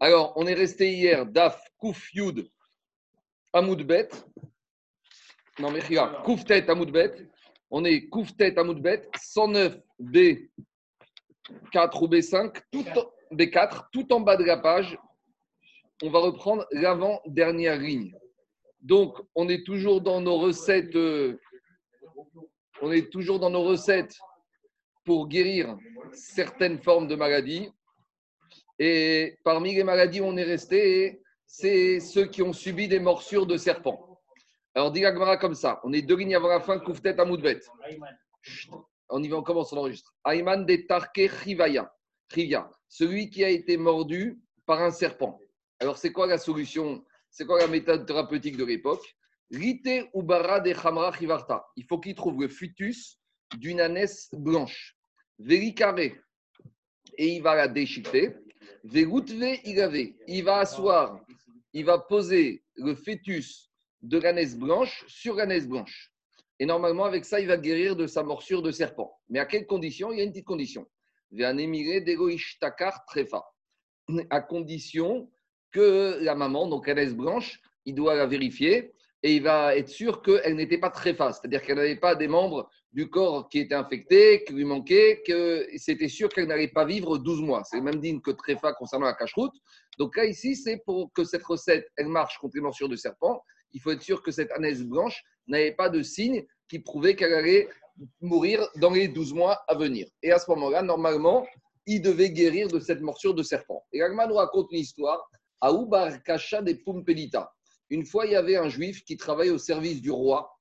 Alors, 0.00 0.32
on 0.36 0.46
est 0.46 0.54
resté 0.54 0.92
hier, 0.92 1.26
Daf, 1.26 1.62
Kouf, 1.78 2.12
Yud, 2.14 2.48
Amoudbet. 3.52 4.08
Non, 5.58 5.70
mais 5.70 5.80
regarde, 5.80 6.22
Kouf, 6.24 6.44
Tête, 6.44 6.68
Amoudbet. 6.68 7.28
On 7.70 7.84
est 7.84 8.08
Kouf, 8.08 8.36
Tête, 8.36 8.58
Amoudbet, 8.58 9.08
109, 9.20 9.78
B, 9.98 10.16
4 11.72 12.02
ou 12.02 12.08
B5, 12.08 12.60
tout 12.70 12.84
en, 12.98 13.34
B4, 13.34 13.86
tout 13.92 14.12
en 14.12 14.20
bas 14.20 14.36
de 14.36 14.44
la 14.44 14.56
page. 14.56 14.98
On 16.02 16.10
va 16.10 16.18
reprendre 16.18 16.66
l'avant-dernière 16.72 17.78
ligne. 17.78 18.14
Donc, 18.80 19.16
on 19.34 19.48
est 19.48 19.64
toujours 19.64 20.00
dans 20.00 20.20
nos 20.20 20.38
recettes. 20.38 20.94
euh, 20.96 21.40
on 22.82 22.90
est 22.92 23.10
toujours 23.10 23.38
dans 23.38 23.50
nos 23.50 23.62
recettes 23.62 24.18
pour 25.04 25.28
guérir 25.28 25.76
certaines 26.12 26.82
formes 26.82 27.06
de 27.06 27.14
maladies. 27.14 27.70
Et 28.78 29.38
parmi 29.44 29.74
les 29.74 29.84
maladies 29.84 30.20
où 30.20 30.24
on 30.24 30.36
est 30.36 30.44
resté, 30.44 31.22
c'est 31.46 32.00
ceux 32.00 32.26
qui 32.26 32.42
ont 32.42 32.52
subi 32.52 32.88
des 32.88 32.98
morsures 32.98 33.46
de 33.46 33.56
serpents. 33.56 34.20
Alors, 34.74 34.90
dit 34.90 35.04
comme 35.40 35.54
ça 35.54 35.80
on 35.84 35.92
est 35.92 36.02
deux 36.02 36.16
lignes 36.16 36.34
avant 36.34 36.48
la 36.48 36.60
fin, 36.60 36.78
Kouftet 36.78 37.20
Amoudbet. 37.20 37.60
On 39.08 39.22
y 39.22 39.28
va, 39.28 39.36
on 39.36 39.42
commence, 39.42 39.72
on 39.72 39.76
enregistre. 39.76 40.12
Ayman 40.26 40.66
de 40.66 40.76
Tarke 40.88 41.30
Rivaya. 41.44 41.92
Celui 42.88 43.30
qui 43.30 43.44
a 43.44 43.48
été 43.48 43.76
mordu 43.76 44.40
par 44.66 44.82
un 44.82 44.90
serpent. 44.90 45.38
Alors, 45.78 45.98
c'est 45.98 46.10
quoi 46.10 46.26
la 46.26 46.38
solution? 46.38 47.04
C'est 47.30 47.46
quoi 47.46 47.60
la 47.60 47.68
méthode 47.68 48.06
thérapeutique 48.06 48.56
de 48.56 48.64
l'époque? 48.64 49.04
Rite 49.50 50.08
Ubara 50.14 50.58
de 50.60 50.72
Hamra 50.72 51.10
Rivarta. 51.10 51.64
Il 51.76 51.84
faut 51.84 52.00
qu'il 52.00 52.14
trouve 52.14 52.40
le 52.40 52.48
futus 52.48 53.20
d'une 53.58 53.80
ânesse 53.80 54.30
blanche. 54.32 54.96
Véricaré. 55.38 56.20
Et 57.18 57.28
il 57.36 57.42
va 57.42 57.54
la 57.54 57.68
déchiqueter. 57.68 58.34
Il 60.26 60.44
va 60.44 60.58
asseoir, 60.58 61.20
il 61.72 61.84
va 61.84 61.98
poser 61.98 62.62
le 62.76 62.94
fœtus 62.94 63.70
de 64.02 64.18
l'ânesse 64.18 64.56
blanche 64.56 65.04
sur 65.06 65.34
l'ânesse 65.34 65.68
blanche. 65.68 66.12
Et 66.58 66.66
normalement, 66.66 67.04
avec 67.04 67.24
ça, 67.24 67.40
il 67.40 67.48
va 67.48 67.56
guérir 67.56 67.96
de 67.96 68.06
sa 68.06 68.22
morsure 68.22 68.62
de 68.62 68.70
serpent. 68.70 69.12
Mais 69.28 69.38
à 69.38 69.46
quelles 69.46 69.66
conditions 69.66 70.12
Il 70.12 70.18
y 70.18 70.20
a 70.20 70.24
une 70.24 70.30
petite 70.30 70.46
condition. 70.46 70.86
trefa. 73.08 73.44
À 74.30 74.40
condition 74.40 75.30
que 75.72 76.18
la 76.20 76.34
maman, 76.34 76.68
donc 76.68 76.86
l'ânesse 76.86 77.14
blanche, 77.14 77.60
il 77.84 77.94
doit 77.94 78.14
la 78.14 78.26
vérifier 78.26 78.92
et 79.22 79.36
il 79.36 79.42
va 79.42 79.74
être 79.74 79.88
sûr 79.88 80.22
qu'elle 80.22 80.54
n'était 80.54 80.78
pas 80.78 80.90
tréfa, 80.90 81.32
c'est-à-dire 81.32 81.62
qu'elle 81.62 81.76
n'avait 81.76 81.96
pas 81.96 82.14
des 82.14 82.28
membres 82.28 82.70
du 82.94 83.10
corps 83.10 83.48
qui 83.48 83.58
étaient 83.58 83.74
infectés, 83.74 84.44
qui 84.44 84.52
lui 84.52 84.64
manquaient, 84.64 85.20
que 85.26 85.66
c'était 85.76 86.08
sûr 86.08 86.28
qu'elle 86.28 86.46
n'allait 86.46 86.68
pas 86.68 86.84
vivre 86.84 87.18
12 87.18 87.42
mois. 87.42 87.62
C'est 87.64 87.80
même 87.80 88.00
digne 88.00 88.20
que 88.20 88.30
tréfa 88.30 88.72
concernant 88.72 89.06
la 89.06 89.14
cache-route. 89.14 89.52
Donc 89.98 90.16
là, 90.16 90.24
ici, 90.24 90.54
c'est 90.54 90.80
pour 90.86 91.12
que 91.12 91.24
cette 91.24 91.42
recette, 91.42 91.88
elle 91.96 92.06
marche 92.06 92.38
contre 92.38 92.54
les 92.54 92.62
morsures 92.62 92.88
de 92.88 92.94
serpent. 92.94 93.42
Il 93.72 93.80
faut 93.80 93.90
être 93.90 94.02
sûr 94.02 94.22
que 94.22 94.30
cette 94.30 94.52
ânesse 94.52 94.82
blanche 94.82 95.20
n'avait 95.48 95.72
pas 95.72 95.88
de 95.88 96.02
signes 96.02 96.46
qui 96.68 96.78
prouvaient 96.78 97.16
qu'elle 97.16 97.34
allait 97.34 97.68
mourir 98.20 98.66
dans 98.76 98.90
les 98.90 99.08
12 99.08 99.34
mois 99.34 99.64
à 99.66 99.74
venir. 99.74 100.06
Et 100.22 100.30
à 100.30 100.38
ce 100.38 100.48
moment-là, 100.52 100.82
normalement, 100.82 101.44
il 101.86 102.00
devait 102.00 102.30
guérir 102.30 102.68
de 102.68 102.78
cette 102.78 103.00
morsure 103.00 103.34
de 103.34 103.42
serpent. 103.42 103.84
Et 103.92 104.02
Agma 104.02 104.28
nous 104.28 104.36
raconte 104.36 104.70
une 104.70 104.78
histoire 104.78 105.28
à 105.60 105.72
Ubar 105.72 106.22
Kasha 106.22 106.62
des 106.62 106.76
Pumpelita. 106.76 107.52
Une 107.90 108.06
fois, 108.06 108.26
il 108.26 108.32
y 108.32 108.36
avait 108.36 108.56
un 108.56 108.68
juif 108.68 109.04
qui 109.04 109.16
travaillait 109.16 109.50
au 109.50 109.58
service 109.58 110.00
du 110.00 110.12
roi 110.12 110.53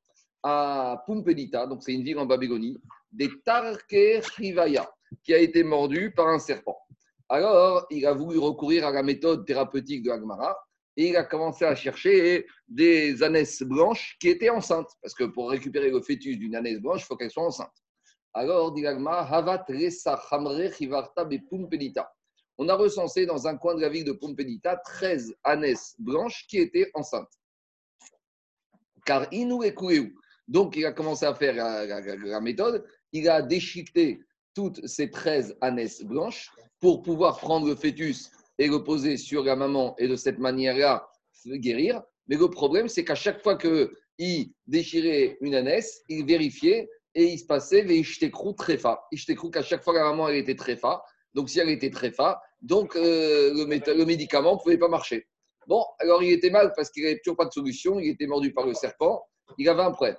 à 0.44 1.03
Pumpelita, 1.08 1.66
donc 1.67 1.81
c'est 1.83 1.94
une 1.94 2.03
ville 2.03 2.19
en 2.19 2.25
Babégonie, 2.25 2.77
des 3.11 3.30
Tarke 3.45 4.22
Rivaya, 4.38 4.91
qui 5.23 5.33
a 5.33 5.38
été 5.38 5.63
mordu 5.63 6.11
par 6.11 6.27
un 6.27 6.39
serpent. 6.39 6.77
Alors, 7.30 7.85
il 7.89 8.05
a 8.05 8.13
voulu 8.13 8.38
recourir 8.38 8.85
à 8.85 8.91
la 8.91 9.03
méthode 9.03 9.45
thérapeutique 9.45 10.03
de 10.03 10.11
Agmara 10.11 10.55
et 10.95 11.09
il 11.09 11.16
a 11.16 11.23
commencé 11.23 11.66
à 11.66 11.75
chercher 11.75 12.45
des 12.67 13.23
ânesses 13.23 13.63
blanches 13.63 14.17
qui 14.19 14.30
étaient 14.30 14.50
enceintes. 14.50 14.91
Parce 15.02 15.16
que 15.16 15.23
pour 15.23 15.50
récupérer 15.50 15.89
le 15.89 16.02
fœtus 16.02 16.38
d'une 16.38 16.55
ânesse 16.55 16.79
blanche, 16.79 17.01
il 17.01 17.06
faut 17.06 17.16
qu'elle 17.16 17.31
soit 17.31 17.46
enceinte. 17.46 17.73
Alors, 18.34 18.73
dit 18.73 18.85
Agmara, 18.85 19.35
Havat 19.35 19.66
Resa 19.67 20.22
Be 21.25 21.38
Pumpelita. 21.50 22.12
On 22.57 22.69
a 22.69 22.75
recensé 22.75 23.25
dans 23.25 23.47
un 23.47 23.57
coin 23.57 23.75
de 23.75 23.81
la 23.81 23.90
ville 23.90 24.06
de 24.06 24.12
Pompedita 24.12 24.78
13 24.78 25.35
ânesses 25.44 25.96
blanches 25.97 26.46
qui 26.47 26.59
étaient 26.59 26.91
enceintes. 26.94 27.34
Car 29.06 29.28
Inou 29.34 29.63
et. 29.63 29.73
Donc, 30.47 30.75
il 30.75 30.85
a 30.85 30.91
commencé 30.91 31.25
à 31.25 31.33
faire 31.33 31.55
la, 31.55 32.41
méthode. 32.41 32.85
Il 33.11 33.29
a 33.29 33.41
déchiqueté 33.41 34.19
toutes 34.53 34.85
ces 34.85 35.09
13 35.09 35.57
ânesses 35.61 36.03
blanches 36.03 36.51
pour 36.79 37.01
pouvoir 37.01 37.37
prendre 37.39 37.67
le 37.67 37.75
fœtus 37.75 38.29
et 38.59 38.67
le 38.67 38.83
poser 38.83 39.17
sur 39.17 39.43
la 39.43 39.55
maman 39.55 39.95
et 39.97 40.07
de 40.07 40.15
cette 40.15 40.39
manière-là 40.39 41.07
guérir. 41.45 42.01
Mais 42.27 42.37
le 42.37 42.49
problème, 42.49 42.87
c'est 42.87 43.03
qu'à 43.03 43.15
chaque 43.15 43.41
fois 43.41 43.57
qu'il 43.57 44.53
déchirait 44.67 45.37
une 45.41 45.55
ânesse, 45.55 46.01
il 46.09 46.25
vérifiait 46.25 46.89
et 47.15 47.25
il 47.25 47.39
se 47.39 47.45
passait 47.45 47.85
ishtekru 47.85 48.55
tréfa. 48.55 49.03
Ishtekru 49.11 49.51
qu'à 49.51 49.61
chaque 49.61 49.83
fois 49.83 49.93
la 49.93 50.03
maman 50.03 50.29
elle 50.29 50.37
était 50.37 50.55
tréfa, 50.55 51.03
donc, 51.33 51.49
si 51.49 51.59
elle 51.59 51.69
était 51.69 51.89
très 51.89 52.11
fa, 52.11 52.41
donc 52.61 52.95
euh, 52.95 53.53
le 53.53 54.05
médicament 54.05 54.53
ne 54.53 54.59
pouvait 54.59 54.77
pas 54.77 54.87
marcher. 54.87 55.27
Bon, 55.67 55.83
alors 55.99 56.21
il 56.21 56.31
était 56.31 56.49
mal 56.49 56.73
parce 56.75 56.89
qu'il 56.91 57.03
n'avait 57.03 57.19
toujours 57.23 57.37
pas 57.37 57.45
de 57.45 57.51
solution. 57.51 57.99
Il 57.99 58.09
était 58.09 58.27
mordu 58.27 58.53
par 58.53 58.65
le 58.65 58.73
serpent. 58.73 59.25
Il 59.57 59.67
avait 59.69 59.81
un 59.81 59.91
problème. 59.91 60.17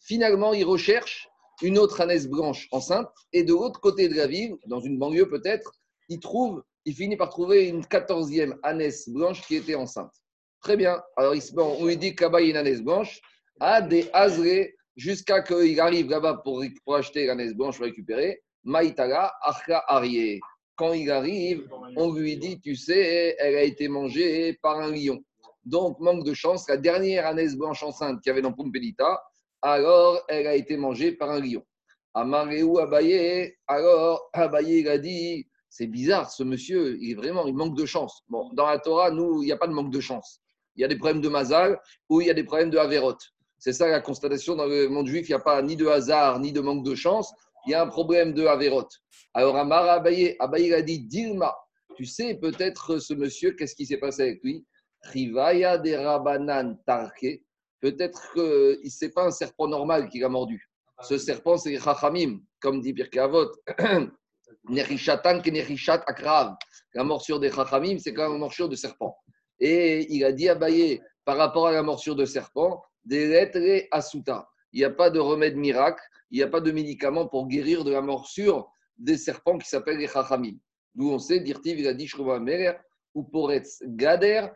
Finalement, 0.00 0.52
il 0.52 0.64
recherche 0.64 1.28
une 1.62 1.78
autre 1.78 2.00
ânesse 2.00 2.26
blanche 2.28 2.68
enceinte. 2.72 3.08
Et 3.32 3.44
de 3.44 3.52
l'autre 3.52 3.80
côté 3.80 4.08
de 4.08 4.14
la 4.14 4.26
ville, 4.26 4.56
dans 4.66 4.80
une 4.80 4.98
banlieue 4.98 5.28
peut-être, 5.28 5.72
il 6.08 6.20
trouve, 6.20 6.62
il 6.84 6.94
finit 6.94 7.16
par 7.16 7.30
trouver 7.30 7.68
une 7.68 7.86
quatorzième 7.86 8.58
ânesse 8.62 9.08
blanche 9.08 9.42
qui 9.42 9.56
était 9.56 9.74
enceinte. 9.74 10.12
Très 10.60 10.76
bien. 10.76 11.02
Alors, 11.16 11.34
on 11.56 11.86
lui 11.86 11.96
dit 11.96 12.14
que 12.14 12.24
y 12.24 12.26
a 12.26 12.40
une 12.40 12.56
ânesse 12.56 12.82
blanche. 12.82 13.20
À 13.60 13.80
des 13.82 14.10
Azré, 14.12 14.74
jusqu'à 14.96 15.42
qu'il 15.42 15.78
arrive 15.80 16.08
là-bas 16.10 16.40
pour, 16.42 16.64
pour 16.84 16.96
acheter 16.96 17.26
l'ânesse 17.26 17.54
blanche 17.54 17.80
récupérer. 17.80 18.42
Maïtala, 18.64 19.32
Arka 19.42 19.84
Arié. 19.86 20.40
Quand 20.76 20.92
il 20.92 21.10
arrive, 21.10 21.68
on 21.96 22.12
lui 22.12 22.36
dit, 22.36 22.60
tu 22.60 22.74
sais, 22.74 23.36
elle 23.38 23.56
a 23.56 23.62
été 23.62 23.88
mangée 23.88 24.58
par 24.60 24.80
un 24.80 24.90
lion. 24.90 25.22
Donc, 25.64 25.98
manque 26.00 26.24
de 26.24 26.34
chance, 26.34 26.68
la 26.68 26.76
dernière 26.76 27.26
ânesse 27.26 27.56
blanche 27.56 27.82
enceinte 27.82 28.20
qu'il 28.20 28.30
y 28.30 28.32
avait 28.32 28.42
dans 28.42 28.52
Pompelita, 28.52 29.22
alors 29.62 30.20
elle 30.28 30.46
a 30.46 30.54
été 30.54 30.76
mangée 30.76 31.12
par 31.12 31.30
un 31.30 31.40
lion. 31.40 31.62
Amaréou 32.12 32.78
Abaye, 32.78 33.54
alors 33.66 34.28
Abaye 34.32 34.80
il 34.80 34.88
a 34.88 34.98
dit, 34.98 35.46
c'est 35.70 35.86
bizarre, 35.86 36.30
ce 36.30 36.44
monsieur, 36.44 36.96
il 37.00 37.12
est 37.12 37.14
vraiment, 37.14 37.46
il 37.46 37.54
manque 37.54 37.76
de 37.76 37.86
chance. 37.86 38.22
Bon, 38.28 38.50
dans 38.52 38.66
la 38.66 38.78
Torah, 38.78 39.10
nous, 39.10 39.42
il 39.42 39.46
n'y 39.46 39.52
a 39.52 39.56
pas 39.56 39.66
de 39.66 39.72
manque 39.72 39.90
de 39.90 40.00
chance. 40.00 40.40
Il 40.76 40.82
y 40.82 40.84
a 40.84 40.88
des 40.88 40.96
problèmes 40.96 41.20
de 41.20 41.28
Mazal 41.28 41.80
ou 42.08 42.20
il 42.20 42.26
y 42.26 42.30
a 42.30 42.34
des 42.34 42.44
problèmes 42.44 42.70
de 42.70 42.78
Averot. 42.78 43.16
C'est 43.58 43.72
ça 43.72 43.88
la 43.88 44.00
constatation 44.00 44.54
dans 44.54 44.66
le 44.66 44.88
monde 44.88 45.06
juif, 45.06 45.28
il 45.28 45.32
n'y 45.32 45.36
a 45.36 45.40
pas 45.40 45.62
ni 45.62 45.74
de 45.74 45.86
hasard, 45.86 46.38
ni 46.38 46.52
de 46.52 46.60
manque 46.60 46.84
de 46.84 46.94
chance, 46.94 47.32
il 47.66 47.70
y 47.70 47.74
a 47.74 47.82
un 47.82 47.86
problème 47.86 48.34
de 48.34 48.44
Averot. 48.44 48.88
Alors 49.32 49.56
Amar 49.56 49.88
Abaye, 49.88 50.36
Abaye 50.38 50.74
a 50.74 50.82
dit, 50.82 51.00
Dilma, 51.00 51.56
tu 51.96 52.04
sais 52.04 52.34
peut-être 52.34 52.98
ce 52.98 53.14
monsieur, 53.14 53.52
qu'est-ce 53.52 53.74
qui 53.74 53.86
s'est 53.86 53.96
passé 53.96 54.22
avec 54.22 54.44
lui? 54.44 54.66
Rivaya 55.12 55.78
de 55.78 55.94
Rabanan 55.94 56.76
Tarke, 56.86 57.42
peut-être 57.80 58.32
que 58.34 58.80
ce 58.88 59.04
n'est 59.04 59.10
pas 59.10 59.26
un 59.26 59.30
serpent 59.30 59.68
normal 59.68 60.08
qui 60.08 60.18
l'a 60.20 60.28
mordu. 60.28 60.68
Ce 61.02 61.18
serpent, 61.18 61.56
c'est 61.56 61.78
Chachamim, 61.78 62.40
comme 62.60 62.80
dit 62.80 62.94
Pirkei 62.94 63.20
Avot. 63.20 63.50
Ke 64.66 65.90
Akrav. 66.06 66.56
La 66.94 67.04
morsure 67.04 67.40
des 67.40 67.50
Chachamim, 67.50 67.98
c'est 67.98 68.14
quand 68.14 68.24
même 68.24 68.32
une 68.32 68.38
morsure 68.38 68.68
de 68.68 68.76
serpent. 68.76 69.16
Et 69.58 70.12
il 70.14 70.24
a 70.24 70.32
dit 70.32 70.48
à 70.48 70.54
Baye, 70.54 71.02
par 71.24 71.36
rapport 71.36 71.66
à 71.66 71.72
la 71.72 71.82
morsure 71.82 72.16
de 72.16 72.24
serpent, 72.24 72.82
des 73.04 73.28
lettres 73.28 73.86
asuta. 73.90 74.48
Il 74.72 74.78
n'y 74.78 74.84
a 74.84 74.90
pas 74.90 75.10
de 75.10 75.18
remède 75.18 75.56
miracle, 75.56 76.02
il 76.30 76.38
n'y 76.38 76.42
a 76.42 76.48
pas 76.48 76.60
de 76.60 76.72
médicament 76.72 77.26
pour 77.26 77.46
guérir 77.46 77.84
de 77.84 77.92
la 77.92 78.00
morsure 78.00 78.70
des 78.96 79.18
serpents 79.18 79.58
qui 79.58 79.68
s'appellent 79.68 79.98
les 79.98 80.08
Chachamim. 80.08 80.56
D'où 80.94 81.10
on 81.10 81.18
sait, 81.18 81.40
Dirtiv, 81.40 81.78
il 81.78 81.88
a 81.88 81.94
dit 81.94 82.06
Shruva 82.06 82.38
Merer, 82.38 82.78
ou 83.14 83.22
Poretz 83.24 83.82
Gader, 83.82 84.48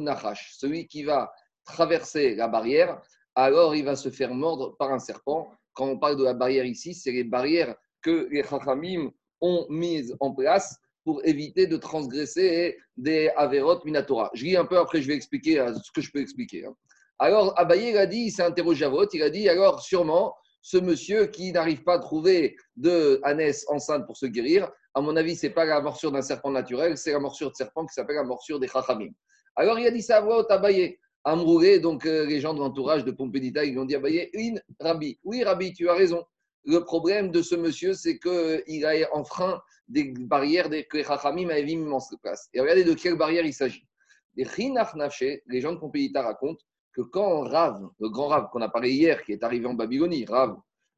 Nachash. 0.00 0.54
Celui 0.56 0.86
qui 0.86 1.02
va 1.04 1.32
traverser 1.64 2.34
la 2.34 2.48
barrière, 2.48 3.00
alors 3.34 3.74
il 3.76 3.84
va 3.84 3.96
se 3.96 4.10
faire 4.10 4.34
mordre 4.34 4.76
par 4.78 4.92
un 4.92 4.98
serpent. 4.98 5.50
Quand 5.74 5.86
on 5.86 5.98
parle 5.98 6.16
de 6.16 6.24
la 6.24 6.34
barrière 6.34 6.64
ici, 6.64 6.94
c'est 6.94 7.12
les 7.12 7.24
barrières 7.24 7.74
que 8.02 8.28
les 8.30 8.42
Chachamim 8.42 9.10
ont 9.40 9.66
mises 9.68 10.16
en 10.20 10.32
place 10.32 10.76
pour 11.04 11.24
éviter 11.24 11.66
de 11.66 11.76
transgresser 11.76 12.76
des 12.96 13.30
Averot 13.36 13.80
Minatora. 13.84 14.30
Je 14.34 14.44
lis 14.44 14.56
un 14.56 14.64
peu, 14.64 14.78
après 14.78 15.00
je 15.00 15.08
vais 15.08 15.14
expliquer 15.14 15.60
euh, 15.60 15.72
ce 15.74 15.90
que 15.92 16.00
je 16.00 16.10
peux 16.10 16.20
expliquer. 16.20 16.66
hein. 16.66 16.74
Alors 17.18 17.58
Abaye, 17.58 17.94
il 17.94 18.08
dit, 18.08 18.30
s'est 18.30 18.42
interrogé 18.42 18.84
à 18.84 18.88
vote, 18.88 19.12
il 19.14 19.22
a 19.22 19.30
dit, 19.30 19.48
alors 19.48 19.80
sûrement, 19.80 20.34
ce 20.62 20.76
monsieur 20.76 21.26
qui 21.26 21.50
n'arrive 21.52 21.82
pas 21.82 21.94
à 21.94 21.98
trouver 21.98 22.56
de 22.76 23.20
ânesse 23.24 23.64
enceinte 23.68 24.06
pour 24.06 24.16
se 24.16 24.26
guérir, 24.26 24.70
à 24.98 25.00
mon 25.00 25.14
avis, 25.14 25.36
ce 25.36 25.46
n'est 25.46 25.52
pas 25.52 25.64
la 25.64 25.80
morsure 25.80 26.10
d'un 26.10 26.22
serpent 26.22 26.50
naturel, 26.50 26.98
c'est 26.98 27.12
la 27.12 27.20
morsure 27.20 27.50
de 27.50 27.54
serpent 27.54 27.86
qui 27.86 27.94
s'appelle 27.94 28.16
la 28.16 28.24
morsure 28.24 28.58
des 28.58 28.66
Chachamim. 28.66 29.10
Alors 29.54 29.78
il 29.78 29.86
a 29.86 29.92
dit 29.92 30.02
ça 30.02 30.16
à 30.16 30.20
voix 30.20 30.38
haute. 30.38 30.50
Amroulé, 31.24 31.78
donc 31.78 32.04
euh, 32.04 32.26
les 32.26 32.40
gens 32.40 32.54
de 32.54 32.58
l'entourage 32.58 33.04
de 33.04 33.12
Pompédita, 33.12 33.64
ils 33.64 33.72
lui 33.72 33.78
ont 33.78 33.84
dit 33.84 33.94
Abaye, 33.94 34.28
une 34.32 34.60
Rabbi. 34.80 35.18
Oui, 35.22 35.44
Rabbi, 35.44 35.72
tu 35.72 35.88
as 35.88 35.94
raison. 35.94 36.24
Le 36.64 36.80
problème 36.80 37.30
de 37.30 37.42
ce 37.42 37.54
monsieur, 37.54 37.92
c'est 37.92 38.18
qu'il 38.18 38.84
a 38.84 39.14
enfreint 39.14 39.60
des 39.86 40.14
barrières 40.18 40.68
que 40.68 40.96
les 40.96 41.04
Chachamim 41.04 41.48
avaient 41.48 41.62
mis 41.62 41.92
en 41.92 42.00
place. 42.20 42.48
Et 42.52 42.60
regardez 42.60 42.82
de 42.82 42.94
quelle 42.94 43.16
barrière 43.16 43.44
il 43.44 43.54
s'agit. 43.54 43.86
Les 44.36 44.46
les 45.46 45.60
gens 45.60 45.72
de 45.74 45.78
Pompéita 45.78 46.22
racontent 46.22 46.64
que 46.92 47.02
quand 47.02 47.42
Rav, 47.42 47.88
le 48.00 48.08
grand 48.08 48.28
Rav 48.28 48.48
qu'on 48.50 48.62
a 48.62 48.68
parlé 48.68 48.90
hier, 48.90 49.22
qui 49.22 49.32
est 49.32 49.44
arrivé 49.44 49.66
en 49.66 49.74
Babylonie, 49.74 50.24
Rav, 50.24 50.56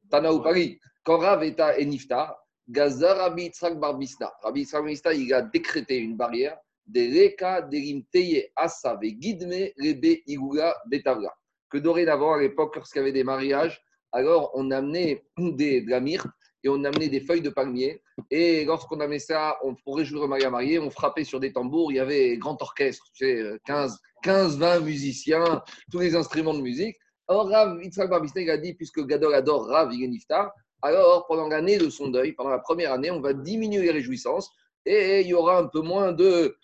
Tanaou 0.09 0.41
Paris, 0.41 0.79
quand 1.03 1.17
Rav 1.17 1.43
est 1.43 1.59
à 1.59 1.75
Eniftar, 1.79 2.35
Gazar 2.71 3.17
Rabbi 3.17 3.43
Yitzhak 3.43 3.79
Barbista, 3.79 4.33
Rabbi 4.43 4.61
Yitzhak 4.61 4.81
Barbista, 4.81 5.13
il 5.13 5.33
a 5.33 5.41
décrété 5.41 5.97
une 5.97 6.15
barrière 6.15 6.57
des 6.87 7.09
Reka, 7.09 7.61
Derimteye, 7.63 8.47
Asa, 8.55 8.97
Gidme, 9.01 9.71
Rebe, 9.77 10.21
Igula, 10.25 10.75
Betavla. 10.87 11.33
Que 11.69 11.77
dorénavant, 11.77 12.33
à 12.33 12.39
l'époque, 12.39 12.75
lorsqu'il 12.75 12.99
y 12.99 13.01
avait 13.03 13.11
des 13.11 13.23
mariages, 13.23 13.81
alors 14.11 14.51
on 14.55 14.71
amenait 14.71 15.23
des, 15.37 15.81
de 15.81 15.89
la 15.89 15.99
myrte 15.99 16.27
et 16.63 16.69
on 16.69 16.83
amenait 16.83 17.09
des 17.09 17.21
feuilles 17.21 17.41
de 17.41 17.49
palmier. 17.49 18.01
Et 18.29 18.65
lorsqu'on 18.65 18.99
amenait 18.99 19.19
ça, 19.19 19.57
on, 19.63 19.75
pour 19.75 19.97
réjouir 19.97 20.23
le 20.23 20.27
mari 20.29 20.43
à 20.43 20.49
marier, 20.49 20.79
on 20.79 20.89
frappait 20.89 21.23
sur 21.23 21.39
des 21.39 21.51
tambours. 21.51 21.91
Il 21.91 21.95
y 21.95 21.99
avait 21.99 22.37
grand 22.37 22.61
orchestre, 22.61 23.05
tu 23.13 23.25
sais, 23.25 23.59
15, 23.65 23.99
15, 24.23 24.57
20 24.57 24.79
musiciens, 24.81 25.61
tous 25.91 25.99
les 25.99 26.15
instruments 26.15 26.53
de 26.53 26.61
musique. 26.61 26.97
Alors 27.27 27.49
Rav 27.49 27.81
Yitzhak 27.81 28.09
Barbista, 28.09 28.39
a 28.39 28.57
dit, 28.57 28.73
puisque 28.75 29.05
Gadol 29.05 29.33
adore 29.33 29.67
Rav 29.67 29.89
Niftar, 29.91 30.51
alors 30.81 31.25
pendant 31.27 31.47
l'année 31.47 31.77
de 31.77 31.89
son 31.89 32.09
deuil, 32.09 32.33
pendant 32.33 32.49
la 32.49 32.59
première 32.59 32.91
année, 32.91 33.11
on 33.11 33.21
va 33.21 33.33
diminuer 33.33 33.83
les 33.83 33.91
réjouissances 33.91 34.51
et 34.85 35.21
il 35.21 35.27
y 35.27 35.33
aura 35.33 35.59
un 35.59 35.67
peu 35.67 35.81
moins 35.81 36.11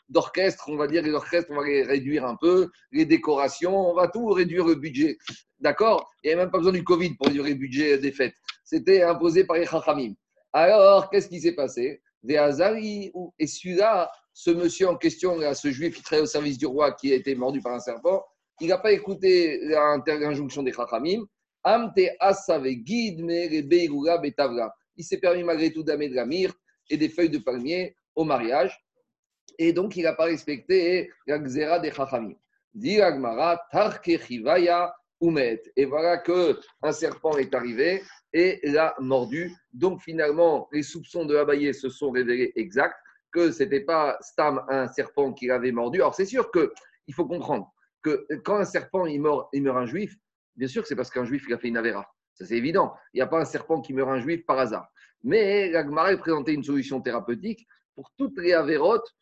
d'orchestre, 0.10 0.66
on 0.70 0.76
va 0.76 0.88
dire 0.88 1.04
les 1.04 1.12
orchestres, 1.12 1.52
on 1.52 1.56
va 1.56 1.66
les 1.66 1.84
réduire 1.84 2.26
un 2.26 2.36
peu, 2.36 2.70
les 2.92 3.06
décorations, 3.06 3.92
on 3.92 3.94
va 3.94 4.08
tout 4.08 4.26
réduire 4.28 4.66
le 4.66 4.76
budget. 4.76 5.18
D'accord? 5.60 6.10
Il 6.24 6.28
n'y 6.28 6.34
avait 6.34 6.44
même 6.44 6.52
pas 6.52 6.58
besoin 6.58 6.74
du 6.74 6.84
Covid 6.84 7.16
pour 7.16 7.28
réduire 7.28 7.46
le 7.46 7.54
budget 7.54 7.98
des 8.00 8.12
fêtes. 8.12 8.34
C'était 8.64 9.04
imposé 9.04 9.44
par 9.44 9.58
les 9.58 9.66
Chachamim. 9.66 10.14
Alors, 10.52 11.10
qu'est-ce 11.10 11.28
qui 11.28 11.40
s'est 11.40 11.54
passé? 11.54 12.02
Des 12.24 12.38
Hazari, 12.38 13.12
et 13.38 13.48
celui-là, 13.48 14.10
ce 14.34 14.50
monsieur 14.50 14.90
en 14.90 14.96
question, 14.96 15.38
ce 15.54 15.72
juif 15.72 15.96
qui 15.96 16.02
travaillait 16.02 16.24
au 16.24 16.28
service 16.28 16.58
du 16.58 16.66
roi 16.66 16.92
qui 16.94 17.12
a 17.12 17.16
été 17.16 17.36
mordu 17.36 17.62
par 17.62 17.74
un 17.74 17.80
serpent, 17.80 18.26
il 18.60 18.68
n'a 18.68 18.80
pas 18.80 18.92
écouté 18.92 19.60
l'injonction 19.68 20.64
des 20.64 20.74
Chachamim. 20.74 21.24
Amte 21.68 22.16
asave 22.22 22.70
guide 22.76 23.22
betavla. 24.22 24.74
Il 24.96 25.04
s'est 25.04 25.18
permis 25.18 25.44
malgré 25.44 25.70
tout 25.74 25.84
d'amener 25.84 26.08
de 26.08 26.16
la 26.16 26.26
myrte 26.26 26.58
et 26.90 26.96
des 26.96 27.10
feuilles 27.10 27.30
de 27.30 27.40
palmier 27.40 27.94
au 28.16 28.24
mariage. 28.24 28.82
Et 29.60 29.74
donc, 29.74 29.98
il 29.98 30.04
n'a 30.04 30.14
pas 30.14 30.26
respecté 30.26 31.12
la 31.26 31.40
xéra 31.40 31.80
des 31.80 31.92
Chachamim. 31.92 32.36
Diragmara, 32.74 33.62
tarke 33.70 34.18
chivaya 34.18 34.96
umet. 35.20 35.62
Et 35.76 35.84
voilà 35.84 36.20
que 36.20 36.58
un 36.84 36.94
serpent 36.94 37.36
est 37.38 37.54
arrivé 37.54 38.02
et 38.32 38.62
l'a 38.64 38.96
mordu. 39.02 39.52
Donc, 39.74 40.02
finalement, 40.02 40.70
les 40.72 40.84
soupçons 40.84 41.26
de 41.26 41.36
Abaye 41.36 41.74
se 41.74 41.90
sont 41.90 42.12
révélés 42.12 42.54
exacts, 42.56 42.96
que 43.30 43.52
ce 43.52 43.64
n'était 43.64 43.82
pas 43.82 44.18
Stam, 44.22 44.64
un 44.70 44.88
serpent 44.88 45.34
qui 45.34 45.48
l'avait 45.48 45.74
mordu. 45.74 46.00
Alors, 46.00 46.16
c'est 46.16 46.26
sûr 46.26 46.50
qu'il 46.50 47.14
faut 47.14 47.26
comprendre 47.26 47.70
que 48.02 48.26
quand 48.46 48.56
un 48.56 48.64
serpent 48.64 49.06
il 49.06 49.20
meurt, 49.20 49.50
il 49.52 49.64
meurt 49.64 49.78
un 49.78 49.86
juif, 49.86 50.16
bien 50.58 50.68
sûr 50.68 50.86
c'est 50.86 50.96
parce 50.96 51.10
qu'un 51.10 51.24
juif 51.24 51.46
il 51.48 51.54
a 51.54 51.58
fait 51.58 51.70
une 51.70 51.78
avéra. 51.78 52.06
Ça, 52.38 52.46
c'est 52.46 52.58
évident. 52.58 52.94
Il 53.14 53.18
n'y 53.18 53.22
a 53.24 53.28
pas 53.28 53.40
un 53.40 53.46
serpent 53.46 53.82
qui 53.82 53.94
meurt 53.94 54.10
un 54.10 54.20
juif 54.20 54.46
par 54.46 54.60
hasard. 54.60 54.88
Mais 55.24 55.72
l'Agmara 55.72 56.16
présentait 56.18 56.54
une 56.54 56.64
solution 56.64 57.02
thérapeutique 57.02 57.68
pour 57.96 58.12
toutes 58.16 58.38
les 58.38 58.54
avérotes 58.54 59.16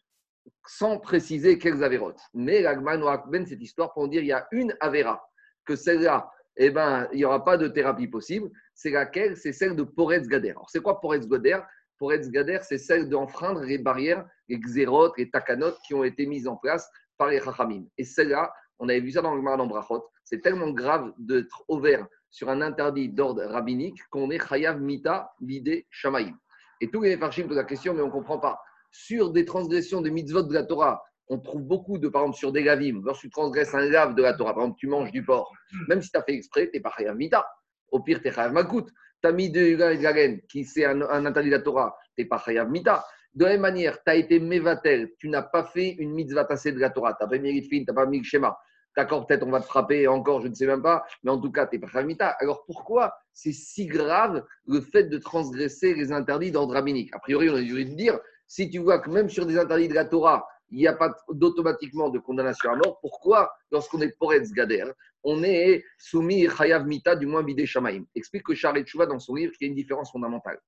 sans 0.67 0.99
préciser 0.99 1.57
quelles 1.57 1.81
avérotes. 1.83 2.19
Mais 2.33 2.61
l'Agmara 2.61 2.97
nous 2.97 3.05
raconte 3.05 3.47
cette 3.47 3.61
histoire 3.61 3.93
pour 3.93 4.09
dire 4.09 4.19
qu'il 4.19 4.29
y 4.29 4.33
a 4.33 4.47
une 4.51 4.75
avéra, 4.81 5.25
que 5.65 5.77
celle-là, 5.77 6.29
eh 6.57 6.69
ben, 6.69 7.07
il 7.13 7.17
n'y 7.17 7.25
aura 7.25 7.43
pas 7.43 7.57
de 7.57 7.67
thérapie 7.67 8.07
possible. 8.07 8.49
C'est 8.73 8.91
laquelle? 8.91 9.37
C'est 9.37 9.53
celle 9.53 9.75
de 9.75 9.83
Poretz 9.83 10.27
Gader. 10.27 10.51
Alors, 10.51 10.69
c'est 10.69 10.81
quoi 10.81 10.99
Poretz 10.99 11.27
Gader? 11.27 11.59
Poretz 11.97 12.29
Gader, 12.29 12.59
c'est 12.61 12.77
celle 12.77 13.09
d'enfreindre 13.09 13.61
les 13.61 13.77
barrières, 13.77 14.25
les 14.49 14.59
xérotes, 14.59 15.17
les 15.17 15.29
takanotes 15.29 15.79
qui 15.87 15.93
ont 15.93 16.03
été 16.03 16.25
mises 16.25 16.47
en 16.47 16.57
place 16.57 16.89
par 17.17 17.29
les 17.29 17.41
chachamim. 17.41 17.85
Et 17.97 18.03
celle-là, 18.03 18.53
on 18.79 18.89
avait 18.89 18.99
vu 18.99 19.11
ça 19.11 19.21
dans 19.21 19.35
le 19.35 19.41
Mar 19.41 19.57
Brachot, 19.67 20.05
c'est 20.23 20.41
tellement 20.41 20.71
grave 20.71 21.13
d'être 21.17 21.63
ouvert 21.67 22.07
sur 22.29 22.49
un 22.49 22.61
interdit 22.61 23.09
d'ordre 23.09 23.43
rabbinique 23.45 23.99
qu'on 24.09 24.29
est 24.29 24.45
chayav 24.45 24.81
mita 24.81 25.31
vide 25.41 25.85
shamaim. 25.89 26.37
Et 26.81 26.89
tous 26.89 27.01
les 27.01 27.17
farshim 27.17 27.47
posent 27.47 27.57
la 27.57 27.63
question, 27.63 27.93
mais 27.93 28.01
on 28.01 28.07
ne 28.07 28.11
comprend 28.11 28.39
pas. 28.39 28.59
Sur 28.91 29.31
des 29.31 29.45
transgressions 29.45 30.01
des 30.01 30.11
mitzvot 30.11 30.43
de 30.43 30.53
la 30.53 30.63
Torah, 30.63 31.01
on 31.27 31.39
trouve 31.39 31.63
beaucoup 31.63 31.97
de, 31.97 32.07
par 32.07 32.23
exemple, 32.23 32.37
sur 32.37 32.51
des 32.51 32.63
lavim, 32.63 33.01
lorsque 33.03 33.21
tu 33.21 33.29
transgresses 33.29 33.73
un 33.73 33.85
lave 33.85 34.15
de 34.15 34.21
la 34.21 34.33
Torah, 34.33 34.53
par 34.53 34.63
exemple, 34.63 34.79
tu 34.79 34.87
manges 34.87 35.11
du 35.11 35.23
porc, 35.23 35.51
même 35.87 36.01
si 36.01 36.11
tu 36.11 36.17
as 36.17 36.23
fait 36.23 36.33
exprès, 36.33 36.69
tu 36.69 36.77
n'es 36.77 36.81
pas 36.81 36.91
chayav 36.95 37.15
mita. 37.15 37.47
Au 37.91 38.01
pire, 38.01 38.21
tu 38.21 38.27
es 38.27 38.31
chayav 38.31 38.51
makout. 38.51 38.87
Tu 39.21 39.29
as 39.29 39.31
mis 39.31 39.49
de 39.49 39.75
la 39.75 40.35
qui 40.49 40.65
c'est 40.65 40.85
un, 40.85 41.01
interdit 41.01 41.49
de 41.49 41.55
la 41.55 41.61
Torah, 41.61 41.95
tu 42.15 42.21
n'es 42.21 42.27
pas 42.27 42.37
chayav 42.37 42.69
mita. 42.69 43.05
De 43.35 43.43
la 43.43 43.51
même 43.51 43.61
manière, 43.61 44.01
tu 44.01 44.09
as 44.09 44.15
été 44.15 44.39
mévatel, 44.39 45.11
tu 45.19 45.27
n'as 45.27 45.41
pas 45.41 45.65
fait 45.65 45.91
une 45.99 46.13
mitzvah 46.13 46.45
tassée 46.45 46.71
de 46.71 46.79
la 46.79 46.89
Torah, 46.89 47.13
tu 47.13 47.23
n'as 47.23 47.29
pas 47.29 47.37
mis 47.37 47.67
tu 47.67 47.85
n'as 47.85 47.93
pas 47.93 48.05
mis 48.05 48.19
le 48.19 48.23
schéma. 48.23 48.57
D'accord, 48.95 49.27
peut-être 49.27 49.43
on 49.43 49.51
va 49.51 49.59
te 49.59 49.65
frapper 49.65 50.07
encore, 50.07 50.41
je 50.41 50.47
ne 50.47 50.53
sais 50.53 50.65
même 50.65 50.81
pas, 50.81 51.05
mais 51.21 51.31
en 51.31 51.39
tout 51.39 51.51
cas, 51.51 51.67
tu 51.67 51.75
n'es 51.75 51.81
pas 51.81 51.87
Khamita. 51.87 52.29
Alors 52.39 52.63
pourquoi 52.65 53.13
c'est 53.33 53.51
si 53.51 53.87
grave 53.87 54.45
le 54.67 54.79
fait 54.79 55.03
de 55.03 55.17
transgresser 55.17 55.93
les 55.93 56.13
interdits 56.13 56.51
d'ordre 56.51 56.73
rabbinique? 56.73 57.13
A 57.13 57.19
priori, 57.19 57.49
on 57.49 57.55
a 57.55 57.61
dû 57.61 57.83
dire, 57.83 58.17
si 58.47 58.69
tu 58.69 58.79
vois 58.79 58.99
que 58.99 59.09
même 59.09 59.29
sur 59.29 59.45
des 59.45 59.57
interdits 59.57 59.89
de 59.89 59.93
la 59.95 60.05
Torah, 60.05 60.47
il 60.69 60.77
n'y 60.77 60.87
a 60.87 60.93
pas 60.93 61.13
d'automatiquement 61.29 62.09
de 62.09 62.19
condamnation 62.19 62.71
à 62.71 62.75
mort, 62.77 62.99
pourquoi, 63.01 63.51
lorsqu'on 63.69 63.99
est 63.99 64.17
Poretz 64.17 64.51
Gader, 64.53 64.85
on 65.23 65.43
est 65.43 65.83
soumis 65.97 66.47
Chayav 66.49 66.87
Mita, 66.87 67.17
du 67.17 67.25
moins 67.25 67.43
Bidé 67.43 67.65
Shamaim? 67.65 68.05
Explique 68.15 68.43
que 68.43 68.55
Charles 68.55 68.85
Chouva, 68.85 69.05
dans 69.05 69.19
son 69.19 69.35
livre, 69.35 69.51
qu'il 69.57 69.67
y 69.67 69.69
a 69.69 69.71
une 69.71 69.75
différence 69.75 70.09
fondamentale. 70.11 70.59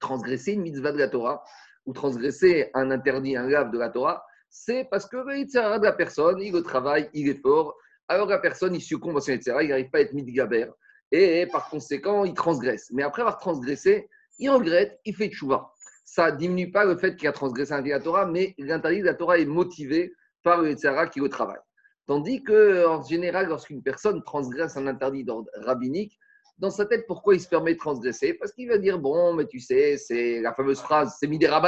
Transgresser 0.00 0.52
une 0.54 0.62
mitzvah 0.62 0.90
de 0.90 0.98
la 0.98 1.08
Torah 1.08 1.44
ou 1.86 1.92
transgresser 1.92 2.70
un 2.74 2.90
interdit, 2.90 3.36
un 3.36 3.48
lave 3.48 3.70
de 3.70 3.78
la 3.78 3.90
Torah, 3.90 4.24
c'est 4.50 4.86
parce 4.90 5.06
que 5.06 5.16
le 5.16 5.78
de 5.78 5.84
la 5.84 5.92
personne, 5.92 6.40
il 6.40 6.62
travaille, 6.62 7.10
il 7.12 7.28
est 7.28 7.40
fort. 7.40 7.76
Alors 8.08 8.28
la 8.28 8.38
personne, 8.38 8.74
il 8.74 8.80
succombe 8.80 9.16
à 9.16 9.20
son 9.20 9.32
il 9.32 9.68
n'arrive 9.68 9.90
pas 9.90 9.98
à 9.98 10.00
être 10.02 10.12
midgaber. 10.12 10.66
Et 11.10 11.46
par 11.50 11.68
conséquent, 11.68 12.24
il 12.24 12.34
transgresse. 12.34 12.90
Mais 12.92 13.02
après 13.02 13.22
avoir 13.22 13.38
transgressé, 13.38 14.08
il 14.38 14.50
regrette, 14.50 14.98
il 15.04 15.14
fait 15.14 15.28
tchouva. 15.28 15.72
Ça 16.04 16.30
ne 16.30 16.36
diminue 16.36 16.70
pas 16.70 16.84
le 16.84 16.96
fait 16.96 17.16
qu'il 17.16 17.28
a 17.28 17.32
transgressé 17.32 17.72
un 17.72 17.82
de 17.82 17.88
la 17.88 18.00
Torah, 18.00 18.26
mais 18.26 18.54
l'interdit 18.58 19.00
de 19.00 19.06
la 19.06 19.14
Torah 19.14 19.38
est 19.38 19.44
motivé 19.44 20.12
par 20.42 20.60
le 20.60 20.70
Yetzirah 20.70 21.08
qui 21.08 21.20
le 21.20 21.28
travaille. 21.28 21.58
Tandis 22.06 22.42
que, 22.42 22.86
en 22.86 23.02
général, 23.02 23.46
lorsqu'une 23.46 23.82
personne 23.82 24.22
transgresse 24.24 24.76
un 24.76 24.86
interdit 24.86 25.24
d'ordre 25.24 25.50
rabbinique, 25.54 26.18
dans 26.58 26.70
sa 26.70 26.86
tête, 26.86 27.06
pourquoi 27.06 27.34
il 27.34 27.40
se 27.40 27.48
permet 27.48 27.74
de 27.74 27.78
transgresser 27.78 28.34
Parce 28.34 28.52
qu'il 28.52 28.68
va 28.68 28.78
dire 28.78 28.98
Bon, 28.98 29.34
mais 29.34 29.46
tu 29.46 29.60
sais, 29.60 29.96
c'est 29.96 30.40
la 30.40 30.54
fameuse 30.54 30.80
phrase, 30.80 31.16
c'est 31.18 31.26
Midera 31.26 31.60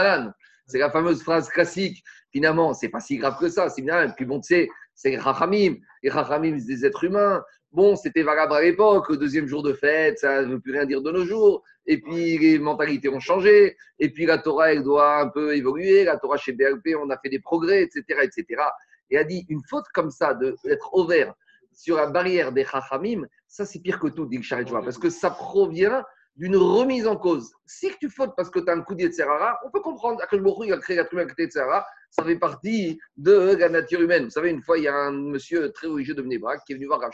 c'est 0.66 0.78
la 0.78 0.90
fameuse 0.90 1.22
phrase 1.22 1.48
classique. 1.48 2.02
Finalement, 2.32 2.74
c'est 2.74 2.88
pas 2.88 3.00
si 3.00 3.16
grave 3.18 3.38
que 3.38 3.48
ça. 3.48 3.68
C'est 3.68 3.82
bien. 3.82 4.08
Et 4.08 4.12
puis 4.12 4.24
bon, 4.24 4.40
tu 4.40 4.48
sais, 4.48 4.68
c'est 4.94 5.16
Rachamim. 5.16 5.76
Les 6.02 6.10
Rachamim, 6.10 6.58
c'est 6.58 6.66
des 6.66 6.86
êtres 6.86 7.04
humains. 7.04 7.42
Bon, 7.72 7.94
c'était 7.94 8.22
valable 8.22 8.52
à 8.54 8.62
l'époque. 8.62 9.12
Deuxième 9.16 9.46
jour 9.46 9.62
de 9.62 9.72
fête, 9.72 10.18
ça 10.18 10.42
ne 10.42 10.54
veut 10.54 10.60
plus 10.60 10.72
rien 10.72 10.84
dire 10.84 11.02
de 11.02 11.12
nos 11.12 11.24
jours. 11.24 11.62
Et 11.86 12.00
puis 12.00 12.38
les 12.38 12.58
mentalités 12.58 13.08
ont 13.08 13.20
changé. 13.20 13.76
Et 14.00 14.10
puis 14.10 14.26
la 14.26 14.38
Torah, 14.38 14.72
elle 14.72 14.82
doit 14.82 15.20
un 15.20 15.28
peu 15.28 15.54
évoluer. 15.54 16.04
La 16.04 16.16
Torah 16.16 16.36
chez 16.36 16.52
BLP, 16.52 16.96
on 17.00 17.10
a 17.10 17.18
fait 17.18 17.28
des 17.28 17.40
progrès, 17.40 17.82
etc., 17.82 18.02
etc. 18.22 18.62
Et 19.10 19.18
a 19.18 19.24
dit 19.24 19.46
une 19.48 19.60
faute 19.70 19.86
comme 19.94 20.10
ça, 20.10 20.34
d'être 20.34 20.94
ouvert 20.94 21.32
sur 21.76 21.96
la 21.96 22.06
barrière 22.06 22.50
des 22.52 22.64
Chachamim, 22.64 23.26
ça 23.46 23.64
c'est 23.64 23.78
pire 23.78 24.00
que 24.00 24.08
tout, 24.08 24.26
dit 24.26 24.38
le 24.38 24.82
parce 24.82 24.98
que 24.98 25.10
ça 25.10 25.30
provient 25.30 26.02
d'une 26.36 26.56
remise 26.56 27.06
en 27.06 27.16
cause. 27.16 27.52
Si 27.64 27.90
tu 27.98 28.10
fautes 28.10 28.34
parce 28.36 28.50
que 28.50 28.58
tu 28.58 28.70
as 28.70 28.74
un 28.74 28.82
coup 28.82 28.94
de 28.94 29.10
Serara, 29.10 29.58
on 29.64 29.70
peut 29.70 29.80
comprendre. 29.80 30.20
que 30.20 30.72
a 30.72 30.76
créé 30.78 30.96
la 30.96 31.04
de 31.04 31.50
Serara, 31.50 31.86
ça 32.10 32.24
fait 32.24 32.36
partie 32.36 32.98
de 33.16 33.56
la 33.58 33.68
nature 33.68 34.00
humaine. 34.00 34.24
Vous 34.24 34.30
savez, 34.30 34.50
une 34.50 34.62
fois, 34.62 34.78
il 34.78 34.84
y 34.84 34.88
a 34.88 34.94
un 34.94 35.12
monsieur 35.12 35.72
très 35.72 35.86
religieux 35.86 36.14
de 36.14 36.22
Mnebrak 36.22 36.62
qui 36.66 36.72
est 36.72 36.76
venu 36.76 36.86
voir 36.86 37.00
Rav 37.00 37.12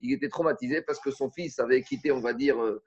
Il 0.00 0.12
était 0.12 0.28
traumatisé 0.28 0.82
parce 0.82 1.00
que 1.00 1.10
son 1.10 1.30
fils 1.30 1.58
avait 1.58 1.82
quitté, 1.82 2.12
on 2.12 2.20
va 2.20 2.34
dire, 2.34 2.62
euh, 2.62 2.82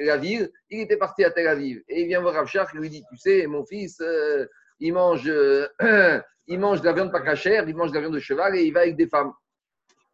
la 0.00 0.16
ville. 0.18 0.50
Il 0.68 0.80
était 0.80 0.98
parti 0.98 1.24
à 1.24 1.30
Tel 1.30 1.46
Aviv. 1.46 1.82
Et 1.88 2.02
il 2.02 2.08
vient 2.08 2.20
voir 2.20 2.34
Rav 2.34 2.50
il 2.74 2.80
lui 2.80 2.90
dit 2.90 3.02
Tu 3.10 3.16
sais, 3.16 3.46
mon 3.46 3.64
fils, 3.64 3.98
euh, 4.00 4.46
il, 4.78 4.92
mange, 4.92 5.26
euh, 5.28 5.68
il 6.46 6.58
mange 6.58 6.80
de 6.80 6.86
la 6.86 6.92
viande 6.92 7.12
pas 7.12 7.20
cachère, 7.20 7.66
il 7.66 7.74
mange 7.74 7.90
de 7.90 7.94
la 7.94 8.00
viande 8.00 8.14
de 8.14 8.20
cheval 8.20 8.56
et 8.56 8.62
il 8.62 8.72
va 8.72 8.80
avec 8.80 8.96
des 8.96 9.06
femmes. 9.06 9.32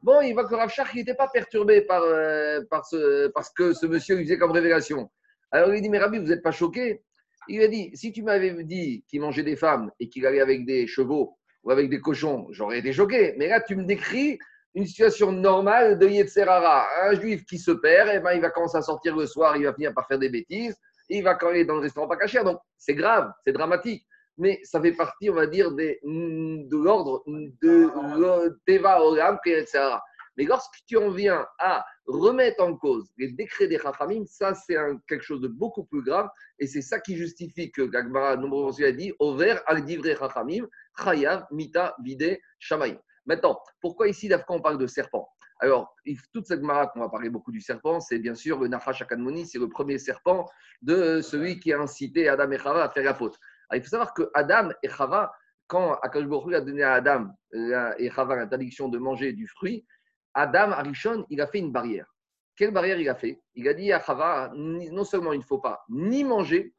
Bon, 0.03 0.21
il 0.21 0.35
voit 0.35 0.47
que 0.47 0.55
Rav 0.55 0.73
n'était 0.95 1.15
pas 1.15 1.29
perturbé 1.29 1.83
par, 1.83 2.03
euh, 2.03 2.61
par, 2.71 2.85
ce, 2.87 3.29
parce 3.29 3.51
que 3.51 3.73
ce 3.73 3.87
monsieur 3.87 4.17
lui 4.17 4.25
faisait 4.25 4.39
comme 4.39 4.53
révélation. 4.53 5.11
Alors 5.51 5.75
il 5.75 5.83
dit, 5.83 5.89
mais 5.89 5.99
Rabbi, 5.99 6.19
vous 6.19 6.27
n'êtes 6.27 6.43
pas 6.43 6.53
choqué? 6.53 7.03
Il 7.49 7.59
lui 7.59 7.65
a 7.65 7.69
dit, 7.69 7.91
si 7.95 8.13
tu 8.13 8.23
m'avais 8.23 8.53
dit 8.65 9.05
qu'il 9.09 9.21
mangeait 9.21 9.43
des 9.43 9.57
femmes 9.57 9.91
et 10.01 10.09
qu'il 10.09 10.27
allait 10.27 10.41
avec 10.41 10.67
des 10.67 10.87
chevaux 10.87 11.39
ou 11.63 11.71
avec 11.71 11.89
des 11.89 12.01
cochons, 12.01 12.47
j'aurais 12.51 12.79
été 12.79 12.93
choqué. 12.93 13.35
Mais 13.39 13.49
là, 13.49 13.61
tu 13.61 13.77
me 13.77 13.85
décris 13.85 14.39
une 14.75 14.87
situation 14.87 15.33
normale 15.33 15.99
de 15.99 16.07
Yetzerara. 16.07 16.87
Un 17.05 17.15
juif 17.15 17.45
qui 17.45 17.59
se 17.59 17.71
perd, 17.71 18.09
et 18.09 18.17
eh 18.17 18.21
ben, 18.21 18.33
il 18.33 18.41
va 18.41 18.51
commencer 18.51 18.77
à 18.77 18.83
sortir 18.83 19.17
le 19.17 19.27
soir, 19.27 19.57
il 19.57 19.65
va 19.65 19.73
finir 19.73 19.95
par 19.95 20.07
faire 20.07 20.19
des 20.19 20.29
bêtises, 20.29 20.77
il 21.09 21.23
va 21.23 21.35
quand 21.35 21.49
aller 21.49 21.65
dans 21.65 21.77
le 21.77 21.81
restaurant 21.81 22.09
pas 22.09 22.17
caché. 22.17 22.43
Donc, 22.45 22.59
c'est 22.77 22.95
grave, 22.95 23.33
c'est 23.45 23.53
dramatique 23.53 24.05
mais 24.39 24.61
ça 24.65 24.81
fait 24.81 24.93
partie, 24.93 25.31
on 25.31 25.35
va 25.35 25.47
dire, 25.47 25.73
de 25.73 26.77
l'ordre 26.77 27.23
de 27.27 28.59
Teva 28.67 29.03
Olam. 29.03 29.39
Mais 30.39 30.45
lorsque 30.45 30.85
tu 30.87 30.99
en 30.99 31.11
viens 31.11 31.47
à 31.59 31.85
remettre 32.07 32.63
en 32.63 32.77
cause 32.77 33.11
les 33.17 33.33
décrets 33.33 33.69
des 33.69 33.79
Chachamim, 33.79 34.25
ça 34.27 34.55
c'est 34.55 34.77
quelque 35.09 35.25
chose 35.25 35.41
de 35.41 35.49
beaucoup 35.49 35.85
plus 35.85 36.03
grave 36.03 36.29
et 36.59 36.67
c'est 36.67 36.83
ça 36.83 37.01
qui 37.01 37.17
justifie 37.17 37.73
que 37.73 37.83
Gagmara, 37.83 38.37
nombreux 38.37 38.85
a 38.85 38.93
dit 38.93 39.13
Over 39.19 39.57
al 39.67 39.85
divrei 39.85 40.15
Chachamim, 40.15 40.67
Chayav, 41.03 41.47
Mita, 41.51 41.97
Vide, 42.05 42.39
Shamaim. 42.59 42.99
Maintenant, 43.25 43.59
pourquoi 43.81 44.09
ici, 44.09 44.29
quand 44.29 44.57
on 44.57 44.61
parle 44.61 44.79
de 44.79 44.87
serpent? 44.87 45.27
Alors, 45.59 45.97
toute 46.35 46.47
cette 46.47 46.61
mara 46.61 46.87
qu'on 46.89 47.01
va 47.01 47.09
parler 47.09 47.31
beaucoup 47.31 47.51
du 47.51 47.63
serpent, 47.63 47.99
c'est 48.01 48.19
bien 48.19 48.35
sûr 48.35 48.61
le 48.61 48.69
Nachash 48.69 49.01
Akadmoni, 49.01 49.47
c'est 49.47 49.59
le 49.59 49.71
premier 49.71 49.97
serpent 49.99 50.47
de 50.83 51.23
celui 51.23 51.59
qui 51.59 51.73
a 51.73 51.81
incité 51.81 52.29
Adam 52.29 52.51
et 52.51 52.59
Chava 52.59 52.85
à 52.85 52.91
faire 52.91 53.05
la 53.05 53.15
faute. 53.15 53.39
Il 53.75 53.83
faut 53.83 53.89
savoir 53.89 54.15
que 54.15 54.31
Adam 54.35 54.71
et 54.83 54.89
Chava, 54.89 55.33
quand 55.67 55.95
Akash 56.03 56.25
a 56.55 56.61
donné 56.61 56.83
à 56.83 56.95
Adam 56.95 57.29
et 57.99 58.11
Chava 58.11 58.37
l'interdiction 58.37 58.89
de 58.89 58.99
manger 58.99 59.33
du 59.33 59.49
fruit, 59.49 59.85
Adam, 60.35 60.71
Arishon, 60.73 61.27
il 61.31 61.41
a 61.41 61.47
fait 61.47 61.59
une 61.59 61.73
barrière. 61.73 62.07
Quelle 62.57 62.71
barrière 62.71 63.01
il 63.01 63.09
a 63.09 63.15
fait? 63.15 63.41
Il 63.55 63.69
a 63.69 63.75
dit 63.75 63.93
à 63.93 64.01
Chava, 64.01 64.53
non 64.55 65.05
seulement 65.05 65.33
il 65.33 65.41
ne 65.41 65.45
faut 65.45 65.59
pas 65.59 65.85
ni 65.89 66.25
manger, 66.25 66.75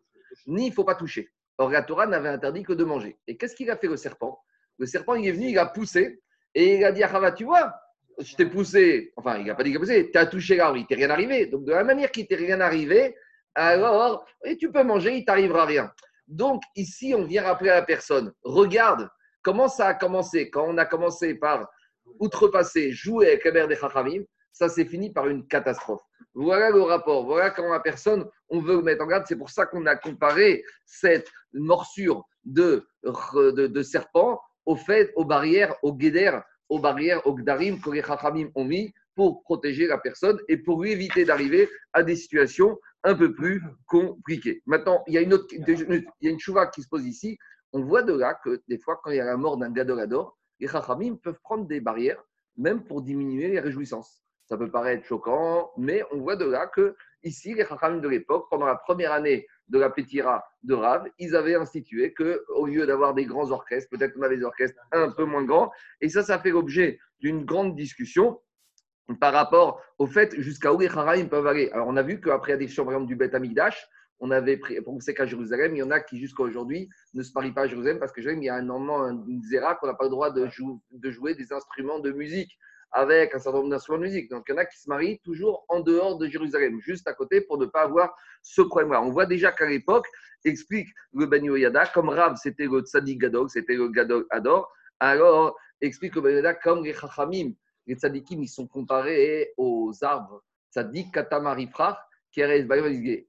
ni 0.45 0.67
il 0.67 0.69
ne 0.69 0.73
faut 0.73 0.83
pas 0.83 0.95
toucher. 0.95 1.29
Or, 1.57 1.69
la 1.69 1.81
Torah 1.81 2.05
n'avait 2.05 2.29
interdit 2.29 2.63
que 2.63 2.73
de 2.73 2.83
manger. 2.83 3.17
Et 3.27 3.35
qu'est-ce 3.35 3.55
qu'il 3.55 3.69
a 3.71 3.77
fait 3.77 3.87
le 3.87 3.97
serpent? 3.97 4.39
Le 4.77 4.85
serpent, 4.85 5.15
il 5.15 5.27
est 5.27 5.31
venu, 5.31 5.49
il 5.49 5.57
a 5.57 5.65
poussé, 5.65 6.21
et 6.53 6.77
il 6.77 6.85
a 6.85 6.91
dit 6.91 7.03
à 7.03 7.09
Chava, 7.09 7.31
tu 7.31 7.45
vois, 7.45 7.73
je 8.19 8.35
t'ai 8.35 8.45
poussé, 8.45 9.11
enfin, 9.15 9.37
il 9.37 9.45
n'a 9.45 9.55
pas 9.55 9.63
dit 9.63 9.69
qu'il 9.69 9.77
a 9.77 9.79
poussé, 9.79 10.11
tu 10.11 10.17
as 10.17 10.25
touché 10.27 10.55
l'arbre, 10.55 10.77
il 10.77 10.85
t'est 10.85 10.95
rien 10.95 11.09
arrivé. 11.09 11.47
Donc, 11.47 11.65
de 11.65 11.71
la 11.71 11.83
manière 11.83 12.11
qu'il 12.11 12.27
t'est 12.27 12.35
rien 12.35 12.61
arrivé, 12.61 13.15
alors, 13.55 14.23
tu 14.59 14.71
peux 14.71 14.83
manger, 14.83 15.17
il 15.17 15.25
t'arrivera 15.25 15.65
rien. 15.65 15.91
Donc, 16.27 16.61
ici, 16.75 17.13
on 17.15 17.23
vient 17.23 17.43
rappeler 17.43 17.69
à 17.69 17.75
la 17.75 17.81
personne, 17.81 18.33
regarde 18.43 19.09
comment 19.41 19.67
ça 19.67 19.87
a 19.87 19.93
commencé. 19.93 20.49
Quand 20.49 20.65
on 20.67 20.77
a 20.77 20.85
commencé 20.85 21.35
par 21.35 21.69
outrepasser, 22.19 22.91
jouer 22.91 23.27
avec 23.27 23.45
la 23.45 23.51
mère 23.51 23.67
des 23.67 23.75
Chachamim, 23.75 24.23
ça 24.51 24.69
s'est 24.69 24.85
fini 24.85 25.11
par 25.11 25.27
une 25.27 25.47
catastrophe. 25.47 26.01
Voilà 26.33 26.69
le 26.69 26.81
rapport. 26.81 27.25
Voilà 27.25 27.51
comment 27.51 27.71
la 27.71 27.79
personne, 27.79 28.25
on 28.49 28.59
veut 28.59 28.81
mettre 28.81 29.03
en 29.03 29.07
garde. 29.07 29.25
C'est 29.27 29.35
pour 29.35 29.49
ça 29.49 29.65
qu'on 29.65 29.85
a 29.85 29.95
comparé 29.95 30.63
cette 30.85 31.29
morsure 31.53 32.23
de, 32.43 32.87
serpent 33.83 34.41
au 34.65 34.75
fait, 34.75 35.11
aux 35.15 35.25
barrières, 35.25 35.75
aux 35.81 35.93
guédères 35.93 36.43
aux 36.69 36.79
barrières, 36.79 37.25
aux 37.25 37.33
gdarim 37.33 37.79
que 37.79 37.89
les 37.89 38.03
chachamim 38.03 38.49
ont 38.55 38.65
mis 38.65 38.93
pour 39.17 39.41
protéger 39.41 39.87
la 39.87 39.97
personne 39.97 40.39
et 40.47 40.57
pour 40.57 40.85
éviter 40.85 41.25
d'arriver 41.25 41.67
à 41.91 42.03
des 42.03 42.15
situations 42.15 42.79
un 43.03 43.15
peu 43.15 43.33
plus 43.33 43.63
compliquées. 43.87 44.61
Maintenant, 44.67 45.03
il 45.07 45.15
y 45.15 45.17
a 45.17 45.21
une 45.21 45.33
autre, 45.33 45.47
il 45.51 46.05
y 46.21 46.27
a 46.27 46.31
une 46.31 46.39
chouva 46.39 46.67
qui 46.67 46.83
se 46.83 46.87
pose 46.87 47.03
ici. 47.03 47.35
On 47.73 47.81
voit 47.81 48.03
de 48.03 48.13
là 48.13 48.39
que 48.45 48.61
des 48.67 48.77
fois, 48.77 49.01
quand 49.03 49.09
il 49.09 49.17
y 49.17 49.19
a 49.19 49.25
la 49.25 49.35
mort 49.35 49.57
d'un 49.57 49.71
gadolador, 49.71 50.37
les 50.59 50.67
chachamim 50.67 51.15
peuvent 51.15 51.39
prendre 51.43 51.65
des 51.65 51.81
barrières, 51.81 52.23
même 52.57 52.83
pour 52.83 53.01
diminuer 53.01 53.47
les 53.47 53.59
réjouissances. 53.59 54.23
Ça 54.45 54.55
peut 54.55 54.69
paraître 54.69 55.03
choquant, 55.03 55.71
mais 55.77 56.03
on 56.11 56.19
voit 56.19 56.35
de 56.35 56.45
là 56.45 56.67
que 56.67 56.95
ici, 57.23 57.55
les 57.55 57.65
chachamim 57.65 57.97
de 57.97 58.07
l'époque, 58.07 58.45
pendant 58.51 58.67
la 58.67 58.75
première 58.75 59.13
année 59.13 59.47
de 59.67 59.79
la 59.79 59.89
Pétira 59.89 60.45
de 60.61 60.75
Rav, 60.75 61.09
ils 61.17 61.35
avaient 61.35 61.55
institué 61.55 62.13
qu'au 62.13 62.67
lieu 62.67 62.85
d'avoir 62.85 63.15
des 63.15 63.25
grands 63.25 63.49
orchestres, 63.49 63.89
peut-être 63.89 64.13
qu'on 64.13 64.21
a 64.21 64.29
des 64.29 64.43
orchestres 64.43 64.79
un 64.91 65.09
peu 65.09 65.25
moins 65.25 65.43
grands. 65.43 65.71
Et 66.01 66.09
ça, 66.09 66.21
ça 66.21 66.37
fait 66.37 66.51
l'objet 66.51 66.99
d'une 67.19 67.45
grande 67.45 67.75
discussion 67.75 68.39
par 69.15 69.33
rapport 69.33 69.81
au 69.97 70.07
fait 70.07 70.39
jusqu'à 70.39 70.73
où 70.73 70.79
les 70.79 70.89
Charaïm 70.89 71.29
peuvent 71.29 71.47
aller. 71.47 71.69
Alors, 71.71 71.87
on 71.87 71.95
a 71.95 72.03
vu 72.03 72.19
qu'après 72.19 72.53
la 72.53 72.57
par 72.57 72.93
exemple, 72.93 73.05
du 73.05 73.15
Beth 73.15 73.33
Amigdash, 73.33 73.87
on 74.19 74.31
avait 74.31 74.57
pris, 74.57 74.81
pour 74.81 74.97
qu'à 74.99 75.25
Jérusalem, 75.25 75.75
il 75.75 75.79
y 75.79 75.83
en 75.83 75.91
a 75.91 75.99
qui 75.99 76.19
jusqu'à 76.19 76.43
aujourd'hui 76.43 76.89
ne 77.13 77.21
se 77.23 77.31
parient 77.31 77.51
pas 77.51 77.61
à 77.61 77.67
Jérusalem 77.67 77.99
parce 77.99 78.11
que 78.11 78.21
Jérusalem, 78.21 78.43
il 78.43 78.47
y 78.47 78.49
a 78.49 78.55
un 78.55 78.63
moment, 78.63 79.07
une 79.07 79.43
zéra 79.43 79.75
qu'on 79.75 79.87
n'a 79.87 79.93
pas 79.93 80.05
le 80.05 80.09
droit 80.09 80.31
de, 80.31 80.49
jouer 81.09 81.35
des 81.35 81.53
instruments 81.53 81.99
de 81.99 82.11
musique 82.11 82.57
avec 82.91 83.35
un 83.35 83.39
certain 83.39 83.59
nombre 83.59 83.69
d'instruments 83.69 83.99
de 83.99 84.05
musique. 84.05 84.29
Donc, 84.29 84.45
il 84.47 84.53
y 84.53 84.55
en 84.55 84.57
a 84.57 84.65
qui 84.65 84.79
se 84.79 84.89
marient 84.89 85.19
toujours 85.23 85.65
en 85.67 85.81
dehors 85.81 86.17
de 86.17 86.27
Jérusalem, 86.27 86.79
juste 86.81 87.07
à 87.07 87.13
côté, 87.13 87.41
pour 87.41 87.57
ne 87.57 87.65
pas 87.65 87.81
avoir 87.81 88.15
ce 88.41 88.61
problème-là. 88.61 89.03
On 89.03 89.11
voit 89.11 89.25
déjà 89.25 89.51
qu'à 89.51 89.67
l'époque, 89.67 90.07
explique 90.45 90.87
le 91.13 91.25
Ben 91.25 91.43
Yada, 91.43 91.85
comme 91.87 92.09
Rav, 92.09 92.37
c'était 92.41 92.65
le 92.65 92.81
Tzadik 92.81 93.19
Gadol, 93.19 93.49
c'était 93.49 93.75
le 93.75 93.89
Gadol 93.89 94.25
Ador, 94.29 94.71
alors 94.99 95.55
explique 95.81 96.15
le 96.15 96.21
Ben 96.21 96.35
Yada, 96.35 96.53
comme 96.53 96.83
les 96.83 96.93
Chachamim, 96.93 97.51
les 97.87 97.95
Tzadikim, 97.95 98.43
ils 98.43 98.49
sont 98.49 98.67
comparés 98.67 99.53
aux 99.57 99.93
arbres. 100.01 100.43
Tzadik 100.73 101.13
Katamarifrach, 101.13 101.97
qui 102.31 102.41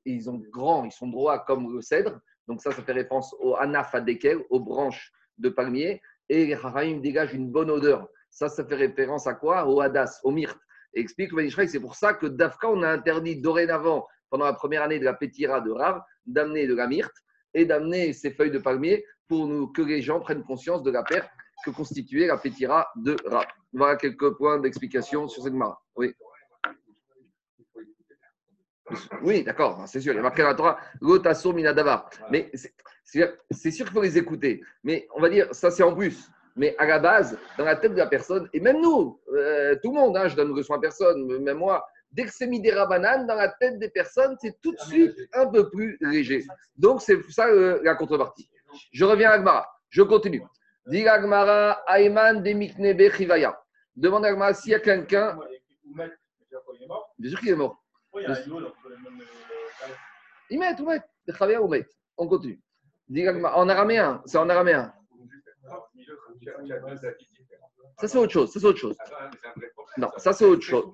ils 0.05 0.23
sont 0.23 0.43
grands, 0.50 0.85
ils 0.85 0.93
sont 0.93 1.07
droits 1.07 1.38
comme 1.41 1.73
le 1.73 1.81
cèdre. 1.81 2.21
Donc, 2.47 2.61
ça, 2.61 2.73
ça 2.73 2.83
fait 2.83 2.93
référence 2.93 3.35
au 3.38 3.55
Anaf 3.57 3.95
Adekel, 3.95 4.45
aux 4.50 4.61
branches 4.61 5.12
de 5.38 5.49
palmier. 5.49 6.03
Et 6.29 6.47
les 6.47 6.57
Chachamim 6.57 6.99
dégagent 6.99 7.35
une 7.35 7.50
bonne 7.50 7.71
odeur. 7.71 8.09
Ça, 8.31 8.49
ça 8.49 8.65
fait 8.65 8.75
référence 8.75 9.27
à 9.27 9.35
quoi? 9.35 9.67
Au 9.67 9.81
hadas, 9.81 10.21
au 10.25 10.31
myrte. 10.31 10.59
Et 10.95 11.00
explique 11.00 11.33
le 11.33 11.49
c'est 11.67 11.81
pour 11.81 11.95
ça 11.95 12.15
que 12.15 12.27
d'Afka, 12.27 12.69
on 12.69 12.83
a 12.83 12.91
interdit 12.91 13.41
dorénavant, 13.41 14.07
pendant 14.31 14.47
la 14.47 14.55
première 14.55 14.83
année 14.83 14.99
de 14.99 15.05
la 15.05 15.15
pétira 15.15 15.61
de 15.61 15.71
Rav, 15.71 16.03
d'amener 16.27 16.67
de 16.67 16.75
la 16.75 16.87
myrte 16.87 17.15
et 17.55 17.65
d'amener 17.65 18.12
ces 18.12 18.31
feuilles 18.31 18.50
de 18.50 18.59
palmier 18.59 19.05
pour 19.27 19.73
que 19.73 19.83
les 19.83 20.03
gens 20.03 20.21
prennent 20.21 20.45
conscience 20.45 20.83
de 20.83 20.91
la 20.91 21.03
perte 21.03 21.31
que 21.65 21.71
constituait 21.71 22.27
la 22.27 22.37
pétira 22.37 22.88
de 22.97 23.17
Rav. 23.27 23.47
Voilà 23.73 23.97
quelques 23.97 24.37
points 24.37 24.59
d'explication 24.59 25.29
sur 25.29 25.43
cette 25.43 25.53
mara. 25.53 25.81
Oui. 25.97 26.15
Oui, 29.23 29.43
d'accord, 29.43 29.85
c'est 29.87 30.01
sûr. 30.01 30.15
Il 30.15 30.17
y 30.17 30.19
a 30.19 30.23
marqué 30.23 30.43
dans 30.43 30.49
la 30.49 30.55
Torah, 30.55 30.79
minadava. 31.55 32.09
Mais 32.31 32.51
c'est 32.55 33.71
sûr 33.71 33.85
qu'il 33.85 33.95
faut 33.95 34.03
les 34.03 34.17
écouter. 34.17 34.63
Mais 34.83 35.07
on 35.15 35.21
va 35.21 35.29
dire, 35.29 35.55
ça 35.55 35.71
c'est 35.71 35.83
en 35.83 35.95
plus. 35.95 36.31
Mais 36.57 36.75
à 36.79 36.87
la 36.87 36.99
base, 36.99 37.39
dans 37.57 37.65
la 37.65 37.77
tête 37.77 37.93
de 37.93 37.99
la 37.99 38.07
personne, 38.07 38.49
et 38.53 38.61
même 38.61 38.81
nous, 38.81 39.21
euh, 39.33 39.77
tout 39.83 39.91
le 39.91 40.01
monde, 40.01 40.17
hein, 40.17 40.27
je 40.27 40.35
donne 40.35 40.55
leçon 40.57 40.75
à 40.75 40.81
personne, 40.81 41.25
même 41.43 41.59
moi, 41.59 41.87
dès 42.11 42.25
que 42.25 42.33
c'est 42.33 42.49
mis 42.49 42.61
des 42.61 42.73
rabananes 42.73 43.27
dans 43.27 43.37
la 43.37 43.49
tête 43.49 43.79
des 43.79 43.91
personnes, 43.91 44.37
c'est 44.41 44.61
tout 44.61 44.73
de 44.73 44.81
suite 44.81 45.15
un 45.35 45.47
peu 45.47 45.71
plus 45.71 45.97
léger. 46.01 46.45
Donc, 46.77 47.01
c'est 47.01 47.23
ça 47.31 47.47
euh, 47.47 47.79
la 47.85 47.95
contrepartie. 47.95 48.51
Je 48.93 49.05
reviens 49.05 49.31
à 49.31 49.35
Agmara. 49.35 49.69
Je 49.89 50.03
continue. 50.03 50.43
Dis 50.88 51.07
Agmara, 51.07 51.83
Ayman 51.87 52.42
Demiknebe 52.42 53.11
Chivaya. 53.11 53.61
Demande 53.95 54.25
à 54.25 54.28
Agmara 54.28 54.54
s'il 54.54 54.73
y 54.73 54.75
a 54.75 54.80
quelqu'un. 54.80 55.38
Bien 57.18 57.30
sûr 57.30 57.40
qu'il 57.40 57.50
est 57.50 57.57
mort. 57.57 57.83
Il 60.50 60.59
met, 60.59 60.75
ou 61.59 61.68
met. 61.68 61.87
On 62.16 62.26
continue. 62.26 62.61
En 63.54 63.68
araméen, 63.68 64.23
c'est 64.25 64.38
en 64.38 64.49
araméen. 64.49 64.92
Ça, 68.00 68.09
c'est 68.09 68.18
autre 68.18 68.33
chose. 68.33 68.50
Ça, 68.50 68.61
c'est 68.61 68.66
autre 68.66 68.78
chose. 68.78 68.97
Non, 69.99 70.09
ça, 70.16 70.33
c'est 70.33 70.45
autre 70.45 70.62
chose. 70.62 70.90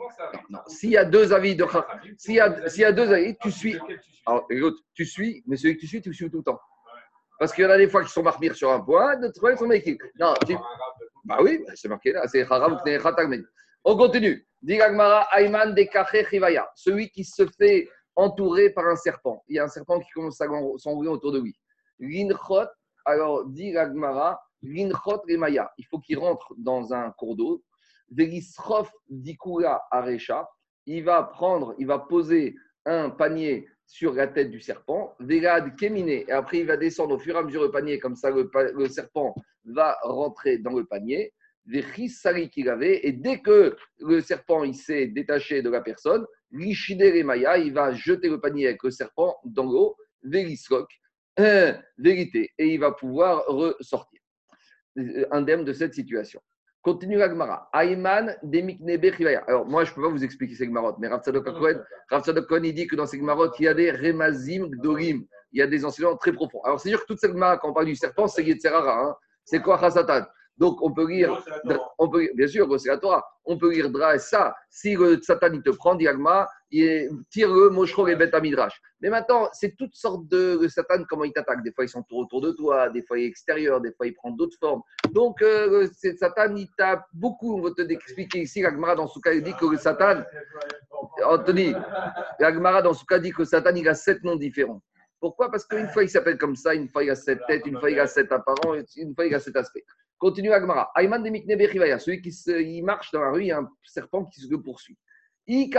Non, 0.49 0.59
S'il 0.67 0.91
y 0.91 0.97
a 0.97 1.05
deux 1.05 1.33
avis 1.33 1.55
de 1.55 1.67
s'il 2.17 2.35
y, 2.35 2.41
a, 2.41 2.69
s'il 2.69 2.81
y 2.81 2.85
a 2.85 2.93
deux 2.93 3.13
avis, 3.13 3.37
tu 3.39 3.53
suis. 3.53 3.79
Alors, 4.27 4.49
tu 4.95 5.05
suis, 5.05 5.45
mais 5.47 5.57
celui 5.57 5.77
que 5.77 5.81
tu 5.81 5.87
suis, 5.87 6.01
tu 6.01 6.13
suis 6.13 6.31
tout 6.31 6.39
le 6.39 6.45
temps. 6.45 6.61
Parce 7.39 7.53
qu'il 7.53 7.65
y 7.65 7.67
en 7.67 7.71
a 7.71 7.77
des 7.77 7.89
fois 7.89 8.05
qui 8.05 8.11
sont 8.11 8.23
marqués 8.23 8.53
sur 8.55 8.71
un 8.71 8.81
point, 8.81 9.17
d'autres 9.17 9.41
fois 9.41 9.53
qui 9.53 9.59
sont 9.59 9.67
marqués. 9.67 9.99
Non, 10.19 10.35
tu... 10.47 10.57
Bah 11.25 11.39
oui, 11.41 11.65
c'est 11.75 11.89
marqué 11.89 12.13
là. 12.13 12.27
C'est 12.29 12.47
On 13.85 13.97
continue. 13.97 14.47
Digagmara 14.63 15.27
Ayman 15.33 15.75
de 15.75 15.87
Chivaya. 16.31 16.71
Celui 16.75 17.11
qui 17.11 17.25
se 17.25 17.47
fait 17.59 17.89
entourer 18.17 18.71
par 18.71 18.87
un 18.87 18.97
serpent. 18.97 19.43
Il 19.49 19.57
y 19.57 19.59
a 19.59 19.65
un 19.65 19.69
serpent 19.69 19.99
qui 20.01 20.11
commence 20.11 20.41
à 20.41 20.47
s'enrouler 20.79 21.09
autour 21.09 21.33
de 21.33 21.41
lui. 21.41 21.57
Linchot, 21.99 22.69
alors 23.05 23.45
dit 23.47 23.73
Linchot 23.73 25.23
Remaya, 25.29 25.71
il 25.79 25.87
faut 25.87 25.99
qu'il 25.99 26.19
rentre 26.19 26.55
dans 26.57 26.93
un 26.93 27.11
cours 27.13 27.37
d'eau. 27.37 27.63
Velisrof 28.11 28.91
Dikula 29.09 29.83
Arecha, 29.91 30.49
il 30.87 31.05
va 31.05 31.23
prendre, 31.23 31.75
il 31.79 31.87
va 31.87 31.99
poser 31.99 32.55
un 32.85 33.11
panier 33.11 33.69
sur 33.87 34.15
la 34.15 34.27
tête 34.27 34.51
du 34.51 34.61
serpent. 34.61 35.15
Vegad 35.21 35.77
Kemine, 35.77 36.09
et 36.09 36.31
après 36.31 36.59
il 36.59 36.67
va 36.67 36.77
descendre 36.77 37.15
au 37.15 37.19
fur 37.19 37.35
et 37.37 37.39
à 37.39 37.43
mesure 37.43 37.63
le 37.63 37.71
panier, 37.71 37.99
comme 37.99 38.17
ça 38.17 38.31
le, 38.31 38.89
serpent 38.89 39.35
va 39.65 39.97
rentrer 40.03 40.59
dans 40.59 40.77
le 40.77 40.85
panier. 40.85 41.33
Qu'il 42.53 42.69
avait, 42.69 43.07
et 43.07 43.13
dès 43.13 43.41
que 43.41 43.75
le 44.01 44.21
serpent 44.21 44.71
s'est 44.75 45.07
détaché 45.07 45.63
de 45.63 45.71
la 45.71 45.81
personne, 45.81 46.27
Remaya, 46.53 47.57
il 47.57 47.73
va 47.73 47.95
jeter 47.95 48.29
le 48.29 48.39
panier 48.39 48.69
avec 48.69 48.83
le 48.83 48.91
serpent 48.91 49.39
dans 49.45 49.65
l'eau. 49.65 49.97
Velisrok, 50.23 50.89
vérité, 51.99 52.51
et 52.59 52.75
il 52.75 52.81
va 52.81 52.93
pouvoir 52.93 53.45
ressortir 53.47 54.21
indemne 55.31 55.65
de 55.65 55.73
cette 55.73 55.95
situation. 55.95 56.41
Continue 56.85 57.17
la 57.17 57.31
Gemara. 57.31 57.71
Ayman 57.73 58.37
Alors, 59.47 59.67
moi, 59.67 59.85
je 59.85 59.91
ne 59.91 59.95
peux 59.95 60.03
pas 60.03 60.09
vous 60.11 60.23
expliquer 60.23 60.55
ces 60.55 60.67
Gemarot, 60.67 60.95
mais 60.99 61.09
Rav 61.09 61.23
Cohen, 61.23 62.63
il 62.63 62.75
dit 62.75 62.87
que 62.87 62.95
dans 62.95 63.07
ces 63.07 63.17
Gemarot, 63.17 63.49
il 63.59 63.65
y 63.65 63.69
a 63.69 63.73
des 63.73 63.91
Remazim 63.91 64.69
Gdorim. 64.69 65.25
Il 65.53 65.61
y 65.61 65.63
a 65.63 65.67
des 65.67 65.83
enseignements 65.87 66.17
très 66.19 66.33
profonds. 66.33 66.61
Alors, 66.63 66.79
c'est 66.79 66.91
sûr 66.91 67.01
que 67.01 67.07
toute 67.07 67.21
cette 67.21 67.33
Gemara, 67.33 67.57
quand 67.57 67.71
on 67.71 67.73
parle 67.73 67.87
du 67.87 67.97
serpent, 67.97 68.29
c'est 68.29 68.45
Yetzerara. 68.45 69.03
Hein. 69.03 69.17
C'est 69.47 69.63
quoi 69.63 69.81
Chasatan? 69.81 70.27
Donc, 70.57 70.81
on 70.83 70.93
peut 70.93 71.09
lire, 71.09 71.45
on 71.99 72.09
peut, 72.09 72.29
bien 72.35 72.47
sûr, 72.47 72.69
c'est 72.79 72.89
la 72.89 72.99
Torah. 72.99 73.25
On 73.45 73.59
peut 73.59 73.73
lire 73.73 73.91
Dra 73.91 74.19
ça. 74.19 74.55
Si 74.71 74.95
le 74.95 75.21
Satan 75.21 75.49
il 75.53 75.63
te 75.63 75.71
prend, 75.71 75.97
Diagma, 75.97 76.49
tire-le, 76.71 77.71
Moshro 77.71 78.07
et 78.09 78.17
Bet 78.17 78.31
Midrash. 78.41 78.81
Mais 79.01 79.11
maintenant, 79.11 79.49
c'est 79.53 79.77
toutes 79.77 79.95
sortes 79.95 80.29
de, 80.29 80.67
Satan, 80.69 81.03
comment 81.09 81.25
il 81.25 81.33
t'attaque. 81.33 81.63
Des 81.63 81.73
fois, 81.73 81.85
ils 81.85 81.89
sont 81.89 82.05
autour 82.13 82.41
de 82.41 82.53
toi, 82.53 82.89
des 82.89 83.03
fois, 83.03 83.19
il 83.19 83.25
est 83.25 83.29
extérieur, 83.29 83.81
des 83.81 83.93
fois, 83.93 84.07
il 84.07 84.15
prend 84.15 84.31
d'autres 84.31 84.57
formes. 84.59 84.83
Donc, 85.13 85.43
euh, 85.43 85.89
Satan, 85.93 86.55
il 86.57 86.69
t'a 86.79 87.05
beaucoup, 87.13 87.59
on 87.59 87.61
va 87.61 87.71
te 87.73 87.83
expliquer 87.83 88.43
ici, 88.43 88.63
l'Agmara 88.63 88.95
dans 88.95 89.09
ce 89.09 89.19
cas, 89.19 89.33
il 89.33 89.43
dit 89.43 89.55
que 89.55 89.67
le 89.67 89.77
Satan, 89.77 90.23
Anthony, 91.25 91.75
l'Agmara 92.39 92.81
dans 92.83 92.95
ce 92.95 93.05
cas 93.05 93.19
dit 93.19 93.33
que 93.33 93.45
Satan, 93.45 93.75
il 93.75 93.89
a 93.89 93.95
sept 93.95 94.23
noms 94.25 94.37
différents. 94.37 94.81
Pourquoi? 95.25 95.51
Parce 95.51 95.65
qu'une 95.65 95.89
fois 95.89 96.03
il 96.03 96.11
s'appelle 96.11 96.37
comme 96.37 96.55
ça, 96.55 96.75
une 96.75 96.87
fois 96.87 97.03
il 97.03 97.09
a 97.09 97.15
sept 97.15 97.41
têtes, 97.49 97.65
une 97.65 97.81
fois 97.81 97.91
il 97.91 97.99
a 97.99 98.07
sept 98.07 98.31
apparents, 98.31 98.75
une 98.75 99.15
fois 99.15 99.25
il 99.25 99.35
a 99.35 99.41
sept 99.41 99.57
aspects. 99.57 99.83
Continue 100.19 100.53
Agmara. 100.53 100.93
Ayman 100.95 101.23
de 101.23 101.31
celui 101.99 102.21
qui 102.21 102.29
il 102.29 102.83
marche 102.83 103.11
dans 103.11 103.23
la 103.23 103.31
rue, 103.31 103.41
il 103.41 103.47
y 103.47 103.53
a 103.53 103.61
un 103.61 103.71
serpent 103.85 104.27
qui 104.27 104.43
se 104.43 104.51
le 104.51 104.61
poursuit. 104.61 104.99
S'il 105.49 105.75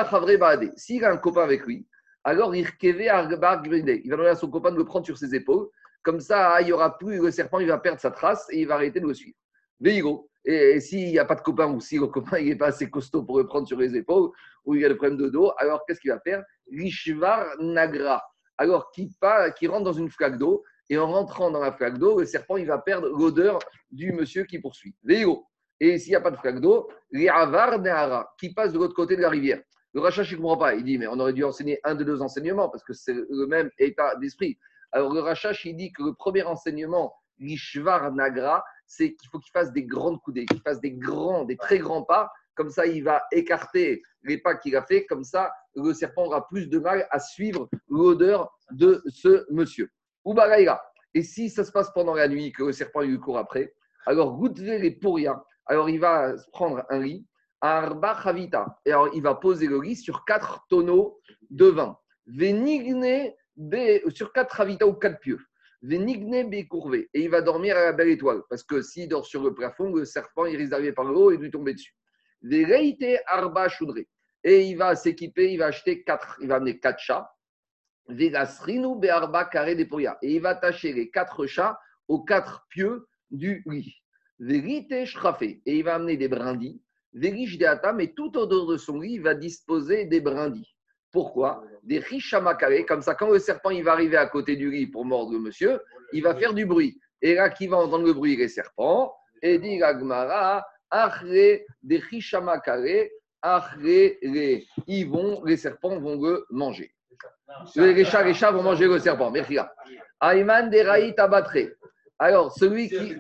a 1.06 1.12
un 1.12 1.18
copain 1.18 1.44
avec 1.44 1.64
lui, 1.68 1.88
alors 2.24 2.56
il 2.56 2.66
va 2.66 3.58
demander 3.58 4.30
à 4.30 4.36
son 4.36 4.50
copain 4.50 4.72
de 4.72 4.78
le 4.78 4.86
prendre 4.86 5.06
sur 5.06 5.16
ses 5.16 5.36
épaules. 5.36 5.70
Comme 6.02 6.22
ça, 6.22 6.60
il 6.62 6.66
n'y 6.66 6.72
aura 6.72 6.98
plus 6.98 7.22
le 7.22 7.30
serpent, 7.30 7.60
il 7.60 7.68
va 7.68 7.78
perdre 7.78 8.02
sa 8.02 8.10
trace 8.10 8.48
et 8.50 8.62
il 8.62 8.68
va 8.68 8.74
arrêter 8.74 9.00
de 9.00 9.06
le 9.06 9.14
suivre. 9.14 9.38
Veigo. 9.80 10.28
Et, 10.44 10.80
s'il 10.80 11.10
n'y 11.10 11.20
a 11.20 11.26
pas 11.26 11.36
de 11.36 11.42
copain 11.42 11.68
ou 11.68 11.80
si 11.80 12.00
le 12.00 12.08
copain 12.08 12.42
n'est 12.42 12.56
pas 12.56 12.70
assez 12.70 12.90
costaud 12.90 13.22
pour 13.22 13.38
le 13.38 13.46
prendre 13.46 13.68
sur 13.68 13.78
les 13.78 13.96
épaules, 13.96 14.32
ou 14.64 14.74
il 14.74 14.82
y 14.82 14.86
a 14.86 14.90
le 14.90 14.98
problème 14.98 15.18
de 15.20 15.30
dos, 15.30 15.52
alors 15.60 15.86
qu'est-ce 15.86 16.00
qu'il 16.00 16.10
va 16.10 16.20
faire? 16.20 16.44
Rishvar 16.72 17.46
Nagra 17.60 18.24
alors 18.58 18.92
qui, 18.92 19.10
rentre 19.68 19.84
dans 19.84 19.94
une 19.94 20.10
flaque 20.10 20.38
d'eau, 20.38 20.64
et 20.90 20.98
en 20.98 21.08
rentrant 21.08 21.50
dans 21.50 21.60
la 21.60 21.72
flaque 21.72 21.98
d'eau, 21.98 22.20
le 22.20 22.26
serpent 22.26 22.58
il 22.58 22.68
va 22.68 22.78
perdre 22.78 23.10
l'odeur 23.10 23.60
du 23.92 24.12
monsieur 24.12 24.44
qui 24.44 24.60
poursuit. 24.60 24.96
Et 25.80 25.98
s'il 25.98 26.12
n'y 26.12 26.16
a 26.16 26.22
pas 26.22 26.32
de 26.32 26.38
flaque 26.38 26.62
d'eau, 26.62 26.88
avar 27.32 27.80
Nehara, 27.80 28.34
qui 28.40 28.54
passe 28.54 28.72
de 28.72 28.78
l'autre 28.78 28.94
côté 28.94 29.16
de 29.16 29.22
la 29.22 29.30
rivière. 29.30 29.62
Le 29.94 30.02
rachat, 30.02 30.24
je 30.24 30.36
ne 30.36 30.42
comprend 30.42 30.58
pas. 30.58 30.76
Il 30.76 30.84
dit, 30.84 30.98
mais 30.98 31.08
on 31.08 31.20
aurait 31.20 31.34
dû 31.34 31.44
enseigner 31.44 31.80
un 31.86 31.96
de 31.96 32.04
deux 32.04 32.22
enseignements 32.22 32.70
parce 32.70 32.84
que 32.84 32.94
c'est 32.94 33.14
le 33.14 33.48
même 33.48 33.72
état 33.80 34.16
d'esprit. 34.18 34.58
Alors 34.92 35.14
le 35.14 35.22
rachat, 35.22 35.54
il 35.64 35.76
dit 35.76 35.92
que 35.92 36.04
le 36.04 36.14
premier 36.14 36.44
enseignement, 36.44 37.14
l'Ishvar 37.40 38.12
Nagra, 38.14 38.64
c'est 38.86 39.14
qu'il 39.16 39.30
faut 39.30 39.40
qu'il 39.40 39.52
fasse 39.52 39.72
des 39.72 39.84
grandes 39.84 40.22
coudées, 40.22 40.46
qu'il 40.46 40.62
fasse 40.62 40.80
des 40.80 40.92
grands, 40.92 41.46
des 41.46 41.58
très 41.58 41.80
grands 41.80 42.04
pas 42.04 42.32
comme 42.56 42.70
ça, 42.70 42.86
il 42.86 43.04
va 43.04 43.22
écarter 43.32 44.02
les 44.24 44.38
pas 44.38 44.56
qu'il 44.56 44.76
a 44.76 44.84
fait. 44.84 45.06
Comme 45.06 45.24
ça, 45.24 45.54
le 45.76 45.94
serpent 45.94 46.26
aura 46.26 46.48
plus 46.48 46.68
de 46.68 46.80
mal 46.80 47.08
à 47.12 47.20
suivre 47.20 47.70
l'odeur 47.90 48.58
de 48.72 49.04
ce 49.08 49.46
monsieur. 49.52 49.92
Ou 50.24 50.36
Et 51.14 51.22
si 51.22 51.50
ça 51.50 51.64
se 51.64 51.72
passe 51.72 51.92
pendant 51.94 52.16
la 52.16 52.28
nuit, 52.28 52.52
que 52.52 52.64
le 52.64 52.72
serpent 52.72 53.02
lui 53.02 53.20
court 53.20 53.38
après, 53.38 53.74
alors 54.06 54.36
goûtez 54.38 54.80
les 54.80 54.92
pourriens. 54.92 55.42
Alors 55.68 55.90
il 55.90 56.00
va 56.00 56.34
prendre 56.52 56.84
un 56.90 57.00
lit, 57.00 57.26
arba 57.62 58.20
chavita. 58.22 58.80
Et 58.86 58.92
alors 58.92 59.10
il 59.14 59.22
va 59.22 59.36
poser 59.36 59.68
le 59.68 59.80
lit 59.82 59.96
sur 59.96 60.26
quatre 60.26 60.66
tonneaux 60.70 61.20
de 61.50 61.66
vin. 61.66 61.98
Vénigne 62.28 63.34
sur 64.10 64.34
quatre 64.34 64.56
chavita 64.56 64.88
ou 64.88 64.94
quatre 64.94 65.20
pieux. 65.20 65.40
Vénigne 65.82 66.68
courvé. 66.68 67.10
Et 67.14 67.24
il 67.24 67.30
va 67.30 67.42
dormir 67.42 67.78
à 67.78 67.86
la 67.86 67.94
belle 67.94 68.10
étoile. 68.10 68.42
Parce 68.50 68.64
que 68.64 68.82
s'il 68.82 69.08
dort 69.08 69.26
sur 69.26 69.44
le 69.44 69.54
plafond, 69.54 69.94
le 69.94 70.06
serpent 70.06 70.46
il 70.46 70.58
risque 70.58 70.72
d'arriver 70.72 70.94
par 70.94 71.06
le 71.06 71.16
haut 71.16 71.32
et 71.32 71.38
de 71.38 71.44
lui 71.44 71.52
tomber 71.52 71.74
dessus. 71.74 71.96
Arba 73.28 73.68
Et 74.44 74.68
il 74.68 74.78
va 74.78 74.96
s'équiper, 74.96 75.52
il 75.54 75.58
va 75.58 75.68
acheter 75.68 76.04
quatre, 76.04 76.38
il 76.42 76.48
va 76.48 76.56
amener 76.56 76.80
quatre 76.80 77.00
chats. 77.00 77.32
Vegasrinu 78.08 79.00
Bearba 79.00 79.46
Carré 79.46 79.76
des 79.76 79.88
Et 80.22 80.36
il 80.36 80.42
va 80.42 80.50
attacher 80.50 80.94
les 80.94 81.10
quatre 81.10 81.48
chats 81.48 81.80
aux 82.08 82.24
quatre 82.24 82.66
pieux 82.70 83.08
du 83.32 83.64
lit. 83.66 83.96
Vérité 84.40 85.06
Shrafé. 85.06 85.62
Et 85.66 85.78
il 85.78 85.84
va 85.84 85.96
amener 85.96 86.18
des 86.18 86.28
brindilles. 86.28 86.82
Vérish 87.14 87.58
de 87.58 87.66
Atam. 87.66 88.00
Et 88.00 88.14
tout 88.14 88.38
autour 88.38 88.68
de 88.68 88.78
son 88.78 89.00
lit, 89.00 89.14
il 89.14 89.22
va 89.22 89.34
disposer 89.34 90.06
des 90.06 90.22
brindilles. 90.22 90.76
Pourquoi? 91.12 91.64
Des 91.84 92.04
carré. 92.60 92.86
Comme 92.86 93.02
ça, 93.02 93.16
quand 93.16 93.30
le 93.30 93.40
serpent 93.40 93.70
il 93.70 93.84
va 93.84 93.94
arriver 93.94 94.18
à 94.18 94.28
côté 94.28 94.56
du 94.56 94.70
lit 94.70 94.88
pour 94.88 95.06
mordre 95.06 95.32
le 95.32 95.40
monsieur, 95.40 95.80
il 96.12 96.22
va 96.24 96.36
faire 96.36 96.54
du 96.54 96.66
bruit. 96.66 97.00
Et 97.22 97.36
là, 97.36 97.50
qui 97.50 97.68
va 97.68 97.78
entendre 97.78 98.06
le 98.06 98.14
bruit? 98.14 98.36
Les 98.36 98.50
serpents. 98.50 99.14
Et 99.42 99.58
dit 99.60 99.78
Gagmara, 99.78 100.66
des 101.84 102.02
Chishama 102.10 102.60
Kare, 102.60 103.10
les. 103.80 104.66
Ils 104.88 105.10
vont, 105.10 105.44
les 105.44 105.58
serpents 105.58 106.00
vont 106.00 106.22
le 106.22 106.46
manger. 106.50 106.92
Les 107.76 108.06
chats, 108.06 108.24
les 108.24 108.34
chats 108.34 108.52
vont 108.52 108.64
manger 108.64 108.88
le 108.88 109.00
serpent. 109.00 109.32
Merci. 109.32 109.58
Ayman 110.22 110.70
Deraï 110.70 111.14
Tabatre. 111.16 111.70
Alors, 112.18 112.52
celui 112.54 112.90
qui, 112.90 113.18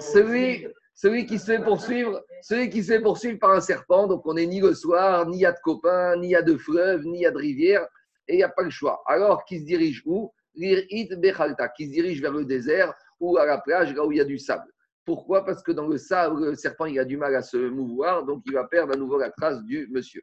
celui, 0.00 0.66
celui 0.94 1.26
qui 1.26 1.38
se 1.38 1.46
fait 1.46 1.62
poursuivre, 1.62 2.24
celui 2.42 2.70
qui 2.70 2.82
se 2.82 2.92
fait 2.92 3.00
poursuivre 3.00 3.38
par 3.38 3.50
un 3.50 3.60
serpent, 3.60 4.06
donc 4.06 4.26
on 4.26 4.34
n'est 4.34 4.46
ni 4.46 4.60
le 4.60 4.74
soir, 4.74 5.26
ni 5.26 5.44
à 5.44 5.52
de 5.52 5.58
copains, 5.62 6.16
ni 6.16 6.34
à 6.34 6.42
de 6.42 6.56
fleuves, 6.56 7.04
ni 7.04 7.26
à 7.26 7.30
de 7.30 7.36
rivières, 7.36 7.86
et 8.26 8.34
il 8.34 8.36
n'y 8.38 8.42
a 8.42 8.48
pas 8.48 8.62
le 8.62 8.70
choix. 8.70 9.02
Alors, 9.06 9.44
qui 9.44 9.60
se 9.60 9.64
dirige 9.64 10.02
où? 10.06 10.32
L'Ir'it 10.54 11.14
Bechalta, 11.20 11.68
qui 11.68 11.86
se 11.86 11.92
dirige 11.92 12.20
vers 12.20 12.32
le 12.32 12.44
désert 12.44 12.94
ou 13.20 13.36
à 13.36 13.46
la 13.46 13.58
plage, 13.58 13.94
là 13.94 14.04
où 14.04 14.12
il 14.12 14.18
y 14.18 14.20
a 14.20 14.24
du 14.24 14.38
sable. 14.38 14.70
Pourquoi? 15.08 15.42
Parce 15.42 15.62
que 15.62 15.72
dans 15.72 15.86
le 15.86 15.96
sable, 15.96 16.50
le 16.50 16.54
serpent 16.54 16.84
il 16.84 16.98
a 16.98 17.04
du 17.06 17.16
mal 17.16 17.34
à 17.34 17.40
se 17.40 17.56
mouvoir, 17.56 18.26
donc 18.26 18.42
il 18.44 18.52
va 18.52 18.64
perdre 18.64 18.92
à 18.92 18.96
nouveau 18.98 19.16
la 19.18 19.30
trace 19.30 19.62
du 19.62 19.88
monsieur. 19.90 20.20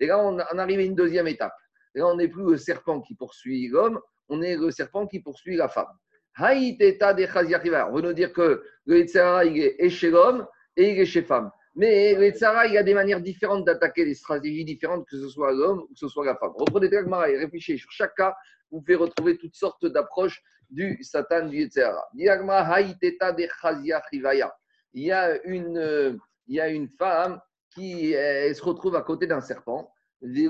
Et 0.00 0.06
là, 0.06 0.18
on, 0.18 0.36
arrive 0.36 0.80
à 0.80 0.82
une 0.82 0.96
deuxième 0.96 1.28
étape. 1.28 1.54
Là, 1.94 2.08
on 2.08 2.16
n'est 2.16 2.26
plus 2.26 2.42
le 2.42 2.56
serpent 2.56 3.00
qui 3.00 3.14
poursuit 3.14 3.68
l'homme, 3.68 4.00
on 4.28 4.42
est 4.42 4.56
le 4.56 4.72
serpent 4.72 5.06
qui 5.06 5.20
poursuit 5.20 5.54
la 5.54 5.68
femme. 5.68 5.86
On 6.40 6.48
veut 6.48 8.02
nous 8.02 8.12
dire 8.14 8.32
que 8.32 8.64
le 8.86 8.98
Yitzhara, 8.98 9.44
il 9.44 9.62
est 9.78 9.90
chez 9.90 10.10
l'homme 10.10 10.44
et 10.76 10.90
il 10.90 10.98
est 10.98 11.06
chez 11.06 11.22
femme. 11.22 11.52
Mais 11.76 12.16
le 12.16 12.24
Yitzhara, 12.24 12.66
il 12.66 12.76
a 12.76 12.82
des 12.82 12.94
manières 12.94 13.20
différentes 13.20 13.64
d'attaquer, 13.64 14.04
des 14.04 14.14
stratégies 14.16 14.64
différentes, 14.64 15.06
que 15.06 15.16
ce 15.16 15.28
soit 15.28 15.52
l'homme 15.52 15.82
ou 15.88 15.92
que 15.92 16.00
ce 16.00 16.08
soit 16.08 16.26
la 16.26 16.34
femme. 16.34 16.50
Reprenez 16.56 16.88
le 16.88 17.28
et 17.28 17.38
réfléchissez 17.38 17.78
sur 17.78 17.92
chaque 17.92 18.16
cas, 18.16 18.34
vous 18.72 18.80
pouvez 18.80 18.96
retrouver 18.96 19.38
toutes 19.38 19.54
sortes 19.54 19.86
d'approches 19.86 20.42
du 20.70 21.02
Satan 21.02 21.46
du. 21.46 21.68
Il 24.94 25.02
y 25.04 25.12
a 25.12 25.42
une, 25.44 26.18
il 26.46 26.54
y 26.54 26.60
a 26.60 26.68
une 26.68 26.88
femme 26.88 27.40
qui 27.74 28.12
se 28.12 28.62
retrouve 28.62 28.96
à 28.96 29.02
côté 29.02 29.26
d'un 29.26 29.40
serpent. 29.40 29.92
Et 30.22 30.40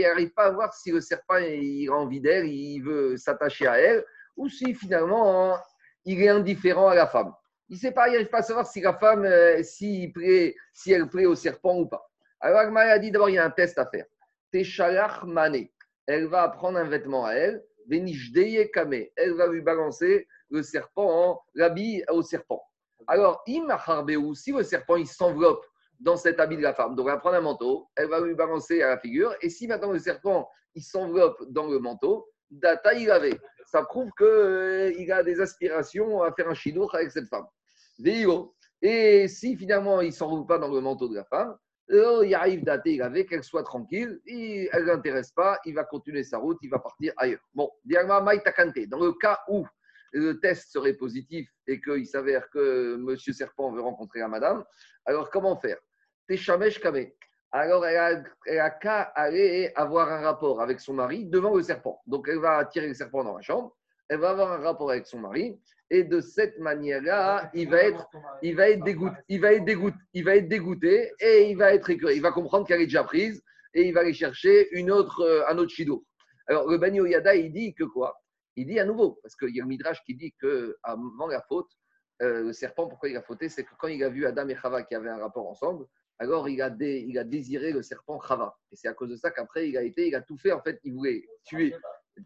elle 0.00 0.08
n'arrive 0.08 0.30
pas 0.30 0.46
à 0.46 0.50
voir 0.50 0.72
si 0.72 0.90
le 0.90 1.00
serpent 1.00 1.36
il 1.36 1.88
a 1.90 1.92
envie 1.92 2.20
d'elle, 2.20 2.46
il 2.46 2.80
veut 2.80 3.16
s'attacher 3.18 3.66
à 3.66 3.78
elle, 3.78 4.04
ou 4.36 4.48
si 4.48 4.74
finalement 4.74 5.58
il 6.06 6.22
est 6.22 6.28
indifférent 6.28 6.88
à 6.88 6.94
la 6.94 7.06
femme. 7.06 7.34
Il 7.68 7.76
sait 7.76 7.92
pas, 7.92 8.08
il 8.08 8.12
n'arrive 8.12 8.28
pas 8.28 8.38
à 8.38 8.42
savoir 8.42 8.66
si 8.66 8.80
la 8.80 8.94
femme, 8.94 9.24
euh, 9.24 9.62
si, 9.62 10.08
plaît, 10.08 10.54
elle 10.86 11.08
plaît 11.08 11.26
au 11.26 11.34
serpent 11.34 11.78
ou 11.78 11.86
pas. 11.86 12.08
Alors 12.40 12.60
a 12.76 12.98
dit 12.98 13.10
d'abord 13.10 13.28
il 13.28 13.34
y 13.34 13.38
a 13.38 13.44
un 13.44 13.50
test 13.50 13.78
à 13.78 13.86
faire. 13.86 14.06
Elle 16.06 16.26
va 16.26 16.48
prendre 16.48 16.78
un 16.78 16.84
vêtement 16.88 17.26
à 17.26 17.32
elle, 17.32 17.64
elle 17.88 19.34
va 19.34 19.46
lui 19.46 19.60
balancer 19.60 20.26
le 20.50 20.62
serpent, 20.62 21.42
l'habit 21.54 22.02
au 22.10 22.22
serpent. 22.22 22.62
Alors, 23.06 23.44
si 23.46 24.52
le 24.52 24.62
serpent 24.62 24.96
il 24.96 25.06
s'enveloppe 25.06 25.64
dans 26.00 26.16
cet 26.16 26.40
habit 26.40 26.56
de 26.56 26.62
la 26.62 26.74
femme, 26.74 26.94
donc 26.94 27.06
elle 27.06 27.14
va 27.14 27.20
prendre 27.20 27.36
un 27.36 27.40
manteau, 27.40 27.88
elle 27.96 28.08
va 28.08 28.20
lui 28.20 28.34
balancer 28.34 28.82
à 28.82 28.88
la 28.88 28.98
figure, 28.98 29.34
et 29.40 29.50
si 29.50 29.66
maintenant 29.66 29.92
le 29.92 29.98
serpent 29.98 30.48
il 30.74 30.82
s'enveloppe 30.82 31.42
dans 31.48 31.66
le 31.68 31.78
manteau, 31.78 32.28
data 32.50 32.92
il 32.94 33.10
avait. 33.10 33.38
Ça 33.66 33.82
prouve 33.82 34.10
qu'il 34.16 34.26
euh, 34.26 35.12
a 35.14 35.22
des 35.22 35.40
aspirations 35.40 36.22
à 36.22 36.32
faire 36.32 36.48
un 36.48 36.54
chinois 36.54 36.88
avec 36.92 37.10
cette 37.10 37.28
femme. 37.28 37.46
Et 38.82 39.26
si 39.28 39.56
finalement 39.56 40.00
il 40.00 40.08
ne 40.08 40.12
s'enveloppe 40.12 40.48
pas 40.48 40.58
dans 40.58 40.68
le 40.68 40.80
manteau 40.80 41.08
de 41.08 41.14
la 41.14 41.24
femme, 41.24 41.56
il 41.88 42.34
arrive 42.34 42.64
daté 42.64 43.00
avec, 43.00 43.28
qu'elle 43.28 43.44
soit 43.44 43.62
tranquille, 43.62 44.20
elle 44.26 44.82
ne 44.82 44.86
l'intéresse 44.86 45.30
pas, 45.32 45.58
il 45.64 45.74
va 45.74 45.84
continuer 45.84 46.24
sa 46.24 46.38
route, 46.38 46.58
il 46.62 46.70
va 46.70 46.78
partir 46.78 47.12
ailleurs. 47.16 47.40
Bon, 47.54 47.70
dans 47.84 49.00
le 49.00 49.12
cas 49.12 49.40
où 49.48 49.64
le 50.12 50.40
test 50.40 50.72
serait 50.72 50.94
positif 50.94 51.48
et 51.66 51.80
qu'il 51.80 52.06
s'avère 52.06 52.48
que 52.50 52.94
M. 52.94 53.16
Serpent 53.16 53.72
veut 53.72 53.82
rencontrer 53.82 54.20
la 54.20 54.28
madame, 54.28 54.64
alors 55.04 55.30
comment 55.30 55.56
faire? 55.56 55.78
Alors 57.52 57.86
elle 57.86 58.58
a, 58.58 58.70
qu'à 58.70 59.02
aller 59.02 59.72
avoir 59.76 60.10
un 60.10 60.20
rapport 60.20 60.60
avec 60.60 60.80
son 60.80 60.94
mari 60.94 61.24
devant 61.24 61.54
le 61.54 61.62
serpent. 61.62 62.02
Donc 62.06 62.28
elle 62.28 62.40
va 62.40 62.64
tirer 62.64 62.88
le 62.88 62.94
serpent 62.94 63.22
dans 63.22 63.36
la 63.36 63.42
chambre, 63.42 63.76
elle 64.08 64.20
va 64.20 64.30
avoir 64.30 64.52
un 64.52 64.58
rapport 64.58 64.90
avec 64.90 65.06
son 65.06 65.18
mari, 65.18 65.58
et 65.90 66.04
de 66.04 66.20
cette 66.20 66.58
manière-là, 66.58 67.50
il 67.54 67.70
va 67.70 67.78
être, 67.82 68.08
il 68.42 68.56
va 68.56 68.70
être 68.70 68.82
dégoûté, 68.82 69.16
il 69.28 69.40
va 69.40 69.52
être 69.52 69.64
dégoûté, 69.64 69.96
il 70.14 70.24
va 70.24 70.36
être 70.36 70.48
dégoûté 70.48 71.12
et 71.20 71.50
il 71.50 71.56
va 71.56 71.72
être 71.72 71.88
écœuré. 71.90 72.16
Il 72.16 72.22
va 72.22 72.32
comprendre 72.32 72.66
qu'elle 72.66 72.80
est 72.80 72.86
déjà 72.86 73.04
prise 73.04 73.40
et 73.72 73.86
il 73.86 73.94
va 73.94 74.00
aller 74.00 74.12
chercher 74.12 74.68
une 74.72 74.90
autre, 74.90 75.20
euh, 75.20 75.46
un 75.48 75.58
autre 75.58 75.70
chido. 75.70 76.04
Alors 76.48 76.68
le 76.68 76.78
Bani 76.78 76.98
Yada, 77.08 77.34
il 77.36 77.52
dit 77.52 77.74
que 77.74 77.84
quoi? 77.84 78.20
Il 78.56 78.66
dit 78.66 78.80
à 78.80 78.84
nouveau, 78.84 79.18
parce 79.22 79.36
qu'il 79.36 79.54
y 79.54 79.60
a 79.60 79.62
le 79.62 79.68
Midrash 79.68 80.02
qui 80.04 80.14
dit 80.14 80.34
qu'avant 80.40 81.26
la 81.28 81.42
faute, 81.42 81.70
euh, 82.22 82.44
le 82.44 82.52
serpent, 82.52 82.88
pourquoi 82.88 83.08
il 83.08 83.16
a 83.16 83.22
fauté? 83.22 83.48
C'est 83.48 83.64
que 83.64 83.74
quand 83.78 83.88
il 83.88 84.02
a 84.02 84.08
vu 84.08 84.26
Adam 84.26 84.48
et 84.48 84.56
Chava 84.56 84.82
qui 84.82 84.94
avaient 84.94 85.10
un 85.10 85.18
rapport 85.18 85.46
ensemble, 85.46 85.86
alors 86.18 86.48
il 86.48 86.62
a, 86.62 86.74
il 86.80 87.18
a 87.18 87.24
désiré 87.24 87.72
le 87.72 87.82
serpent 87.82 88.18
Chava. 88.20 88.56
Et 88.72 88.76
c'est 88.76 88.88
à 88.88 88.94
cause 88.94 89.10
de 89.10 89.16
ça 89.16 89.30
qu'après, 89.30 89.68
il 89.68 89.76
a 89.76 89.82
été, 89.82 90.08
il 90.08 90.14
a 90.14 90.22
tout 90.22 90.38
fait, 90.38 90.52
en 90.52 90.62
fait, 90.62 90.80
il 90.82 90.94
voulait 90.94 91.26
tuer. 91.44 91.74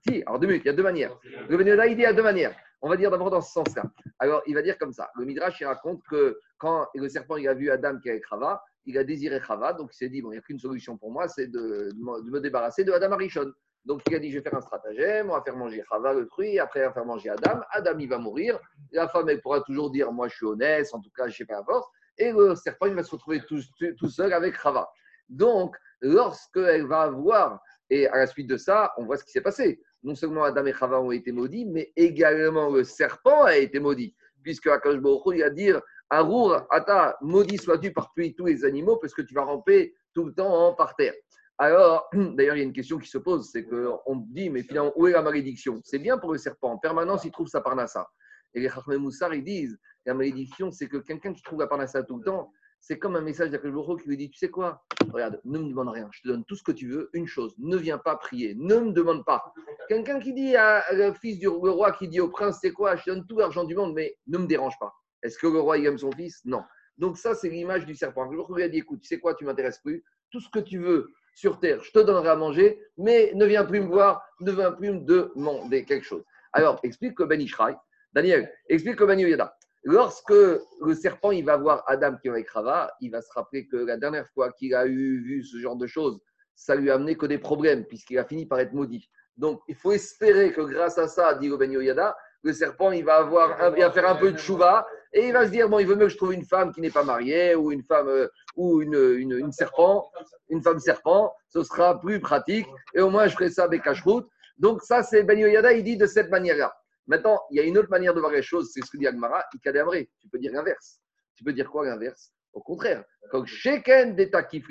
Si, 0.07 0.22
alors 0.26 0.38
deux 0.38 0.46
minutes, 0.46 0.62
il 0.64 0.68
y 0.68 0.70
a 0.70 0.74
deux 0.74 0.83
manières. 0.83 1.18
Le 1.48 1.57
Bani 1.57 1.70
Yada, 1.70 1.87
il 1.87 1.96
dit 1.96 2.07
à 2.07 2.12
deux 2.12 2.22
manières. 2.22 2.55
On 2.83 2.88
va 2.88 2.96
dire 2.96 3.11
d'abord 3.11 3.31
dans 3.31 3.40
ce 3.40 3.53
sens-là. 3.53 3.83
Alors, 4.18 4.42
il 4.46 4.55
va 4.55 4.62
dire 4.62 4.79
comme 4.79 4.92
ça. 4.92 5.11
Le 5.16 5.24
Midrash, 5.24 5.61
il 5.61 5.66
raconte 5.66 6.03
que 6.09 6.38
quand 6.59 6.88
le 6.94 7.09
serpent 7.09 7.37
il 7.37 7.48
a 7.48 7.55
vu 7.55 7.70
Adam 7.70 7.98
qui 7.98 8.09
avait 8.09 8.22
Chava, 8.29 8.62
il 8.87 8.96
a 8.96 9.05
désiré 9.05 9.40
Chava, 9.40 9.72
donc 9.74 9.90
il 9.92 9.96
s'est 9.96 10.09
dit, 10.09 10.22
bon, 10.22 10.31
il 10.31 10.35
n'y 10.35 10.38
a 10.38 10.42
qu'une 10.42 10.59
solution 10.59 10.96
pour 10.96 11.12
moi, 11.12 11.29
c'est 11.29 11.48
de, 11.48 11.92
me 11.96 12.38
débarrasser 12.38 12.85
de 12.85 12.92
Adam 12.92 13.12
Arishon. 13.12 13.53
Donc 13.85 14.03
il 14.09 14.14
a 14.14 14.18
dit, 14.18 14.31
je 14.31 14.38
vais 14.38 14.42
faire 14.42 14.55
un 14.55 14.61
stratagème, 14.61 15.31
on 15.31 15.35
va 15.35 15.42
faire 15.42 15.57
manger 15.57 15.83
Chava 15.88 16.12
le 16.14 16.26
fruit, 16.26 16.59
après 16.59 16.85
on 16.85 16.88
va 16.88 16.92
faire 16.92 17.05
manger 17.05 17.31
Adam. 17.31 17.61
Adam, 17.70 17.98
il 17.98 18.09
va 18.09 18.18
mourir. 18.18 18.59
La 18.92 19.09
femme, 19.09 19.29
elle 19.29 19.40
pourra 19.40 19.61
toujours 19.62 19.90
dire, 19.90 20.12
moi 20.12 20.29
je 20.29 20.37
suis 20.37 20.46
honnête, 20.46 20.87
en 20.92 21.00
tout 21.00 21.11
cas, 21.16 21.24
je 21.24 21.33
ne 21.33 21.35
sais 21.35 21.44
pas 21.44 21.57
la 21.57 21.64
force. 21.64 21.87
Et 22.16 22.33
le 22.33 22.55
serpent, 22.55 22.87
il 22.87 22.94
va 22.94 23.03
se 23.03 23.11
retrouver 23.11 23.40
tout, 23.46 23.61
tout 23.98 24.09
seul 24.09 24.33
avec 24.33 24.55
Chava. 24.59 24.90
Donc, 25.29 25.76
lorsqu'elle 26.00 26.87
va 26.87 27.03
avoir, 27.03 27.61
et 27.90 28.07
à 28.07 28.16
la 28.16 28.26
suite 28.26 28.46
de 28.46 28.57
ça, 28.57 28.92
on 28.96 29.05
voit 29.05 29.16
ce 29.16 29.24
qui 29.24 29.33
s'est 29.33 29.40
passé. 29.40 29.83
Non 30.03 30.14
seulement 30.14 30.44
Adam 30.44 30.64
et 30.64 30.72
Chava 30.72 31.00
ont 31.00 31.11
été 31.11 31.33
maudits, 31.33 31.66
mais 31.66 31.92
également 31.96 32.70
le 32.70 32.85
serpent 32.85 33.44
a 33.44 33.57
été 33.57 33.81
maudit. 33.81 34.14
Puisque 34.42 34.68
Akash 34.68 34.94
il 34.94 35.40
va 35.40 35.50
dire 35.50 35.83
Arour, 36.09 36.62
Ata, 36.70 37.16
maudit 37.20 37.59
sois-tu 37.59 37.92
parmi 37.92 38.35
tous 38.35 38.46
les 38.46 38.64
animaux, 38.64 38.96
parce 38.96 39.12
que 39.12 39.22
tu 39.22 39.35
vas 39.35 39.44
ramper 39.44 39.94
tout 40.14 40.24
le 40.24 40.33
temps 40.33 40.74
par 40.74 40.96
terre. 40.96 41.14
Alors, 41.59 42.09
d'ailleurs, 42.14 42.57
il 42.57 42.61
y 42.61 42.62
a 42.62 42.64
une 42.64 42.72
question 42.72 42.98
qui 42.98 43.09
se 43.09 43.18
pose 43.18 43.50
c'est 43.50 43.64
qu'on 43.64 44.16
dit, 44.29 44.48
mais 44.48 44.62
finalement, 44.62 44.92
où 44.96 45.07
est 45.07 45.12
la 45.12 45.22
malédiction? 45.22 45.81
C'est 45.85 45.98
bien 45.98 46.16
pour 46.16 46.33
le 46.33 46.38
serpent, 46.38 46.72
en 46.72 46.79
permanence, 46.79 47.24
il 47.24 47.31
trouve 47.31 47.48
sa 47.48 47.61
parnassa. 47.61 48.09
Et 48.55 48.61
les 48.61 48.68
Chachmé 48.68 48.96
Moussar, 48.96 49.35
ils 49.35 49.44
disent 49.44 49.79
la 50.07 50.14
malédiction, 50.14 50.72
c'est 50.72 50.88
que 50.88 50.96
quelqu'un 50.96 51.33
qui 51.33 51.42
trouve 51.42 51.61
la 51.61 51.66
parnassa 51.66 52.03
tout 52.03 52.16
le 52.16 52.24
temps, 52.24 52.50
c'est 52.81 52.99
comme 52.99 53.16
un 53.16 53.21
message 53.21 53.51
d'Akash 53.51 53.73
qui 54.03 54.09
lui 54.09 54.16
dit 54.16 54.31
Tu 54.31 54.38
sais 54.38 54.49
quoi? 54.49 54.83
Regarde, 55.12 55.40
ne 55.45 55.59
me 55.59 55.69
demande 55.69 55.88
rien, 55.88 56.09
je 56.12 56.23
te 56.23 56.29
donne 56.29 56.45
tout 56.45 56.57
ce 56.57 56.62
que 56.62 56.73
tu 56.73 56.88
veux. 56.88 57.11
Une 57.12 57.27
chose, 57.27 57.55
ne 57.59 57.77
viens 57.77 57.99
pas 57.99 58.16
prier, 58.16 58.55
ne 58.57 58.77
me 58.77 58.93
demande 58.93 59.25
pas. 59.25 59.53
Quelqu'un 59.88 60.19
qui 60.19 60.33
dit 60.33 60.57
à 60.57 60.85
le 60.93 61.12
fils 61.12 61.38
du 61.38 61.49
roi 61.49 61.93
qui 61.93 62.09
dit 62.09 62.21
au 62.21 62.29
prince 62.29 62.59
C'est 62.61 62.73
quoi? 62.73 62.97
Je 62.97 63.05
te 63.05 63.11
donne 63.11 63.27
tout 63.27 63.38
l'argent 63.38 63.64
du 63.64 63.75
monde, 63.75 63.95
mais 63.95 64.16
ne 64.27 64.38
me 64.38 64.47
dérange 64.47 64.79
pas. 64.79 64.93
Est-ce 65.23 65.38
que 65.38 65.47
le 65.47 65.61
roi 65.61 65.79
aime 65.79 65.99
son 65.99 66.11
fils? 66.12 66.40
Non. 66.45 66.62
Donc, 66.97 67.16
ça, 67.16 67.35
c'est 67.35 67.49
l'image 67.49 67.87
du 67.87 67.95
serpent. 67.95 68.29
Roi 68.29 68.57
lui 68.57 68.62
a 68.62 68.69
dit 68.69 68.79
Écoute, 68.79 69.01
tu 69.01 69.09
sais 69.09 69.19
quoi 69.19 69.35
Tu 69.35 69.45
m'intéresses 69.45 69.79
plus. 69.79 70.05
Tout 70.31 70.40
ce 70.40 70.49
que 70.49 70.61
tu 70.61 70.79
veux 70.79 71.09
sur 71.35 71.59
terre, 71.59 71.83
je 71.83 71.90
te 71.90 71.99
donnerai 71.99 72.29
à 72.29 72.37
manger, 72.37 72.81
mais 72.99 73.33
ne 73.35 73.45
viens 73.47 73.64
plus 73.64 73.81
me 73.81 73.87
voir, 73.87 74.23
ne 74.40 74.53
viens 74.53 74.73
plus 74.73 74.93
me 74.93 75.01
demander 75.01 75.85
quelque 75.85 76.05
chose. 76.05 76.23
Alors, 76.53 76.81
explique 76.83 77.14
que 77.14 77.23
Ben 77.23 77.40
Ishraï, 77.40 77.75
Daniel, 78.12 78.53
explique 78.69 78.97
que 78.97 79.05
Ben 79.05 79.19
Yada. 79.19 79.57
Lorsque 79.83 80.31
le 80.31 80.95
serpent 80.95 81.31
il 81.31 81.45
va 81.45 81.57
voir 81.57 81.85
Adam 81.87 82.16
qui 82.21 82.29
est 82.29 82.31
avec 82.31 82.49
Rava, 82.51 82.93
il 83.01 83.11
va 83.11 83.23
se 83.23 83.33
rappeler 83.33 83.66
que 83.66 83.77
la 83.77 83.97
dernière 83.97 84.29
fois 84.29 84.53
qu'il 84.53 84.75
a 84.75 84.87
eu 84.87 85.23
vu 85.23 85.43
ce 85.45 85.57
genre 85.59 85.77
de 85.77 85.87
choses, 85.87 86.21
ça 86.55 86.75
lui 86.75 86.90
a 86.90 86.95
amené 86.95 87.16
que 87.16 87.27
des 87.27 87.38
problèmes, 87.38 87.87
puisqu'il 87.87 88.19
a 88.19 88.25
fini 88.25 88.45
par 88.45 88.61
être 88.61 88.75
maudit. 88.75 89.09
Donc, 89.38 89.62
il 89.69 89.75
faut 89.75 89.93
espérer 89.93 90.53
que 90.53 90.61
grâce 90.61 90.99
à 90.99 91.09
ça, 91.09 91.33
dit 91.35 91.49
Ben 91.49 91.73
Yada, 91.73 92.14
le 92.43 92.53
serpent 92.53 92.90
il 92.90 93.05
va, 93.05 93.16
avoir 93.16 93.61
un, 93.62 93.90
faire 93.90 94.09
un 94.09 94.16
peu 94.16 94.33
de 94.33 94.38
chouva 94.38 94.87
et 95.12 95.29
il 95.29 95.33
va 95.33 95.47
se 95.47 95.51
dire 95.51 95.69
bon, 95.69 95.79
il 95.79 95.87
veut 95.87 95.95
mieux 95.95 96.07
que 96.07 96.12
je 96.12 96.16
trouve 96.16 96.35
une 96.35 96.45
femme 96.45 96.73
qui 96.73 96.81
n'est 96.81 96.90
pas 96.90 97.05
mariée 97.05 97.55
ou 97.55 97.73
une 97.73 97.83
femme 97.83 98.09
euh, 98.09 98.29
ou 98.57 98.83
une, 98.83 98.95
une, 98.95 99.53
serpent, 99.53 100.11
une 100.49 100.62
femme 100.62 100.79
serpent, 100.79 101.35
ce 101.49 101.62
sera 101.62 101.99
plus 102.01 102.21
pratique 102.21 102.66
et 102.95 103.01
au 103.01 103.11
moins 103.11 103.27
je 103.27 103.35
ferai 103.35 103.51
ça 103.51 103.64
avec 103.64 103.83
cache-route. 103.83 104.29
Donc, 104.59 104.83
ça, 104.83 105.03
c'est 105.03 105.23
Ben 105.23 105.38
Yada, 105.38 105.73
il 105.73 105.83
dit 105.83 105.97
de 105.97 106.07
cette 106.07 106.31
manière-là. 106.31 106.75
Maintenant, 107.11 107.40
il 107.51 107.57
y 107.57 107.61
a 107.61 107.64
une 107.64 107.77
autre 107.77 107.90
manière 107.90 108.14
de 108.14 108.20
voir 108.20 108.31
les 108.31 108.40
choses, 108.40 108.70
c'est 108.73 108.85
ce 108.85 108.88
que 108.88 108.96
dit 108.96 109.09
Agmara, 109.09 109.44
Tu 109.51 109.59
peux 109.59 110.38
dire 110.38 110.53
l'inverse. 110.53 111.01
Tu 111.35 111.42
peux 111.42 111.53
dire 111.53 111.68
quoi 111.68 111.85
l'inverse? 111.85 112.31
Au 112.53 112.61
contraire, 112.61 113.05
comme 113.33 113.46
Sheken 113.46 114.14
d'État 114.14 114.44
qui 114.44 114.62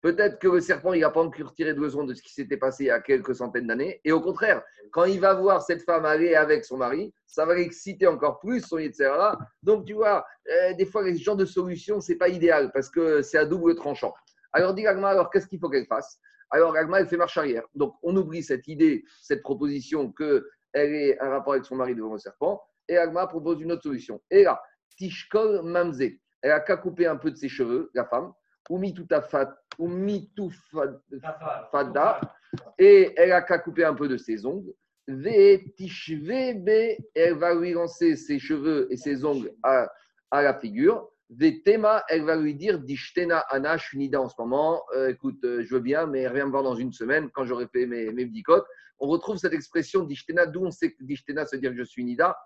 Peut-être 0.00 0.38
que 0.38 0.46
le 0.46 0.60
serpent, 0.60 0.92
il 0.92 1.00
n'a 1.00 1.10
pas 1.10 1.22
encore 1.22 1.54
tiré 1.54 1.74
de 1.74 1.80
leçon 1.80 2.04
de 2.04 2.14
ce 2.14 2.22
qui 2.22 2.32
s'était 2.32 2.56
passé 2.56 2.84
il 2.84 2.86
y 2.86 2.90
a 2.90 3.00
quelques 3.00 3.34
centaines 3.34 3.66
d'années. 3.66 4.00
Et 4.04 4.12
au 4.12 4.20
contraire, 4.20 4.62
quand 4.92 5.06
il 5.06 5.18
va 5.18 5.34
voir 5.34 5.60
cette 5.60 5.82
femme 5.82 6.04
aller 6.04 6.36
avec 6.36 6.64
son 6.64 6.76
mari, 6.76 7.12
ça 7.26 7.44
va 7.44 7.56
l'exciter 7.56 8.06
encore 8.06 8.38
plus, 8.38 8.60
son 8.60 8.78
etc. 8.78 9.10
Donc, 9.64 9.86
tu 9.86 9.94
vois, 9.94 10.24
euh, 10.48 10.72
des 10.74 10.86
fois, 10.86 11.02
les 11.02 11.16
genres 11.16 11.34
de 11.34 11.46
solutions, 11.46 12.00
ce 12.00 12.12
n'est 12.12 12.18
pas 12.18 12.28
idéal 12.28 12.70
parce 12.72 12.88
que 12.88 13.22
c'est 13.22 13.38
à 13.38 13.44
double 13.44 13.74
tranchant. 13.74 14.14
Alors, 14.52 14.72
dit 14.72 14.86
Agma, 14.86 15.08
alors 15.08 15.30
qu'est-ce 15.30 15.48
qu'il 15.48 15.58
faut 15.58 15.68
qu'elle 15.68 15.86
fasse? 15.86 16.20
Alors, 16.50 16.76
Agma, 16.76 17.00
elle 17.00 17.08
fait 17.08 17.16
marche 17.16 17.36
arrière. 17.36 17.64
Donc, 17.74 17.96
on 18.04 18.16
oublie 18.16 18.44
cette 18.44 18.68
idée, 18.68 19.04
cette 19.20 19.42
proposition 19.42 20.12
que 20.12 20.48
elle 20.76 20.94
est 20.94 21.18
un 21.20 21.30
rapport 21.30 21.54
avec 21.54 21.64
son 21.64 21.74
mari 21.74 21.94
devant 21.94 22.12
le 22.12 22.18
serpent. 22.18 22.62
Et 22.86 22.98
Agma 22.98 23.26
propose 23.26 23.62
une 23.62 23.72
autre 23.72 23.82
solution. 23.82 24.20
Et 24.30 24.44
là, 24.44 24.60
Tishkol 24.98 25.62
Mamze, 25.62 26.02
elle 26.42 26.50
a 26.50 26.60
qu'à 26.60 26.76
couper 26.76 27.06
un 27.06 27.16
peu 27.16 27.30
de 27.30 27.36
ses 27.36 27.48
cheveux, 27.48 27.90
la 27.94 28.04
femme, 28.04 28.32
ou 28.68 28.78
fada, 31.72 32.20
et 32.78 33.14
elle 33.16 33.32
a 33.32 33.42
qu'à 33.42 33.58
couper 33.58 33.84
un 33.84 33.94
peu 33.94 34.06
de 34.06 34.18
ses 34.18 34.44
ongles. 34.44 34.72
Elle 35.08 35.62
va 37.34 37.54
lui 37.54 37.72
lancer 37.72 38.16
ses 38.16 38.38
cheveux 38.38 38.86
et 38.90 38.96
ses 38.96 39.24
ongles 39.24 39.52
à, 39.62 39.90
à 40.30 40.42
la 40.42 40.58
figure. 40.58 41.08
Vetema, 41.30 42.04
elle 42.08 42.24
va 42.24 42.36
lui 42.36 42.54
dire 42.54 42.78
Dishtena 42.80 43.38
Ana, 43.50 43.76
je 43.76 43.86
suis 43.86 43.98
nida 43.98 44.20
en 44.20 44.28
ce 44.28 44.34
moment. 44.38 44.82
Euh, 44.94 45.08
écoute, 45.08 45.42
euh, 45.44 45.64
je 45.64 45.74
veux 45.74 45.80
bien, 45.80 46.06
mais 46.06 46.28
reviens 46.28 46.46
me 46.46 46.50
voir 46.50 46.62
dans 46.62 46.76
une 46.76 46.92
semaine 46.92 47.30
quand 47.32 47.44
j'aurai 47.44 47.66
fait 47.66 47.86
mes, 47.86 48.12
mes 48.12 48.26
On 48.98 49.08
retrouve 49.08 49.36
cette 49.36 49.52
expression 49.52 50.04
Dishtena, 50.04 50.46
d'où 50.46 50.64
on 50.64 50.70
sait 50.70 50.92
que 50.92 51.04
Dishtena 51.04 51.46
se 51.46 51.56
dire 51.56 51.70
que 51.70 51.76
je 51.76 51.82
suis 51.82 52.04
nida. 52.04 52.36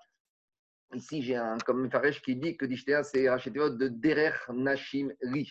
Ici, 0.95 1.23
j'ai 1.23 1.37
un 1.37 1.59
comme 1.59 1.91
Faresh 1.91 2.21
qui 2.23 2.37
dit 2.37 2.57
que 2.57 2.67
Dishtena, 2.67 3.03
c'est 3.03 3.29
Rachetéot 3.29 3.71
de 3.71 3.89
Derer 3.89 4.33
Nashim 4.53 5.11
Ri. 5.23 5.51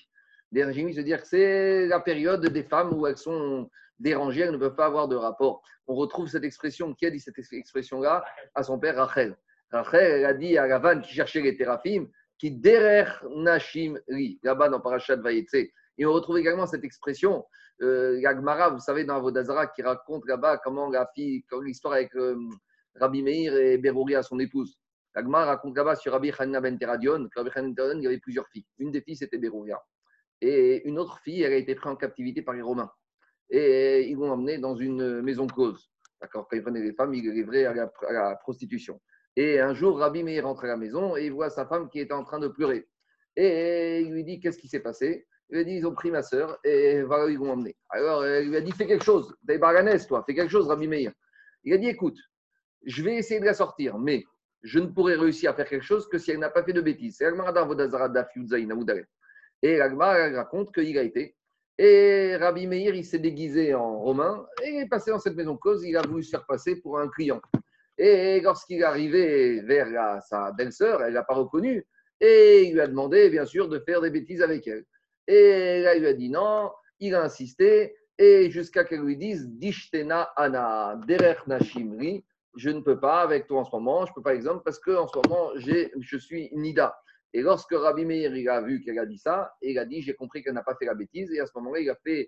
Derer 0.52 0.68
Nashim 0.68 0.92
se 0.92 1.02
dire 1.02 1.22
que 1.22 1.28
c'est 1.28 1.88
la 1.88 2.00
période 2.00 2.46
des 2.46 2.64
femmes 2.64 2.94
où 2.94 3.08
elles 3.08 3.18
sont 3.18 3.70
dérangées, 4.00 4.42
elles 4.42 4.52
ne 4.52 4.58
peuvent 4.58 4.76
pas 4.76 4.88
avoir 4.88 5.08
de 5.08 5.16
rapport. 5.16 5.62
On 5.88 5.96
retrouve 5.96 6.28
cette 6.28 6.44
expression, 6.44 6.94
qui 6.94 7.06
a 7.06 7.12
dit 7.12 7.20
cette 7.20 7.38
expression-là 7.38 8.26
À 8.56 8.64
son 8.64 8.80
père 8.80 8.96
Rachel. 8.96 9.38
Rachel, 9.72 10.20
elle 10.20 10.26
a 10.26 10.34
dit 10.34 10.58
à 10.58 10.68
la 10.68 10.80
vanne 10.80 11.02
qui 11.02 11.14
cherchait 11.14 11.42
les 11.42 11.56
théraphim 11.56 12.08
qui 12.40 12.52
derer 12.52 13.06
nashim 13.36 14.00
ri, 14.08 14.40
là-bas 14.44 14.70
dans 14.70 14.80
Parashat 14.80 15.18
Vayetse. 15.18 15.54
Et 15.98 16.06
on 16.06 16.14
retrouve 16.14 16.38
également 16.38 16.66
cette 16.66 16.86
expression, 16.86 17.46
euh, 17.82 18.70
vous 18.72 18.80
savez, 18.80 19.06
dans 19.06 19.16
Avodazara, 19.16 19.68
qui 19.68 19.82
raconte 19.82 20.28
là-bas 20.28 20.58
comment 20.58 20.90
la 20.90 21.08
fille, 21.14 21.44
l'histoire 21.62 21.94
avec 21.94 22.16
euh, 22.16 22.38
Rabbi 22.96 23.24
Meir 23.24 23.56
et 23.56 23.78
Berouria, 23.78 24.24
son 24.24 24.40
épouse. 24.40 24.78
Yagmara 25.16 25.46
raconte 25.46 25.76
là-bas 25.76 25.96
sur 25.96 26.12
Rabbi 26.12 26.32
Hanina 26.38 26.62
Ben 26.62 26.78
Teradion, 26.78 27.28
que 27.30 27.40
Rabbi 27.40 27.74
Ben 27.74 27.98
il 27.98 28.04
y 28.04 28.08
avait 28.08 28.20
plusieurs 28.20 28.48
filles. 28.50 28.66
Une 28.78 28.92
des 28.92 29.02
filles, 29.02 29.18
c'était 29.18 29.38
Berouria. 29.38 29.82
Et 30.42 30.88
une 30.88 31.00
autre 31.00 31.20
fille, 31.20 31.42
elle 31.42 31.54
a 31.54 31.58
été 31.58 31.76
prise 31.76 31.92
en 31.92 31.96
captivité 31.96 32.42
par 32.42 32.54
les 32.54 32.62
Romains. 32.62 32.92
Et 33.50 34.08
ils 34.10 34.16
l'ont 34.16 34.32
emmenée 34.32 34.58
dans 34.58 34.76
une 34.76 35.22
maison 35.22 35.48
cause. 35.48 35.90
D'accord 36.22 36.48
Quand 36.48 36.56
ils 36.56 36.62
prenaient 36.62 36.82
les 36.82 36.94
femmes, 36.94 37.14
ils 37.14 37.24
les 37.24 37.32
livraient 37.32 37.66
à 37.66 37.74
la 37.74 38.36
prostitution. 38.36 39.02
Et 39.36 39.60
un 39.60 39.74
jour, 39.74 39.98
Rabbi 39.98 40.24
Meir 40.24 40.46
rentre 40.46 40.66
à 40.66 40.68
la 40.68 40.78
maison 40.78 41.16
et 41.16 41.26
il 41.26 41.32
voit 41.32 41.50
sa 41.50 41.66
femme 41.66 41.90
qui 41.90 42.00
est 42.00 42.12
en 42.12 42.24
train 42.24 42.40
de 42.40 42.48
pleurer. 42.48 42.88
Et 43.36 44.02
il 44.02 44.12
lui 44.12 44.24
dit 44.24 44.40
Qu'est-ce 44.40 44.58
qui 44.58 44.68
s'est 44.68 44.82
passé? 44.82 45.28
Il 45.50 45.58
lui 45.58 45.66
dit 45.66 45.74
Ils 45.74 45.88
ont 45.88 45.94
pris 45.94 46.12
ma 46.12 46.22
sœur 46.22 46.60
et 46.64 47.02
voilà, 47.04 47.30
ils 47.30 47.40
vont 47.40 47.52
emmener. 47.52 47.76
Alors, 47.90 48.26
il 48.26 48.50
lui 48.50 48.58
a 48.58 48.62
dit 48.62 48.72
Fais 48.72 48.88
quelque 48.88 49.06
chose. 49.06 49.36
T'es 49.48 49.58
baranès, 49.58 50.06
toi. 50.08 50.24
Fais 50.26 50.36
quelque 50.36 50.52
chose, 50.52 50.68
Rabbi 50.68 50.88
Meir. 50.88 51.12
Il 51.64 51.74
a 51.74 51.78
dit 51.78 51.88
Écoute, 51.88 52.18
je 52.86 53.04
vais 53.04 53.16
essayer 53.16 53.40
de 53.40 53.46
la 53.46 53.54
sortir, 53.54 53.98
mais 53.98 54.24
je 54.64 54.80
ne 54.80 54.88
pourrai 54.88 55.16
réussir 55.16 55.52
à 55.52 55.54
faire 55.54 55.68
quelque 55.68 55.86
chose 55.86 56.08
que 56.10 56.18
si 56.18 56.32
elle 56.32 56.40
n'a 56.40 56.50
pas 56.50 56.64
fait 56.64 56.74
de 56.74 56.82
bêtises. 56.82 57.18
C'est 57.18 57.26
Et 59.62 59.78
l'Agmar 59.78 60.34
raconte 60.34 60.74
qu'il 60.74 60.98
a 60.98 61.04
été. 61.04 61.36
Et 61.78 62.36
Rabbi 62.36 62.68
Meir, 62.68 62.94
il 62.94 63.06
s'est 63.06 63.20
déguisé 63.20 63.74
en 63.74 64.00
romain 64.00 64.46
et 64.64 64.70
il 64.70 64.82
est 64.82 64.90
passé 64.90 65.12
dans 65.12 65.20
cette 65.20 65.36
maison 65.36 65.56
cause. 65.56 65.84
Il 65.86 65.96
a 65.96 66.02
voulu 66.02 66.24
se 66.24 66.32
faire 66.32 66.46
passer 66.46 66.76
pour 66.76 67.00
un 67.00 67.08
client. 67.08 67.42
Et 67.98 68.42
lorsqu'il 68.42 68.80
est 68.80 68.84
arrivé 68.84 69.62
vers 69.62 70.22
sa 70.24 70.52
belle-sœur, 70.52 71.02
elle 71.02 71.10
ne 71.10 71.16
l'a 71.16 71.24
pas 71.24 71.36
reconnu. 71.36 71.86
Et 72.20 72.64
il 72.64 72.74
lui 72.74 72.82
a 72.82 72.88
demandé, 72.88 73.30
bien 73.30 73.46
sûr, 73.46 73.70
de 73.70 73.80
faire 73.80 74.02
des 74.02 74.10
bêtises 74.10 74.42
avec 74.42 74.68
elle. 74.68 74.84
Et 75.30 75.82
là, 75.82 75.96
il 75.96 76.02
lui 76.02 76.08
a 76.08 76.14
dit 76.14 76.30
non. 76.30 76.72
Il 77.00 77.14
a 77.14 77.24
insisté. 77.24 77.96
Et 78.18 78.50
jusqu'à 78.50 78.84
qu'elle 78.84 79.02
lui 79.02 79.16
dise 79.16 79.48
Dishtena 79.48 80.24
Ana, 80.36 81.00
Derer 81.08 81.38
Nashimri, 81.48 82.26
je 82.56 82.70
ne 82.72 82.82
peux 82.82 83.00
pas 83.00 83.22
avec 83.22 83.48
toi 83.48 83.62
en 83.62 83.66
ce 83.66 83.72
moment. 83.72 84.06
Je 84.06 84.12
ne 84.12 84.16
peux 84.16 84.24
pas, 84.24 84.34
exemple, 84.34 84.64
parce 84.66 84.80
qu'en 84.80 85.08
ce 85.08 85.16
moment, 85.18 85.52
je 85.56 86.18
suis 86.18 86.50
Nida. 86.54 87.00
Et 87.32 87.42
lorsque 87.42 87.74
Rabbi 87.74 88.06
Meir 88.06 88.36
il 88.36 88.50
a 88.50 88.60
vu 88.60 88.82
qu'elle 88.82 88.98
a 88.98 89.06
dit 89.06 89.20
ça, 89.20 89.54
il 89.62 89.78
a 89.78 89.86
dit 89.86 90.02
J'ai 90.02 90.16
compris 90.16 90.42
qu'elle 90.42 90.56
n'a 90.56 90.64
pas 90.64 90.76
fait 90.76 90.86
la 90.86 90.96
bêtise. 90.96 91.32
Et 91.32 91.40
à 91.40 91.46
ce 91.46 91.52
moment-là, 91.56 91.80
il 91.80 91.90
a 91.90 91.96
fait 92.04 92.28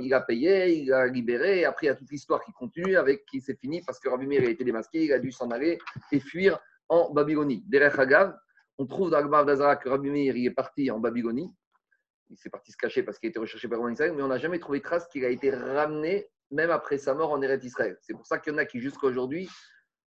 il 0.00 0.12
a 0.12 0.20
payé, 0.20 0.74
il 0.74 0.92
a 0.92 1.06
libéré, 1.06 1.60
et 1.60 1.64
après 1.64 1.86
il 1.86 1.88
y 1.88 1.92
a 1.92 1.94
toute 1.94 2.10
l'histoire 2.10 2.44
qui 2.44 2.52
continue 2.52 2.96
avec 2.96 3.24
qui 3.24 3.40
c'est 3.40 3.58
fini 3.58 3.80
parce 3.86 3.98
que 3.98 4.08
Rabbi 4.10 4.26
Meir 4.26 4.42
a 4.42 4.50
été 4.50 4.64
démasqué, 4.64 5.04
il 5.04 5.12
a 5.14 5.18
dû 5.18 5.32
s'en 5.32 5.50
aller 5.50 5.78
et 6.10 6.20
fuir 6.20 6.60
en 6.90 7.10
Babylonie. 7.10 7.64
Derech 7.66 7.98
Hagav, 7.98 8.36
on 8.76 8.86
trouve 8.86 9.10
dans 9.10 9.20
le 9.20 9.46
d'Azara 9.46 9.76
que 9.76 9.88
Rabbi 9.88 10.10
Meir 10.10 10.34
est 10.36 10.50
parti 10.50 10.90
en 10.90 10.98
Babylonie. 10.98 11.50
Il 12.32 12.38
s'est 12.38 12.50
parti 12.50 12.72
se 12.72 12.78
cacher 12.78 13.02
parce 13.02 13.18
qu'il 13.18 13.28
été 13.28 13.38
recherché 13.38 13.68
par 13.68 13.78
Israël, 13.90 14.14
mais 14.16 14.22
on 14.22 14.28
n'a 14.28 14.38
jamais 14.38 14.58
trouvé 14.58 14.80
trace 14.80 15.06
qu'il 15.08 15.24
a 15.24 15.28
été 15.28 15.50
ramené 15.50 16.26
même 16.50 16.70
après 16.70 16.96
sa 16.96 17.14
mort 17.14 17.30
en 17.30 17.42
Eretz 17.42 17.64
Israël. 17.64 17.98
C'est 18.00 18.14
pour 18.14 18.26
ça 18.26 18.38
qu'il 18.38 18.52
y 18.52 18.56
en 18.56 18.58
a 18.58 18.64
qui 18.64 18.80
jusqu'à 18.80 19.06
aujourd'hui 19.06 19.48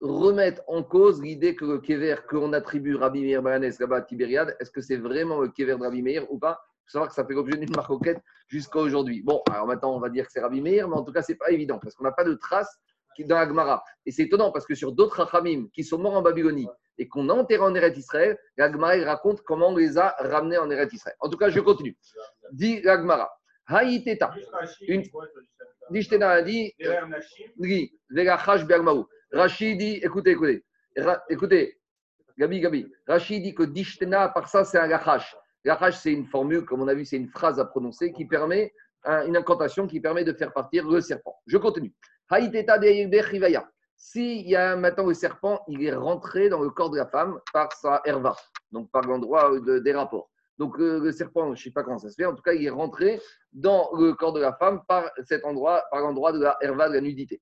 remettent 0.01 0.63
en 0.67 0.83
cause 0.83 1.21
l'idée 1.21 1.55
que 1.55 1.65
le 1.65 1.79
kever 1.79 2.15
qu'on 2.27 2.53
attribue 2.53 2.95
Rabbi 2.95 3.21
Meir 3.21 3.41
Baranes 3.41 3.71
là-bas 3.79 3.97
à 3.97 4.01
Tibériade, 4.01 4.55
est-ce 4.59 4.71
que 4.71 4.81
c'est 4.81 4.97
vraiment 4.97 5.41
le 5.41 5.49
kever 5.49 5.77
de 5.77 5.83
Rabbi 5.83 6.01
Meir 6.01 6.31
ou 6.31 6.39
pas? 6.39 6.59
Faut 6.85 6.91
savoir 6.91 7.09
que 7.09 7.15
ça 7.15 7.25
fait 7.25 7.33
l'objet 7.33 7.57
d'une 7.57 7.75
maroquette 7.75 8.21
jusqu'à 8.47 8.79
aujourd'hui. 8.79 9.21
Bon, 9.21 9.41
alors 9.51 9.67
maintenant, 9.67 9.95
on 9.95 9.99
va 9.99 10.09
dire 10.09 10.25
que 10.25 10.31
c'est 10.31 10.41
Rabbi 10.41 10.61
Meir, 10.61 10.87
mais 10.87 10.95
en 10.95 11.03
tout 11.03 11.11
cas, 11.11 11.21
ce 11.21 11.31
n'est 11.31 11.37
pas 11.37 11.51
évident 11.51 11.79
parce 11.79 11.95
qu'on 11.95 12.03
n'a 12.03 12.11
pas 12.11 12.23
de 12.23 12.33
traces 12.33 12.79
dans 13.25 13.37
Agmara. 13.37 13.83
Et 14.05 14.11
c'est 14.11 14.23
étonnant 14.23 14.51
parce 14.51 14.65
que 14.65 14.75
sur 14.75 14.91
d'autres 14.91 15.23
Rachamim 15.23 15.67
qui 15.73 15.83
sont 15.83 15.97
morts 15.97 16.15
en 16.15 16.21
Babylonie 16.21 16.67
et 16.97 17.07
qu'on 17.07 17.29
a 17.29 17.33
enterré 17.33 17.61
en 17.61 17.73
Eretz 17.75 17.97
Israël, 17.97 18.37
l'Agmara 18.57 18.95
raconte 19.05 19.41
comment 19.41 19.69
on 19.69 19.75
les 19.75 19.97
a 19.97 20.15
ramenés 20.19 20.57
en 20.57 20.69
Eretz 20.69 20.93
Israël. 20.93 21.15
En 21.19 21.29
tout 21.29 21.37
cas, 21.37 21.49
je 21.49 21.59
continue. 21.59 21.97
Dit 22.51 22.81
l'Agmara. 22.81 23.31
Haïteta. 23.67 24.33
Une... 24.87 25.03
Dishtena 25.89 26.41
dit. 26.41 26.73
Rachid 29.31 29.77
dit, 29.77 29.99
écoutez, 30.03 30.31
écoutez, 30.31 30.63
écoutez, 31.29 31.77
Gabi, 32.37 32.61
Gabi, 32.61 32.91
Rachid 33.07 33.43
dit 33.43 33.53
que 33.53 33.63
Dishtena, 33.63 34.29
par 34.29 34.47
ça, 34.47 34.63
c'est 34.63 34.77
un 34.77 34.87
gachash. 34.87 35.35
Gachash, 35.65 35.97
c'est 35.97 36.13
une 36.13 36.27
formule, 36.27 36.63
comme 36.65 36.81
on 36.81 36.87
a 36.87 36.93
vu, 36.93 37.03
c'est 37.03 37.17
une 37.17 37.29
phrase 37.29 37.59
à 37.59 37.65
prononcer 37.65 38.13
qui 38.13 38.25
permet, 38.25 38.73
une 39.05 39.35
incantation 39.35 39.87
qui 39.87 39.99
permet 39.99 40.23
de 40.23 40.33
faire 40.33 40.53
partir 40.53 40.87
le 40.87 41.01
serpent. 41.01 41.35
Je 41.45 41.57
continue. 41.57 41.93
Haïteta 42.29 42.77
de 42.77 42.87
S'il 43.97 44.47
y 44.47 44.55
a 44.55 44.75
maintenant 44.75 45.07
le 45.07 45.13
serpent, 45.13 45.63
il 45.67 45.83
est 45.83 45.93
rentré 45.93 46.49
dans 46.49 46.61
le 46.61 46.69
corps 46.69 46.91
de 46.91 46.97
la 46.97 47.07
femme 47.07 47.39
par 47.51 47.73
sa 47.73 48.01
herva, 48.05 48.35
donc 48.71 48.91
par 48.91 49.01
l'endroit 49.01 49.59
des 49.59 49.93
rapports. 49.93 50.29
Donc 50.59 50.77
le 50.77 51.11
serpent, 51.11 51.45
je 51.47 51.49
ne 51.51 51.55
sais 51.55 51.71
pas 51.71 51.83
comment 51.83 51.97
ça 51.97 52.09
se 52.09 52.15
fait, 52.15 52.25
en 52.25 52.35
tout 52.35 52.43
cas, 52.43 52.53
il 52.53 52.65
est 52.65 52.69
rentré 52.69 53.19
dans 53.53 53.89
le 53.97 54.13
corps 54.13 54.33
de 54.33 54.39
la 54.39 54.53
femme 54.53 54.81
par 54.87 55.11
cet 55.25 55.43
endroit, 55.45 55.83
par 55.91 56.01
l'endroit 56.01 56.31
de 56.31 56.39
la 56.39 56.57
herva, 56.61 56.89
de 56.89 56.93
la 56.93 57.01
nudité. 57.01 57.41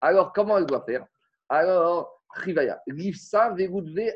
Alors, 0.00 0.32
comment 0.32 0.58
elle 0.58 0.66
doit 0.66 0.84
faire? 0.84 1.06
Alors, 1.48 2.22
Rivaya, 2.34 2.80
Livsa 2.86 3.54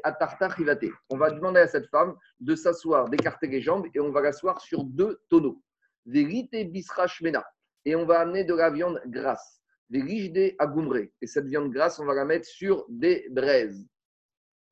à 0.03 0.12
Tartar 0.12 0.51
Rivate. 0.51 0.85
On 1.09 1.16
va 1.16 1.31
demander 1.31 1.61
à 1.61 1.68
cette 1.68 1.88
femme 1.88 2.16
de 2.40 2.55
s'asseoir, 2.55 3.09
d'écarter 3.09 3.46
les 3.46 3.62
jambes 3.62 3.87
et 3.94 4.01
on 4.01 4.11
va 4.11 4.20
l'asseoir 4.20 4.61
sur 4.61 4.85
deux 4.85 5.20
tonneaux. 5.31 5.62
Vérite 6.05 6.51
Bisrachmena. 6.70 7.44
Et 7.85 7.94
on 7.96 8.05
va 8.05 8.20
amener 8.20 8.44
de 8.44 8.55
la 8.55 8.70
viande 8.70 9.01
grasse. 9.07 9.58
Des 9.90 10.57
Agumre. 10.59 11.09
Et 11.20 11.27
cette 11.27 11.46
viande 11.46 11.72
grasse, 11.72 11.98
on 11.98 12.05
va 12.05 12.14
la 12.14 12.24
mettre 12.24 12.46
sur 12.46 12.85
des 12.88 13.27
braises. 13.31 13.87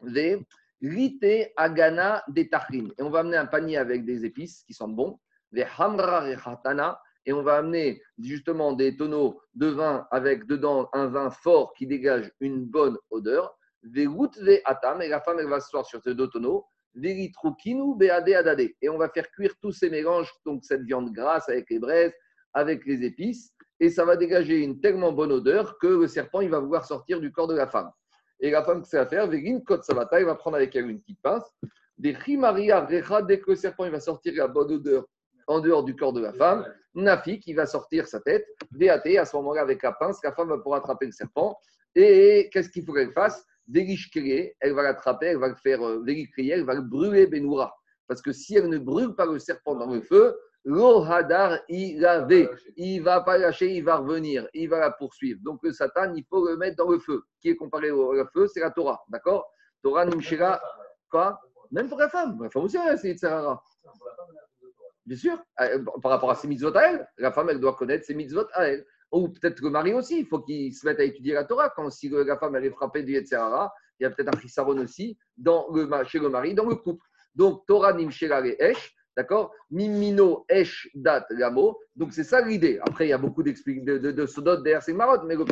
Des 0.02 0.44
Agana 1.56 2.22
des 2.28 2.50
Et 2.98 3.02
on 3.02 3.10
va 3.10 3.20
amener 3.20 3.36
un 3.36 3.46
panier 3.46 3.78
avec 3.78 4.04
des 4.04 4.24
épices 4.24 4.62
qui 4.64 4.74
sont 4.74 4.88
bons. 4.88 5.18
Des 5.52 5.66
Hamra 5.78 6.24
et 7.26 7.32
on 7.32 7.42
va 7.42 7.56
amener 7.56 8.00
justement 8.18 8.72
des 8.72 8.96
tonneaux 8.96 9.40
de 9.54 9.66
vin 9.66 10.06
avec 10.10 10.46
dedans 10.46 10.88
un 10.92 11.08
vin 11.08 11.30
fort 11.30 11.74
qui 11.74 11.86
dégage 11.86 12.30
une 12.40 12.64
bonne 12.64 12.96
odeur. 13.10 13.58
Des 13.82 14.08
atam, 14.64 15.02
et 15.02 15.08
la 15.08 15.20
femme 15.20 15.38
elle 15.40 15.48
va 15.48 15.60
se 15.60 15.70
sur 15.84 16.02
ces 16.02 16.14
deux 16.14 16.28
tonneaux. 16.28 16.66
Et 17.02 17.34
on 18.88 18.96
va 18.96 19.08
faire 19.10 19.30
cuire 19.30 19.54
tous 19.60 19.72
ces 19.72 19.90
mélanges, 19.90 20.32
donc 20.46 20.64
cette 20.64 20.82
viande 20.82 21.12
grasse 21.12 21.48
avec 21.48 21.68
les 21.68 21.78
braises, 21.78 22.14
avec 22.54 22.86
les 22.86 23.04
épices, 23.04 23.52
et 23.80 23.90
ça 23.90 24.04
va 24.04 24.16
dégager 24.16 24.62
une 24.62 24.80
tellement 24.80 25.12
bonne 25.12 25.32
odeur 25.32 25.78
que 25.78 25.86
le 25.86 26.08
serpent 26.08 26.40
il 26.40 26.50
va 26.50 26.60
vouloir 26.60 26.84
sortir 26.84 27.20
du 27.20 27.30
corps 27.32 27.48
de 27.48 27.54
la 27.54 27.66
femme. 27.66 27.90
Et 28.40 28.50
la 28.50 28.62
femme, 28.62 28.82
qu'est-ce 28.82 28.90
qu'elle 28.90 29.20
va 29.20 29.30
faire? 29.30 29.64
Kot 29.64 29.82
Savata, 29.82 30.20
il 30.20 30.26
va 30.26 30.34
prendre 30.34 30.56
avec 30.56 30.74
elle 30.76 30.90
une 30.90 31.00
petite 31.00 31.20
pince. 31.22 31.44
Des 31.96 32.12
Recha, 32.12 33.22
dès 33.22 33.40
que 33.40 33.50
le 33.50 33.56
serpent 33.56 33.84
il 33.84 33.90
va 33.90 34.00
sortir 34.00 34.34
la 34.36 34.48
bonne 34.48 34.72
odeur 34.72 35.06
en 35.46 35.60
dehors 35.60 35.84
du 35.84 35.96
corps 35.96 36.12
de 36.12 36.20
la 36.20 36.32
femme, 36.32 36.66
Nafi 36.94 37.38
qui 37.38 37.54
va 37.54 37.66
sortir 37.66 38.06
sa 38.08 38.20
tête, 38.20 38.46
DAT 38.72 39.06
à 39.18 39.24
ce 39.24 39.36
moment-là 39.36 39.62
avec 39.62 39.82
la 39.82 39.92
pince, 39.92 40.18
la 40.22 40.32
femme 40.32 40.48
va 40.48 40.58
pouvoir 40.58 40.80
attraper 40.80 41.06
le 41.06 41.12
serpent. 41.12 41.58
Et 41.94 42.50
qu'est-ce 42.52 42.68
qu'il 42.68 42.84
faut 42.84 42.92
qu'elle 42.92 43.12
fasse? 43.12 43.44
Elle 43.74 44.72
va 44.72 44.82
l'attraper, 44.82 45.26
elle 45.26 45.38
va 45.38 45.48
le 45.48 45.56
faire 45.56 45.84
euh, 45.84 46.04
elle 46.06 46.64
va 46.64 46.74
le 46.74 46.82
brûler 46.82 47.26
Benoura. 47.26 47.74
Parce 48.06 48.22
que 48.22 48.32
si 48.32 48.56
elle 48.56 48.68
ne 48.68 48.78
brûle 48.78 49.14
pas 49.14 49.26
le 49.26 49.38
serpent 49.38 49.74
dans 49.74 49.92
le 49.92 50.00
feu, 50.00 50.36
Hadar, 50.68 51.58
il 51.68 52.04
avait, 52.04 52.50
il 52.76 53.00
va 53.00 53.20
pas 53.20 53.38
lâcher, 53.38 53.72
il 53.72 53.84
va 53.84 53.96
revenir, 53.96 54.48
il 54.52 54.68
va 54.68 54.80
la 54.80 54.90
poursuivre. 54.90 55.40
Donc 55.42 55.60
le 55.62 55.72
Satan, 55.72 56.12
il 56.14 56.24
faut 56.28 56.46
le 56.48 56.56
mettre 56.56 56.76
dans 56.76 56.90
le 56.90 56.98
feu. 56.98 57.22
Qui 57.40 57.50
est 57.50 57.56
comparé 57.56 57.90
au 57.90 58.14
feu, 58.32 58.48
c'est 58.48 58.60
la 58.60 58.70
Torah, 58.70 59.04
d'accord? 59.08 59.48
Torah 59.82 60.04
Nimshira, 60.04 60.60
quoi? 61.10 61.40
Même 61.70 61.88
pour 61.88 61.98
la 61.98 62.08
femme, 62.08 62.42
la 62.42 62.50
femme 62.50 62.64
aussi, 62.64 62.78
c'est 63.00 63.16
Sarah. 63.16 63.62
Bien 65.04 65.16
sûr, 65.16 65.38
euh, 65.60 65.84
par 66.02 66.10
rapport 66.10 66.30
à 66.32 66.34
ses 66.34 66.48
mitzvot 66.48 66.76
à 66.76 66.82
elle, 66.82 67.08
la 67.18 67.30
femme, 67.30 67.48
elle 67.48 67.60
doit 67.60 67.74
connaître 67.74 68.04
ses 68.04 68.14
mitzvot 68.14 68.46
à 68.52 68.68
elle. 68.68 68.84
Ou 69.12 69.28
peut-être 69.28 69.60
le 69.60 69.70
mari 69.70 69.94
aussi, 69.94 70.18
il 70.18 70.26
faut 70.26 70.40
qu'il 70.40 70.74
se 70.74 70.84
mette 70.84 70.98
à 70.98 71.04
étudier 71.04 71.34
la 71.34 71.44
Torah. 71.44 71.70
Quand 71.70 71.88
si 71.90 72.08
la 72.08 72.36
femme, 72.38 72.56
elle 72.56 72.64
est 72.64 72.70
frappée 72.70 73.04
du 73.04 73.12
Yetzerara, 73.12 73.72
il 74.00 74.02
y 74.02 74.06
a 74.06 74.10
peut-être 74.10 74.36
un 74.36 74.40
chisaron 74.40 74.76
aussi 74.78 75.16
dans 75.36 75.68
le, 75.72 75.88
chez 76.04 76.18
le 76.18 76.28
mari, 76.28 76.54
dans 76.54 76.68
le 76.68 76.74
couple. 76.74 77.06
Donc, 77.36 77.64
Torah 77.66 77.92
nim 77.92 78.10
esh, 78.10 78.95
d'accord? 79.16 79.52
Mimino 79.70 80.44
esh 80.48 80.88
dat 80.94 81.26
lamo. 81.30 81.78
Donc, 81.94 82.12
c'est 82.12 82.24
ça 82.24 82.40
l'idée. 82.40 82.78
Après, 82.86 83.06
il 83.06 83.10
y 83.10 83.12
a 83.12 83.18
beaucoup 83.18 83.42
de, 83.42 83.52
de, 83.52 84.10
de 84.12 84.26
sodot 84.26 84.58
derrière 84.58 84.82
ces 84.82 84.92
marottes, 84.92 85.24
mais 85.24 85.34
le 85.34 85.44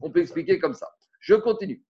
on 0.00 0.10
peut 0.10 0.20
expliquer 0.20 0.58
comme 0.58 0.74
ça. 0.74 0.88
Je 1.20 1.34
continue. 1.34 1.82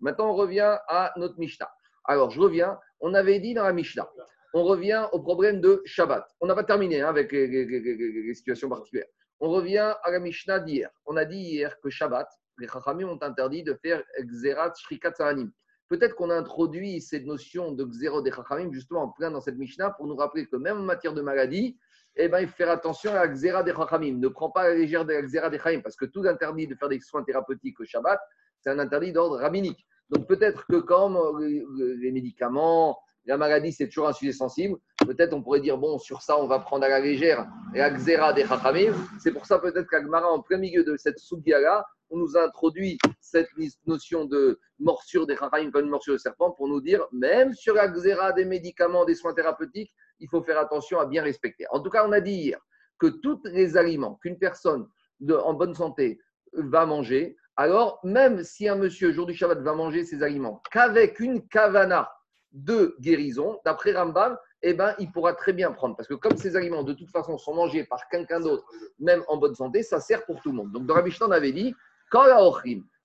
Maintenant, 0.00 0.30
on 0.30 0.34
revient 0.34 0.78
à 0.88 1.12
notre 1.16 1.38
Mishnah. 1.38 1.70
Alors, 2.04 2.30
je 2.30 2.40
reviens. 2.40 2.78
On 3.00 3.14
avait 3.14 3.38
dit 3.38 3.54
dans 3.54 3.62
la 3.62 3.72
Mishnah 3.72 4.08
on 4.54 4.64
revient 4.64 5.06
au 5.12 5.20
problème 5.20 5.60
de 5.60 5.82
Shabbat. 5.84 6.26
On 6.40 6.46
n'a 6.46 6.54
pas 6.54 6.64
terminé 6.64 7.02
hein, 7.02 7.08
avec 7.08 7.32
les, 7.32 8.34
situations 8.34 8.68
particulières. 8.68 9.06
On 9.40 9.50
revient 9.50 9.94
à 10.02 10.10
la 10.10 10.18
Mishnah 10.18 10.60
d'hier. 10.60 10.90
On 11.06 11.16
a 11.16 11.24
dit 11.24 11.38
hier 11.38 11.78
que 11.80 11.90
Shabbat, 11.90 12.28
les 12.58 12.66
Chachamim 12.66 13.08
ont 13.08 13.22
interdit 13.22 13.62
de 13.62 13.74
faire 13.74 14.02
Xerat 14.20 14.72
Shrikat 14.74 15.14
Sahanim. 15.14 15.52
Peut-être 15.88 16.14
qu'on 16.14 16.30
a 16.30 16.36
introduit 16.36 17.00
cette 17.00 17.24
notion 17.24 17.72
de 17.72 17.84
Xerot 17.84 18.22
des 18.22 18.30
Chachamim 18.30 18.72
justement 18.72 19.04
en 19.04 19.08
plein 19.08 19.30
dans 19.30 19.40
cette 19.40 19.56
Mishnah 19.56 19.90
pour 19.90 20.06
nous 20.06 20.16
rappeler 20.16 20.46
que 20.46 20.56
même 20.56 20.78
en 20.78 20.82
matière 20.82 21.14
de 21.14 21.22
maladie, 21.22 21.78
eh 22.16 22.28
ben, 22.28 22.40
il 22.40 22.48
faut 22.48 22.56
faire 22.56 22.70
attention 22.70 23.12
à 23.12 23.26
la 23.26 23.28
Xera 23.28 23.62
des 23.62 23.72
Chachamim. 23.72 24.18
Ne 24.18 24.28
prends 24.28 24.50
pas 24.50 24.68
la 24.68 24.74
légère 24.74 25.04
de 25.04 25.12
la 25.12 25.22
Xera 25.22 25.48
des 25.48 25.58
Chachamim 25.58 25.80
parce 25.80 25.96
que 25.96 26.04
tout 26.04 26.24
interdit 26.26 26.66
de 26.66 26.74
faire 26.74 26.88
des 26.88 27.00
soins 27.00 27.22
thérapeutiques 27.22 27.80
au 27.80 27.84
Shabbat, 27.84 28.20
c'est 28.60 28.70
un 28.70 28.78
interdit 28.78 29.12
d'ordre 29.12 29.38
rabbinique. 29.38 29.86
Donc 30.10 30.26
peut-être 30.26 30.66
que 30.66 30.76
comme 30.76 31.18
les 31.40 32.12
médicaments, 32.12 32.98
la 33.28 33.36
maladie, 33.36 33.72
c'est 33.72 33.88
toujours 33.88 34.08
un 34.08 34.12
sujet 34.12 34.32
sensible. 34.32 34.78
Peut-être 35.06 35.34
on 35.34 35.42
pourrait 35.42 35.60
dire, 35.60 35.76
bon, 35.76 35.98
sur 35.98 36.22
ça, 36.22 36.38
on 36.38 36.46
va 36.46 36.58
prendre 36.58 36.84
à 36.84 36.88
la 36.88 36.98
légère 36.98 37.46
et 37.74 37.80
à 37.80 37.90
Xera 37.90 38.32
des 38.32 38.46
Chachamim. 38.46 38.94
C'est 39.20 39.32
pour 39.32 39.44
ça 39.44 39.58
peut-être 39.58 39.86
qu'Agmara, 39.86 40.28
en 40.30 40.40
plein 40.40 40.56
milieu 40.56 40.82
de 40.82 40.96
cette 40.96 41.18
Sugia-là, 41.18 41.84
on 42.10 42.16
nous 42.16 42.38
a 42.38 42.44
introduit 42.44 42.96
cette 43.20 43.50
notion 43.86 44.24
de 44.24 44.58
morsure 44.78 45.26
des 45.26 45.36
Chachamim 45.36 45.70
comme 45.70 45.84
une 45.84 45.90
morsure 45.90 46.14
de 46.14 46.18
serpent 46.18 46.52
pour 46.52 46.68
nous 46.68 46.80
dire, 46.80 47.06
même 47.12 47.52
sur 47.52 47.74
la 47.74 47.88
Xera 47.88 48.32
des 48.32 48.46
médicaments, 48.46 49.04
des 49.04 49.14
soins 49.14 49.34
thérapeutiques, 49.34 49.92
il 50.20 50.28
faut 50.28 50.42
faire 50.42 50.58
attention 50.58 50.98
à 50.98 51.04
bien 51.04 51.22
respecter. 51.22 51.66
En 51.70 51.80
tout 51.80 51.90
cas, 51.90 52.08
on 52.08 52.12
a 52.12 52.20
dit 52.20 52.32
hier 52.32 52.58
que 52.98 53.08
tous 53.08 53.40
les 53.44 53.76
aliments 53.76 54.18
qu'une 54.22 54.38
personne 54.38 54.88
en 55.30 55.52
bonne 55.52 55.74
santé 55.74 56.18
va 56.54 56.86
manger, 56.86 57.36
alors 57.56 58.00
même 58.04 58.42
si 58.42 58.68
un 58.68 58.76
monsieur, 58.76 59.12
jour 59.12 59.26
du 59.26 59.34
Shabbat, 59.34 59.58
va 59.58 59.74
manger 59.74 60.04
ces 60.04 60.22
aliments 60.22 60.62
qu'avec 60.72 61.20
une 61.20 61.46
kavana, 61.48 62.08
de 62.52 62.96
guérison, 63.00 63.58
d'après 63.64 63.92
Rambam, 63.92 64.36
eh 64.62 64.74
ben, 64.74 64.94
il 64.98 65.10
pourra 65.12 65.34
très 65.34 65.52
bien 65.52 65.70
prendre. 65.72 65.96
Parce 65.96 66.08
que 66.08 66.14
comme 66.14 66.36
ces 66.36 66.56
aliments, 66.56 66.82
de 66.82 66.92
toute 66.92 67.10
façon, 67.10 67.38
sont 67.38 67.54
mangés 67.54 67.84
par 67.84 68.08
quelqu'un 68.08 68.40
d'autre, 68.40 68.64
même 68.98 69.22
en 69.28 69.36
bonne 69.36 69.54
santé, 69.54 69.82
ça 69.82 70.00
sert 70.00 70.24
pour 70.24 70.40
tout 70.40 70.50
le 70.50 70.56
monde. 70.56 70.72
Donc, 70.72 70.86
dans 70.86 70.96
la 70.96 71.02
Mishnah, 71.02 71.26
on 71.26 71.30
avait 71.30 71.52
dit, 71.52 71.74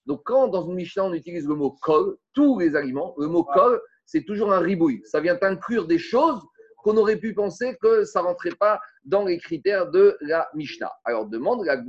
donc, 0.06 0.22
quand 0.26 0.48
dans 0.48 0.66
une 0.68 0.76
Mishnah, 0.76 1.06
on 1.06 1.14
utilise 1.14 1.48
le 1.48 1.56
mot 1.56 1.72
kol, 1.82 2.18
tous 2.34 2.60
les 2.60 2.76
aliments, 2.76 3.14
le 3.18 3.28
mot 3.28 3.44
kol, 3.44 3.82
c'est 4.06 4.24
toujours 4.24 4.54
un 4.54 4.60
ribouille. 4.60 5.02
Ça 5.06 5.20
vient 5.20 5.38
inclure 5.42 5.88
des 5.88 6.00
choses 6.00 6.42
qu'on 6.78 6.98
aurait 6.98 7.18
pu 7.18 7.34
penser 7.34 7.78
que 7.82 8.04
ça 8.04 8.22
ne 8.22 8.28
rentrait 8.28 8.56
pas 8.60 8.80
dans 9.06 9.26
les 9.26 9.38
critères 9.38 9.90
de 9.90 10.18
la 10.22 10.50
Mishnah. 10.54 10.92
Alors, 11.06 11.28
demande 11.28 11.66
la, 11.66 11.82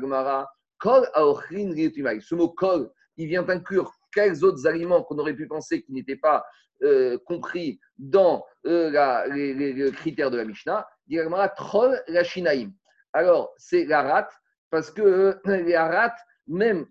Gemara, 0.00 0.50
kol 0.78 1.06
Ce 1.14 2.34
mot 2.34 2.48
kol, 2.50 2.90
il 3.16 3.28
vient 3.28 3.48
inclure 3.48 3.92
quels 4.12 4.44
autres 4.44 4.66
aliments 4.66 5.02
qu'on 5.02 5.18
aurait 5.18 5.34
pu 5.34 5.46
penser 5.46 5.82
qui 5.82 5.92
n'étaient 5.92 6.16
pas 6.16 6.44
euh, 6.82 7.18
compris 7.26 7.80
dans 7.98 8.44
euh, 8.66 8.90
les, 9.30 9.92
critères 9.92 10.30
de 10.30 10.36
la 10.36 10.44
Mishnah, 10.44 10.86
troll 11.56 12.02
la 12.08 12.24
shinaim. 12.24 12.72
Alors, 13.12 13.52
c'est 13.56 13.84
la 13.84 14.02
rate, 14.02 14.32
parce 14.70 14.90
que 14.90 15.02
euh, 15.02 15.34
la 15.44 15.88
rate, 15.88 16.18
même, 16.46 16.86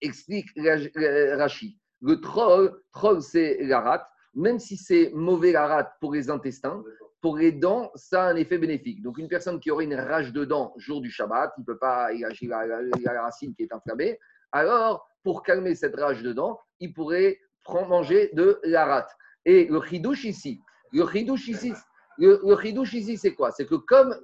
explique 0.00 0.48
Rashi. 0.56 1.78
Le 2.02 2.20
troll, 2.20 2.78
troll 2.92 3.22
c'est 3.22 3.58
la 3.62 3.80
rate, 3.80 4.06
même 4.34 4.58
si 4.58 4.76
c'est 4.76 5.10
mauvais 5.14 5.52
la 5.52 5.66
rate 5.66 5.92
pour 6.00 6.14
les 6.14 6.30
intestins, 6.30 6.82
pour 7.20 7.36
les 7.36 7.52
dents, 7.52 7.90
ça 7.94 8.24
a 8.24 8.30
un 8.30 8.36
effet 8.36 8.58
bénéfique. 8.58 9.02
Donc, 9.02 9.18
une 9.18 9.28
personne 9.28 9.60
qui 9.60 9.70
aurait 9.70 9.84
une 9.84 9.94
rage 9.94 10.32
de 10.32 10.44
dents 10.44 10.72
jour 10.78 11.00
du 11.00 11.10
Shabbat, 11.10 11.52
il 11.58 11.64
peut 11.64 11.78
pas, 11.78 12.12
il 12.12 12.24
a, 12.24 13.12
la 13.12 13.22
racine 13.22 13.54
qui 13.54 13.62
est 13.64 13.72
inflammée, 13.72 14.18
alors, 14.52 15.08
pour 15.22 15.42
calmer 15.42 15.74
cette 15.74 15.96
rage 15.96 16.22
de 16.22 16.32
dents, 16.32 16.58
il 16.80 16.92
pourrait 16.92 17.38
manger 17.68 18.30
de 18.32 18.60
la 18.64 18.84
rate. 18.84 19.10
Et 19.44 19.66
le 19.66 19.80
chidouche 19.82 20.24
ici, 20.24 20.60
le 20.92 21.06
chidouche 21.06 21.48
ici, 21.48 21.72
le, 22.18 22.40
le 22.44 22.94
ici, 22.94 23.16
c'est 23.16 23.34
quoi? 23.34 23.50
C'est 23.50 23.66
que 23.66 23.76
comme, 23.76 24.14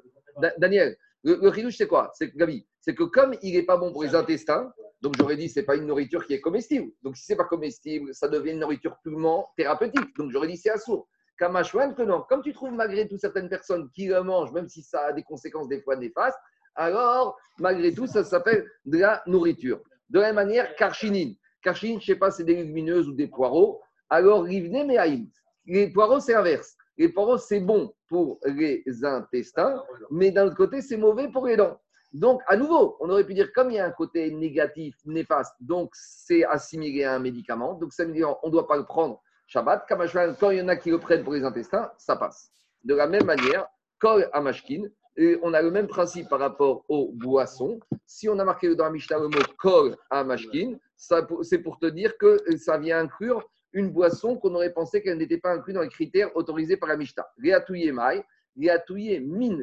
Daniel, 0.58 0.96
le, 1.24 1.40
le 1.42 1.70
c'est 1.70 1.86
quoi? 1.86 2.10
C'est 2.14 2.36
Gabi, 2.36 2.66
c'est 2.80 2.94
que 2.94 3.04
comme 3.04 3.34
il 3.42 3.54
n'est 3.54 3.64
pas 3.64 3.76
bon 3.76 3.92
pour 3.92 4.04
les 4.04 4.14
intestins, 4.14 4.72
donc 5.00 5.14
j'aurais 5.18 5.36
dit 5.36 5.48
c'est 5.48 5.64
pas 5.64 5.76
une 5.76 5.86
nourriture 5.86 6.26
qui 6.26 6.34
est 6.34 6.40
comestible. 6.40 6.92
Donc 7.02 7.16
si 7.16 7.24
c'est 7.24 7.36
pas 7.36 7.44
comestible, 7.44 8.14
ça 8.14 8.28
devient 8.28 8.52
une 8.52 8.60
nourriture 8.60 8.96
purement 9.02 9.48
thérapeutique. 9.56 10.16
Donc 10.16 10.30
j'aurais 10.30 10.48
dit 10.48 10.56
c'est 10.56 10.70
assourd. 10.70 11.08
Kamashwan 11.38 11.94
que 11.94 12.02
non. 12.02 12.24
Comme 12.28 12.42
tu 12.42 12.52
trouves 12.52 12.72
malgré 12.72 13.06
tout 13.08 13.18
certaines 13.18 13.48
personnes 13.48 13.90
qui 13.94 14.06
le 14.06 14.22
mangent, 14.22 14.52
même 14.52 14.68
si 14.68 14.82
ça 14.82 15.06
a 15.06 15.12
des 15.12 15.22
conséquences 15.22 15.68
des 15.68 15.80
fois 15.82 15.96
néfastes, 15.96 16.38
alors 16.74 17.36
malgré 17.58 17.92
tout 17.92 18.06
ça 18.06 18.24
s'appelle 18.24 18.70
de 18.84 18.98
la 18.98 19.22
nourriture. 19.26 19.80
De 20.08 20.20
la 20.20 20.26
même 20.26 20.36
manière, 20.36 20.74
karchinin. 20.76 21.32
Karchinin, 21.66 21.94
je 21.94 22.12
ne 22.12 22.14
sais 22.14 22.18
pas, 22.18 22.30
c'est 22.30 22.44
des 22.44 22.54
légumineuses 22.54 23.08
ou 23.08 23.12
des 23.12 23.26
poireaux. 23.26 23.80
Alors, 24.08 24.44
rivne 24.44 24.86
me'aïm. 24.86 25.28
Les 25.66 25.90
poireaux, 25.92 26.20
c'est 26.20 26.32
l'inverse. 26.32 26.76
Les 26.96 27.08
poireaux, 27.08 27.38
c'est 27.38 27.58
bon 27.58 27.92
pour 28.08 28.38
les 28.44 28.84
intestins, 29.02 29.82
mais 30.12 30.30
d'un 30.30 30.46
autre 30.46 30.56
côté, 30.56 30.80
c'est 30.80 30.96
mauvais 30.96 31.28
pour 31.28 31.44
les 31.48 31.56
dents. 31.56 31.76
Donc, 32.12 32.40
à 32.46 32.56
nouveau, 32.56 32.96
on 33.00 33.10
aurait 33.10 33.26
pu 33.26 33.34
dire, 33.34 33.52
comme 33.52 33.72
il 33.72 33.74
y 33.74 33.78
a 33.80 33.84
un 33.84 33.90
côté 33.90 34.30
négatif, 34.30 34.94
néfaste, 35.04 35.54
donc 35.58 35.90
c'est 35.92 36.44
assimilé 36.44 37.02
à 37.02 37.14
un 37.14 37.18
médicament, 37.18 37.74
donc 37.74 37.92
ça 37.92 38.04
veut 38.04 38.12
dire 38.12 38.36
on 38.44 38.46
ne 38.46 38.52
doit 38.52 38.68
pas 38.68 38.76
le 38.76 38.84
prendre 38.84 39.20
Shabbat. 39.48 39.86
Quand 40.38 40.50
il 40.50 40.58
y 40.58 40.62
en 40.62 40.68
a 40.68 40.76
qui 40.76 40.90
le 40.90 41.00
prennent 41.00 41.24
pour 41.24 41.32
les 41.32 41.42
intestins, 41.42 41.90
ça 41.98 42.14
passe. 42.14 42.52
De 42.84 42.94
la 42.94 43.08
même 43.08 43.24
manière, 43.24 43.66
kol 44.00 44.30
amashkin, 44.32 44.84
et 45.16 45.38
on 45.42 45.54
a 45.54 45.62
le 45.62 45.70
même 45.70 45.86
principe 45.86 46.28
par 46.28 46.40
rapport 46.40 46.84
aux 46.88 47.10
boissons. 47.12 47.80
Si 48.06 48.28
on 48.28 48.38
a 48.38 48.44
marqué 48.44 48.74
dans 48.74 48.84
la 48.84 48.90
Mishnah 48.90 49.18
le 49.18 49.28
mot 49.28 49.38
kol 49.58 49.96
amashkin, 50.10 50.76
c'est 50.96 51.58
pour 51.58 51.78
te 51.78 51.86
dire 51.86 52.16
que 52.18 52.38
ça 52.58 52.78
vient 52.78 53.00
inclure 53.00 53.48
une 53.72 53.90
boisson 53.90 54.36
qu'on 54.36 54.54
aurait 54.54 54.72
pensé 54.72 55.02
qu'elle 55.02 55.18
n'était 55.18 55.38
pas 55.38 55.52
inclue 55.52 55.72
dans 55.72 55.82
les 55.82 55.88
critères 55.88 56.34
autorisés 56.36 56.76
par 56.76 56.88
la 56.88 56.96
Mishnah. 56.96 57.26
Mai, 57.38 59.20
min. 59.20 59.58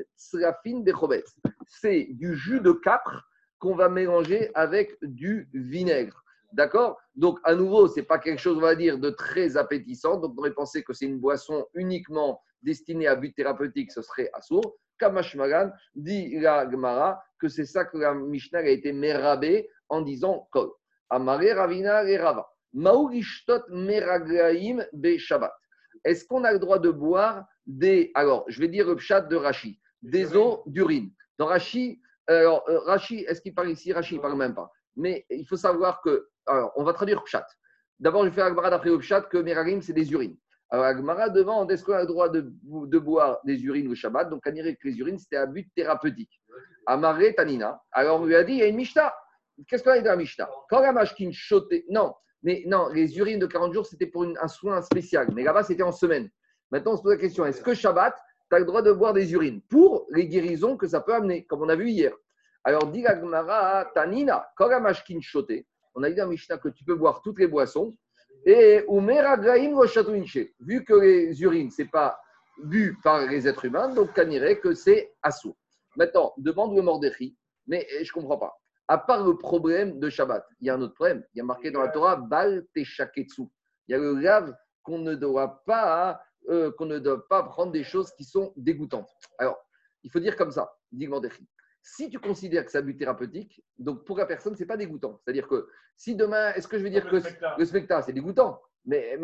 C'est 1.66 2.08
du 2.12 2.36
jus 2.36 2.60
de 2.62 2.72
capre 2.72 3.28
qu'on 3.58 3.76
va 3.76 3.90
mélanger 3.90 4.52
avec 4.54 4.98
du 5.02 5.50
vinaigre. 5.54 6.24
D'accord? 6.52 7.00
Donc, 7.16 7.40
à 7.44 7.56
nouveau, 7.56 7.88
ce 7.88 8.00
n'est 8.00 8.06
pas 8.06 8.20
quelque 8.20 8.40
chose, 8.40 8.58
on 8.58 8.62
va 8.62 8.76
dire, 8.76 9.00
de 9.00 9.10
très 9.10 9.58
appétissant. 9.58 10.18
Donc, 10.20 10.34
on 10.36 10.42
aurait 10.42 10.54
pensé 10.54 10.84
que 10.84 10.94
c'est 10.94 11.06
une 11.06 11.20
boisson 11.20 11.66
uniquement 11.74 12.40
destinée 12.62 13.08
à 13.08 13.16
but 13.16 13.34
thérapeutique, 13.36 13.92
ce 13.92 14.04
serait 14.04 14.30
assourd. 14.34 14.76
Kamashmagan 15.04 15.72
dit 15.96 16.40
la 16.40 16.70
Gemara 16.70 17.22
que 17.38 17.50
c'est 17.50 17.66
ça 17.66 17.84
que 17.84 17.98
la 17.98 18.14
Mishnah 18.14 18.60
a 18.60 18.68
été 18.68 18.94
mérabé 18.94 19.70
en 19.90 20.02
disant 20.02 20.48
Kol. 20.52 20.70
Amare 21.10 21.56
Ravina 21.56 22.06
et 22.06 22.18
Rava. 22.18 22.48
meraglaim 22.74 24.86
be 24.94 25.18
Shabbat. 25.18 25.54
Est-ce 26.06 26.26
qu'on 26.26 26.46
a 26.46 26.54
le 26.54 26.60
droit 26.60 26.80
de 26.80 26.90
boire 26.90 27.46
des. 27.66 28.12
Alors, 28.16 28.46
je 28.48 28.62
vais 28.62 28.70
dire 28.70 28.88
le 28.88 28.96
pshat 28.96 29.22
de 29.22 29.36
Rashi, 29.36 29.80
des 30.02 30.36
eaux 30.36 30.64
d'urine? 30.68 31.12
Dans 31.38 31.48
Rashi, 31.48 32.02
alors, 32.28 32.64
euh, 32.70 32.80
Rashi, 32.80 33.26
est-ce 33.28 33.42
qu'il 33.42 33.54
parle 33.54 33.72
ici? 33.72 33.92
Rashi, 33.92 34.16
il 34.16 34.18
ne 34.18 34.22
parle 34.22 34.38
même 34.38 34.56
pas. 34.56 34.72
Mais 34.96 35.26
il 35.30 35.46
faut 35.46 35.58
savoir 35.58 36.02
que 36.02 36.30
alors, 36.46 36.72
on 36.78 36.84
va 36.84 36.94
traduire 36.94 37.24
Pshat. 37.24 37.46
D'abord, 38.00 38.24
je 38.24 38.30
vais 38.30 38.36
faire 38.36 38.46
Agmara 38.46 38.70
d'après 38.70 38.90
le 38.90 39.00
Pshat 39.00 39.24
que 39.24 39.38
Meragim, 39.38 39.82
c'est 39.82 39.94
des 39.94 40.12
urines. 40.12 40.38
Alors, 40.74 40.86
Agmara 40.86 41.30
demande 41.30 41.72
est-ce 41.72 41.84
qu'on 41.84 41.94
a 41.94 42.02
le 42.02 42.08
droit 42.08 42.30
de, 42.30 42.42
boire 42.98 43.40
des 43.46 43.64
urines 43.64 43.88
au 43.90 43.94
Shabbat? 43.94 44.28
Donc, 44.28 44.42
on 44.44 44.52
dirait 44.52 44.76
que 44.76 44.88
les 44.88 44.98
urines, 44.98 45.20
c'était 45.20 45.36
à 45.36 45.46
but 45.46 45.70
thérapeutique. 45.76 46.42
Amaré 46.88 47.36
Tanina. 47.36 47.80
Alors, 47.92 48.22
on 48.22 48.26
lui 48.26 48.36
a 48.36 48.44
dit 48.44 48.54
il 48.54 48.58
y 48.58 48.64
a 48.64 48.66
une 48.66 48.78
Mishnah. 48.78 49.14
Qu'est-ce 49.68 49.84
qu'on 49.84 49.92
a 49.92 49.98
dit 50.00 50.04
dans 50.04 50.10
la 50.10 50.16
Mishnah? 50.16 50.50
Quand 50.72 50.82
la. 50.82 51.06
Non, 51.90 52.16
mais 52.42 52.64
non, 52.66 52.88
les 52.88 53.16
urines 53.20 53.38
de 53.38 53.46
40 53.46 53.72
jours, 53.72 53.86
c'était 53.86 54.08
pour 54.08 54.26
un 54.26 54.48
soin 54.48 54.82
spécial. 54.82 55.28
Mais 55.36 55.44
là-bas, 55.44 55.62
c'était 55.62 55.84
en 55.84 55.92
semaine. 55.92 56.28
Maintenant, 56.72 56.94
on 56.94 56.98
se 56.98 57.04
pose 57.04 57.14
la 57.14 57.20
question 57.20 57.46
est-ce 57.46 57.62
que 57.62 57.76
Shabbat, 57.76 58.16
tu 58.50 58.56
as 58.56 58.60
le 58.60 58.66
droit 58.66 58.82
de 58.82 58.92
boire 58.92 59.14
des 59.14 59.32
urines 59.32 59.62
pour 59.70 60.08
les 60.10 60.28
guérisons 60.28 60.76
que 60.76 60.88
ça 60.88 61.02
peut 61.02 61.14
amener, 61.14 61.46
comme 61.46 61.62
on 61.62 61.70
a 61.70 61.76
vu 61.76 61.92
hier? 61.92 62.14
Alors, 62.64 62.88
dit 62.88 63.06
Agmara 63.06 63.92
Tanina, 63.94 64.50
quand 64.58 64.70
la 64.70 64.80
machine 64.80 65.22
chotait, 65.22 65.68
on 65.94 66.02
a 66.02 66.10
dit 66.10 66.16
dans 66.16 66.28
Mishnah 66.28 66.58
que 66.58 66.70
tu 66.70 66.84
peux 66.84 66.96
boire 66.96 67.22
toutes 67.22 67.38
les 67.38 67.48
boissons. 67.48 67.96
Et 68.46 68.86
vu 70.60 70.84
que 70.84 70.94
les 70.94 71.42
urines, 71.42 71.72
ce 71.72 71.82
n'est 71.82 71.88
pas 71.88 72.20
bu 72.64 72.98
par 73.04 73.26
les 73.28 73.48
êtres 73.48 73.66
humains, 73.66 73.94
donc 73.94 74.10
on 74.18 74.28
dirait 74.28 74.60
que 74.60 74.74
c'est 74.74 75.14
assourd. 75.22 75.56
Maintenant, 75.96 76.34
demande 76.38 76.76
le 76.76 76.82
Mordéchi, 76.82 77.38
mais 77.68 77.88
je 77.90 78.10
ne 78.10 78.14
comprends 78.14 78.38
pas. 78.38 78.54
À 78.88 78.98
part 78.98 79.26
le 79.26 79.38
problème 79.38 80.00
de 80.00 80.10
Shabbat, 80.10 80.46
il 80.60 80.68
y 80.68 80.70
a 80.70 80.76
un 80.76 80.82
autre 80.82 80.94
problème. 80.94 81.24
Il 81.34 81.38
y 81.38 81.42
a 81.42 81.46
marqué 81.46 81.72
dans 81.72 81.82
la 81.82 81.88
Torah 81.88 82.18
Bal 82.18 82.66
Teshaketsu. 82.76 83.44
Il 83.88 83.92
y 83.92 83.96
a 83.96 83.98
le 83.98 84.16
grave 84.16 84.54
qu'on 84.84 85.00
ne 85.00 85.16
doit 85.16 85.64
pas 85.66 86.22
euh, 86.50 86.72
qu'on 86.74 86.86
ne 86.86 87.00
doit 87.00 87.26
pas 87.30 87.44
prendre 87.44 87.72
des 87.72 87.86
choses 87.86 88.12
qui 88.12 88.26
sont 88.26 88.52
dégoûtantes. 88.58 89.10
Alors, 89.38 89.58
il 90.04 90.12
faut 90.12 90.20
dire 90.20 90.36
comme 90.36 90.52
ça, 90.52 90.76
dit 90.92 91.08
Mordéchi 91.08 91.48
si 91.86 92.10
tu 92.10 92.18
considères 92.18 92.66
que 92.66 92.72
c'est 92.72 92.78
un 92.78 92.82
but 92.82 92.98
thérapeutique, 92.98 93.62
donc 93.78 94.06
pour 94.06 94.18
la 94.18 94.26
personne, 94.26 94.56
ce 94.56 94.62
n'est 94.62 94.66
pas 94.66 94.78
dégoûtant. 94.78 95.20
C'est-à-dire 95.24 95.48
que 95.48 95.68
si 95.98 96.16
demain, 96.16 96.54
est-ce 96.54 96.68
que 96.68 96.78
je 96.78 96.84
vais 96.84 96.90
dire 96.90 97.08
que 97.08 97.18
le 97.58 97.66
spectacle, 97.66 98.04
c'est 98.06 98.14
dégoûtant 98.14 98.62
Mais 98.86 99.20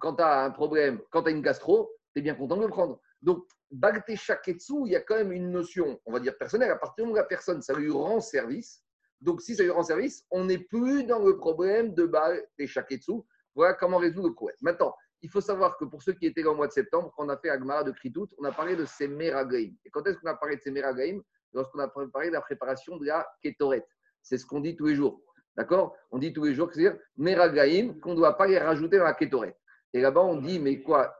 quand 0.00 0.16
tu 0.16 0.22
as 0.22 0.44
un 0.44 0.50
problème, 0.50 1.00
quand 1.10 1.22
tu 1.22 1.28
as 1.28 1.32
une 1.32 1.40
gastro, 1.40 1.88
tu 2.12 2.18
es 2.18 2.22
bien 2.22 2.34
content 2.34 2.56
de 2.56 2.62
le 2.62 2.68
prendre. 2.68 3.00
Donc, 3.22 3.46
Bagte 3.70 4.16
Shaketsu, 4.16 4.86
il 4.86 4.92
y 4.92 4.96
a 4.96 5.00
quand 5.00 5.14
même 5.14 5.30
une 5.30 5.52
notion, 5.52 6.00
on 6.04 6.12
va 6.12 6.18
dire 6.18 6.36
personnelle. 6.36 6.72
À 6.72 6.76
partir 6.76 7.04
du 7.04 7.08
moment 7.08 7.12
où 7.12 7.22
la 7.22 7.24
personne, 7.24 7.62
ça 7.62 7.74
lui 7.74 7.90
rend 7.90 8.20
service, 8.20 8.82
donc 9.20 9.40
si 9.40 9.54
ça 9.54 9.62
lui 9.62 9.70
rend 9.70 9.84
service, 9.84 10.26
on 10.32 10.44
n'est 10.46 10.58
plus 10.58 11.04
dans 11.04 11.20
le 11.20 11.36
problème 11.36 11.94
de 11.94 12.06
Bagte 12.06 12.66
Shaketsu. 12.66 13.22
Voilà 13.54 13.74
comment 13.74 13.98
résoudre 13.98 14.28
le 14.28 14.34
problème. 14.34 14.56
Maintenant, 14.62 14.94
il 15.22 15.30
faut 15.30 15.40
savoir 15.40 15.76
que 15.76 15.84
pour 15.84 16.02
ceux 16.02 16.14
qui 16.14 16.26
étaient 16.26 16.42
là 16.42 16.50
au 16.50 16.54
mois 16.56 16.66
de 16.66 16.72
septembre, 16.72 17.12
quand 17.16 17.26
on 17.26 17.28
a 17.28 17.36
fait 17.36 17.50
Agmara 17.50 17.84
de 17.84 17.92
Kritout, 17.92 18.28
on 18.38 18.44
a 18.44 18.52
parlé 18.52 18.74
de 18.74 18.84
ces 18.84 19.06
Meragaim. 19.06 19.72
Et 19.84 19.90
quand 19.90 20.04
est-ce 20.06 20.18
qu'on 20.18 20.28
a 20.28 20.34
parlé 20.34 20.56
de 20.56 20.62
ces 20.62 20.70
Meragaim 20.70 21.20
lorsqu'on 21.52 21.78
a 21.80 21.88
préparé 21.88 22.30
la 22.30 22.40
préparation 22.40 22.96
de 22.96 23.06
la 23.06 23.26
kétorette. 23.42 23.88
C'est 24.22 24.38
ce 24.38 24.46
qu'on 24.46 24.60
dit 24.60 24.76
tous 24.76 24.86
les 24.86 24.94
jours. 24.94 25.20
D'accord? 25.56 25.96
On 26.10 26.18
dit 26.18 26.32
tous 26.32 26.44
les 26.44 26.54
jours 26.54 26.68
que 26.68 26.74
c'est 26.74 26.98
meragaïm, 27.16 27.98
qu'on 28.00 28.10
ne 28.10 28.16
doit 28.16 28.36
pas 28.36 28.46
les 28.46 28.58
rajouter 28.58 28.98
dans 28.98 29.04
la 29.04 29.14
kétorette. 29.14 29.56
Et 29.92 30.00
là-bas, 30.00 30.20
on 30.20 30.36
dit, 30.36 30.60
mais 30.60 30.80
quoi? 30.80 31.14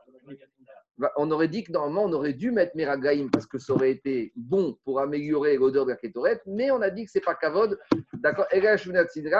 Bah, 0.97 1.11
On 1.17 1.29
aurait 1.31 1.47
dit 1.47 1.63
que 1.63 1.71
normalement, 1.71 2.05
on 2.05 2.13
aurait 2.13 2.33
dû 2.33 2.51
mettre 2.51 2.75
meragaïm 2.75 3.29
parce 3.29 3.45
que 3.45 3.57
ça 3.57 3.73
aurait 3.73 3.91
été 3.91 4.31
bon 4.35 4.77
pour 4.85 4.99
améliorer 4.99 5.57
l'odeur 5.57 5.85
de 5.85 5.91
la 5.91 5.97
kétorette, 5.97 6.41
mais 6.45 6.71
on 6.71 6.81
a 6.81 6.89
dit 6.89 7.05
que 7.05 7.11
ce 7.11 7.17
n'est 7.17 7.23
pas 7.23 7.35
kavod. 7.35 7.77
D'accord? 8.13 8.47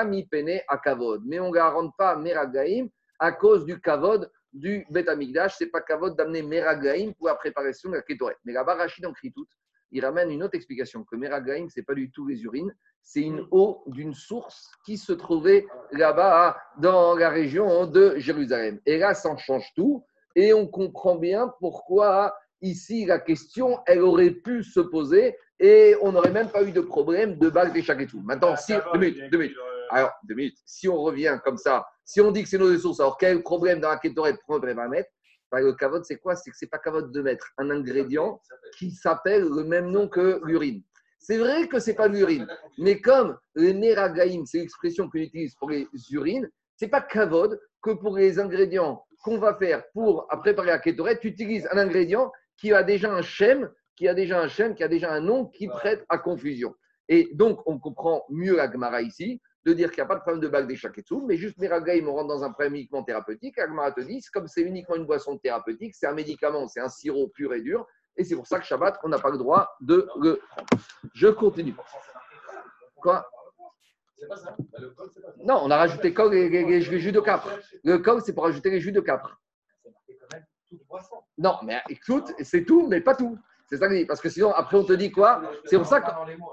Mi 0.08 0.28
pene 0.28 0.60
à 0.68 0.78
kavod. 0.78 1.22
Mais 1.26 1.40
on 1.40 1.48
ne 1.48 1.54
garante 1.54 1.94
pas 1.98 2.16
meragaïm 2.16 2.90
à 3.20 3.32
cause 3.32 3.66
du 3.66 3.80
kavod 3.80 4.30
du 4.52 4.86
Bet 4.90 5.08
Amigdash. 5.08 5.58
Ce 5.58 5.64
n'est 5.64 5.70
pas 5.70 5.82
kavod 5.82 6.18
d'amener 6.18 6.42
meragaïm 6.42 7.14
pour 7.14 7.28
la 7.28 7.36
préparation 7.36 7.90
de 7.90 7.96
la 7.96 8.02
kétorette. 8.02 8.40
Mais 8.44 8.54
là-bas, 8.54 8.76
Rachid 8.76 9.06
en 9.06 9.14
crie 9.14 9.32
tout 9.32 9.46
il 9.92 10.06
ramène 10.06 10.32
une 10.32 10.44
autre 10.44 10.56
explication 10.56 11.04
que 11.04 11.16
Meragaim, 11.16 11.68
ce 11.70 11.80
n'est 11.80 11.84
pas 11.84 11.94
du 11.94 12.12
tout 12.12 12.28
les 12.28 12.44
urines, 12.44 12.74
c'est 13.04 13.22
une 13.22 13.46
eau 13.52 13.84
d'une 13.88 14.14
source 14.14 14.72
qui 14.86 14.98
se 14.98 15.12
trouvait 15.14 15.66
là-bas 15.92 16.58
dans 16.78 17.16
la 17.16 17.30
région 17.30 17.86
de 17.88 18.16
Jérusalem. 18.18 18.80
Et 18.86 18.98
là, 18.98 19.14
ça 19.14 19.36
change 19.38 19.72
tout. 19.76 20.06
Et 20.36 20.54
on 20.54 20.68
comprend 20.68 21.16
bien 21.16 21.54
pourquoi 21.60 22.34
ici 22.62 23.06
la 23.06 23.20
question, 23.20 23.80
elle 23.86 24.02
aurait 24.02 24.32
pu 24.32 24.64
se 24.64 24.80
poser 24.80 25.36
et 25.60 25.96
on 26.02 26.12
n'aurait 26.12 26.32
même 26.32 26.50
pas 26.50 26.64
eu 26.64 26.72
de 26.72 26.82
problème 26.82 27.38
de 27.38 27.50
bague 27.50 27.74
d'échec 27.74 28.00
et 28.00 28.08
tout. 28.08 28.22
Maintenant, 28.22 28.56
si, 28.56 28.74
deux 28.94 29.00
minutes, 29.00 29.32
deux 29.32 29.38
minutes. 29.38 29.58
Alors, 29.90 30.12
deux 30.24 30.36
minutes. 30.36 30.58
Si 30.66 30.88
on 30.88 30.98
revient 30.98 31.38
comme 31.44 31.58
ça, 31.58 31.86
si 32.06 32.22
on 32.22 32.32
dit 32.32 32.44
que 32.44 32.50
c'est 32.50 32.58
nos 32.58 32.76
sources, 32.78 33.00
alors 33.00 33.18
quel 33.18 33.44
problème 33.44 33.80
dans 33.80 33.90
la 33.90 33.98
kétorette 33.98 34.40
pour 34.46 34.60
va 34.60 34.88
mettre 34.88 35.10
le 35.60 35.74
kavod, 35.74 36.06
c'est 36.06 36.18
quoi? 36.18 36.36
C'est 36.36 36.52
que 36.52 36.58
c'est 36.58 36.68
pas 36.68 36.78
kavod 36.78 37.12
de 37.12 37.22
mettre 37.22 37.48
un 37.58 37.70
ingrédient 37.70 38.40
qui 38.78 38.92
s'appelle 38.92 39.44
le 39.44 39.64
même 39.64 39.92
nom 39.92 40.08
que 40.08 40.40
l'urine. 40.46 40.82
C'est 41.20 41.38
vrai 41.38 41.68
que 41.68 41.80
c'est 41.80 41.94
pas 41.94 42.08
l'urine, 42.08 42.48
mais 42.80 43.00
comme 43.00 43.38
le 43.54 43.72
neragaïm, 43.74 44.46
c'est 44.46 44.60
l'expression 44.60 45.08
qu'on 45.10 45.20
utilise 45.20 45.54
pour 45.56 45.70
les 45.70 45.88
urines, 46.10 46.50
c'est 46.78 46.88
pas 46.88 47.02
kavod 47.02 47.60
que 47.84 47.92
pour 47.92 48.18
les 48.18 48.40
ingrédients 48.40 49.06
qu'on 49.24 49.38
va 49.38 49.54
faire 49.56 49.84
pour 49.94 50.28
préparer 50.42 50.70
la 50.70 50.80
kétorette, 50.80 51.20
tu 51.20 51.28
utilises 51.28 51.68
un 51.72 51.78
ingrédient 51.78 52.32
qui 52.58 52.74
a 52.74 52.82
déjà 52.82 53.12
un 53.14 53.22
schème, 53.22 53.70
qui 53.96 54.08
a 54.08 54.14
déjà 54.16 54.42
un 54.42 54.48
schème, 54.48 54.74
qui 54.74 54.84
a 54.84 54.88
déjà 54.88 55.12
un 55.12 55.20
nom 55.20 55.46
qui 55.46 55.68
prête 55.68 56.04
à 56.10 56.18
confusion. 56.18 56.74
Et 57.08 57.30
donc, 57.34 57.62
on 57.68 57.78
comprend 57.78 58.24
mieux 58.30 58.56
la 58.56 58.72
Gemara 58.72 59.02
ici 59.02 59.42
de 59.66 59.74
dire 59.74 59.92
qu'il 59.92 59.98
n'y 59.98 60.06
a 60.06 60.08
pas 60.08 60.16
de 60.16 60.22
problème 60.22 60.42
de 60.42 60.48
bague 60.48 60.68
des 60.68 60.78
mais 61.28 61.38
juste 61.38 61.58
Meragaïm, 61.60 62.10
on 62.10 62.14
rentre 62.14 62.28
dans 62.28 62.44
un 62.44 62.52
problème 62.52 62.76
uniquement 62.76 63.04
thérapeutique. 63.04 63.60
Agmara 63.60 63.92
te 63.92 64.02
dit, 64.02 64.22
comme 64.34 64.48
c'est 64.48 64.62
uniquement 64.62 64.96
une 64.96 65.06
boisson 65.06 65.38
thérapeutique, 65.38 65.94
c'est 65.96 66.08
un 66.08 66.14
médicament, 66.14 66.68
c'est 66.68 66.80
un 66.80 66.90
sirop 66.90 67.28
pur 67.28 67.54
et 67.54 67.62
dur, 67.62 67.86
et 68.18 68.24
c'est 68.24 68.36
pour 68.36 68.48
ça 68.48 68.60
que 68.60 68.66
Shabbat, 68.66 69.00
on 69.04 69.10
n'a 69.10 69.20
pas 69.20 69.30
le 69.30 69.38
droit 69.38 69.76
de 69.82 70.08
le. 70.20 70.42
Je 71.14 71.28
continue. 71.28 71.76
Quoi? 72.96 73.28
Non, 75.44 75.62
on 75.64 75.72
a 75.72 75.78
rajouté 75.78 76.14
col 76.14 76.34
et 76.34 76.50
les, 76.50 76.82
jus 76.82 77.12
de 77.12 77.20
capre. 77.20 77.50
Le 77.84 77.98
col, 77.98 78.22
c'est 78.22 78.34
pour 78.34 78.44
rajouter 78.44 78.70
les 78.70 78.80
jus 78.80 78.92
de 78.92 79.00
capre. 79.00 79.40
Non, 81.38 81.58
mais 81.64 81.82
écoute, 81.90 82.32
c'est 82.42 82.64
tout, 82.64 82.88
mais 82.88 83.02
pas 83.02 83.16
tout. 83.16 83.38
C'est 83.68 83.78
ça 83.78 83.88
que. 83.88 84.06
Parce 84.06 84.22
que 84.22 84.30
sinon, 84.30 84.52
après, 84.52 84.78
on 84.78 84.84
te 84.84 84.94
dit 84.94 85.12
quoi? 85.12 85.42
C'est 85.66 85.78
pour 85.78 85.88
ça 85.88 86.02
que. 86.02 86.12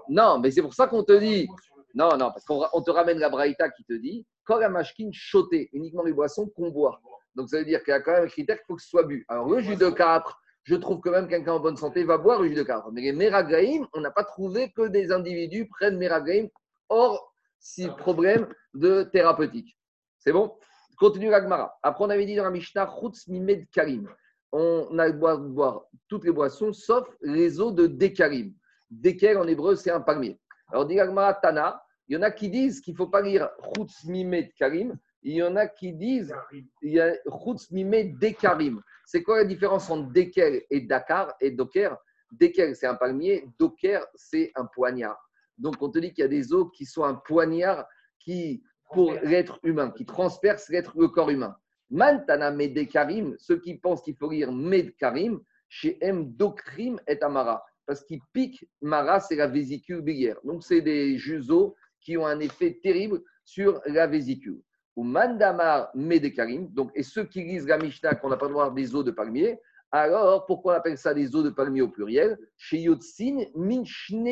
Non, 0.08 0.38
mais 0.38 0.50
c'est 0.50 0.62
pour 0.62 0.74
ça 0.74 0.86
qu'on 0.86 1.02
te 1.02 1.18
dit 1.18 1.48
non, 1.94 2.16
non, 2.16 2.30
parce 2.30 2.44
qu'on 2.44 2.82
te 2.82 2.90
ramène 2.90 3.18
la 3.18 3.30
braïta 3.30 3.70
qui 3.70 3.84
te 3.84 3.94
dit 3.94 4.26
quand 4.44 4.58
la 4.58 4.68
machkin 4.68 5.10
choté, 5.12 5.68
uniquement 5.72 6.02
les 6.02 6.12
boissons 6.12 6.48
qu'on 6.48 6.70
boit. 6.70 7.00
Donc 7.34 7.48
ça 7.50 7.58
veut 7.58 7.64
dire 7.64 7.82
qu'il 7.82 7.92
y 7.92 7.94
a 7.94 8.00
quand 8.00 8.12
même 8.12 8.24
un 8.24 8.28
critère 8.28 8.56
qu'il 8.56 8.64
faut 8.66 8.76
que 8.76 8.82
ce 8.82 8.88
soit 8.88 9.04
bu. 9.04 9.24
Alors 9.28 9.48
le 9.48 9.60
jus 9.60 9.76
de 9.76 9.90
capre, 9.90 10.40
je 10.64 10.74
trouve 10.74 11.00
que 11.00 11.08
même 11.08 11.28
quelqu'un 11.28 11.52
en 11.52 11.60
bonne 11.60 11.76
santé 11.76 12.04
va 12.04 12.18
boire 12.18 12.42
le 12.42 12.48
jus 12.48 12.54
de 12.54 12.62
capre. 12.62 12.90
Mais 12.92 13.02
les 13.02 13.12
meragaïm, 13.12 13.86
on 13.94 14.00
n'a 14.00 14.10
pas 14.10 14.24
trouvé 14.24 14.70
que 14.72 14.88
des 14.88 15.12
individus 15.12 15.68
prennent 15.68 15.98
meragaïm 15.98 16.48
hors 16.88 17.32
si 17.58 17.88
problème 17.88 18.48
de 18.74 19.02
thérapeutique. 19.02 19.78
C'est 20.18 20.32
bon? 20.32 20.54
Continue 20.98 21.30
l'agmara. 21.30 21.78
Après, 21.82 22.04
on 22.04 22.10
avait 22.10 22.26
dit 22.26 22.36
dans 22.36 22.44
la 22.44 22.50
Mishnah, 22.50 22.92
mimed 23.28 23.68
karim. 23.70 24.08
On 24.50 24.98
a 24.98 25.06
le 25.06 25.12
droit 25.12 25.36
de 25.36 25.46
boire 25.46 25.84
toutes 26.08 26.24
les 26.24 26.32
boissons 26.32 26.72
sauf 26.72 27.06
les 27.20 27.60
eaux 27.60 27.70
de 27.70 27.86
dékarim. 27.86 28.52
Déker 28.90 29.36
en 29.36 29.46
hébreu, 29.46 29.76
c'est 29.76 29.90
un 29.90 30.00
palmier. 30.00 30.40
Alors, 30.70 30.86
dit 30.86 30.96
Tana, 31.42 31.82
Il 32.08 32.14
y 32.14 32.16
en 32.16 32.22
a 32.22 32.30
qui 32.30 32.48
disent 32.50 32.80
qu'il 32.80 32.94
ne 32.94 32.98
faut 32.98 33.06
pas 33.06 33.22
lire 33.22 33.48
Chutz 33.74 34.04
Mimet 34.04 34.52
Karim. 34.58 34.98
Il 35.22 35.34
y 35.34 35.42
en 35.42 35.56
a 35.56 35.66
qui 35.66 35.92
disent 35.92 36.34
il 36.82 36.92
y 36.92 37.00
a 37.00 37.12
Chutz 37.26 37.70
Mimet 37.70 38.14
Dekarim. 38.20 38.82
C'est 39.04 39.22
quoi 39.22 39.38
la 39.38 39.44
différence 39.44 39.90
entre 39.90 40.12
Deker 40.12 40.62
et 40.70 40.80
Dakar 40.82 41.34
et 41.40 41.50
Doker? 41.50 41.96
Deker, 42.32 42.76
c'est 42.76 42.86
un 42.86 42.94
palmier. 42.94 43.46
Doker, 43.58 44.06
c'est 44.14 44.52
un 44.54 44.66
poignard. 44.66 45.18
Donc, 45.56 45.76
on 45.80 45.90
te 45.90 45.98
dit 45.98 46.12
qu'il 46.12 46.22
y 46.22 46.24
a 46.24 46.28
des 46.28 46.52
os 46.52 46.68
qui 46.74 46.84
sont 46.84 47.04
un 47.04 47.14
poignard 47.14 47.86
qui, 48.18 48.62
pour 48.92 49.12
l'être 49.22 49.58
humain, 49.62 49.90
qui 49.90 50.04
transperce 50.06 50.68
l'être, 50.68 50.92
le 50.96 51.08
corps 51.08 51.30
humain. 51.30 51.56
Mantana 51.90 52.50
Medekarim, 52.50 53.34
ceux 53.38 53.58
qui 53.60 53.76
pensent 53.76 54.02
qu'il 54.02 54.16
faut 54.16 54.30
lire 54.30 54.52
Medkarim, 54.52 55.40
chez 55.68 55.98
M. 56.02 56.32
Dokrim 56.32 57.00
et 57.06 57.20
Amara. 57.22 57.64
Parce 57.88 58.04
qu'il 58.04 58.20
pique, 58.34 58.68
Mara, 58.82 59.18
c'est 59.18 59.34
la 59.34 59.46
vésicule 59.46 60.02
biliaire. 60.02 60.36
Donc, 60.44 60.62
c'est 60.62 60.82
des 60.82 61.16
juseaux 61.16 61.74
qui 62.02 62.18
ont 62.18 62.26
un 62.26 62.38
effet 62.38 62.78
terrible 62.82 63.22
sur 63.46 63.80
la 63.86 64.06
vésicule. 64.06 64.60
Ou 64.94 65.04
Mandamar 65.04 65.88
Medekarim, 65.94 66.68
donc, 66.74 66.90
et 66.94 67.02
ceux 67.02 67.24
qui 67.24 67.42
lisent 67.42 67.66
la 67.66 67.78
Mishnah 67.78 68.16
qu'on 68.16 68.28
n'a 68.28 68.36
pas 68.36 68.44
le 68.44 68.52
droit 68.52 68.70
des 68.74 68.94
os 68.94 69.06
de 69.06 69.10
palmier, 69.10 69.58
alors 69.90 70.44
pourquoi 70.44 70.74
on 70.74 70.76
appelle 70.76 70.98
ça 70.98 71.14
des 71.14 71.34
os 71.34 71.42
de 71.42 71.48
palmier 71.48 71.80
au 71.80 71.88
pluriel? 71.88 72.38
Chez 72.58 72.78
Yotsin, 72.78 73.44
Minchne 73.54 74.26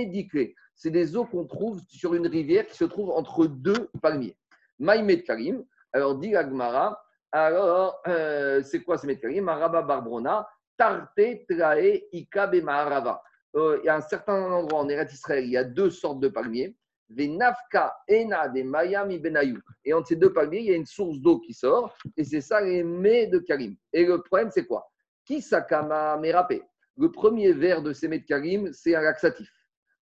C'est 0.74 0.90
des 0.90 1.16
eaux 1.16 1.24
qu'on 1.24 1.46
trouve 1.46 1.80
sur 1.88 2.12
une 2.12 2.26
rivière 2.26 2.66
qui 2.66 2.76
se 2.76 2.84
trouve 2.84 3.08
entre 3.08 3.46
deux 3.46 3.88
palmiers. 4.02 4.36
Maïmed 4.78 5.24
Karim, 5.24 5.64
alors 5.94 6.18
dit 6.18 6.36
Agmara, 6.36 7.02
alors 7.32 8.02
euh, 8.06 8.62
c'est 8.62 8.82
quoi 8.82 8.98
ce 8.98 9.06
Karim 9.06 9.44
Maraba 9.44 9.80
Barbrona, 9.80 10.46
Tarte 10.76 11.18
Trae 11.48 12.02
Ikabe 12.12 12.62
Maharava. 12.62 13.22
Euh, 13.56 13.78
il 13.82 13.86
y 13.86 13.88
a 13.88 13.96
un 13.96 14.02
certain 14.02 14.52
endroit 14.52 14.80
en 14.80 14.88
Eretz 14.88 15.12
Israël, 15.12 15.44
il 15.44 15.50
y 15.50 15.56
a 15.56 15.64
deux 15.64 15.90
sortes 15.90 16.20
de 16.20 16.28
palmiers. 16.28 16.76
Venafka 17.08 17.96
Ena 18.08 18.48
de 18.48 18.62
Mayami 18.62 19.18
Benayou. 19.18 19.60
Et 19.84 19.94
entre 19.94 20.08
ces 20.08 20.16
deux 20.16 20.32
palmiers, 20.32 20.58
il 20.58 20.66
y 20.66 20.72
a 20.72 20.76
une 20.76 20.86
source 20.86 21.18
d'eau 21.18 21.38
qui 21.38 21.54
sort, 21.54 21.96
et 22.16 22.24
c'est 22.24 22.40
ça 22.40 22.60
les 22.60 22.82
mets 22.82 23.28
de 23.28 23.38
Karim. 23.38 23.76
Et 23.92 24.04
le 24.04 24.20
problème, 24.22 24.50
c'est 24.50 24.66
quoi? 24.66 24.90
Qui 25.24 25.40
sakama 25.40 26.16
mérapé 26.18 26.62
Le 26.96 27.10
premier 27.10 27.52
verre 27.52 27.82
de 27.82 27.92
ces 27.92 28.08
mets 28.08 28.18
de 28.18 28.26
Karim, 28.26 28.72
c'est 28.72 28.94
un 28.94 29.02
laxatif. 29.02 29.50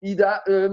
Ida, 0.02 0.42
euh, 0.48 0.68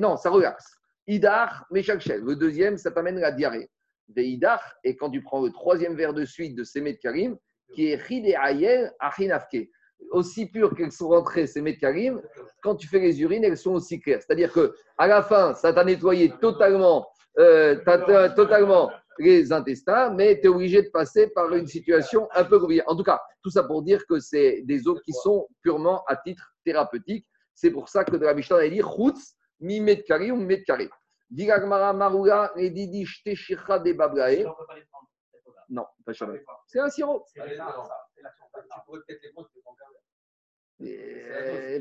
non, 0.00 0.16
ça 0.16 0.30
relaxe. 0.30 0.76
Idar, 1.06 1.66
Meshakshel. 1.70 2.22
Le 2.22 2.36
deuxième, 2.36 2.76
ça 2.76 2.90
t'amène 2.90 3.18
la 3.18 3.32
diarrhée. 3.32 3.70
Veidar, 4.08 4.74
et 4.84 4.96
quand 4.96 5.10
tu 5.10 5.22
prends 5.22 5.42
le 5.42 5.50
troisième 5.50 5.94
verre 5.94 6.12
de 6.12 6.24
suite 6.24 6.56
de 6.56 6.64
ces 6.64 6.80
mets 6.80 6.94
de 6.94 6.98
Karim, 6.98 7.36
qui 7.74 7.86
est 7.86 8.10
Hide 8.10 8.34
Ayel 8.38 8.92
Achinafke 8.98 9.68
aussi 10.10 10.46
pures 10.46 10.74
qu'elles 10.74 10.92
sont 10.92 11.08
rentrées, 11.08 11.46
ces 11.46 11.60
médecins, 11.60 12.20
quand 12.62 12.76
tu 12.76 12.86
fais 12.88 12.98
les 12.98 13.20
urines, 13.22 13.44
elles 13.44 13.56
sont 13.56 13.72
aussi 13.72 14.00
claires. 14.00 14.20
C'est-à-dire 14.20 14.52
que 14.52 14.74
à 14.98 15.06
la 15.06 15.22
fin, 15.22 15.54
ça 15.54 15.72
t'a 15.72 15.84
nettoyé 15.84 16.32
totalement, 16.40 17.08
euh, 17.38 17.76
totalement 18.36 18.90
les 19.18 19.52
intestins, 19.52 20.10
mais 20.10 20.40
tu 20.40 20.46
es 20.46 20.48
obligé 20.48 20.82
de 20.82 20.88
passer 20.88 21.28
par 21.28 21.52
une 21.54 21.66
situation 21.66 22.28
un 22.34 22.44
peu 22.44 22.58
compliquée. 22.58 22.82
En 22.86 22.96
tout 22.96 23.04
cas, 23.04 23.20
tout 23.42 23.50
ça 23.50 23.62
pour 23.62 23.82
dire 23.82 24.04
que 24.06 24.18
c'est 24.20 24.62
des 24.62 24.86
eaux 24.88 24.98
qui 25.04 25.12
sont 25.12 25.48
purement 25.62 26.02
à 26.06 26.16
titre 26.16 26.54
thérapeutique. 26.64 27.26
C'est 27.54 27.70
pour 27.70 27.88
ça 27.88 28.04
que 28.04 28.16
de 28.16 28.24
la 28.24 28.34
Mishnah, 28.34 28.64
elle 28.64 28.72
dit 28.72 28.80
Chutz, 28.80 29.34
mi 29.60 29.80
medkari. 29.80 30.30
Diragmara 31.30 31.92
marula, 31.92 32.52
edidi 32.56 33.06
shteshircha 33.06 33.78
de. 33.78 33.92
Non, 35.70 35.86
pas 36.04 36.12
C'est 36.66 36.80
un 36.80 36.90
sirop. 36.90 37.24
Tu 38.22 38.80
pourrais 38.86 39.00
peut-être 39.06 39.22
les 39.22 39.32
prendre, 39.32 39.48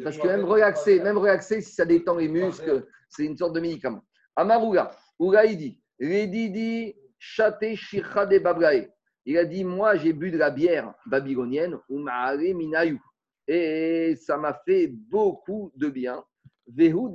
parce 0.03 0.17
que 0.17 0.27
même 0.27 0.43
relaxer, 0.45 0.99
même 0.99 1.17
relaxer, 1.17 1.61
si 1.61 1.73
ça 1.73 1.85
détend 1.85 2.17
les 2.17 2.27
muscles, 2.27 2.87
c'est 3.09 3.25
une 3.25 3.37
sorte 3.37 3.53
de 3.53 3.59
médicament. 3.59 4.03
Amaruga, 4.35 4.91
Ouga, 5.19 5.45
il 5.45 5.57
dit, 5.57 5.81
Redidi, 5.99 6.95
Chate, 7.19 7.75
Shircha 7.75 8.25
de 8.25 8.39
Bablae. 8.39 8.89
Il 9.25 9.37
a 9.37 9.45
dit, 9.45 9.63
moi, 9.63 9.95
j'ai 9.97 10.13
bu 10.13 10.31
de 10.31 10.37
la 10.37 10.49
bière 10.49 10.93
babylonienne, 11.05 11.77
Minayu. 11.89 12.99
Et 13.47 14.15
ça 14.15 14.37
m'a 14.37 14.53
fait 14.65 14.87
beaucoup 14.87 15.71
de 15.75 15.89
bien. 15.89 16.23
Vehu 16.67 17.09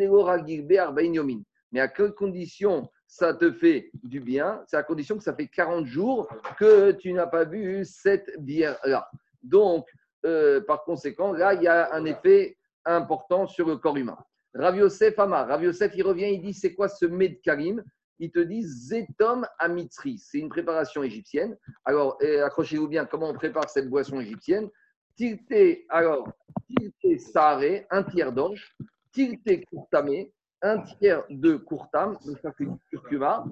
Mais 1.72 1.81
à 1.81 1.89
quelle 1.89 2.12
condition 2.12 2.89
ça 3.07 3.35
te 3.35 3.53
fait 3.53 3.91
du 4.03 4.21
bien 4.21 4.63
C'est 4.67 4.77
à 4.77 4.83
condition 4.83 5.17
que 5.17 5.23
ça 5.23 5.35
fait 5.35 5.49
40 5.49 5.87
jours 5.87 6.29
que 6.59 6.93
tu 6.93 7.13
n'as 7.13 7.27
pas 7.27 7.45
bu 7.45 7.85
cette 7.85 8.31
bière-là. 8.39 9.09
Donc, 9.43 9.87
euh, 10.25 10.61
par 10.61 10.85
conséquent, 10.85 11.33
là, 11.33 11.55
il 11.55 11.63
y 11.63 11.69
a 11.69 11.93
un 11.95 12.05
effet 12.05 12.57
important 12.85 13.47
sur 13.47 13.69
le 13.69 13.77
corps 13.77 13.97
humain. 13.97 14.19
Rav 14.55 14.77
Yosef 14.77 15.19
Amar, 15.19 15.49
Rav 15.49 15.63
Yosef, 15.63 15.93
il 15.95 16.03
revient, 16.03 16.33
il 16.33 16.41
dit 16.41 16.55
c'est 16.55 16.75
quoi 16.75 16.89
ce 16.89 17.07
Medkarim? 17.07 17.83
Il 18.19 18.31
te 18.31 18.39
dit 18.39 18.63
Zetom 18.63 19.47
Amitri. 19.59 20.19
C'est 20.19 20.39
une 20.39 20.49
préparation 20.49 21.03
égyptienne. 21.03 21.57
Alors, 21.85 22.19
accrochez-vous 22.45 22.89
bien, 22.89 23.05
comment 23.05 23.29
on 23.29 23.35
prépare 23.35 23.69
cette 23.69 23.91
boisson 23.91 24.21
égyptienne? 24.21 24.71
Tilté, 25.17 25.85
alors, 25.91 26.29
tilté 26.67 27.19
saré, 27.19 27.87
un 27.91 28.03
tiers 28.03 28.33
d'orge. 28.33 28.75
Tilté 29.13 29.65
courtamé, 29.65 30.33
un 30.67 30.81
tiers 30.81 31.25
de 31.31 31.57
courtam, 31.57 32.19
donc 32.25 32.39
ça 32.43 32.53
du 32.59 32.69
curcuma 32.91 33.45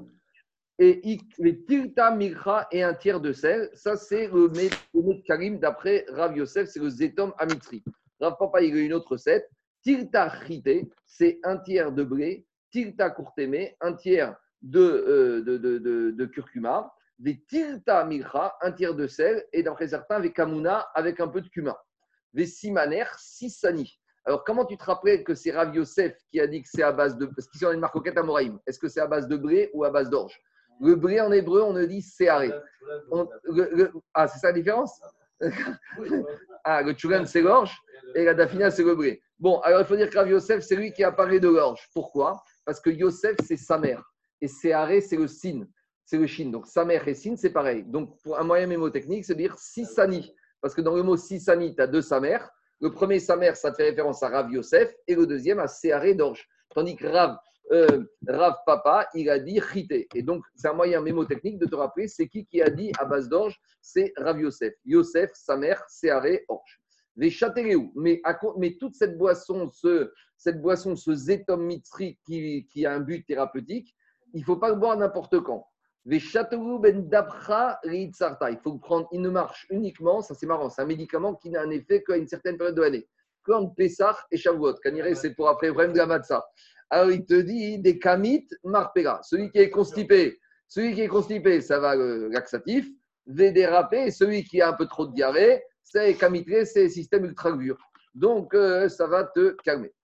et 0.78 1.18
les 1.38 1.64
tilta 1.64 2.10
mikra 2.10 2.66
et 2.72 2.82
un 2.82 2.94
tiers 2.94 3.20
de 3.20 3.32
sel. 3.32 3.70
Ça, 3.74 3.96
c'est 3.96 4.28
le 4.28 5.22
Karim 5.22 5.58
d'après 5.58 6.04
Rav 6.08 6.36
Yosef, 6.36 6.68
c'est 6.68 6.80
le 6.80 6.90
zetom 6.90 7.32
amitri. 7.38 7.84
Rav 8.20 8.36
Papa, 8.38 8.62
il 8.62 8.76
a 8.76 8.80
une 8.80 8.92
autre 8.92 9.12
recette. 9.12 9.48
Tilta 9.82 10.32
chité, 10.46 10.90
c'est 11.06 11.38
un 11.44 11.58
tiers 11.58 11.92
de 11.92 12.02
blé. 12.02 12.46
Tilta 12.70 13.10
courtémé, 13.10 13.76
un 13.80 13.92
tiers 13.92 14.36
de, 14.62 14.80
euh, 14.80 15.42
de, 15.42 15.58
de, 15.58 16.10
de, 16.10 16.26
curcuma. 16.26 16.92
Des 17.18 17.40
tilta 17.46 18.04
mikra, 18.04 18.56
un 18.60 18.72
tiers 18.72 18.94
de 18.94 19.06
sel. 19.06 19.44
Et 19.52 19.62
d'après 19.62 19.88
certains, 19.88 20.16
avec 20.16 20.34
kamuna, 20.34 20.88
avec 20.94 21.20
un 21.20 21.28
peu 21.28 21.40
de 21.40 21.48
cumin. 21.48 21.76
Des 22.32 22.46
simaner, 22.46 23.04
sani. 23.16 24.00
Alors, 24.26 24.44
comment 24.44 24.64
tu 24.64 24.76
te 24.76 24.84
rappelles 24.84 25.22
que 25.22 25.34
c'est 25.34 25.50
Rav 25.50 25.74
Yosef 25.74 26.16
qui 26.30 26.40
a 26.40 26.46
dit 26.46 26.62
que 26.62 26.68
c'est 26.70 26.82
à 26.82 26.92
base 26.92 27.16
de. 27.18 27.26
Parce 27.26 27.46
qu'ici, 27.46 27.66
on 27.66 27.70
a 27.70 27.74
une 27.74 27.80
marcoquette 27.80 28.16
à 28.16 28.22
Moraïm. 28.22 28.58
Est-ce 28.66 28.78
que 28.78 28.88
c'est 28.88 29.00
à 29.00 29.06
base 29.06 29.28
de 29.28 29.36
blé 29.36 29.70
ou 29.74 29.84
à 29.84 29.90
base 29.90 30.08
d'orge 30.08 30.40
le 30.80 30.94
blé 30.96 31.20
en 31.20 31.32
hébreu, 31.32 31.62
on 31.62 31.72
ne 31.72 31.84
dit 31.84 32.02
séaré. 32.02 32.52
ah, 34.14 34.28
c'est 34.28 34.38
ça 34.38 34.48
la 34.48 34.52
différence 34.52 35.00
Ah, 36.64 36.82
le 36.82 36.92
tchougan, 36.92 37.26
c'est 37.26 37.42
l'orge 37.42 37.76
et 38.14 38.24
la 38.24 38.34
dafina, 38.34 38.70
c'est 38.70 38.84
le 38.84 38.94
blé. 38.94 39.22
Bon, 39.38 39.58
alors 39.60 39.80
il 39.80 39.86
faut 39.86 39.96
dire 39.96 40.08
que 40.08 40.16
Rav 40.16 40.28
Yosef, 40.28 40.62
c'est 40.62 40.76
lui 40.76 40.92
qui 40.92 41.04
a 41.04 41.12
parlé 41.12 41.40
de 41.40 41.48
l'orge. 41.48 41.88
Pourquoi? 41.92 42.42
Parce 42.64 42.80
que 42.80 42.90
Yosef, 42.90 43.36
c'est 43.44 43.56
sa 43.56 43.78
mère. 43.78 44.02
Et 44.40 44.48
séaré, 44.48 45.00
c'est 45.00 45.16
le 45.16 45.26
sin. 45.26 45.66
C'est 46.04 46.18
le 46.18 46.26
shin. 46.26 46.50
Donc 46.50 46.66
sa 46.66 46.84
mère 46.84 47.06
et 47.08 47.14
sin, 47.14 47.36
c'est 47.36 47.50
pareil. 47.50 47.82
Donc 47.84 48.20
pour 48.22 48.38
un 48.38 48.44
moyen 48.44 48.66
mémotechnique, 48.66 49.24
c'est 49.24 49.34
dire 49.34 49.58
sisani. 49.58 50.34
Parce 50.60 50.74
que 50.74 50.80
dans 50.80 50.94
le 50.94 51.02
mot 51.02 51.16
sisani, 51.16 51.74
tu 51.74 51.82
as 51.82 51.86
deux 51.86 52.02
sa 52.02 52.20
mère. 52.20 52.50
Le 52.80 52.90
premier 52.90 53.18
sa 53.18 53.36
mère, 53.36 53.56
ça 53.56 53.72
fait 53.72 53.90
référence 53.90 54.22
à 54.22 54.28
Rav 54.28 54.50
Yosef. 54.50 54.94
Et 55.06 55.14
le 55.14 55.26
deuxième 55.26 55.58
à 55.58 55.68
séaré 55.68 56.14
d'orge. 56.14 56.48
Tandis 56.74 56.96
que 56.96 57.06
Rav 57.06 57.38
euh, 57.72 58.04
Rav 58.28 58.56
Papa, 58.66 59.08
il 59.14 59.30
a 59.30 59.38
dit 59.38 59.60
chité. 59.72 60.06
Et 60.14 60.22
donc, 60.22 60.44
c'est 60.54 60.68
un 60.68 60.74
moyen 60.74 61.00
mémotechnique 61.00 61.58
de 61.58 61.66
te 61.66 61.74
rappeler, 61.74 62.08
c'est 62.08 62.28
qui 62.28 62.44
qui 62.44 62.60
a 62.60 62.68
dit 62.68 62.92
à 62.98 63.04
base 63.04 63.28
d'orge 63.28 63.58
C'est 63.80 64.12
Rav 64.16 64.38
Yosef. 64.38 64.74
Yosef, 64.84 65.30
sa 65.34 65.56
mère, 65.56 65.82
Séaré, 65.88 66.44
orge. 66.48 66.80
Les 67.16 67.30
châteléou. 67.30 67.92
Mais, 67.94 68.20
mais 68.58 68.76
toute 68.78 68.94
cette 68.96 69.16
boisson, 69.16 69.70
ce, 69.70 70.12
cette 70.36 70.60
boisson, 70.60 70.96
ce 70.96 71.14
zétom 71.14 71.70
qui, 72.26 72.86
a 72.86 72.92
un 72.92 73.00
but 73.00 73.24
thérapeutique, 73.26 73.94
il 74.34 74.40
ne 74.40 74.44
faut 74.44 74.56
pas 74.56 74.68
le 74.68 74.76
boire 74.76 74.96
n'importe 74.96 75.40
quand. 75.40 75.66
Les 76.06 76.20
ben 76.82 77.08
dabra 77.08 77.80
Il 77.84 78.12
faut 78.62 78.72
le 78.72 78.78
prendre, 78.78 79.08
il 79.10 79.22
ne 79.22 79.30
marche 79.30 79.66
uniquement, 79.70 80.20
ça 80.20 80.34
c'est 80.34 80.46
marrant, 80.46 80.68
c'est 80.68 80.82
un 80.82 80.86
médicament 80.86 81.34
qui 81.34 81.48
n'a 81.48 81.62
un 81.62 81.70
effet 81.70 82.02
qu'à 82.02 82.16
une 82.16 82.28
certaine 82.28 82.58
période 82.58 82.76
de 82.76 82.82
l'année. 82.82 83.08
Quand 83.42 83.68
Pessah 83.68 84.16
et 84.30 84.36
Shavuot, 84.36 84.74
c'est 85.14 85.34
pour 85.34 85.48
après 85.48 85.70
vraiment 85.70 85.94
de 85.94 85.98
la 85.98 86.06
matzah. 86.06 86.44
Alors 86.90 87.10
il 87.10 87.24
te 87.24 87.34
dit 87.34 87.78
des 87.78 87.98
kamit 87.98 88.46
marpega. 88.64 89.20
Celui 89.22 89.50
qui 89.50 89.58
est 89.58 89.70
constipé, 89.70 90.38
celui 90.68 90.94
qui 90.94 91.00
est 91.00 91.08
constipé, 91.08 91.62
ça 91.62 91.78
va 91.78 91.96
le 91.96 92.28
laxatif. 92.28 92.86
Védérapé, 93.26 94.10
celui 94.10 94.44
qui 94.44 94.60
a 94.60 94.68
un 94.68 94.72
peu 94.74 94.86
trop 94.86 95.06
de 95.06 95.14
diarrhée, 95.14 95.62
c'est 95.82 96.14
kamitré, 96.14 96.66
c'est 96.66 96.90
système 96.90 97.24
ultra 97.24 97.52
dur. 97.52 97.78
Donc 98.14 98.52
euh, 98.54 98.90
ça 98.90 99.06
va 99.06 99.24
te 99.24 99.56
calmer. 99.62 99.94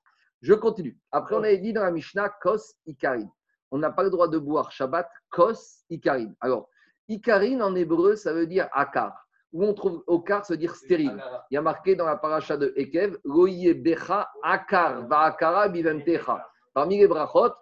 Je 0.40 0.54
continue. 0.54 0.98
Après, 1.12 1.34
on 1.34 1.42
avait 1.42 1.58
dit 1.58 1.74
dans 1.74 1.82
la 1.82 1.90
Mishnah 1.90 2.30
kos 2.40 2.76
ikarin. 2.86 3.30
On 3.70 3.78
n'a 3.78 3.90
pas 3.90 4.02
le 4.02 4.10
droit 4.10 4.28
de 4.28 4.38
boire 4.38 4.72
Shabbat 4.72 5.08
kos 5.30 5.84
ikarin. 5.90 6.32
Alors, 6.40 6.68
ikarin 7.08 7.60
en 7.60 7.74
hébreu, 7.74 8.16
ça 8.16 8.32
veut 8.32 8.46
dire 8.46 8.68
akar. 8.72 9.26
Où 9.52 9.64
on 9.64 9.74
trouve 9.74 10.04
okar, 10.06 10.44
ça 10.44 10.54
veut 10.54 10.58
dire 10.58 10.76
stérile. 10.76 11.22
Il 11.50 11.54
y 11.54 11.56
a 11.56 11.62
marqué 11.62 11.96
dans 11.96 12.06
la 12.06 12.16
paracha 12.16 12.56
de 12.56 12.72
Ekev, 12.76 13.18
loye 13.24 13.74
becha 13.74 14.30
akar 14.42 15.08
va 15.08 15.22
akara 15.22 15.68
bivemtecha. 15.68 16.46
Parmi 16.72 16.98
les 16.98 17.08
brachot, 17.08 17.52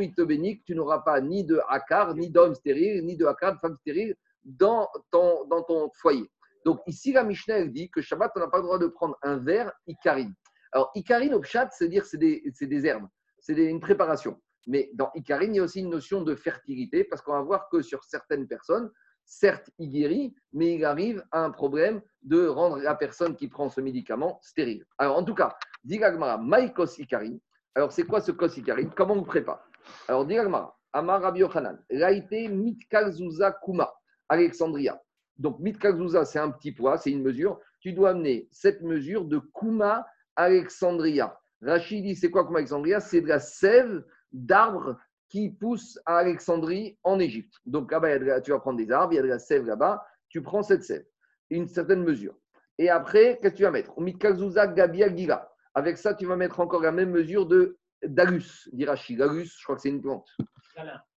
il 0.00 0.14
te 0.14 0.22
bénit 0.22 0.62
tu 0.64 0.74
n'auras 0.74 1.00
pas 1.00 1.20
ni 1.20 1.44
de 1.44 1.60
akar, 1.68 2.14
ni 2.14 2.30
d'homme 2.30 2.54
stérile, 2.54 3.04
ni 3.04 3.16
de 3.16 3.26
akar, 3.26 3.54
de 3.54 3.58
femme 3.58 3.76
stérile 3.80 4.16
dans 4.44 4.88
ton, 5.10 5.90
foyer. 6.00 6.30
Donc 6.64 6.80
ici, 6.86 7.12
la 7.12 7.24
Mishnah 7.24 7.58
elle 7.58 7.72
dit 7.72 7.90
que 7.90 8.00
Shabbat, 8.00 8.32
on 8.36 8.40
n'a 8.40 8.48
pas 8.48 8.58
le 8.58 8.64
droit 8.64 8.78
de 8.78 8.86
prendre 8.86 9.16
un 9.22 9.36
verre 9.36 9.72
Ikarin. 9.86 10.30
Alors 10.72 10.90
Ikarin 10.94 11.32
au 11.32 11.40
Pshat, 11.40 11.68
c'est 11.72 11.88
dire 11.88 12.04
c'est 12.04 12.18
des, 12.18 12.42
des 12.60 12.86
herbes, 12.86 13.08
c'est 13.40 13.54
une 13.54 13.80
préparation. 13.80 14.40
Mais 14.66 14.90
dans 14.94 15.10
Icarine, 15.14 15.54
il 15.54 15.58
y 15.58 15.60
a 15.60 15.64
aussi 15.64 15.80
une 15.80 15.90
notion 15.90 16.22
de 16.22 16.34
fertilité 16.34 17.04
parce 17.04 17.22
qu'on 17.22 17.32
va 17.32 17.42
voir 17.42 17.68
que 17.70 17.82
sur 17.82 18.04
certaines 18.04 18.46
personnes, 18.46 18.90
certes, 19.24 19.70
il 19.78 19.90
guérit, 19.90 20.34
mais 20.52 20.74
il 20.74 20.84
arrive 20.84 21.24
à 21.30 21.44
un 21.44 21.50
problème 21.50 22.02
de 22.22 22.46
rendre 22.46 22.78
la 22.78 22.94
personne 22.94 23.36
qui 23.36 23.48
prend 23.48 23.68
ce 23.68 23.80
médicament 23.80 24.40
stérile. 24.42 24.84
Alors, 24.98 25.16
en 25.16 25.24
tout 25.24 25.34
cas, 25.34 25.56
Digagmara, 25.84 26.36
Maïkos 26.38 26.98
Icarine. 26.98 27.38
Alors, 27.74 27.92
c'est 27.92 28.02
quoi 28.02 28.20
ce 28.20 28.32
kos 28.32 28.56
Icarine 28.56 28.90
Comment 28.96 29.14
on 29.14 29.22
prépare? 29.22 29.64
Alors, 30.08 30.26
Digagmara, 30.26 30.76
Amar 30.92 31.22
Rabbi 31.22 31.40
Yochanan, 31.40 31.78
Laïté 31.90 32.48
Mitkalzuza 32.48 33.52
Kuma, 33.64 33.92
Alexandria. 34.28 35.00
Donc, 35.38 35.60
Mitkalzuza, 35.60 36.24
c'est 36.24 36.40
un 36.40 36.50
petit 36.50 36.72
poids, 36.72 36.98
c'est 36.98 37.12
une 37.12 37.22
mesure. 37.22 37.60
Tu 37.80 37.92
dois 37.92 38.10
amener 38.10 38.48
cette 38.50 38.82
mesure 38.82 39.24
de 39.24 39.40
Kuma 39.54 40.04
Alexandria. 40.36 41.38
Rachid 41.62 42.04
dit 42.04 42.16
c'est 42.16 42.30
quoi 42.30 42.44
Kuma 42.44 42.58
Alexandria? 42.58 43.00
C'est 43.00 43.20
de 43.20 43.28
la 43.28 43.38
sève 43.38 44.04
d'arbres 44.32 44.98
qui 45.28 45.50
poussent 45.50 45.98
à 46.06 46.18
Alexandrie 46.18 46.98
en 47.04 47.18
Égypte. 47.20 47.54
Donc 47.64 47.92
là-bas, 47.92 48.40
tu 48.40 48.50
vas 48.50 48.58
prendre 48.58 48.78
des 48.78 48.90
arbres, 48.90 49.12
il 49.12 49.16
y 49.16 49.18
a 49.20 49.22
de 49.22 49.28
la 49.28 49.38
sève 49.38 49.64
là-bas, 49.64 50.04
tu 50.28 50.42
prends 50.42 50.62
cette 50.62 50.82
sève, 50.82 51.04
une 51.50 51.68
certaine 51.68 52.02
mesure. 52.02 52.36
Et 52.78 52.88
après, 52.88 53.38
qu'est-ce 53.40 53.52
que 53.52 53.58
tu 53.58 53.62
vas 53.62 53.70
mettre? 53.70 53.98
Mitkalzuza 54.00 54.66
Gabia 54.68 55.14
Gila. 55.14 55.52
Avec 55.74 55.98
ça, 55.98 56.14
tu 56.14 56.26
vas 56.26 56.36
mettre 56.36 56.60
encore 56.60 56.80
la 56.80 56.92
même 56.92 57.10
mesure 57.10 57.46
de 57.46 57.78
d'Alus, 58.02 58.68
dit 58.72 58.86
Rachid. 58.86 59.18
L'Alus, 59.18 59.54
je 59.58 59.62
crois 59.62 59.76
que 59.76 59.82
c'est 59.82 59.90
une 59.90 60.00
plante. 60.00 60.28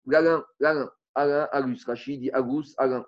Galin, 0.06 0.42
galin, 0.60 0.90
Alain, 1.14 1.48
Alus. 1.52 1.84
Rachid 1.86 2.20
dit 2.20 2.30
Agus, 2.30 2.74
Alain. 2.78 3.04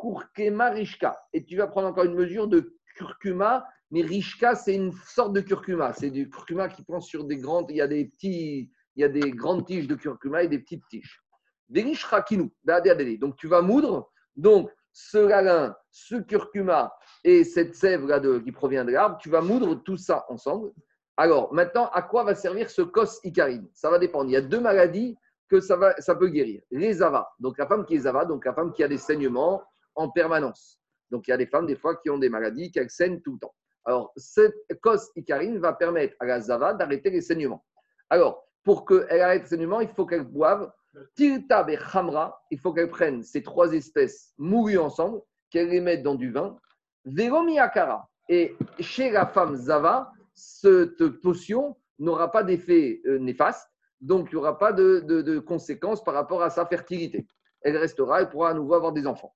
kurkema 0.00 0.70
rishka. 0.70 1.20
Et 1.32 1.44
tu 1.44 1.56
vas 1.56 1.66
prendre 1.66 1.88
encore 1.88 2.04
une 2.04 2.14
mesure 2.14 2.46
de 2.46 2.76
curcuma, 2.96 3.66
mais 3.90 4.02
rishka, 4.02 4.54
c'est 4.54 4.74
une 4.74 4.92
sorte 5.06 5.32
de 5.32 5.40
curcuma. 5.40 5.92
C'est 5.92 6.10
du 6.10 6.28
curcuma 6.28 6.68
qui 6.68 6.82
prend 6.82 7.00
sur 7.00 7.24
des 7.24 7.36
grandes. 7.36 7.70
Il 7.70 7.76
y 7.76 7.80
a 7.80 7.86
des 7.86 8.06
petits, 8.06 8.70
il 8.96 9.00
y 9.00 9.04
a 9.04 9.08
des 9.08 9.30
grandes 9.30 9.66
tiges 9.66 9.86
de 9.86 9.94
curcuma 9.94 10.42
et 10.42 10.48
des 10.48 10.58
petites 10.58 10.86
tiges. 10.88 11.20
Donc 11.68 13.36
tu 13.36 13.46
vas 13.46 13.62
moudre. 13.62 14.10
Donc 14.36 14.70
ce 14.92 15.26
galin, 15.26 15.76
ce 15.90 16.16
curcuma 16.16 16.94
et 17.24 17.44
cette 17.44 17.74
sève 17.74 18.06
là 18.06 18.20
qui 18.20 18.52
provient 18.52 18.84
de 18.84 18.92
l'arbre, 18.92 19.18
tu 19.18 19.28
vas 19.28 19.40
moudre 19.40 19.74
tout 19.74 19.96
ça 19.96 20.24
ensemble. 20.28 20.72
Alors, 21.16 21.52
maintenant, 21.54 21.88
à 21.92 22.02
quoi 22.02 22.24
va 22.24 22.34
servir 22.34 22.70
ce 22.70 22.82
cos 22.82 23.20
icarine 23.22 23.68
Ça 23.72 23.90
va 23.90 23.98
dépendre. 23.98 24.30
Il 24.30 24.32
y 24.32 24.36
a 24.36 24.40
deux 24.40 24.60
maladies 24.60 25.16
que 25.48 25.60
ça, 25.60 25.76
va, 25.76 25.94
ça 26.00 26.14
peut 26.16 26.28
guérir. 26.28 26.62
Les 26.70 27.02
avas, 27.02 27.28
donc 27.38 27.58
la 27.58 27.66
femme 27.66 27.84
qui 27.86 27.94
est 27.94 28.06
ava, 28.06 28.24
donc 28.24 28.44
la 28.44 28.52
femme 28.52 28.72
qui 28.72 28.82
a 28.82 28.88
des 28.88 28.98
saignements 28.98 29.62
en 29.94 30.10
permanence. 30.10 30.80
Donc, 31.10 31.28
il 31.28 31.30
y 31.30 31.34
a 31.34 31.36
des 31.36 31.46
femmes, 31.46 31.66
des 31.66 31.76
fois, 31.76 31.94
qui 31.96 32.10
ont 32.10 32.18
des 32.18 32.28
maladies, 32.28 32.72
qui 32.72 32.80
saignent 32.88 33.20
tout 33.20 33.34
le 33.34 33.38
temps. 33.38 33.54
Alors, 33.84 34.12
cette 34.16 34.54
cos 34.80 35.10
icarine 35.16 35.58
va 35.58 35.72
permettre 35.72 36.16
à 36.20 36.26
la 36.26 36.40
zava 36.40 36.74
d'arrêter 36.74 37.10
les 37.10 37.20
saignements. 37.20 37.64
Alors, 38.10 38.46
pour 38.62 38.86
qu'elle 38.86 39.20
arrête 39.20 39.42
les 39.42 39.48
saignements, 39.48 39.80
il 39.80 39.88
faut 39.88 40.06
qu'elle 40.06 40.24
boive 40.24 40.72
Tirta 41.16 41.66
et 41.68 41.78
Hamra, 41.92 42.42
il 42.50 42.58
faut 42.58 42.72
qu'elle 42.72 42.90
prenne 42.90 43.22
ces 43.22 43.42
trois 43.42 43.72
espèces 43.72 44.32
mourues 44.38 44.78
ensemble, 44.78 45.20
qu'elle 45.50 45.68
les 45.68 45.80
mette 45.80 46.02
dans 46.02 46.14
du 46.14 46.30
vin. 46.32 46.56
Veromiakara. 47.04 48.08
Et 48.28 48.56
chez 48.80 49.10
la 49.10 49.26
femme 49.26 49.56
Zava, 49.56 50.10
cette 50.34 51.06
potion 51.20 51.76
n'aura 51.98 52.30
pas 52.30 52.42
d'effet 52.42 53.00
euh, 53.06 53.18
néfaste, 53.18 53.68
donc 54.00 54.28
il 54.30 54.34
n'y 54.34 54.40
aura 54.40 54.58
pas 54.58 54.72
de, 54.72 55.38
conséquences 55.40 56.02
par 56.02 56.14
rapport 56.14 56.42
à 56.42 56.50
sa 56.50 56.66
fertilité. 56.66 57.26
Elle 57.60 57.76
restera, 57.76 58.20
elle 58.20 58.28
pourra 58.28 58.50
à 58.50 58.54
nouveau 58.54 58.74
avoir 58.74 58.92
des 58.92 59.06
enfants. 59.06 59.34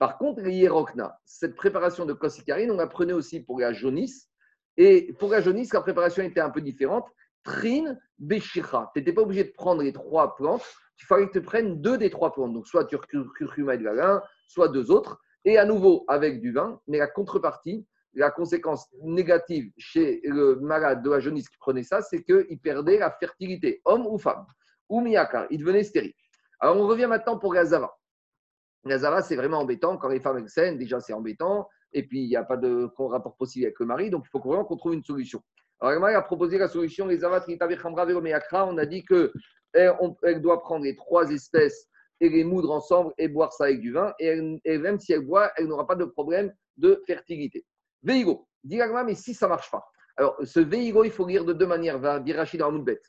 Par 0.00 0.16
contre, 0.16 0.40
l'hierokna, 0.40 1.20
cette 1.26 1.54
préparation 1.54 2.06
de 2.06 2.14
Kosikarine, 2.14 2.70
on 2.70 2.78
la 2.78 2.86
prenait 2.86 3.12
aussi 3.12 3.40
pour 3.40 3.60
la 3.60 3.74
jaunisse. 3.74 4.30
Et 4.78 5.12
pour 5.18 5.30
la 5.30 5.42
jaunisse, 5.42 5.74
la 5.74 5.82
préparation 5.82 6.22
était 6.22 6.40
un 6.40 6.48
peu 6.48 6.62
différente. 6.62 7.06
Trin, 7.44 7.98
Beshira. 8.18 8.90
Tu 8.94 9.00
n'étais 9.00 9.12
pas 9.12 9.20
obligé 9.20 9.44
de 9.44 9.52
prendre 9.52 9.82
les 9.82 9.92
trois 9.92 10.36
plantes, 10.36 10.64
il 10.98 11.04
fallait 11.04 11.26
que 11.26 11.32
tu 11.32 11.42
prennes 11.42 11.82
deux 11.82 11.98
des 11.98 12.08
trois 12.08 12.32
plantes. 12.32 12.54
Donc, 12.54 12.66
soit 12.66 12.86
curcuma 12.86 13.74
et 13.74 13.78
de 13.78 13.84
galin, 13.84 14.22
soit 14.48 14.68
deux 14.68 14.90
autres. 14.90 15.20
Et 15.44 15.58
à 15.58 15.66
nouveau 15.66 16.06
avec 16.08 16.40
du 16.40 16.50
vin. 16.50 16.80
Mais 16.88 16.96
la 16.96 17.06
contrepartie, 17.06 17.86
la 18.14 18.30
conséquence 18.30 18.88
négative 19.02 19.70
chez 19.76 20.22
le 20.24 20.56
malade 20.60 21.02
de 21.02 21.10
la 21.10 21.20
jaunisse 21.20 21.50
qui 21.50 21.58
prenait 21.58 21.82
ça, 21.82 22.00
c'est 22.00 22.22
qu'il 22.22 22.58
perdait 22.58 22.98
la 22.98 23.10
fertilité, 23.10 23.82
homme 23.84 24.06
ou 24.06 24.18
femme, 24.18 24.46
ou 24.88 25.02
miyakar, 25.02 25.46
il 25.50 25.58
devenait 25.58 25.84
stérile. 25.84 26.14
Alors 26.58 26.78
on 26.78 26.86
revient 26.86 27.06
maintenant 27.06 27.38
pour 27.38 27.52
la 27.52 27.66
zava. 27.66 27.94
La 28.84 28.98
zava, 28.98 29.22
c'est 29.22 29.36
vraiment 29.36 29.58
embêtant. 29.58 29.96
Quand 29.98 30.08
les 30.08 30.20
femmes 30.20 30.38
excellent, 30.38 30.76
déjà 30.76 31.00
c'est 31.00 31.12
embêtant. 31.12 31.68
Et 31.92 32.06
puis 32.06 32.22
il 32.22 32.28
n'y 32.28 32.36
a 32.36 32.44
pas 32.44 32.56
de 32.56 32.88
rapport 32.98 33.36
possible 33.36 33.66
avec 33.66 33.78
le 33.80 33.86
mari, 33.86 34.10
donc 34.10 34.24
il 34.26 34.28
faut 34.30 34.38
vraiment 34.38 34.64
qu'on 34.64 34.76
trouve 34.76 34.94
une 34.94 35.04
solution. 35.04 35.42
Alors 35.80 36.08
il 36.08 36.14
a 36.14 36.22
proposé 36.22 36.58
la 36.58 36.68
solution, 36.68 37.06
les 37.06 37.24
on 37.24 37.32
a 37.32 38.86
dit 38.86 39.04
qu'elle 39.04 39.32
elle 39.72 40.42
doit 40.42 40.60
prendre 40.60 40.84
les 40.84 40.94
trois 40.94 41.30
espèces 41.30 41.88
et 42.20 42.28
les 42.28 42.44
moudre 42.44 42.70
ensemble 42.70 43.14
et 43.18 43.28
boire 43.28 43.52
ça 43.52 43.64
avec 43.64 43.80
du 43.80 43.92
vin. 43.92 44.12
Et, 44.18 44.78
même 44.78 44.98
si 44.98 45.12
elle 45.12 45.26
boit, 45.26 45.50
elle 45.56 45.66
n'aura 45.66 45.86
pas 45.86 45.96
de 45.96 46.04
problème 46.04 46.52
de 46.76 47.02
fertilité. 47.06 47.64
Veigo. 48.02 48.46
Dis 48.62 48.78
mais 49.06 49.14
si 49.14 49.32
ça 49.32 49.46
ne 49.46 49.50
marche 49.50 49.70
pas. 49.70 49.84
Alors, 50.16 50.36
ce 50.42 50.60
Veigo, 50.60 51.02
il 51.04 51.10
faut 51.10 51.26
lire 51.26 51.46
de 51.46 51.54
deux 51.54 51.66
manières, 51.66 51.98
va 51.98 52.20
dire 52.20 52.36
Rachid. 52.36 52.62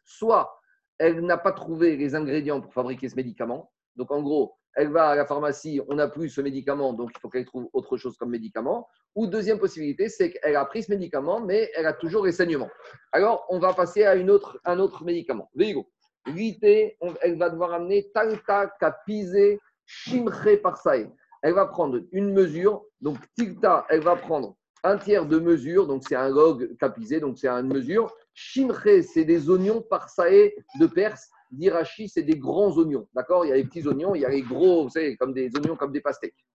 Soit 0.05 0.49
elle 0.97 1.19
n'a 1.21 1.37
pas 1.37 1.51
trouvé 1.51 1.97
les 1.97 2.15
ingrédients 2.15 2.61
pour 2.61 2.73
fabriquer 2.73 3.09
ce 3.09 3.15
médicament. 3.15 3.71
Donc, 3.97 4.11
en 4.11 4.21
gros, 4.21 4.55
elle 4.75 4.89
va 4.89 5.09
à 5.09 5.15
la 5.15 5.25
pharmacie, 5.25 5.81
on 5.87 5.95
n'a 5.95 6.07
plus 6.07 6.29
ce 6.29 6.41
médicament, 6.41 6.93
donc 6.93 7.11
il 7.15 7.19
faut 7.19 7.29
qu'elle 7.29 7.45
trouve 7.45 7.69
autre 7.73 7.97
chose 7.97 8.17
comme 8.17 8.29
médicament. 8.29 8.87
Ou 9.15 9.27
deuxième 9.27 9.59
possibilité, 9.59 10.07
c'est 10.09 10.31
qu'elle 10.31 10.55
a 10.55 10.65
pris 10.65 10.83
ce 10.83 10.91
médicament, 10.91 11.41
mais 11.41 11.69
elle 11.75 11.85
a 11.85 11.93
toujours 11.93 12.25
les 12.25 12.31
saignements. 12.31 12.69
Alors, 13.11 13.45
on 13.49 13.59
va 13.59 13.73
passer 13.73 14.05
à 14.05 14.15
une 14.15 14.29
autre, 14.29 14.59
un 14.65 14.79
autre 14.79 15.03
médicament. 15.03 15.49
Veigo. 15.55 15.89
L'ité, 16.27 16.97
elle 17.21 17.37
va 17.37 17.49
devoir 17.49 17.73
amener 17.73 18.11
Talta 18.13 18.67
Kapise 18.79 19.57
Shimre 19.85 20.61
Parsae. 20.61 21.09
Elle 21.41 21.55
va 21.55 21.65
prendre 21.65 21.99
une 22.11 22.31
mesure, 22.31 22.85
donc 23.01 23.17
Tilta, 23.35 23.85
elle 23.89 24.01
va 24.01 24.15
prendre 24.15 24.55
un 24.83 24.97
tiers 24.97 25.25
de 25.25 25.39
mesure, 25.39 25.87
donc 25.87 26.03
c'est 26.07 26.15
un 26.15 26.29
log 26.29 26.75
capisé, 26.77 27.19
donc 27.19 27.37
c'est 27.37 27.47
une 27.47 27.67
mesure. 27.73 28.13
Shimre, 28.33 29.01
c'est 29.03 29.25
des 29.25 29.49
oignons 29.49 29.81
parsae 29.81 30.53
de 30.79 30.85
Perse. 30.87 31.29
Dirachi, 31.51 32.07
c'est 32.07 32.23
des 32.23 32.37
grands 32.37 32.75
oignons. 32.77 33.07
D'accord? 33.13 33.45
Il 33.45 33.49
y 33.49 33.51
a 33.51 33.55
les 33.55 33.65
petits 33.65 33.85
oignons, 33.87 34.15
il 34.15 34.21
y 34.21 34.25
a 34.25 34.29
les 34.29 34.41
gros, 34.41 34.83
vous 34.83 34.89
savez, 34.89 35.17
comme 35.17 35.33
des 35.33 35.49
oignons, 35.55 35.75
comme 35.75 35.91
des 35.91 36.01
pastèques. 36.01 36.45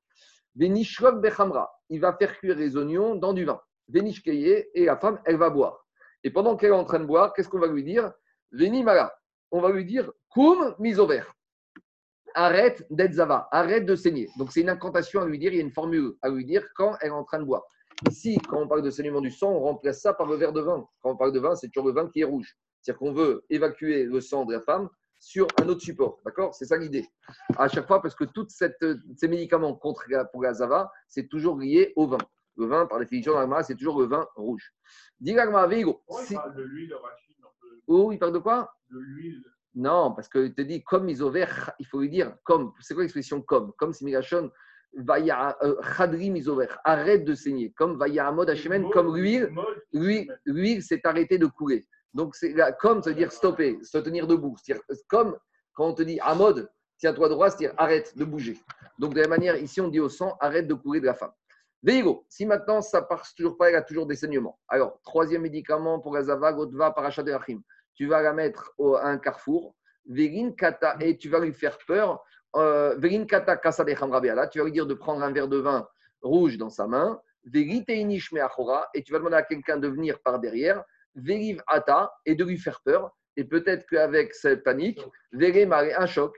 Venishlok 0.55 1.20
bechamra, 1.20 1.70
il 1.90 2.01
va 2.01 2.16
faire 2.16 2.36
cuire 2.38 2.57
les 2.57 2.76
oignons 2.76 3.14
dans 3.14 3.34
du 3.34 3.44
vin. 3.44 3.61
Venishkeye, 3.88 4.66
et 4.74 4.84
la 4.86 4.97
femme, 4.97 5.20
elle 5.24 5.36
va 5.36 5.51
boire. 5.51 5.86
Et 6.24 6.30
pendant 6.30 6.57
qu'elle 6.57 6.70
est 6.70 6.74
en 6.74 6.84
train 6.84 6.99
de 6.99 7.05
boire, 7.05 7.32
qu'est-ce 7.34 7.49
qu'on 7.49 7.59
va 7.59 7.68
lui 7.68 7.84
dire? 7.84 8.11
Venimala, 8.53 9.14
on 9.51 9.61
va 9.61 9.70
lui 9.70 9.84
dire 9.84 10.11
Koum 10.30 10.74
misover. 10.78 11.22
Arrête 12.34 12.86
d'être 12.90 13.12
zava, 13.12 13.49
arrête 13.53 13.86
de 13.86 13.94
saigner. 13.94 14.28
Donc 14.38 14.53
c'est 14.53 14.61
une 14.61 14.68
incantation 14.68 15.20
à 15.20 15.26
lui 15.26 15.38
dire, 15.38 15.53
il 15.53 15.57
y 15.57 15.61
a 15.61 15.62
une 15.62 15.72
formule 15.72 16.14
à 16.22 16.28
lui 16.28 16.44
dire 16.44 16.66
quand 16.74 16.97
elle 17.01 17.09
est 17.09 17.12
en 17.12 17.24
train 17.24 17.38
de 17.38 17.44
boire. 17.44 17.62
Ici, 18.11 18.38
quand 18.49 18.61
on 18.61 18.68
parle 18.68 18.82
de 18.82 18.90
saignement 18.90 19.20
du 19.20 19.30
sang, 19.30 19.51
on 19.53 19.61
remplace 19.61 20.01
ça 20.01 20.12
par 20.12 20.26
le 20.26 20.36
verre 20.36 20.53
de 20.53 20.61
vin. 20.61 20.86
Quand 21.01 21.12
on 21.12 21.16
parle 21.16 21.32
de 21.32 21.40
vin, 21.40 21.55
c'est 21.55 21.68
toujours 21.68 21.88
le 21.88 21.94
vin 21.94 22.09
qui 22.09 22.20
est 22.20 22.24
rouge. 22.24 22.57
C'est-à-dire 22.87 23.01
qu'on 23.01 23.12
veut 23.12 23.45
évacuer 23.51 24.05
le 24.05 24.20
sang 24.20 24.45
de 24.45 24.53
la 24.53 24.61
femme 24.61 24.89
sur 25.18 25.49
un 25.61 25.68
autre 25.68 25.80
support. 25.80 26.20
D'accord? 26.24 26.55
C'est 26.55 26.66
ça 26.66 26.76
l'idée. 26.76 27.05
À 27.57 27.66
chaque 27.66 27.89
fois, 27.89 28.01
parce 28.01 28.14
que 28.14 28.22
tous 28.22 28.47
ces 28.49 29.28
médicaments 29.28 29.74
contre 29.74 30.05
pour 30.30 30.45
la 30.45 30.55
zava, 30.55 30.93
c'est 31.09 31.26
toujours 31.26 31.59
lié 31.59 31.93
au 31.97 32.07
vin. 32.07 32.18
Le 32.57 32.66
vin, 32.66 32.87
par 32.87 33.01
définition, 33.01 33.32
dans 33.32 33.62
c'est 33.64 33.74
toujours 33.74 34.01
le 34.01 34.07
vin 34.07 34.24
rouge. 34.37 34.72
Dis 35.18 35.34
Vigo. 35.34 36.01
il 36.30 36.34
parle 36.37 36.55
de 36.55 36.62
l'huile 36.62 36.95
Oh, 37.89 38.12
il 38.12 38.18
parle 38.20 38.32
de 38.32 38.39
quoi? 38.39 38.72
De 38.89 39.01
l'huile. 39.01 39.43
Non, 39.74 40.12
parce 40.14 40.28
que 40.28 40.47
te 40.47 40.62
dit 40.62 40.84
comme 40.84 41.09
isover, 41.09 41.47
il 41.80 41.87
faut 41.87 42.01
lui 42.01 42.09
dire 42.09 42.37
comme. 42.45 42.72
C'est 42.80 42.95
quoi 42.95 43.03
l'expression 43.03 43.43
comme? 43.43 43.72
Comme 43.76 43.93
c'est 43.93 44.05
Migashon 44.05 44.51
euh, 44.97 45.74
arrête 46.84 47.24
de 47.24 47.34
saigner. 47.34 47.72
Comme 47.72 47.99
Vaya 47.99 48.28
Amod 48.28 48.49
Hashemen, 48.49 48.89
comme 48.91 49.16
l'huile, 49.16 49.53
l'huile 49.93 50.82
s'est 50.82 51.01
arrêtée 51.05 51.39
de 51.39 51.47
couler. 51.47 51.84
Donc, 52.14 52.34
c'est 52.34 52.54
comme, 52.78 53.02
ça 53.02 53.11
veut 53.11 53.16
dire 53.16 53.32
stopper, 53.32 53.78
se 53.82 53.98
tenir 53.98 54.26
debout. 54.26 54.57
C'est-à-dire, 54.62 54.84
comme 55.09 55.36
quand 55.74 55.88
on 55.88 55.94
te 55.94 56.02
dit 56.02 56.18
Amod, 56.20 56.70
tiens-toi 56.98 57.28
droit, 57.28 57.50
c'est-à-dire 57.50 57.74
arrête 57.76 58.16
de 58.16 58.24
bouger. 58.24 58.59
Donc, 58.98 59.14
de 59.14 59.20
la 59.20 59.28
manière, 59.28 59.57
ici, 59.57 59.80
on 59.80 59.88
dit 59.88 60.00
au 60.00 60.09
sang, 60.09 60.36
arrête 60.40 60.66
de 60.66 60.74
couler 60.74 61.00
de 61.00 61.07
la 61.07 61.14
femme. 61.14 61.32
Veigo, 61.82 62.24
si 62.28 62.46
maintenant 62.46 62.80
ça 62.80 63.02
passe 63.02 63.34
toujours 63.34 63.57
pas, 63.57 63.68
elle 63.68 63.76
a 63.76 63.82
toujours 63.82 64.07
des 64.07 64.16
saignements. 64.16 64.59
Alors, 64.68 64.98
troisième 65.02 65.42
médicament 65.42 66.00
pour 66.00 66.14
la 66.14 66.22
Zava, 66.24 66.52
Godva, 66.52 66.90
Parachat 66.90 67.22
Tu 67.94 68.07
vas 68.07 68.22
la 68.22 68.32
mettre 68.32 68.72
à 68.80 69.09
un 69.09 69.18
carrefour, 69.18 69.76
Vegin 70.07 70.52
Kata, 70.52 70.96
et 71.00 71.16
tu 71.18 71.28
vas 71.28 71.38
lui 71.38 71.52
faire 71.52 71.78
peur 71.86 72.24
euh, 72.57 72.94
tu 72.98 74.59
vas 74.59 74.64
lui 74.64 74.72
dire 74.72 74.86
de 74.86 74.94
prendre 74.94 75.22
un 75.22 75.30
verre 75.30 75.48
de 75.48 75.59
vin 75.59 75.86
rouge 76.22 76.57
dans 76.57 76.70
sa 76.70 76.86
main, 76.86 77.20
et 77.54 77.82
tu 79.02 79.12
vas 79.12 79.18
demander 79.18 79.36
à 79.36 79.42
quelqu'un 79.42 79.76
de 79.76 79.88
venir 79.88 80.20
par 80.20 80.40
derrière, 80.40 80.82
ata, 81.66 82.12
et 82.24 82.34
de 82.34 82.44
lui 82.44 82.58
faire 82.58 82.80
peur. 82.84 83.10
Et 83.36 83.44
peut-être 83.44 83.86
qu'avec 83.90 84.34
cette 84.34 84.64
panique, 84.64 85.00
un 85.32 86.06
choc, 86.06 86.36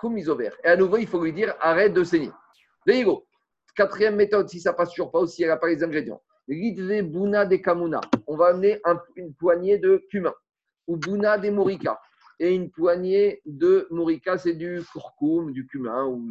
kumisover. 0.00 0.50
Et 0.64 0.68
à 0.68 0.76
nouveau, 0.76 0.96
il 0.96 1.06
faut 1.06 1.22
lui 1.22 1.32
dire 1.32 1.54
arrête 1.60 1.94
de 1.94 2.02
saigner. 2.02 2.32
Veigo. 2.86 3.26
Quatrième 3.76 4.16
méthode, 4.16 4.48
si 4.48 4.60
ça 4.60 4.72
passe 4.72 4.90
toujours 4.90 5.12
pas 5.12 5.20
aussi, 5.20 5.44
elle 5.44 5.50
n'a 5.50 5.56
pas 5.56 5.68
les 5.68 5.84
ingrédients. 5.84 6.20
Buna 6.48 7.46
de 7.46 7.56
kamuna. 7.56 8.00
On 8.26 8.36
va 8.36 8.46
amener 8.46 8.80
une 9.14 9.32
poignée 9.34 9.78
de 9.78 10.02
cumin. 10.10 10.34
ou 10.88 10.96
Bouna 10.96 11.38
des 11.38 11.50
Morika, 11.50 12.00
et 12.40 12.54
une 12.54 12.70
poignée 12.70 13.42
de 13.44 13.86
Morika, 13.90 14.38
c'est 14.38 14.54
du 14.54 14.82
curcum, 14.90 15.52
du 15.52 15.66
cumin 15.66 16.06
ou 16.06 16.28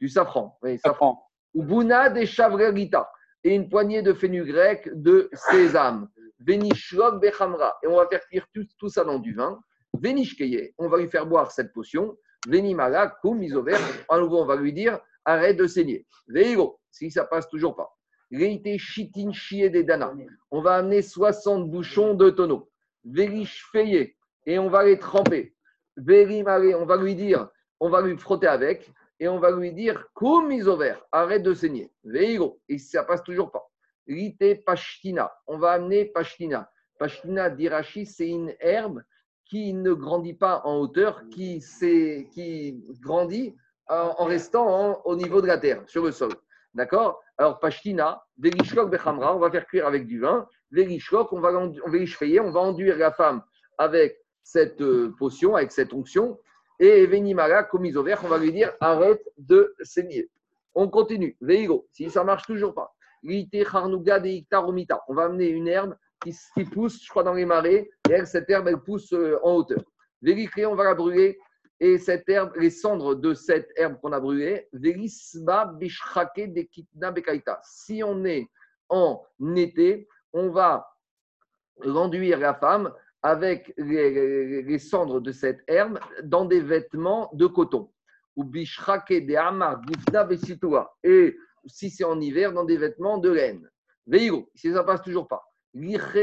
du 0.00 0.08
safran. 0.08 0.58
Oui, 0.62 0.78
safran. 0.78 1.22
Ou 1.54 1.62
Bouna 1.62 2.10
des 2.10 2.26
Chavrelita, 2.26 3.08
et 3.44 3.54
une 3.54 3.68
poignée 3.68 4.02
de 4.02 4.12
fenugrec 4.12 4.88
de 4.92 5.30
sésame. 5.32 6.08
Venishlok 6.40 7.20
Bechamra, 7.20 7.78
et 7.82 7.86
on 7.86 7.96
va 7.96 8.06
faire 8.08 8.26
cuire 8.28 8.46
tout, 8.52 8.88
ça 8.88 9.04
dans 9.04 9.18
du 9.18 9.34
vin. 9.34 9.60
Venishkeye, 9.94 10.74
on 10.78 10.88
va 10.88 10.98
lui 10.98 11.08
faire 11.08 11.26
boire 11.26 11.50
cette 11.50 11.72
potion. 11.72 12.16
Venimala, 12.46 13.08
Koum, 13.22 13.42
Isover, 13.42 13.78
à 14.08 14.18
nouveau, 14.18 14.42
on 14.42 14.46
va 14.46 14.56
lui 14.56 14.72
dire 14.72 15.00
arrête 15.24 15.56
de 15.56 15.66
saigner. 15.66 16.06
Veigo, 16.28 16.78
si 16.90 17.10
ça 17.10 17.24
passe 17.24 17.48
toujours 17.48 17.74
pas. 17.74 17.90
Reite 18.32 18.78
Chitin 18.78 19.30
des 19.50 19.84
Dana, 19.84 20.12
on 20.50 20.60
va 20.60 20.76
amener 20.76 21.02
60 21.02 21.70
bouchons 21.70 22.14
de 22.14 22.30
tonneau. 22.30 22.70
Verishfeye, 23.04 24.16
et 24.46 24.58
on 24.58 24.68
va 24.68 24.84
les 24.84 24.98
tremper. 24.98 25.54
Verimale, 25.96 26.74
on 26.76 26.86
va 26.86 26.96
lui 26.96 27.14
dire, 27.14 27.48
on 27.80 27.88
va 27.88 28.02
lui 28.02 28.16
frotter 28.18 28.46
avec, 28.46 28.92
et 29.18 29.28
on 29.28 29.38
va 29.38 29.50
lui 29.50 29.72
dire 29.72 30.06
Koum, 30.14 30.52
Isover, 30.52 30.94
arrête 31.10 31.42
de 31.42 31.54
saigner. 31.54 31.90
Veigo, 32.04 32.60
si 32.68 32.78
ça 32.78 33.04
passe 33.04 33.22
toujours 33.22 33.50
pas. 33.50 33.66
Rite 34.08 34.64
Pashtina. 34.64 35.32
On 35.46 35.58
va 35.58 35.72
amener 35.72 36.06
Pashtina. 36.06 36.70
Pashtina 36.98 37.50
d'Irachi, 37.50 38.06
c'est 38.06 38.28
une 38.28 38.54
herbe 38.60 39.02
qui 39.44 39.72
ne 39.72 39.92
grandit 39.92 40.34
pas 40.34 40.62
en 40.64 40.78
hauteur, 40.78 41.22
qui, 41.30 41.62
qui 42.32 42.84
grandit 43.00 43.54
en, 43.88 44.24
restant 44.24 45.00
au 45.04 45.16
niveau 45.16 45.40
de 45.40 45.46
la 45.46 45.58
terre, 45.58 45.82
sur 45.86 46.04
le 46.04 46.12
sol. 46.12 46.32
D'accord? 46.74 47.22
Alors, 47.38 47.60
Pashtina, 47.60 48.22
Verishkok 48.38 48.90
Bechamra, 48.90 49.34
on 49.34 49.38
va 49.38 49.50
faire 49.50 49.66
cuire 49.66 49.86
avec 49.86 50.06
du 50.06 50.20
vin. 50.20 50.48
Verishkok, 50.72 51.32
on 51.32 51.40
va, 51.40 51.50
on 51.52 51.72
on 51.72 52.50
va 52.50 52.60
enduire 52.60 52.98
la 52.98 53.12
femme 53.12 53.42
avec 53.78 54.18
cette 54.42 54.80
euh, 54.80 55.14
potion, 55.18 55.54
avec 55.56 55.72
cette 55.72 55.92
onction. 55.92 56.38
Et 56.78 57.06
Venimara, 57.06 57.64
comme 57.64 57.88
vert, 57.88 58.20
on 58.24 58.28
va 58.28 58.38
lui 58.38 58.52
dire 58.52 58.72
arrête 58.80 59.22
de 59.38 59.74
saigner. 59.82 60.28
On 60.74 60.88
continue. 60.88 61.36
Veigo, 61.40 61.86
si 61.92 62.10
ça 62.10 62.22
marche 62.22 62.46
toujours 62.46 62.74
pas. 62.74 62.94
On 65.08 65.14
va 65.14 65.24
amener 65.24 65.48
une 65.48 65.68
herbe 65.68 65.96
qui, 66.22 66.64
pousse, 66.64 67.02
je 67.02 67.08
crois, 67.08 67.22
dans 67.22 67.34
les 67.34 67.44
marais. 67.44 67.88
Et 68.10 68.24
cette 68.24 68.48
herbe, 68.50 68.70
pousse 68.84 69.12
euh, 69.12 69.38
en 69.42 69.56
hauteur. 69.56 69.82
on 70.22 70.74
va 70.74 70.84
la 70.84 70.94
brûler. 70.94 71.38
Et 71.78 71.98
cette 71.98 72.28
herbe, 72.28 72.52
les 72.56 72.70
cendres 72.70 73.14
de 73.14 73.34
cette 73.34 73.70
herbe 73.76 73.98
qu'on 74.00 74.12
a 74.12 74.20
brûlée, 74.20 74.66
si 77.62 78.02
on 78.02 78.24
est 78.24 78.48
en 78.88 79.22
été, 79.56 80.08
on 80.32 80.50
va 80.50 80.88
renduire 81.84 82.38
la 82.38 82.54
femme 82.54 82.92
avec 83.22 83.74
les, 83.76 84.78
cendres 84.78 85.20
de 85.20 85.32
cette 85.32 85.60
herbe 85.66 85.98
dans 86.22 86.44
des 86.44 86.60
vêtements 86.60 87.30
de 87.34 87.46
coton. 87.46 87.90
Ou 88.36 88.44
de 88.44 89.34
amar, 89.36 89.82
Et 91.02 91.36
si 91.66 91.90
c'est 91.90 92.04
en 92.04 92.20
hiver, 92.20 92.52
dans 92.52 92.64
des 92.64 92.76
vêtements 92.76 93.18
de 93.18 93.30
laine. 93.30 93.68
Veiro, 94.06 94.48
si 94.54 94.72
ça 94.72 94.84
passe 94.84 95.02
toujours 95.02 95.28
pas. 95.28 95.42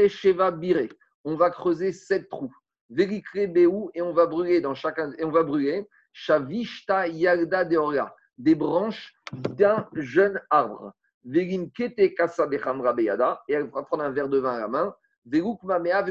Sheva 0.08 0.50
Bire, 0.50 0.88
on 1.24 1.36
va 1.36 1.50
creuser 1.50 1.92
sept 1.92 2.28
trous. 2.28 2.52
Beou, 2.90 3.90
et 3.94 4.02
on 4.02 4.12
va 4.12 4.26
brûler 4.26 4.60
dans 4.60 4.74
chacun, 4.74 5.12
et 5.18 5.24
on 5.24 5.30
va 5.30 5.42
brûler 5.42 5.88
Shavishta 6.12 7.08
Yagda 7.08 7.64
Deoria, 7.64 8.14
des 8.38 8.54
branches 8.54 9.14
d'un 9.32 9.88
jeune 9.94 10.40
arbre. 10.50 10.92
Verin 11.24 11.68
Kete 11.74 12.14
Kasa 12.14 12.46
Beyada, 12.46 13.42
et 13.48 13.54
elle 13.54 13.70
va 13.70 13.82
prendre 13.82 14.04
un 14.04 14.10
verre 14.10 14.28
de 14.28 14.38
vin 14.38 14.56
à 14.56 14.60
la 14.60 14.68
main. 14.68 14.94
Mamea 15.26 16.04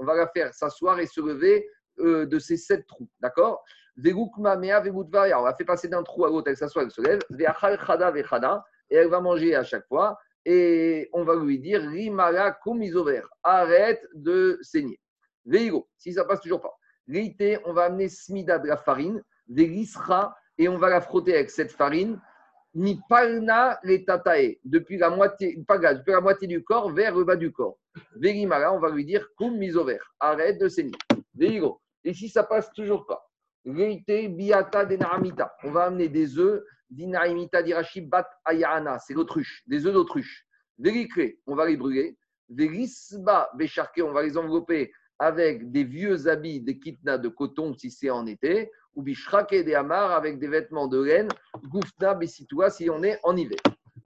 On 0.00 0.04
va 0.04 0.14
la 0.16 0.28
faire 0.28 0.52
s'asseoir 0.52 0.98
et 0.98 1.06
se 1.06 1.20
lever 1.20 1.68
euh, 2.00 2.26
de 2.26 2.38
ces 2.38 2.56
sept 2.56 2.86
trous. 2.86 3.08
D'accord? 3.20 3.62
On 4.04 5.42
va 5.42 5.54
faire 5.54 5.66
passer 5.66 5.88
d'un 5.88 6.02
trou 6.02 6.24
à 6.24 6.28
l'autre, 6.28 6.48
elle 6.48 6.56
s'assoit, 6.56 6.84
elle 6.84 6.90
se 6.90 7.00
lève. 7.00 7.20
Et 8.90 8.96
elle 8.96 9.08
va 9.08 9.20
manger 9.20 9.54
à 9.54 9.64
chaque 9.64 9.86
fois. 9.86 10.18
Et 10.44 11.10
on 11.12 11.24
va 11.24 11.34
lui 11.34 11.58
dire 11.58 11.82
Rimala 11.82 12.58
kumizover, 12.62 13.22
arrête 13.42 14.00
de 14.14 14.58
saigner. 14.62 14.98
Veigo, 15.44 15.88
si 15.96 16.12
ça 16.12 16.24
passe 16.24 16.40
toujours 16.40 16.60
pas. 16.60 16.74
Réité, 17.08 17.58
on 17.64 17.72
va 17.72 17.84
amener 17.84 18.08
smida 18.08 18.58
de 18.58 18.68
la 18.68 18.76
farine, 18.76 19.22
verisra, 19.48 20.36
et 20.56 20.68
on 20.68 20.78
va 20.78 20.90
la 20.90 21.00
frotter 21.00 21.34
avec 21.34 21.50
cette 21.50 21.72
farine. 21.72 22.20
Ni 22.74 23.00
palna 23.08 23.80
tatae, 24.06 24.58
depuis 24.64 24.98
la 24.98 25.10
moitié, 25.10 25.56
depuis 25.56 26.12
la 26.12 26.20
moitié 26.20 26.46
du 26.46 26.62
corps 26.62 26.92
vers 26.92 27.14
le 27.14 27.24
bas 27.24 27.36
du 27.36 27.50
corps. 27.50 27.78
Verimala, 28.14 28.72
on 28.72 28.78
va 28.78 28.90
lui 28.90 29.04
dire 29.04 29.26
kum 29.36 29.56
misover, 29.56 29.98
arrête 30.20 30.58
de 30.58 30.68
saigner. 30.68 30.96
Veigo, 31.34 31.80
et 32.04 32.14
si 32.14 32.28
ça 32.28 32.44
passe 32.44 32.72
toujours 32.72 33.06
pas? 33.06 33.27
Biata 33.72 34.88
On 35.64 35.70
va 35.70 35.84
amener 35.84 36.08
des 36.08 36.38
œufs 36.38 36.64
d'inarimita 36.90 37.62
d'irashi 37.62 38.00
bat 38.00 38.28
ayana, 38.44 38.98
c'est 38.98 39.14
l'autruche, 39.14 39.62
des 39.66 39.86
œufs 39.86 39.92
d'autruche. 39.92 40.46
Véricré, 40.78 41.40
on 41.46 41.54
va 41.54 41.66
les 41.66 41.76
brûler. 41.76 42.16
Vérisba 42.48 43.50
bécharqué, 43.54 44.02
on 44.02 44.12
va 44.12 44.22
les 44.22 44.38
envelopper 44.38 44.92
avec 45.18 45.70
des 45.70 45.84
vieux 45.84 46.28
habits, 46.28 46.60
des 46.60 46.78
kitnas 46.78 47.18
de 47.18 47.28
coton 47.28 47.74
si 47.74 47.90
c'est 47.90 48.10
en 48.10 48.26
été, 48.26 48.70
ou 48.94 49.02
bishrake 49.02 49.64
des 49.64 49.74
amars 49.74 50.12
avec 50.12 50.38
des 50.38 50.48
vêtements 50.48 50.86
de 50.86 51.02
laine, 51.02 51.28
goufna 51.64 52.14
bessitoua 52.14 52.70
si 52.70 52.88
on 52.88 53.02
est 53.02 53.18
en 53.22 53.36
hiver. 53.36 53.58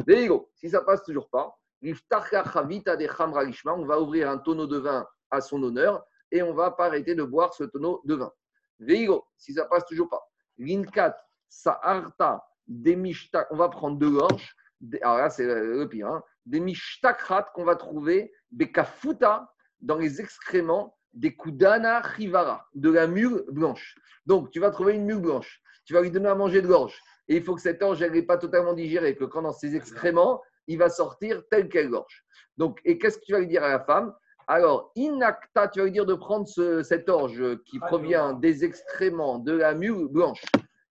Végo, 0.07 0.51
si 0.55 0.71
ça 0.71 0.81
passe 0.81 1.05
toujours 1.05 1.29
pas, 1.29 1.55
on 1.85 3.85
va 3.85 4.01
ouvrir 4.01 4.31
un 4.31 4.39
tonneau 4.39 4.67
de 4.67 4.79
vin 4.79 5.07
à 5.31 5.41
son 5.41 5.63
honneur 5.63 6.05
et 6.31 6.43
on 6.43 6.55
va 6.55 6.71
pas 6.71 6.87
arrêter 6.87 7.15
de 7.15 7.23
boire 7.23 7.53
ce 7.55 7.65
tonneau 7.65 8.01
de 8.05 8.15
vin. 8.15 8.33
Veigo, 8.79 9.25
si 9.37 9.55
ça 9.55 9.65
passe 9.67 9.85
toujours 9.87 10.09
pas. 10.09 10.23
Linkat, 10.59 11.17
Sa'arta, 11.49 12.45
Demishtak, 12.67 13.49
on 13.51 13.57
va 13.57 13.69
prendre 13.69 13.99
deux 13.99 14.11
gorges. 14.11 14.57
Alors 15.03 15.19
là, 15.19 15.31
c'est 15.31 15.45
le 15.45 15.89
pire. 15.89 16.09
Hein, 16.09 16.23
des 16.47 16.61
mishtakrat 16.61 17.53
qu'on 17.55 17.65
va 17.65 17.77
trouver, 17.77 18.33
des 18.51 18.71
kafuta, 18.73 19.53
dans 19.81 19.97
les 19.97 20.21
excréments 20.21 20.97
des 21.13 21.37
kudana 21.37 22.03
chivara, 22.17 22.67
de 22.75 22.91
la 22.91 23.07
mule 23.07 23.45
blanche. 23.49 23.97
Donc, 24.27 24.51
tu 24.51 24.61
vas 24.61 24.71
trouver 24.71 24.95
une 24.95 25.05
mule 25.05 25.21
blanche. 25.21 25.61
Tu 25.85 25.93
vas 25.93 26.01
lui 26.01 26.11
donner 26.11 26.29
à 26.29 26.35
manger 26.35 26.63
de 26.63 26.69
gorge. 26.69 26.99
Et 27.29 27.37
il 27.37 27.43
faut 27.43 27.55
que 27.55 27.61
cette 27.61 27.83
orge 27.83 28.03
n'est 28.03 28.23
pas 28.23 28.39
totalement 28.39 28.73
digérée, 28.73 29.17
que 29.17 29.25
quand 29.25 29.43
dans 29.43 29.53
ses 29.53 29.77
excréments, 29.77 30.43
il 30.67 30.79
va 30.79 30.89
sortir 30.89 31.43
tel 31.51 31.69
quelle 31.69 31.91
gorge. 31.91 32.25
Donc, 32.57 32.81
et 32.85 32.99
qu'est-ce 32.99 33.19
que 33.19 33.25
tu 33.25 33.33
vas 33.33 33.41
lui 33.41 33.47
dire 33.47 33.63
à 33.65 33.69
la 33.69 33.81
femme? 33.81 34.15
Alors, 34.47 34.93
inacta, 34.97 35.69
tu 35.69 35.79
vas 35.81 35.85
lui 35.87 35.93
dire 35.93 36.07
de 36.07 36.15
prendre 36.15 36.47
cette 36.83 37.09
orge 37.09 37.43
qui 37.65 37.79
provient 37.79 38.33
des 38.33 38.65
excréments 38.65 39.39
de 39.39 39.53
la 39.53 39.75
mule 39.75 40.09
blanche. 40.09 40.43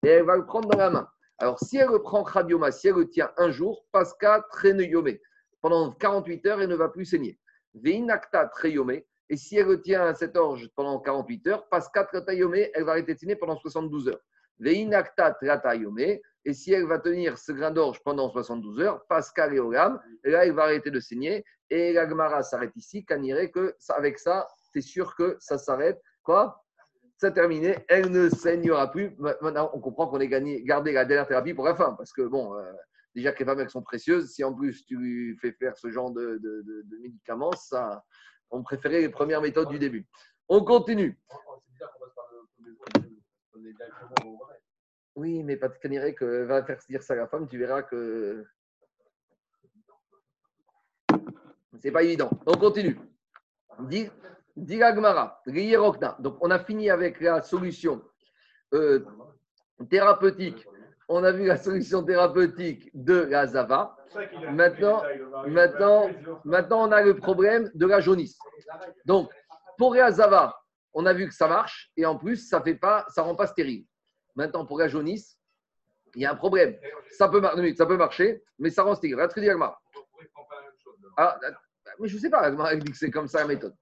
Et 0.04 0.10
elle 0.10 0.26
va 0.26 0.38
le 0.38 0.46
prendre 0.46 0.70
dans 0.70 0.78
la 0.78 0.90
main. 0.90 1.08
Alors, 1.38 1.60
si 1.60 1.78
elle 1.78 1.90
le 1.90 2.02
prend 2.02 2.26
si 2.72 2.88
elle 2.88 2.96
le 2.96 3.10
tient 3.10 3.32
un 3.38 3.52
jour, 3.52 3.86
Pasca 3.92 4.46
Treneyome, 4.52 5.18
pendant 5.62 5.92
48 5.92 6.46
heures, 6.48 6.62
elle 6.62 6.70
ne 6.70 6.76
va 6.76 6.90
plus 6.90 7.06
saigner. 7.06 7.40
Veinakta 7.74 8.48
Treyome, 8.48 9.02
et 9.32 9.38
si 9.38 9.58
elle 9.58 9.68
retient 9.68 10.14
cette 10.14 10.36
orge 10.36 10.70
pendant 10.76 11.00
48 11.00 11.48
heures, 11.48 11.70
Pasca 11.70 12.04
Tratayome, 12.04 12.56
elle 12.74 12.84
va 12.84 12.92
arrêter 12.92 13.14
de 13.14 13.20
saigner 13.20 13.36
pendant 13.36 13.58
72 13.58 14.10
heures. 14.10 14.20
Veinakta 14.60 15.32
Tratayome, 15.32 16.20
et 16.44 16.54
si 16.54 16.74
elle 16.74 16.86
va 16.86 16.98
tenir 16.98 17.38
ce 17.38 17.52
grain 17.52 17.72
d'orge 17.72 18.02
pendant 18.04 18.30
72 18.30 18.80
heures, 18.80 19.06
Pasca 19.08 19.48
Leolam, 19.48 20.02
et 20.24 20.32
là, 20.32 20.46
elle 20.46 20.54
va 20.54 20.64
arrêter 20.64 20.90
de 20.90 21.00
saigner. 21.00 21.46
Et 21.70 21.94
la 21.94 22.10
Gemara 22.10 22.42
s'arrête 22.42 22.76
ici, 22.76 23.06
irait 23.22 23.52
que 23.52 23.76
avec 23.90 24.18
ça, 24.18 24.48
c'est 24.74 24.82
sûr 24.82 25.16
que 25.16 25.38
ça 25.40 25.58
s'arrête. 25.58 26.02
Quoi? 26.24 26.64
C'est 27.18 27.34
terminé, 27.34 27.78
elle 27.88 28.10
ne 28.10 28.30
saignera 28.30 28.90
plus. 28.90 29.16
Maintenant, 29.20 29.70
on 29.74 29.80
comprend 29.80 30.08
qu'on 30.08 30.20
ait 30.20 30.28
gagné, 30.28 30.64
gardé 30.64 30.92
la 30.94 31.06
dernière 31.06 31.28
thérapie 31.28 31.54
pour 31.54 31.66
la 31.66 31.76
fin, 31.76 31.94
parce 31.94 32.12
que 32.12 32.24
bon, 32.24 32.56
euh, 32.56 32.64
déjà 33.14 33.32
que 33.32 33.40
les 33.40 33.46
femmes 33.46 33.60
elles 33.60 33.70
sont 33.70 33.84
précieuses, 33.84 34.32
si 34.32 34.44
en 34.44 34.54
plus 34.54 34.84
tu 34.86 35.38
fais 35.40 35.52
faire 35.52 35.78
ce 35.78 35.92
genre 35.92 36.12
de, 36.12 36.40
de, 36.42 36.98
médicaments, 37.02 37.52
ça, 37.52 38.04
on 38.50 38.64
préférait 38.64 39.02
les 39.02 39.10
premières 39.10 39.42
méthodes 39.42 39.70
du 39.70 39.78
début. 39.78 40.08
On 40.50 40.66
continue. 40.66 41.20
Oui, 45.16 45.44
mais 45.44 45.58
de 45.58 46.14
que 46.14 46.44
va 46.44 46.64
faire 46.64 46.80
dire 46.90 47.04
ça 47.04 47.14
à 47.14 47.18
la 47.18 47.28
femme, 47.28 47.48
tu 47.48 47.58
verras 47.58 47.84
que 47.84 48.46
c'est 51.80 51.92
pas 51.92 52.04
évident. 52.04 52.30
On 52.46 52.54
continue. 52.54 52.98
Dis 53.80 54.10
Dilagmara, 54.56 55.42
Donc, 56.20 56.38
on 56.42 56.52
a 56.52 56.60
fini 56.60 56.90
avec 56.90 57.20
la 57.22 57.42
solution 57.42 58.02
euh, 58.74 59.04
thérapeutique. 59.90 60.68
On 61.08 61.24
a 61.24 61.32
vu 61.32 61.46
la 61.46 61.58
solution 61.58 62.04
thérapeutique 62.04 62.90
de 62.94 63.28
la. 63.32 63.96
Maintenant, 64.52 65.04
maintenant, 65.48 66.10
maintenant, 66.44 66.88
on 66.88 66.92
a 66.92 67.02
le 67.02 67.16
problème 67.16 67.72
de 67.74 67.86
la 67.86 68.00
jaunisse. 68.00 68.38
Donc, 69.06 69.32
pour 69.78 69.96
la 69.96 70.12
on 70.94 71.06
a 71.06 71.14
vu 71.14 71.28
que 71.28 71.34
ça 71.34 71.48
marche 71.48 71.92
et 71.96 72.06
en 72.06 72.18
plus, 72.18 72.48
ça 72.48 72.62
ça 73.10 73.24
rend 73.24 73.36
pas 73.36 73.48
stérile. 73.48 73.86
Maintenant, 74.36 74.66
pour 74.66 74.80
la 74.80 74.88
jaunisse, 74.88 75.38
il 76.16 76.22
y 76.22 76.26
a 76.26 76.32
un 76.32 76.36
problème. 76.36 76.78
Ça 77.12 77.30
peut, 77.30 77.40
marcher, 77.98 78.44
mais 78.60 78.70
ça 78.70 78.84
rend 78.84 78.96
stérile. 78.96 79.20
Ah, 81.18 81.40
mais 82.00 82.08
je 82.08 82.16
ne 82.16 82.20
sais 82.20 82.30
pas, 82.30 82.50
elle 82.72 82.80
dit 82.80 82.92
que 82.92 82.98
c'est 82.98 83.12
comme 83.12 83.28
ça 83.28 83.40
la 83.40 83.48
méthode. 83.48 83.76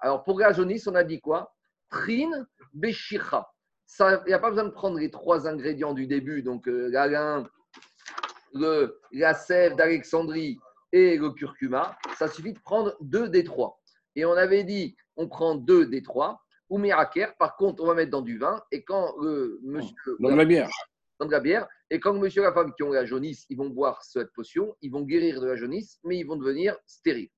Alors 0.00 0.24
pour 0.24 0.38
la 0.38 0.52
jaunisse, 0.52 0.86
on 0.86 0.94
a 0.94 1.04
dit 1.04 1.20
quoi? 1.20 1.54
Trin 1.90 2.46
Beshicha. 2.72 3.48
Il 4.00 4.20
n'y 4.26 4.32
a 4.34 4.38
pas 4.38 4.50
besoin 4.50 4.64
de 4.64 4.70
prendre 4.70 4.98
les 4.98 5.10
trois 5.10 5.48
ingrédients 5.48 5.94
du 5.94 6.06
début, 6.06 6.42
donc 6.42 6.68
euh, 6.68 6.88
la 6.90 7.42
le, 8.54 9.00
la 9.12 9.34
sève 9.34 9.76
d'Alexandrie 9.76 10.58
et 10.92 11.16
le 11.16 11.30
curcuma. 11.30 11.96
Ça 12.16 12.28
suffit 12.28 12.52
de 12.52 12.60
prendre 12.60 12.96
deux 13.00 13.28
des 13.28 13.44
trois. 13.44 13.80
Et 14.16 14.24
on 14.24 14.32
avait 14.32 14.64
dit, 14.64 14.96
on 15.16 15.28
prend 15.28 15.54
deux 15.54 15.86
des 15.86 16.02
trois. 16.02 16.40
Ou 16.70 16.78
miraker, 16.78 17.34
par 17.38 17.56
contre, 17.56 17.82
on 17.82 17.86
va 17.86 17.94
mettre 17.94 18.10
dans 18.10 18.22
du 18.22 18.38
vin. 18.38 18.62
Et 18.70 18.82
quand 18.84 19.14
le 19.20 19.58
monsieur. 19.62 20.16
Dans 20.20 20.30
de 20.30 20.36
la 20.36 20.44
bière. 20.44 20.70
Dans 21.18 21.26
de 21.26 21.32
la 21.32 21.40
bière. 21.40 21.66
Et 21.90 21.98
quand 21.98 22.12
le 22.12 22.18
monsieur 22.18 22.42
et 22.42 22.44
la 22.44 22.52
femme 22.52 22.74
qui 22.74 22.82
ont 22.82 22.92
la 22.92 23.06
jaunisse, 23.06 23.46
ils 23.48 23.56
vont 23.56 23.70
boire 23.70 24.02
cette 24.02 24.32
potion, 24.32 24.76
ils 24.82 24.90
vont 24.90 25.02
guérir 25.02 25.40
de 25.40 25.46
la 25.46 25.56
jaunisse, 25.56 25.98
mais 26.04 26.18
ils 26.18 26.24
vont 26.24 26.36
devenir 26.36 26.76
stériles. 26.86 27.30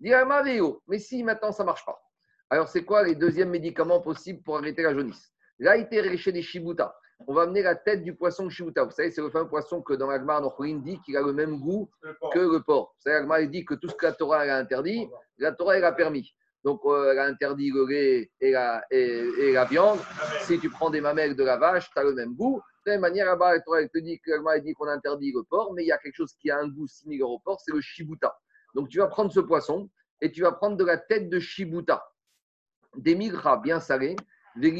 Mais 0.00 0.98
si 0.98 1.22
maintenant 1.22 1.52
ça 1.52 1.62
ne 1.62 1.66
marche 1.66 1.84
pas, 1.84 2.00
alors 2.48 2.68
c'est 2.68 2.84
quoi 2.84 3.02
les 3.02 3.14
deuxièmes 3.14 3.50
médicaments 3.50 4.00
possibles 4.00 4.42
pour 4.42 4.56
arrêter 4.56 4.82
la 4.82 4.94
jaunisse? 4.94 5.30
Là, 5.58 5.76
il 5.76 5.82
était 5.82 6.16
chez 6.16 6.32
des 6.32 6.40
shibuta. 6.40 6.96
On 7.26 7.34
va 7.34 7.42
amener 7.42 7.62
la 7.62 7.74
tête 7.74 8.02
du 8.02 8.16
poisson 8.16 8.48
shibuta. 8.48 8.84
Vous 8.84 8.92
savez, 8.92 9.10
c'est 9.10 9.20
le 9.20 9.28
fameux 9.28 9.48
poisson 9.48 9.82
que 9.82 9.92
dans 9.92 10.06
l'Agmar, 10.06 10.42
on 10.58 10.74
dit 10.78 10.98
qu'il 11.02 11.18
a 11.18 11.20
le 11.20 11.34
même 11.34 11.60
goût 11.60 11.90
que 12.32 12.38
le 12.38 12.62
porc. 12.62 12.94
Vous 12.96 13.02
savez, 13.02 13.16
l'Agmar 13.16 13.46
dit 13.46 13.66
que 13.66 13.74
tout 13.74 13.90
ce 13.90 13.94
que 13.94 14.06
la 14.06 14.12
Torah 14.12 14.38
a 14.38 14.56
interdit, 14.56 15.06
la 15.36 15.52
Torah 15.52 15.76
elle 15.76 15.84
a 15.84 15.92
permis. 15.92 16.34
Donc, 16.64 16.80
euh, 16.84 17.12
elle 17.12 17.18
a 17.18 17.24
interdit 17.24 17.70
le 17.70 17.86
lait 17.86 18.30
et 18.40 18.52
la, 18.52 19.64
viande. 19.64 19.98
Si 20.42 20.58
tu 20.58 20.68
prends 20.68 20.90
des 20.90 21.00
mamelles 21.00 21.34
de 21.34 21.44
la 21.44 21.56
vache, 21.56 21.90
tu 21.90 21.98
as 21.98 22.04
le 22.04 22.14
même 22.14 22.34
goût. 22.34 22.60
De 22.84 22.90
la 22.90 22.96
même 22.96 23.02
manière, 23.02 23.26
là-bas, 23.26 23.60
Torah 23.60 23.86
te 23.86 23.98
dit 23.98 24.20
qu'on 24.74 24.88
interdit 24.88 25.32
le 25.32 25.42
porc, 25.42 25.72
mais 25.74 25.84
il 25.84 25.86
y 25.86 25.92
a 25.92 25.98
quelque 25.98 26.16
chose 26.16 26.34
qui 26.40 26.50
a 26.50 26.58
un 26.58 26.68
goût 26.68 26.86
similaire 26.86 27.28
au 27.28 27.38
porc, 27.38 27.60
c'est 27.64 27.72
le 27.72 27.80
shibuta. 27.80 28.36
Donc, 28.74 28.88
tu 28.88 28.98
vas 28.98 29.06
prendre 29.06 29.32
ce 29.32 29.40
poisson 29.40 29.88
et 30.20 30.30
tu 30.30 30.42
vas 30.42 30.52
prendre 30.52 30.76
de 30.76 30.84
la 30.84 30.98
tête 30.98 31.28
de 31.28 31.38
Shibuta, 31.38 32.04
des 32.96 33.14
migras 33.14 33.56
bien 33.56 33.80
salés, 33.80 34.16
des 34.56 34.70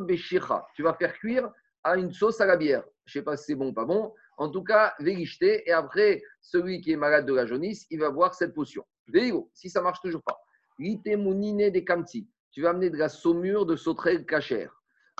beshicha. 0.00 0.66
Tu 0.74 0.82
vas 0.82 0.94
faire 0.94 1.12
cuire 1.14 1.50
à 1.84 1.96
une 1.96 2.12
sauce 2.12 2.40
à 2.40 2.46
la 2.46 2.56
bière. 2.56 2.82
Je 3.06 3.18
ne 3.18 3.22
sais 3.22 3.24
pas 3.24 3.36
si 3.36 3.44
c'est 3.46 3.54
bon 3.54 3.68
ou 3.68 3.72
pas 3.72 3.84
bon. 3.84 4.12
En 4.36 4.48
tout 4.50 4.62
cas, 4.62 4.94
vérishté. 4.98 5.68
Et 5.68 5.72
après, 5.72 6.22
celui 6.40 6.80
qui 6.80 6.92
est 6.92 6.96
malade 6.96 7.26
de 7.26 7.34
la 7.34 7.46
jaunisse, 7.46 7.86
il 7.90 8.00
va 8.00 8.10
boire 8.10 8.34
cette 8.34 8.54
potion. 8.54 8.84
Vélo, 9.06 9.50
si 9.54 9.70
ça 9.70 9.80
marche 9.80 10.00
toujours 10.00 10.22
pas. 10.22 10.38
Des 10.78 11.84
kamti. 11.84 12.28
Tu 12.50 12.62
vas 12.62 12.70
amener 12.70 12.90
de 12.90 12.96
la 12.96 13.08
saumure 13.08 13.66
de 13.66 13.76
sauterelle 13.76 14.24
cachère. 14.24 14.72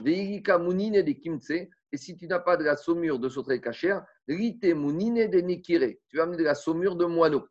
Veilika 0.02 0.59
mounine 0.59 1.02
des 1.02 1.18
kimtse. 1.18 1.50
Et 1.90 1.96
si 1.96 2.16
tu 2.16 2.26
n'as 2.26 2.38
pas 2.38 2.56
de 2.56 2.64
la 2.64 2.76
saumure 2.76 3.18
de 3.18 3.28
sauterelle 3.28 3.61
cachère, 3.61 4.04
lite 4.26 4.64
mounine 4.74 5.26
des 5.26 5.42
nekire. 5.42 5.96
Tu 6.09 6.16
vas 6.16 6.24
amener 6.24 6.36
de 6.36 6.44
la 6.44 6.54
saumure 6.54 6.96
de 6.96 7.06
moineau. 7.06 7.48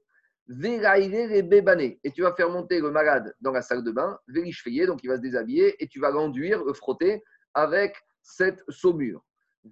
Et 0.50 2.12
tu 2.12 2.22
vas 2.22 2.34
faire 2.34 2.50
monter 2.50 2.80
le 2.80 2.90
malade 2.90 3.36
dans 3.42 3.52
la 3.52 3.62
salle 3.62 3.84
de 3.84 3.92
bain, 3.92 4.18
donc 4.28 5.04
il 5.04 5.10
va 5.10 5.18
se 5.18 5.22
déshabiller, 5.22 5.76
et 5.84 5.88
tu 5.90 6.00
vas 6.00 6.10
l'enduire, 6.10 6.64
le 6.64 6.72
frotter 6.72 7.22
avec 7.54 7.98
cette 8.22 8.64
saumure. 8.70 9.26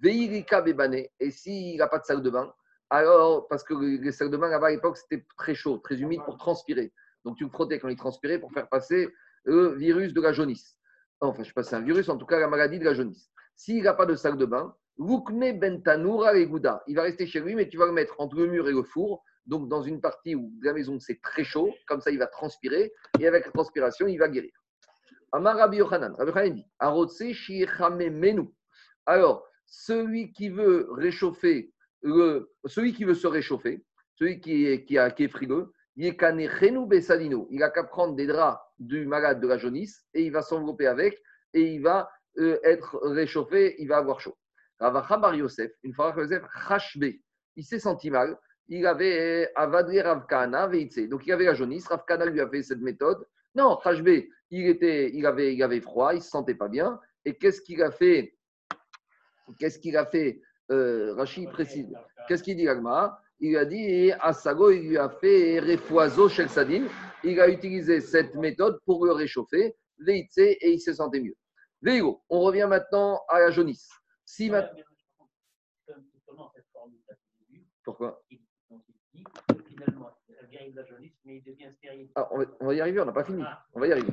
Et 0.04 1.30
s'il 1.30 1.78
n'a 1.78 1.86
pas 1.86 1.98
de 1.98 2.04
salle 2.04 2.20
de 2.20 2.28
bain, 2.28 2.52
alors, 2.90 3.48
parce 3.48 3.64
que 3.64 3.72
les 3.72 4.12
salles 4.12 4.30
de 4.30 4.36
bain 4.36 4.50
à 4.50 4.70
l'époque 4.70 4.98
c'était 4.98 5.24
très 5.38 5.54
chaud, 5.54 5.78
très 5.78 5.96
humide 5.96 6.20
pour 6.26 6.36
transpirer. 6.36 6.92
Donc 7.26 7.36
tu 7.36 7.44
le 7.44 7.50
frottais 7.50 7.78
quand 7.78 7.88
il 7.88 7.96
transpirait 7.96 8.38
pour 8.38 8.52
faire 8.52 8.68
passer 8.68 9.08
le 9.44 9.74
virus 9.74 10.14
de 10.14 10.20
la 10.22 10.32
jaunisse. 10.32 10.78
Enfin, 11.20 11.42
je 11.42 11.48
sais 11.48 11.52
pas 11.52 11.62
si 11.62 11.70
c'est 11.70 11.76
un 11.76 11.82
virus, 11.82 12.08
en 12.08 12.16
tout 12.16 12.26
cas 12.26 12.38
la 12.38 12.48
maladie 12.48 12.78
de 12.78 12.84
la 12.84 12.94
jaunisse. 12.94 13.30
S'il 13.54 13.82
n'a 13.82 13.92
pas 13.92 14.06
de 14.06 14.14
salle 14.14 14.38
de 14.38 14.46
bain, 14.46 14.74
Bentanoura 14.96 16.34
il 16.38 16.94
va 16.94 17.02
rester 17.02 17.26
chez 17.26 17.40
lui, 17.40 17.54
mais 17.54 17.68
tu 17.68 17.76
vas 17.76 17.86
le 17.86 17.92
mettre 17.92 18.14
entre 18.18 18.36
le 18.36 18.46
mur 18.46 18.66
et 18.66 18.72
le 18.72 18.82
four 18.82 19.22
donc 19.46 19.68
dans 19.68 19.82
une 19.82 20.00
partie 20.00 20.34
où 20.34 20.52
la 20.62 20.72
maison 20.72 20.98
c'est 20.98 21.20
très 21.22 21.44
chaud, 21.44 21.72
comme 21.86 22.00
ça 22.00 22.10
il 22.10 22.18
va 22.18 22.26
transpirer, 22.26 22.92
et 23.20 23.26
avec 23.26 23.46
la 23.46 23.52
transpiration, 23.52 24.06
il 24.06 24.18
va 24.18 24.28
guérir. 24.28 24.52
Amar 25.32 25.56
Rabbi 25.56 25.78
Yochanan, 25.78 26.14
Rabbi 26.14 26.52
dit, 26.52 26.66
alors, 29.06 29.46
celui 29.66 30.32
qui 30.32 30.48
veut 30.48 30.88
réchauffer, 30.92 31.72
celui 32.64 32.92
qui 32.92 33.04
veut 33.04 33.14
se 33.14 33.26
réchauffer, 33.26 33.84
celui 34.16 34.40
qui 34.40 34.66
est, 34.66 34.84
qui 34.84 34.98
a, 34.98 35.10
qui 35.10 35.24
est 35.24 35.28
frileux, 35.28 35.72
il 35.96 36.14
n'a 37.58 37.70
qu'à 37.70 37.84
prendre 37.84 38.14
des 38.14 38.26
draps 38.26 38.60
du 38.78 39.06
malade 39.06 39.40
de 39.40 39.48
la 39.48 39.58
jaunisse 39.58 40.04
et 40.12 40.24
il 40.24 40.32
va 40.32 40.42
s'envelopper 40.42 40.86
avec 40.86 41.22
et 41.54 41.62
il 41.62 41.82
va 41.82 42.10
euh, 42.38 42.58
être 42.64 42.98
réchauffé, 43.02 43.76
il 43.78 43.88
va 43.88 43.96
avoir 43.96 44.20
chaud. 44.20 44.36
Ravacha 44.78 45.34
Yosef, 45.34 45.72
une 45.82 45.94
fois 45.94 46.14
Yosef, 46.16 46.42
il 47.56 47.64
s'est 47.64 47.78
senti 47.78 48.10
mal, 48.10 48.38
il 48.68 48.86
avait 48.86 49.50
Avadri 49.54 50.00
Ravkana 50.00 50.66
Veitse. 50.66 51.08
Donc 51.08 51.26
il 51.26 51.32
avait 51.32 51.44
la 51.44 51.54
jaunisse. 51.54 51.86
Ravkana 51.86 52.26
lui 52.26 52.40
a 52.40 52.48
fait 52.48 52.62
cette 52.62 52.80
méthode. 52.80 53.24
Non, 53.54 53.78
Hashbe, 53.78 54.26
il, 54.50 54.66
était, 54.68 55.10
il, 55.14 55.24
avait, 55.24 55.54
il 55.54 55.62
avait 55.62 55.80
froid, 55.80 56.12
il 56.12 56.16
ne 56.16 56.22
se 56.22 56.28
sentait 56.28 56.54
pas 56.54 56.68
bien. 56.68 57.00
Et 57.24 57.36
qu'est-ce 57.36 57.62
qu'il 57.62 57.82
a 57.82 57.90
fait? 57.90 58.36
Qu'est-ce 59.58 59.78
qu'il 59.78 59.96
a 59.96 60.04
fait 60.04 60.42
euh, 60.70 61.14
Rachid 61.14 61.48
précise. 61.50 61.96
Qu'est-ce 62.28 62.42
qu'il 62.42 62.56
dit 62.56 62.68
Agma 62.68 63.20
Il 63.38 63.56
a 63.56 63.64
dit 63.64 64.12
Asago, 64.20 64.70
il 64.70 64.88
lui 64.88 64.98
a 64.98 65.10
fait 65.10 65.60
Refoiso 65.60 66.28
Shel 66.28 66.48
Sadin. 66.48 66.86
Il 67.22 67.38
a 67.40 67.48
utilisé 67.48 68.00
cette 68.00 68.34
méthode 68.34 68.78
pour 68.84 69.04
le 69.04 69.12
réchauffer, 69.12 69.76
Veitse, 69.98 70.38
et 70.38 70.72
il 70.72 70.80
se 70.80 70.94
sentait 70.94 71.20
mieux. 71.20 71.36
Vélo, 71.82 72.22
on 72.30 72.40
revient 72.40 72.66
maintenant 72.68 73.20
à 73.28 73.40
la 73.40 73.50
jaunisse. 73.50 73.88
Si 74.24 74.50
maintenant. 74.50 74.82
Pourquoi? 77.84 78.22
Ah, 82.14 82.28
on, 82.32 82.66
va, 82.66 82.74
y 82.74 82.80
arriver, 82.80 83.00
on 83.00 83.04
n'a 83.04 83.12
pas 83.12 83.24
fini. 83.24 83.42
On 83.74 83.80
va 83.80 83.86
y 83.86 83.92
arriver. 83.92 84.12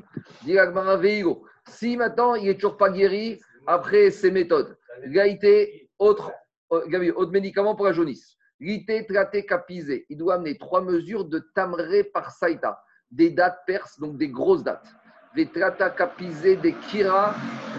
Si 1.67 1.97
maintenant 1.97 2.35
il 2.35 2.45
n'est 2.45 2.55
toujours 2.55 2.77
pas 2.77 2.89
guéri 2.89 3.39
après 3.65 4.11
ces 4.11 4.31
méthodes, 4.31 4.77
été 5.03 5.89
autre, 5.97 6.31
euh, 6.71 7.13
autre 7.15 7.31
médicament 7.31 7.75
pour 7.75 7.85
la 7.85 7.93
jaunisse. 7.93 8.37
L'ité 8.63 9.05
capisé. 9.45 10.05
Il 10.07 10.17
doit 10.17 10.35
amener 10.35 10.57
trois 10.57 10.81
mesures 10.81 11.25
de 11.25 11.39
tamré 11.53 12.05
par 12.05 12.31
saïta, 12.31 12.81
des 13.11 13.29
dates 13.29 13.59
perses, 13.67 13.99
donc 13.99 14.17
des 14.17 14.29
grosses 14.29 14.63
dates. 14.63 14.87
Des 15.35 15.51
trata 15.51 15.89
capisé, 15.89 16.55
des 16.55 16.73
kira, 16.73 17.35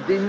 des. 0.07 0.21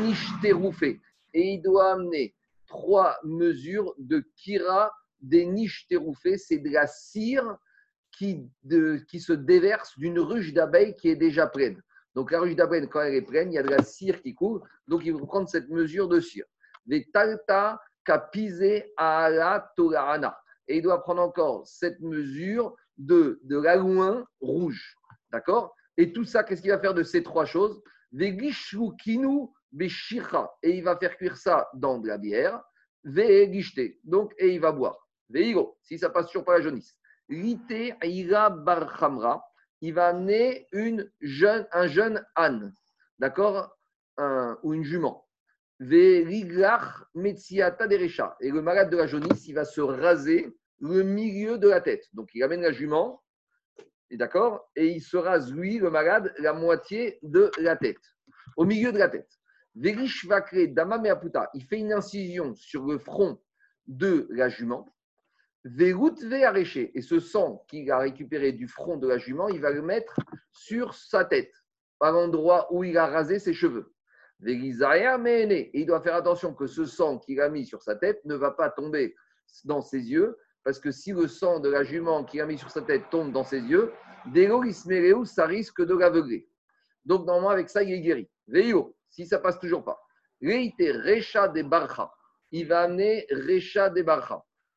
Et 1.33 1.53
il 1.55 1.61
doit 1.61 1.91
amener 1.91 2.37
trois 2.67 3.17
mesures 3.25 3.93
de 3.97 4.23
kira 4.37 4.93
des 5.19 5.45
niches 5.45 5.87
terrouffées, 5.89 6.37
c'est 6.37 6.59
de 6.59 6.69
la 6.69 6.87
cire 6.87 7.57
qui, 8.17 8.49
se 8.63 9.33
déverse 9.33 9.97
d'une 9.97 10.19
ruche 10.19 10.53
d'abeilles 10.53 10.95
qui 10.95 11.09
est 11.09 11.17
déjà 11.17 11.47
pleine. 11.47 11.81
Donc 12.13 12.31
la 12.31 12.39
ruche 12.39 12.55
d'abeilles, 12.55 12.87
quand 12.87 13.01
elle 13.01 13.15
est 13.15 13.21
pleine, 13.21 13.51
il 13.51 13.55
y 13.55 13.59
a 13.59 13.63
de 13.63 13.71
la 13.71 13.83
cire 13.83 14.21
qui 14.21 14.33
coule. 14.33 14.61
Donc 14.87 15.01
il 15.03 15.11
faut 15.11 15.25
prendre 15.25 15.49
cette 15.49 15.67
mesure 15.67 16.07
de 16.07 16.21
cire. 16.21 16.45
Les 16.85 17.03
talta 17.11 17.81
pisé 18.31 18.93
à 18.95 19.29
la 19.29 19.73
torana. 19.75 20.37
Et 20.67 20.77
il 20.77 20.81
doit 20.81 21.01
prendre 21.01 21.21
encore 21.21 21.67
cette 21.67 21.99
mesure 21.99 22.75
de, 22.97 23.39
de 23.43 23.57
l'alouin 23.57 24.25
rouge. 24.39 24.95
D'accord? 25.31 25.75
Et 25.97 26.11
tout 26.11 26.25
ça, 26.25 26.43
qu'est-ce 26.43 26.61
qu'il 26.61 26.71
va 26.71 26.79
faire 26.79 26.93
de 26.93 27.03
ces 27.03 27.23
trois 27.23 27.45
choses? 27.45 27.81
Et 28.17 28.27
il 30.63 30.83
va 30.83 30.97
faire 30.97 31.17
cuire 31.17 31.37
ça 31.37 31.67
dans 31.73 31.99
de 31.99 32.07
la 32.07 32.17
bière. 32.17 32.61
Donc, 34.03 34.33
et 34.37 34.53
il 34.53 34.59
va 34.59 34.71
boire. 34.71 34.97
Si 35.83 35.99
ça 35.99 36.09
passe 36.09 36.27
toujours 36.27 36.45
pas 36.45 36.57
la 36.57 36.61
jaunisse. 36.61 36.95
L'ité 37.27 37.95
ira 38.03 38.49
barhamra, 38.49 39.43
il 39.81 39.93
va 39.93 40.07
amener 40.07 40.67
une 40.71 41.11
jeune, 41.21 41.67
un 41.71 41.87
jeune 41.87 42.25
âne, 42.35 42.73
d'accord? 43.19 43.75
Ou 44.63 44.73
une 44.73 44.83
jument. 44.83 45.24
Et 45.81 46.23
le 46.23 46.61
malade 48.61 48.89
de 48.89 48.97
la 48.97 49.07
jaunisse, 49.07 49.47
il 49.47 49.53
va 49.53 49.65
se 49.65 49.81
raser 49.81 50.55
le 50.79 51.03
milieu 51.03 51.57
de 51.57 51.67
la 51.67 51.81
tête. 51.81 52.05
Donc 52.13 52.29
il 52.33 52.43
amène 52.43 52.61
la 52.61 52.71
jument, 52.71 53.21
d'accord 54.11 54.69
Et 54.75 54.87
il 54.87 55.01
se 55.01 55.17
rase, 55.17 55.53
lui, 55.53 55.79
le 55.79 55.89
malade, 55.89 56.33
la 56.39 56.53
moitié 56.53 57.19
de 57.23 57.51
la 57.57 57.75
tête, 57.75 58.01
au 58.55 58.65
milieu 58.65 58.91
de 58.91 58.97
la 58.97 59.09
tête. 59.09 59.29
Il 59.77 59.93
fait 61.63 61.77
une 61.77 61.91
incision 61.91 62.55
sur 62.55 62.85
le 62.85 62.97
front 62.97 63.41
de 63.87 64.25
la 64.29 64.47
jument. 64.47 64.87
Et 65.65 67.01
ce 67.01 67.19
sang 67.19 67.65
qu'il 67.67 67.91
a 67.91 67.97
récupéré 67.97 68.53
du 68.53 68.69
front 68.69 68.95
de 68.97 69.07
la 69.07 69.17
jument, 69.17 69.49
il 69.49 69.59
va 69.59 69.71
le 69.71 69.81
mettre 69.81 70.15
sur 70.51 70.93
sa 70.93 71.25
tête, 71.25 71.51
à 71.99 72.11
l'endroit 72.11 72.73
où 72.73 72.85
il 72.85 72.97
a 72.97 73.07
rasé 73.07 73.39
ses 73.39 73.53
cheveux. 73.53 73.94
Et 74.43 75.69
il 75.73 75.85
doit 75.85 76.01
faire 76.01 76.15
attention 76.15 76.53
que 76.53 76.67
ce 76.67 76.85
sang 76.85 77.19
qu'il 77.19 77.39
a 77.39 77.49
mis 77.49 77.65
sur 77.65 77.81
sa 77.81 77.95
tête 77.95 78.23
ne 78.25 78.35
va 78.35 78.51
pas 78.51 78.69
tomber 78.69 79.15
dans 79.63 79.81
ses 79.81 79.99
yeux, 79.99 80.37
parce 80.63 80.79
que 80.79 80.91
si 80.91 81.13
le 81.13 81.27
sang 81.27 81.59
de 81.59 81.69
la 81.69 81.83
jument 81.83 82.23
qu'il 82.25 82.41
a 82.41 82.45
mis 82.45 82.57
sur 82.57 82.71
sa 82.71 82.81
tête 82.81 83.09
tombe 83.09 83.31
dans 83.31 83.43
ses 83.43 83.61
yeux, 83.61 83.91
ça 85.25 85.45
risque 85.45 85.85
de 85.85 85.95
l'aveugler. 85.95 86.49
Donc 87.05 87.25
normalement 87.25 87.49
avec 87.49 87.69
ça, 87.69 87.83
il 87.83 87.93
est 87.93 88.01
guéri. 88.01 88.29
Veio, 88.47 88.95
si 89.09 89.25
ça 89.25 89.39
passe 89.39 89.59
toujours 89.59 89.83
pas. 89.83 90.01
Recha 90.41 91.47
des 91.47 91.63
Barcha. 91.63 92.11
Il 92.51 92.67
va 92.67 92.81
amener 92.81 93.25
Recha. 93.31 93.91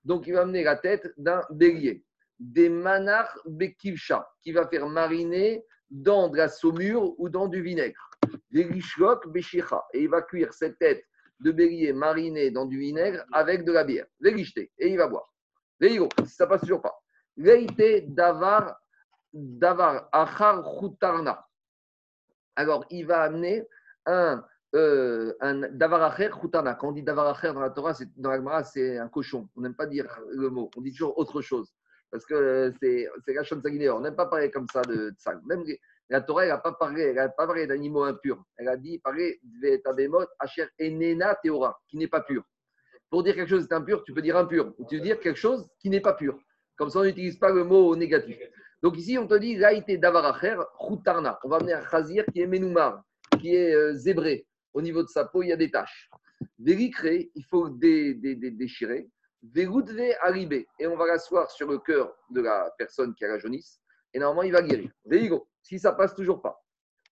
Donc, 0.05 0.27
il 0.27 0.35
va 0.35 0.43
amener 0.43 0.63
la 0.63 0.77
tête 0.77 1.13
d'un 1.17 1.43
bélier. 1.51 2.05
des 2.39 2.69
manar 2.69 3.37
bekivcha, 3.47 4.29
qui 4.43 4.53
va 4.53 4.67
faire 4.69 4.87
mariner 4.87 5.65
dans 5.91 6.29
de 6.29 6.37
la 6.37 6.49
saumure 6.49 7.19
ou 7.19 7.29
dans 7.29 7.49
du 7.49 7.63
vinaigre. 7.63 8.08
Et 8.53 10.01
il 10.01 10.09
va 10.09 10.23
cuire 10.23 10.53
cette 10.55 10.79
tête 10.79 11.05
de 11.41 11.53
bélier 11.53 11.93
marinée 11.93 12.51
dans 12.51 12.67
du 12.67 12.79
vinaigre 12.79 13.25
avec 13.33 13.65
de 13.65 13.73
la 13.73 13.85
bière. 13.85 14.07
et 14.25 14.71
il 14.79 14.97
va 14.97 15.07
boire. 15.07 15.33
Veigo, 15.81 16.09
si 16.25 16.35
ça 16.35 16.47
passe 16.47 16.63
toujours 16.63 16.83
pas. 16.83 17.01
Veite 17.37 18.13
davar, 18.13 18.81
davar 19.33 20.09
achar 20.13 20.65
chutarna. 20.81 21.47
Alors, 22.57 22.85
il 22.91 23.07
va 23.07 23.23
amener 23.23 23.65
un, 24.07 24.45
euh, 24.75 25.33
un 25.41 25.69
davaracher 25.71 26.31
chutarna. 26.41 26.75
Quand 26.75 26.89
on 26.89 26.93
dit 26.93 27.05
davaracher 27.05 27.53
dans 27.53 27.61
la 27.61 27.71
Torah, 27.71 27.93
dans 28.17 28.31
la 28.31 28.65
c'est 28.65 28.99
un 28.99 29.09
cochon. 29.09 29.49
On 29.57 29.61
n'aime 29.61 29.77
pas 29.77 29.87
dire 29.87 30.07
le 30.33 30.51
mot. 30.51 30.71
On 30.77 30.81
dit 30.81 30.91
toujours 30.91 31.17
autre 31.17 31.41
chose. 31.41 31.73
Parce 32.11 32.25
que 32.27 32.73
c'est 32.81 33.09
la 33.29 33.45
chose 33.45 33.63
On 33.65 34.01
n'aime 34.01 34.17
pas 34.17 34.27
parler 34.27 34.51
comme 34.51 34.67
ça 34.73 34.83
de. 34.83 35.15
Même 35.47 35.63
la 36.11 36.21
Torah, 36.23 36.45
elle 36.45 36.49
n'a 36.49 36.59
pas 36.59 36.73
parlé, 36.73 37.15
pas 37.15 37.47
parlé 37.47 37.67
d'animaux 37.67 38.03
impurs. 38.03 38.43
Elle 38.57 38.69
a 38.69 38.77
dit 38.77 38.99
parler 38.99 39.41
de 39.43 40.27
Asher 40.39 40.67
Enena 40.81 41.35
Teora, 41.43 41.79
qui 41.89 41.99
n'est 41.99 42.09
pas 42.09 42.23
pur. 42.23 42.43
Pour 43.11 43.23
dire 43.23 43.35
quelque 43.35 43.49
chose 43.49 43.65
est 43.65 43.75
impur, 43.75 44.05
tu 44.05 44.13
peux 44.13 44.23
dire 44.23 44.37
impur. 44.37 44.73
Ou 44.79 44.87
tu 44.87 44.97
veux 44.97 45.03
dire 45.03 45.21
quelque 45.21 45.39
chose 45.39 45.69
qui 45.81 45.91
n'est 45.91 46.01
pas 46.01 46.15
pur. 46.15 46.39
Comme 46.77 46.91
ça, 46.91 47.01
on 47.01 47.05
n'utilise 47.05 47.39
pas 47.39 47.51
le 47.51 47.65
mot 47.65 47.95
négatif. 47.97 48.39
Donc 48.83 48.97
ici, 48.97 49.19
on 49.19 49.27
te 49.27 49.35
dit 49.35 49.57
Laïté 49.57 49.99
Davaracher. 49.99 50.57
On 50.81 51.49
va 51.49 51.57
amener 51.57 51.73
un 51.73 51.83
qui 52.33 52.41
est 52.41 52.47
Menoumar, 52.47 53.03
qui 53.41 53.55
est 53.55 53.75
euh, 53.75 53.95
zébré. 53.95 54.47
Au 54.73 54.81
niveau 54.81 55.03
de 55.03 55.09
sa 55.09 55.25
peau, 55.25 55.43
il 55.43 55.49
y 55.49 55.53
a 55.53 55.57
des 55.57 55.71
taches. 55.71 56.09
Véricré, 56.59 57.31
il 57.35 57.45
faut 57.45 57.69
déchirer. 57.69 59.09
Et 59.55 59.67
on 60.87 60.97
va 60.97 61.07
l'asseoir 61.07 61.51
sur 61.51 61.69
le 61.69 61.79
cœur 61.79 62.15
de 62.31 62.41
la 62.41 62.73
personne 62.79 63.15
qui 63.15 63.25
a 63.25 63.29
la 63.29 63.39
jaunisse. 63.39 63.81
Et 64.13 64.19
normalement, 64.19 64.43
il 64.43 64.53
va 64.53 64.63
guérir. 64.63 64.91
Véligo, 65.05 65.49
si 65.69 65.79
ça 65.79 65.93
passe 65.93 66.15
toujours 66.15 66.41
pas. 66.41 66.65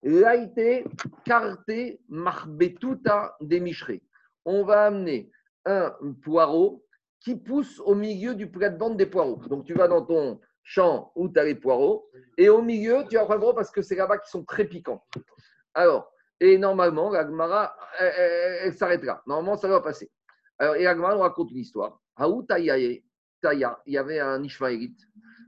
Laïté, 0.03 0.87
carté, 1.27 2.01
marbetuta, 2.09 3.37
démicheré. 3.43 4.03
On 4.47 4.65
va 4.65 4.87
amener 4.87 5.31
un 5.67 5.95
poireau 6.23 6.83
qui 7.21 7.37
pousse 7.37 7.81
au 7.81 7.95
milieu 7.95 8.35
du 8.35 8.51
plat 8.51 8.71
de 8.71 8.79
bande 8.79 8.97
des 8.97 9.05
poireaux. 9.05 9.43
Donc 9.49 9.67
tu 9.67 9.75
vas 9.75 9.89
dans 9.89 10.07
ton 10.07 10.41
champ 10.63 11.13
où 11.17 11.29
tu 11.29 11.39
as 11.39 11.45
les 11.45 11.55
poireaux, 11.55 12.11
et 12.39 12.49
au 12.49 12.63
milieu, 12.63 13.05
tu 13.11 13.19
as 13.19 13.25
un 13.25 13.27
poireau 13.27 13.53
parce 13.53 13.71
que 13.71 13.83
c'est 13.83 13.95
là-bas 13.95 14.19
qui 14.19 14.31
sont 14.31 14.45
très 14.45 14.65
piquants. 14.65 15.05
Alors, 15.75 16.11
et 16.41 16.57
normalement, 16.57 17.11
la 17.11 17.27
Gemara, 17.27 17.77
elle, 17.99 18.73
s'arrête 18.73 19.05
là. 19.05 19.23
Normalement, 19.27 19.59
ça 19.59 19.69
va 19.69 19.83
passer. 19.83 20.11
Alors, 20.59 20.77
et 20.77 20.85
la 20.85 20.95
Gemara 20.95 21.15
nous 21.15 21.21
raconte 21.21 21.51
une 21.51 21.59
histoire. 21.59 22.01
il 22.19 23.03
y 23.87 23.99
avait 23.99 24.21
un 24.21 24.43
Ishmaélite, 24.43 25.01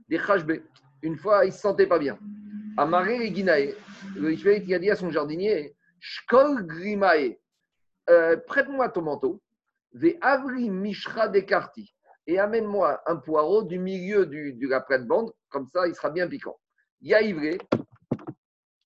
des 0.07 0.19
Khashbe. 0.19 0.61
Une 1.01 1.17
fois, 1.17 1.45
il 1.45 1.47
ne 1.47 1.53
se 1.53 1.59
sentait 1.59 1.87
pas 1.87 1.97
bien. 1.97 2.19
Amaré 2.79 3.25
et 3.25 3.31
Guinae, 3.31 3.75
le 4.15 4.31
Ishmaélite, 4.31 4.63
il 4.69 4.73
a 4.73 4.79
dit 4.79 4.89
à 4.89 4.95
son 4.95 5.11
jardinier 5.11 5.75
Shkol 5.99 6.65
Grimae, 6.65 7.35
euh, 8.09 8.37
prête-moi 8.47 8.87
ton 8.87 9.01
manteau, 9.01 9.41
Ve 9.91 10.15
Avri 10.21 10.69
Mishra 10.69 11.29
et 12.25 12.39
amène-moi 12.39 13.01
un 13.05 13.17
poireau 13.17 13.63
du 13.63 13.79
milieu 13.79 14.25
du, 14.25 14.53
de 14.53 14.67
la 14.69 14.79
plate-bande, 14.79 15.33
comme 15.49 15.67
ça, 15.67 15.89
il 15.89 15.93
sera 15.93 16.09
bien 16.09 16.29
piquant. 16.29 16.57
Yaïvré, 17.01 17.57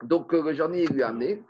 donc 0.01 0.33
euh, 0.33 0.41
le 0.41 0.53
jardinier 0.53 0.87
lui 0.87 1.03
a 1.03 1.09
amené, 1.09 1.43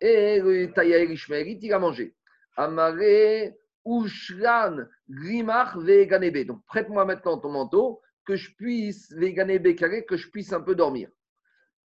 et 0.00 0.38
le 0.38 0.72
Taïaïr 0.72 1.10
Ishmaélite, 1.10 1.58
il 1.64 1.72
a 1.72 1.80
mangé. 1.80 2.14
Amaré 2.56 3.58
Ushlan 3.84 4.84
Grimach 5.10 5.76
Veganebe. 5.76 6.46
Donc 6.46 6.64
prête-moi 6.66 7.04
maintenant 7.04 7.38
ton 7.38 7.50
manteau, 7.50 8.00
que 8.24 8.36
je 8.36 8.54
puisse, 8.54 9.10
Veganebe 9.10 9.74
carré, 9.74 10.04
que 10.04 10.16
je 10.16 10.30
puisse 10.30 10.52
un 10.52 10.60
peu 10.60 10.76
dormir. 10.76 11.08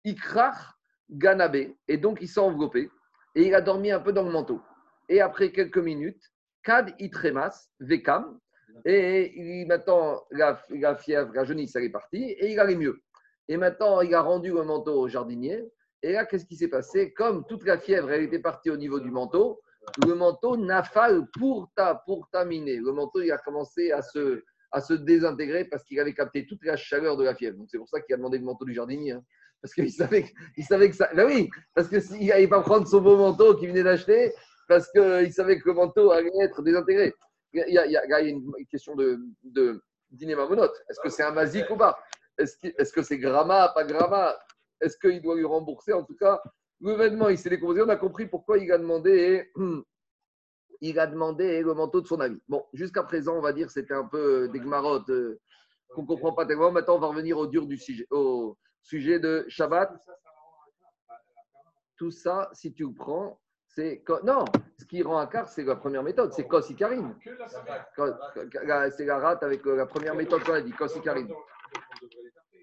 Ikrach 0.05 0.75
Ganabe. 1.11 1.75
Et 1.89 1.97
donc 1.97 2.19
il 2.21 2.29
s'est 2.29 2.41
enveloppé 2.41 2.91
et 3.35 3.47
il 3.47 3.55
a 3.55 3.61
dormi 3.61 3.91
un 3.91 4.01
peu 4.01 4.13
dans 4.13 4.23
le 4.23 4.31
manteau. 4.31 4.61
Et 5.09 5.21
après 5.21 5.53
quelques 5.53 5.79
minutes, 5.79 6.23
Kad 6.63 6.95
Itremas 6.99 7.69
Vekam. 7.81 8.39
Et 8.85 9.65
maintenant, 9.69 10.25
la, 10.31 10.61
la 10.71 10.97
fièvre, 10.97 11.33
la 11.33 11.45
jaunisse, 11.45 11.77
elle 11.77 11.85
est 11.85 11.91
partie 11.91 12.25
et 12.25 12.51
il 12.53 12.59
allait 12.59 12.75
mieux. 12.75 13.01
Et 13.49 13.57
maintenant, 13.57 14.01
il 14.01 14.13
a 14.15 14.21
rendu 14.21 14.51
le 14.51 14.63
manteau 14.63 15.01
au 15.01 15.09
jardinier. 15.09 15.63
Et 16.03 16.13
là, 16.13 16.27
qu'est-ce 16.27 16.45
qui 16.45 16.57
s'est 16.57 16.69
passé? 16.69 17.13
Comme 17.15 17.47
toute 17.47 17.65
la 17.65 17.79
fièvre, 17.79 18.11
elle 18.11 18.25
était 18.25 18.41
partie 18.41 18.71
au 18.71 18.77
niveau 18.77 18.99
du 18.99 19.11
manteau, 19.11 19.61
le 20.07 20.15
manteau 20.15 20.57
nafal 20.57 21.27
pour, 21.39 21.71
ta, 21.77 21.95
pour. 21.95 22.29
Le 22.33 22.91
manteau, 22.93 23.21
il 23.23 23.31
a 23.31 23.39
commencé 23.39 23.93
à 23.93 24.03
se, 24.03 24.43
à 24.73 24.81
se 24.81 24.95
désintégrer 24.95 25.67
parce 25.67 25.85
qu'il 25.85 26.01
avait 26.01 26.15
capté 26.15 26.47
toute 26.47 26.65
la 26.65 26.77
chaleur 26.77 27.17
de 27.17 27.25
la 27.25 27.35
fièvre. 27.35 27.57
Donc 27.57 27.69
c'est 27.71 27.79
pour 27.79 27.89
ça 27.89 28.01
qu'il 28.01 28.15
a 28.15 28.17
demandé 28.17 28.39
le 28.39 28.45
manteau 28.45 28.65
du 28.65 28.75
jardinier. 28.75 29.13
Hein. 29.13 29.23
Parce 29.65 29.73
qu'il 29.73 29.91
savait, 29.91 30.27
il 30.59 30.65
savait 30.65 30.91
que 30.91 30.95
ça. 30.95 31.09
Ben 31.15 31.25
oui, 31.25 31.49
parce 31.73 31.89
que 31.89 31.99
s'il 31.99 32.27
n'allait 32.27 32.47
pas 32.47 32.61
prendre 32.61 32.87
son 32.87 33.01
beau 33.01 33.17
manteau 33.17 33.57
qu'il 33.57 33.71
venait 33.71 33.83
d'acheter, 33.83 34.31
parce 34.69 34.91
qu'il 34.93 35.33
savait 35.33 35.59
que 35.59 35.71
le 35.71 35.75
manteau 35.75 36.11
allait 36.11 36.29
être 36.43 36.61
désintégré. 36.61 37.15
Il 37.55 37.73
y 37.73 37.79
a, 37.79 37.87
il 37.87 37.93
y 37.93 37.97
a, 37.97 38.21
une 38.21 38.53
question 38.71 38.95
de, 38.95 39.19
de 39.43 39.81
Est-ce 40.21 41.01
que 41.03 41.09
c'est 41.09 41.23
un 41.23 41.31
mazik 41.31 41.71
ou 41.71 41.77
pas? 41.79 41.99
Est-ce 42.37 42.93
que 42.93 43.03
c'est 43.03 43.17
gramma, 43.17 43.71
pas 43.75 43.85
gramma 43.85 44.37
Est-ce 44.83 44.99
qu'il 44.99 45.23
doit 45.23 45.35
lui 45.35 45.47
rembourser? 45.47 45.95
En 45.95 46.05
tout 46.05 46.17
cas, 46.17 46.43
l'événement, 46.83 47.31
il 47.31 47.39
s'est 47.39 47.49
décomposé. 47.49 47.81
On 47.81 47.89
a 47.89 47.97
compris 47.97 48.27
pourquoi 48.27 48.59
il 48.59 48.71
a 48.71 48.77
demandé 48.77 49.51
il 50.83 50.99
a 50.99 51.07
demandé 51.07 51.63
le 51.63 51.73
manteau 51.73 52.03
de 52.03 52.07
son 52.07 52.21
ami. 52.21 52.39
Bon, 52.49 52.67
jusqu'à 52.75 53.03
présent, 53.03 53.39
on 53.39 53.41
va 53.41 53.55
dire 53.55 53.71
c'était 53.71 53.95
un 53.95 54.05
peu 54.05 54.47
des 54.51 54.61
gmarottes 54.61 55.09
euh, 55.09 55.41
qu'on 55.89 56.03
ne 56.03 56.07
comprend 56.07 56.35
pas 56.35 56.45
tellement. 56.45 56.71
Maintenant, 56.71 56.97
on 56.97 57.01
va 57.01 57.07
revenir 57.07 57.39
au 57.39 57.47
dur 57.47 57.67
du 57.67 57.79
sujet, 57.79 58.07
sujet 58.85 59.19
de 59.19 59.45
Shabbat. 59.49 59.91
Tout 61.97 62.11
ça, 62.11 62.51
si 62.53 62.73
tu 62.73 62.93
prends, 62.93 63.41
c'est. 63.67 64.05
Non, 64.23 64.45
ce 64.79 64.85
qui 64.85 65.03
rend 65.03 65.19
un 65.19 65.27
quart, 65.27 65.49
c'est 65.49 65.65
la 65.65 65.77
première 65.77 66.03
méthode, 66.03 66.33
c'est 66.33 66.47
Kos 66.47 66.63
C'est 66.63 66.77
la 69.05 69.19
rate 69.19 69.43
avec 69.43 69.67
euh, 69.67 69.77
la 69.77 69.87
première 69.87 70.15
méthode 70.15 70.45
qu'on 70.45 70.55
a 70.55 70.61
dit, 70.61 70.73
Kos 70.73 70.95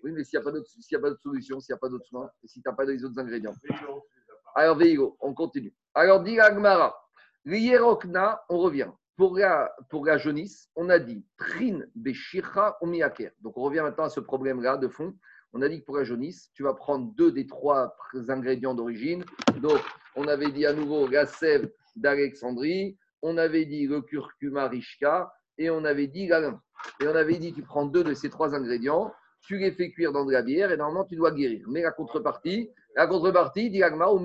Oui, 0.03 0.11
mais 0.11 0.23
s'il 0.23 0.39
n'y 0.39 0.41
a 0.41 0.45
pas 0.45 0.51
d'autre 0.51 1.21
solution, 1.21 1.59
s'il 1.59 1.73
n'y 1.73 1.77
a 1.77 1.79
pas 1.79 1.89
d'autre 1.89 2.05
soin, 2.05 2.29
si 2.45 2.61
tu 2.61 2.69
n'as 2.69 2.75
pas 2.75 2.85
les 2.85 3.03
autres 3.03 3.19
ingrédients. 3.19 3.55
Alors, 4.55 4.77
Veigo, 4.77 5.17
on 5.21 5.33
continue. 5.33 5.73
Alors, 5.93 6.21
dit 6.21 6.39
Agmara. 6.39 6.95
L'Yerokna, 7.45 8.43
on 8.49 8.59
revient. 8.59 8.91
Pour 9.17 9.37
la, 9.37 9.73
pour 9.89 10.05
la 10.05 10.17
jaunisse, 10.17 10.69
on 10.75 10.89
a 10.89 10.99
dit 10.99 11.25
Trin 11.37 11.81
Beshira 11.95 12.77
Omiaker. 12.81 13.31
Donc 13.41 13.57
on 13.57 13.61
revient 13.61 13.81
maintenant 13.81 14.05
à 14.05 14.09
ce 14.09 14.19
problème-là 14.19 14.77
de 14.77 14.87
fond. 14.87 15.15
On 15.53 15.61
a 15.61 15.69
dit 15.69 15.81
que 15.81 15.85
pour 15.85 15.97
la 15.97 16.03
jaunisse, 16.03 16.49
tu 16.53 16.63
vas 16.63 16.73
prendre 16.73 17.13
deux 17.15 17.31
des 17.31 17.45
trois 17.45 17.95
ingrédients 18.29 18.73
d'origine. 18.73 19.25
Donc 19.57 19.79
on 20.15 20.27
avait 20.27 20.51
dit 20.51 20.65
à 20.65 20.73
nouveau 20.73 21.07
la 21.07 21.25
d'Alexandrie, 21.95 22.97
on 23.21 23.37
avait 23.37 23.65
dit 23.65 23.85
le 23.85 24.01
curcuma 24.01 24.67
rishka 24.67 25.31
et 25.57 25.69
on 25.69 25.83
avait 25.83 26.07
dit 26.07 26.27
la 26.27 26.59
Et 27.01 27.07
on 27.07 27.15
avait 27.15 27.37
dit 27.37 27.53
tu 27.53 27.63
prends 27.63 27.85
deux 27.85 28.03
de 28.03 28.13
ces 28.13 28.29
trois 28.29 28.55
ingrédients, 28.55 29.13
tu 29.41 29.57
les 29.57 29.71
fais 29.71 29.91
cuire 29.91 30.13
dans 30.13 30.25
de 30.25 30.31
la 30.31 30.41
bière 30.41 30.71
et 30.71 30.77
normalement 30.77 31.05
tu 31.05 31.15
dois 31.15 31.31
guérir. 31.31 31.65
Mais 31.67 31.81
la 31.81 31.91
contrepartie, 31.91 32.69
la 32.95 33.07
contrepartie, 33.07 33.69
dit 33.69 33.83
Agma 33.83 34.09
ou 34.09 34.23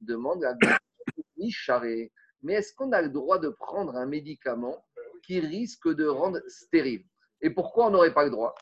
Demande 0.00 0.44
à 0.44 0.54
charré. 1.50 2.12
Mais 2.42 2.54
est-ce 2.54 2.74
qu'on 2.74 2.92
a 2.92 3.02
le 3.02 3.08
droit 3.08 3.38
de 3.38 3.48
prendre 3.48 3.96
un 3.96 4.06
médicament 4.06 4.84
qui 5.24 5.40
risque 5.40 5.88
de 5.88 6.06
rendre 6.06 6.40
stérile? 6.48 7.04
Et 7.40 7.50
pourquoi 7.50 7.86
on 7.86 7.90
n'aurait 7.90 8.14
pas 8.14 8.24
le 8.24 8.30
droit? 8.30 8.54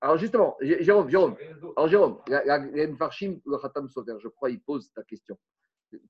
Alors 0.00 0.16
justement, 0.16 0.56
Jérôme, 0.60 1.08
Jérôme, 1.08 1.36
alors 1.76 1.88
Jérôme, 1.88 2.18
le 2.28 3.60
Khatam 3.60 3.88
Sofer, 3.88 4.16
je 4.20 4.28
crois, 4.28 4.50
il 4.50 4.60
pose 4.60 4.92
ta 4.92 5.02
question. 5.02 5.36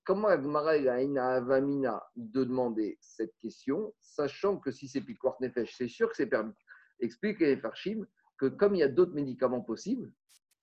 Comment 0.05 0.29
Agmara 0.29 0.73
a 0.73 1.01
une 1.01 1.19
avamina 1.19 2.03
de 2.17 2.45
demander 2.45 2.99
cette 3.01 3.35
question, 3.41 3.95
sachant 4.01 4.57
que 4.57 4.71
si 4.71 4.89
c'est 4.89 5.01
Pikwart 5.01 5.41
Nefesh, 5.41 5.75
c'est 5.77 5.89
sûr 5.89 6.11
que 6.11 6.17
c'est 6.17 6.27
permis. 6.27 6.53
Explique 7.01 7.41
les 7.41 7.57
Farshim 7.57 8.05
que 8.39 8.47
comme 8.47 8.75
il 8.75 8.79
y 8.79 8.83
a 8.83 8.89
d'autres 8.89 9.15
médicaments 9.15 9.61
possibles, 9.61 10.11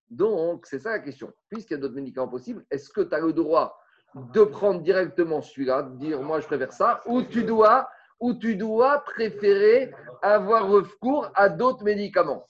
donc 0.09 0.65
c'est 0.65 0.79
ça 0.79 0.91
la 0.91 0.99
question. 0.99 1.31
Puisqu'il 1.49 1.73
y 1.73 1.77
a 1.77 1.79
d'autres 1.79 1.95
médicaments 1.95 2.27
possibles, 2.27 2.65
est-ce 2.69 2.89
que 2.89 3.01
tu 3.01 3.15
as 3.15 3.19
le 3.19 3.33
droit 3.33 3.79
de 4.15 4.43
prendre 4.43 4.81
directement 4.81 5.41
celui-là, 5.41 5.83
de 5.83 5.97
dire 5.97 6.21
moi 6.21 6.41
je 6.41 6.45
préfère 6.45 6.73
ça, 6.73 7.01
ou 7.05 7.23
tu 7.23 7.43
dois, 7.43 7.89
ou 8.19 8.33
tu 8.33 8.55
dois 8.55 8.99
préférer 8.99 9.91
avoir 10.21 10.67
recours 10.69 11.31
à 11.35 11.49
d'autres 11.49 11.83
médicaments? 11.83 12.45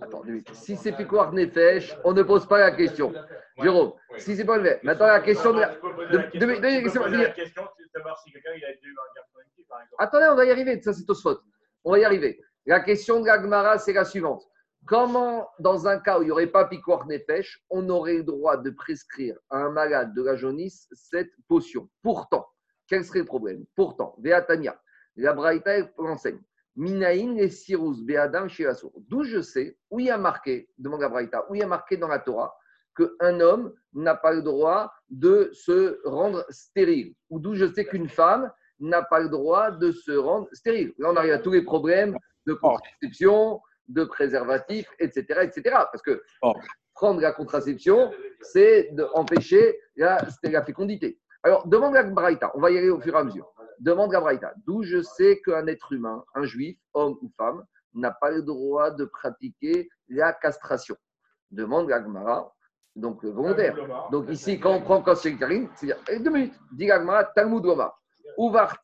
Attendez, 0.00 0.42
si 0.52 0.76
c'est 0.76 0.92
Piquoir 0.92 1.32
Nefesh, 1.32 1.96
on 2.04 2.12
ne 2.12 2.22
pose 2.22 2.46
pas 2.46 2.58
la 2.58 2.70
question. 2.72 3.12
Jérôme, 3.60 3.92
si 4.18 4.36
c'est 4.36 4.44
pas 4.44 4.58
le 4.58 4.78
Maintenant, 4.82 5.06
la 5.06 5.20
question 5.20 5.52
de 5.52 5.60
la. 5.60 5.76
Attendez, 9.98 10.26
on 10.30 10.34
va 10.34 10.44
y 10.44 10.50
arriver. 10.50 10.80
Ça, 10.80 10.92
c'est 10.92 11.04
faute. 11.14 11.42
On 11.84 11.92
va 11.92 11.98
y 11.98 12.04
arriver. 12.04 12.40
La 12.66 12.80
question 12.80 13.20
de 13.20 13.26
la 13.26 13.40
Gemara, 13.40 13.78
c'est 13.78 13.92
la 13.92 14.04
suivante. 14.04 14.44
Comment, 14.86 15.48
dans 15.60 15.86
un 15.86 15.98
cas 15.98 16.18
où 16.18 16.22
il 16.22 16.26
n'y 16.26 16.30
aurait 16.32 16.46
pas 16.48 16.64
piquoir 16.64 17.06
nefesh, 17.06 17.64
on 17.70 17.88
aurait 17.88 18.16
le 18.16 18.24
droit 18.24 18.56
de 18.56 18.70
prescrire 18.70 19.36
à 19.50 19.58
un 19.58 19.70
malade 19.70 20.12
de 20.14 20.22
la 20.22 20.36
jaunisse 20.36 20.88
cette 20.92 21.30
potion? 21.48 21.88
Pourtant, 22.02 22.48
quel 22.88 23.04
serait 23.04 23.20
le 23.20 23.24
problème? 23.24 23.64
Pourtant, 23.76 24.16
Véatania, 24.18 24.80
La 25.16 25.34
Braïta 25.34 25.88
enseigne. 25.98 26.40
Minaïn 26.76 27.36
et 27.36 27.48
Sirus 27.48 28.02
Be'adam. 28.02 28.48
D'où 29.08 29.24
je 29.24 29.40
sais, 29.40 29.76
où 29.90 30.00
il 30.00 30.06
y 30.06 30.10
a 30.10 30.18
marqué, 30.18 30.68
demande 30.78 31.00
la 31.00 31.08
Braïta, 31.08 31.46
où 31.50 31.54
il 31.54 31.60
y 31.60 31.62
a 31.62 31.66
marqué 31.66 31.96
dans 31.96 32.08
la 32.08 32.18
Torah 32.18 32.54
qu'un 32.96 33.40
homme 33.40 33.72
n'a 33.94 34.14
pas 34.14 34.32
le 34.32 34.42
droit 34.42 34.92
de 35.10 35.50
se 35.52 36.00
rendre 36.04 36.44
stérile. 36.50 37.14
Ou 37.30 37.38
d'où 37.38 37.54
je 37.54 37.72
sais 37.72 37.84
qu'une 37.84 38.08
femme 38.08 38.50
n'a 38.80 39.02
pas 39.02 39.20
le 39.20 39.28
droit 39.28 39.70
de 39.70 39.92
se 39.92 40.12
rendre 40.12 40.48
stérile. 40.52 40.92
Là, 40.98 41.10
on 41.10 41.16
arrive 41.16 41.32
à 41.32 41.38
tous 41.38 41.52
les 41.52 41.62
problèmes 41.62 42.16
de 42.46 42.54
contraception, 42.54 43.60
de 43.88 44.04
préservatif, 44.04 44.88
etc. 44.98 45.40
etc. 45.42 45.62
Parce 45.90 46.02
que 46.02 46.22
prendre 46.94 47.20
la 47.20 47.32
contraception, 47.32 48.12
c'est 48.40 48.90
d'empêcher 48.92 49.78
la, 49.96 50.18
la 50.42 50.64
fécondité. 50.64 51.18
Alors, 51.42 51.66
demande 51.66 51.94
la 51.94 52.04
Braïta, 52.04 52.52
on 52.54 52.60
va 52.60 52.70
y 52.70 52.78
aller 52.78 52.90
au 52.90 53.00
fur 53.00 53.14
et 53.14 53.18
à 53.18 53.24
mesure. 53.24 53.52
Demande 53.82 54.12
la 54.12 54.20
Braïta, 54.20 54.54
d'où 54.64 54.84
je 54.84 55.02
sais 55.02 55.40
qu'un 55.44 55.66
être 55.66 55.92
humain, 55.92 56.24
un 56.36 56.44
juif, 56.44 56.78
homme 56.94 57.18
ou 57.20 57.28
femme, 57.36 57.64
n'a 57.94 58.12
pas 58.12 58.30
le 58.30 58.40
droit 58.42 58.92
de 58.92 59.04
pratiquer 59.04 59.88
la 60.08 60.32
castration. 60.32 60.94
Demande 61.50 61.88
la 61.88 62.00
Gemara, 62.00 62.54
donc 62.94 63.24
volontaire. 63.24 63.76
Donc 64.12 64.30
ici, 64.30 64.60
quand 64.60 64.74
on 64.74 64.82
prend 64.82 65.02
Karim, 65.02 65.68
c'est-à-dire, 65.74 66.00
eh, 66.08 66.20
deux 66.20 66.30
minutes, 66.30 66.54
dit 66.70 66.86
la 66.86 67.00
Gemara, 67.00 67.24
Talmud 67.24 67.64
Lomar. 67.64 68.00
Uvar 68.38 68.78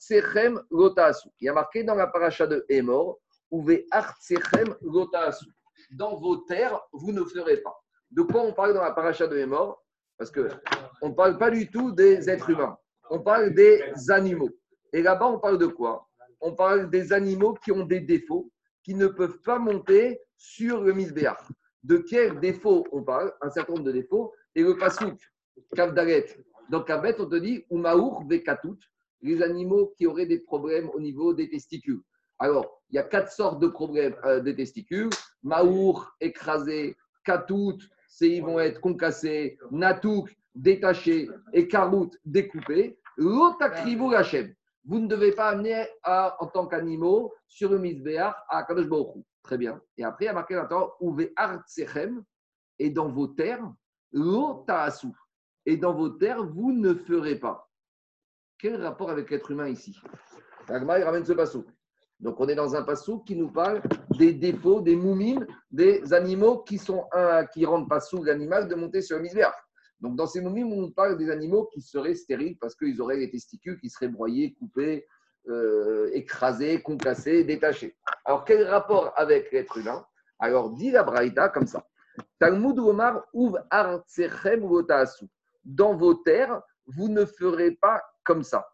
Lotasu. 0.69 1.29
Il 1.41 1.45
y 1.45 1.49
a 1.49 1.53
marqué 1.53 1.85
dans 1.85 1.95
la 1.95 2.09
paracha 2.09 2.49
de 2.49 2.67
Emor, 2.69 3.21
Uve 3.53 3.85
Artsechem 3.93 4.75
Lotasu. 4.83 5.47
Dans 5.93 6.17
vos 6.17 6.39
terres, 6.39 6.81
vous 6.93 7.13
ne 7.13 7.23
ferez 7.23 7.59
pas. 7.59 7.79
De 8.11 8.23
quoi 8.23 8.43
on 8.43 8.53
parle 8.53 8.75
dans 8.75 8.83
la 8.83 8.91
paracha 8.91 9.29
de 9.29 9.39
Emor 9.39 9.81
Parce 10.19 10.33
qu'on 10.33 11.09
ne 11.09 11.15
parle 11.15 11.39
pas 11.39 11.51
du 11.51 11.71
tout 11.71 11.93
des 11.93 12.29
êtres 12.29 12.51
humains. 12.51 12.77
On 13.11 13.21
parle 13.21 13.55
des 13.55 13.81
animaux. 14.11 14.51
Et 14.93 15.03
là-bas, 15.03 15.27
on 15.27 15.39
parle 15.39 15.59
de 15.59 15.67
quoi? 15.67 16.09
On 16.41 16.55
parle 16.55 16.91
des 16.91 17.13
animaux 17.13 17.55
qui 17.55 17.73
ont 17.73 17.85
des 17.85 18.01
défauts, 18.01 18.51
qui 18.83 18.95
ne 18.95 19.07
peuvent 19.07 19.41
pas 19.41 19.59
monter 19.59 20.21
sur 20.37 20.83
le 20.83 20.93
misbéach. 20.93 21.43
De 21.83 21.99
quels 21.99 22.39
défauts 22.41 22.87
on 22.93 23.03
parle? 23.03 23.33
Un 23.41 23.51
certain 23.51 23.75
nombre 23.75 23.85
de 23.85 23.93
défauts. 23.93 24.33
Et 24.55 24.63
le 24.63 24.77
pasouk, 24.77 25.19
Kavdalet. 25.75 26.27
Dans 26.71 26.83
Kavet, 26.83 27.17
on 27.19 27.27
te 27.27 27.37
dit 27.37 27.65
Umaour 27.71 28.25
Vekatut, 28.29 28.79
les 29.23 29.43
animaux 29.43 29.95
qui 29.97 30.07
auraient 30.07 30.27
des 30.27 30.39
problèmes 30.41 30.91
au 30.91 31.01
niveau 31.01 31.35
des 31.35 31.49
testicules. 31.49 32.01
Alors, 32.39 32.83
il 32.91 32.97
y 32.97 32.99
a 32.99 33.03
quatre 33.03 33.33
sortes 33.33 33.61
de 33.61 33.69
problèmes 33.69 34.15
euh, 34.25 34.41
des 34.41 34.55
testicules. 34.55 35.11
Maour, 35.43 36.15
écrasé, 36.21 36.97
Katout, 37.25 37.79
c'est 38.09 38.29
ils 38.29 38.43
vont 38.43 38.61
être 38.61 38.81
concassés, 38.81 39.59
Natouk, 39.71 40.35
détachés, 40.55 41.29
et 41.53 41.69
Karout, 41.69 42.11
découpés. 42.25 42.99
L'otakrivu 43.17 44.15
Hachem 44.15 44.55
vous 44.89 45.01
ne 45.01 45.07
devez 45.07 45.33
pas 45.33 45.51
amener 45.51 45.87
en 46.05 46.47
tant 46.47 46.67
qu'animaux 46.67 47.33
sur 47.47 47.71
le 47.71 47.79
misbéach 47.79 48.35
à 48.49 48.63
Kadosh 48.63 48.89
Baruch 48.89 49.23
Très 49.43 49.59
bien. 49.59 49.81
Et 49.99 50.05
après, 50.05 50.25
il 50.25 50.29
y 50.29 50.31
a 50.31 50.33
marqué 50.33 50.61
Uve 51.01 51.31
Artsechem, 51.37 52.25
et 52.79 52.91
dans 52.91 53.09
vos 53.09 53.29
terres, 53.29 53.71
l'otaasu. 54.13 55.09
Et 55.67 55.77
dans 55.77 55.93
vos 55.93 56.09
terres, 56.09 56.43
vous 56.43 56.73
ne 56.73 56.95
ferez 56.95 57.37
pas. 57.37 57.69
Quel 58.59 58.83
rapport 58.83 59.11
avec 59.11 59.31
l'être 59.31 59.51
humain 59.51 59.69
ici? 59.69 60.01
Agma, 60.69 60.99
il 60.99 61.05
ramène 61.05 61.25
ce 61.25 61.35
passou. 61.35 61.67
Donc, 62.19 62.41
on 62.41 62.49
est 62.49 62.55
dans 62.55 62.75
un 62.75 62.83
passou 62.83 63.21
qui 63.21 63.37
nous 63.37 63.51
parle 63.51 63.83
des 64.19 64.33
défauts, 64.33 64.81
des 64.81 64.97
moumines, 64.97 65.47
des 65.71 66.13
animaux 66.15 66.63
qui, 66.63 66.79
sont, 66.79 67.07
rendent 67.13 67.89
pas 67.89 68.01
sous 68.01 68.25
l'animal 68.25 68.69
de 68.69 68.75
monter 68.75 69.03
sur 69.03 69.19
le 69.19 69.23
misbéach. 69.23 69.55
Donc, 70.01 70.17
dans 70.17 70.27
ces 70.27 70.41
moments, 70.41 70.77
on 70.77 70.91
parle 70.91 71.19
des 71.19 71.31
animaux 71.31 71.69
qui 71.73 71.81
seraient 71.81 72.15
stériles 72.15 72.57
parce 72.59 72.75
qu'ils 72.75 73.01
auraient 73.01 73.17
les 73.17 73.31
testicules 73.31 73.79
qui 73.81 73.91
seraient 73.91 74.09
broyés, 74.09 74.55
coupés, 74.55 75.07
euh, 75.49 76.11
écrasés, 76.13 76.83
concassés, 76.83 77.45
détachés. 77.45 77.97
Alors, 78.25 78.45
quel 78.45 78.65
rapport 78.65 79.13
avec 79.17 79.51
l'être 79.51 79.77
humain? 79.79 80.07
Alors, 80.39 80.71
dit 80.71 80.91
la 80.91 81.03
Braïta 81.03 81.49
comme 81.49 81.67
ça. 81.67 81.87
Talmud 82.39 82.79
Omar 82.79 83.25
uv 83.35 83.59
Dans 85.65 85.95
vos 85.95 86.15
terres, 86.15 86.63
vous 86.87 87.09
ne 87.09 87.25
ferez 87.25 87.73
pas 87.73 88.03
comme 88.25 88.43
ça. 88.43 88.69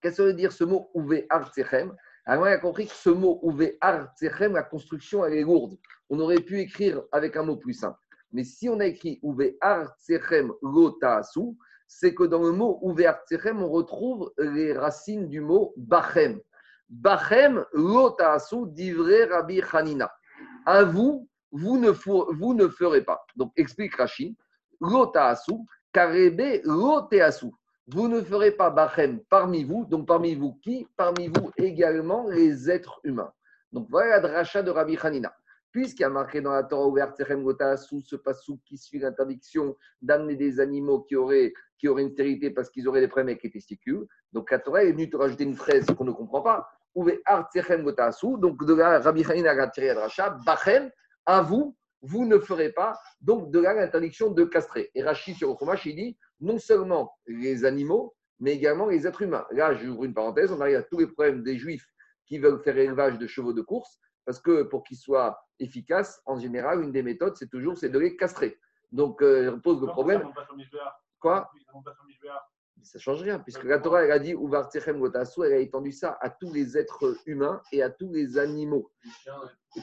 Qu'est-ce 0.00 0.18
que 0.18 0.22
veut 0.22 0.34
dire 0.34 0.52
ce 0.52 0.64
mot 0.64 0.90
uve 0.94 1.26
artsechem 1.28 1.94
alors, 2.26 2.44
on 2.44 2.46
a 2.46 2.58
compris 2.58 2.86
que 2.86 2.92
ce 2.92 3.10
mot 3.10 3.40
uve 3.42 3.76
artsechem, 3.80 4.52
la 4.52 4.62
construction, 4.62 5.24
elle 5.24 5.34
est 5.34 5.42
lourde. 5.42 5.76
On 6.10 6.20
aurait 6.20 6.40
pu 6.40 6.60
écrire 6.60 7.02
avec 7.12 7.36
un 7.36 7.42
mot 7.42 7.56
plus 7.56 7.72
simple. 7.72 7.98
Mais 8.32 8.44
si 8.44 8.68
on 8.68 8.78
a 8.80 8.86
écrit 8.86 9.18
Uve'ar 9.22 9.96
Tsechem 9.98 10.52
Lotasu, 10.62 11.56
c'est 11.88 12.14
que 12.14 12.24
dans 12.24 12.42
le 12.42 12.52
mot 12.52 12.80
Uve'ar 12.82 13.18
Tsechem, 13.26 13.62
on 13.62 13.68
retrouve 13.68 14.32
les 14.38 14.72
racines 14.72 15.28
du 15.28 15.40
mot 15.40 15.74
Bachem. 15.76 16.40
Bachem 16.88 17.64
Lotasu 17.72 18.66
d'Ivre 18.68 19.30
Rabbi 19.30 19.60
Hanina. 19.72 20.10
À 20.64 20.84
vous, 20.84 21.28
vous 21.50 21.78
ne, 21.78 22.68
ferez 22.68 23.02
pas. 23.02 23.24
Donc, 23.34 23.52
explique 23.56 23.96
Rashi, 23.96 24.36
Lotasu, 24.80 25.54
Karebe 25.92 26.60
Loteasu. 26.64 27.50
Vous 27.88 28.06
ne 28.06 28.20
ferez 28.20 28.52
pas 28.52 28.70
Bachem 28.70 29.20
parmi 29.28 29.64
vous. 29.64 29.84
Donc, 29.86 30.06
parmi 30.06 30.36
vous 30.36 30.54
qui? 30.62 30.86
Parmi 30.96 31.26
vous 31.26 31.50
également 31.56 32.28
les 32.28 32.70
êtres 32.70 33.00
humains. 33.02 33.32
Donc, 33.72 33.88
voilà 33.90 34.10
la 34.10 34.20
dracha 34.20 34.62
de 34.62 34.70
Rabbi 34.70 34.96
Hanina 35.02 35.34
puisqu'il 35.72 36.02
y 36.02 36.04
a 36.04 36.10
marqué 36.10 36.40
dans 36.40 36.52
la 36.52 36.64
Torah 36.64 36.86
ouverte 36.86 37.20
sous 37.78 38.02
ce 38.02 38.16
passou 38.16 38.60
qui 38.64 38.76
suit 38.76 38.98
l'interdiction 38.98 39.76
d'amener 40.02 40.36
des 40.36 40.60
animaux 40.60 41.00
qui 41.02 41.16
auraient, 41.16 41.52
qui 41.78 41.88
auraient 41.88 42.02
une 42.02 42.12
stérilité 42.12 42.50
parce 42.50 42.70
qu'ils 42.70 42.88
auraient 42.88 43.00
des 43.00 43.08
problèmes 43.08 43.28
avec 43.28 43.42
les 43.42 43.50
testicules. 43.50 44.06
Donc 44.32 44.50
la 44.50 44.58
Torah 44.58 44.84
est 44.84 44.92
venue 44.92 45.08
te 45.08 45.16
rajouter 45.16 45.44
une 45.44 45.56
phrase 45.56 45.86
qu'on 45.86 46.04
ne 46.04 46.12
comprend 46.12 46.42
pas. 46.42 46.68
Donc 46.94 48.64
de 48.64 48.74
là, 48.74 48.98
Rabbi 48.98 49.24
Hanin 49.24 49.58
a 49.58 49.68
tiré 49.68 49.92
Racha, 49.92 50.30
Bachem, 50.44 50.90
à 51.24 51.42
vous, 51.42 51.76
vous 52.02 52.24
ne 52.24 52.38
ferez 52.38 52.72
pas. 52.72 52.98
Donc 53.20 53.50
de 53.50 53.60
là, 53.60 53.74
l'interdiction 53.74 54.30
de 54.30 54.44
castrer. 54.44 54.90
Et 54.94 55.02
Rachid 55.02 55.36
sur 55.36 55.56
Chumash, 55.58 55.86
il 55.86 55.96
dit 55.96 56.18
non 56.40 56.58
seulement 56.58 57.12
les 57.26 57.64
animaux, 57.64 58.14
mais 58.40 58.54
également 58.54 58.88
les 58.88 59.06
êtres 59.06 59.22
humains. 59.22 59.46
Là, 59.52 59.74
j'ouvre 59.74 60.04
une 60.04 60.14
parenthèse, 60.14 60.50
on 60.50 60.60
arrive 60.60 60.78
à 60.78 60.82
tous 60.82 60.98
les 60.98 61.06
problèmes 61.06 61.42
des 61.42 61.58
juifs 61.58 61.86
qui 62.26 62.38
veulent 62.38 62.62
faire 62.62 62.76
élevage 62.76 63.18
de 63.18 63.26
chevaux 63.26 63.52
de 63.52 63.60
course. 63.60 63.98
Parce 64.24 64.40
que 64.40 64.62
pour 64.62 64.82
qu'ils 64.84 64.96
soient 64.96 65.40
efficaces, 65.58 66.22
en 66.26 66.38
général, 66.38 66.82
une 66.82 66.92
des 66.92 67.02
méthodes, 67.02 67.36
c'est 67.36 67.50
toujours 67.50 67.76
c'est 67.76 67.88
de 67.88 67.98
les 67.98 68.16
castrer. 68.16 68.58
Donc, 68.92 69.22
euh, 69.22 69.56
pose 69.58 69.80
le 69.80 69.86
problème. 69.88 70.22
Quoi? 71.18 71.50
Ça 72.82 72.98
ne 72.98 73.00
change 73.00 73.22
rien, 73.22 73.38
puisque 73.38 73.64
la 73.64 73.78
Torah, 73.78 74.02
elle 74.04 74.12
a 74.12 74.18
dit 74.18 74.34
elle 74.34 75.52
a 75.52 75.58
étendu 75.58 75.92
ça 75.92 76.18
à 76.20 76.30
tous 76.30 76.52
les 76.52 76.76
êtres 76.76 77.16
humains 77.26 77.60
et 77.72 77.82
à 77.82 77.90
tous 77.90 78.12
les 78.12 78.38
animaux. 78.38 78.90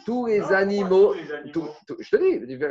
Tous 0.06 0.26
les 0.26 0.42
animaux, 0.42 1.14
je 1.16 1.52
te 1.52 2.46
dis, 2.48 2.66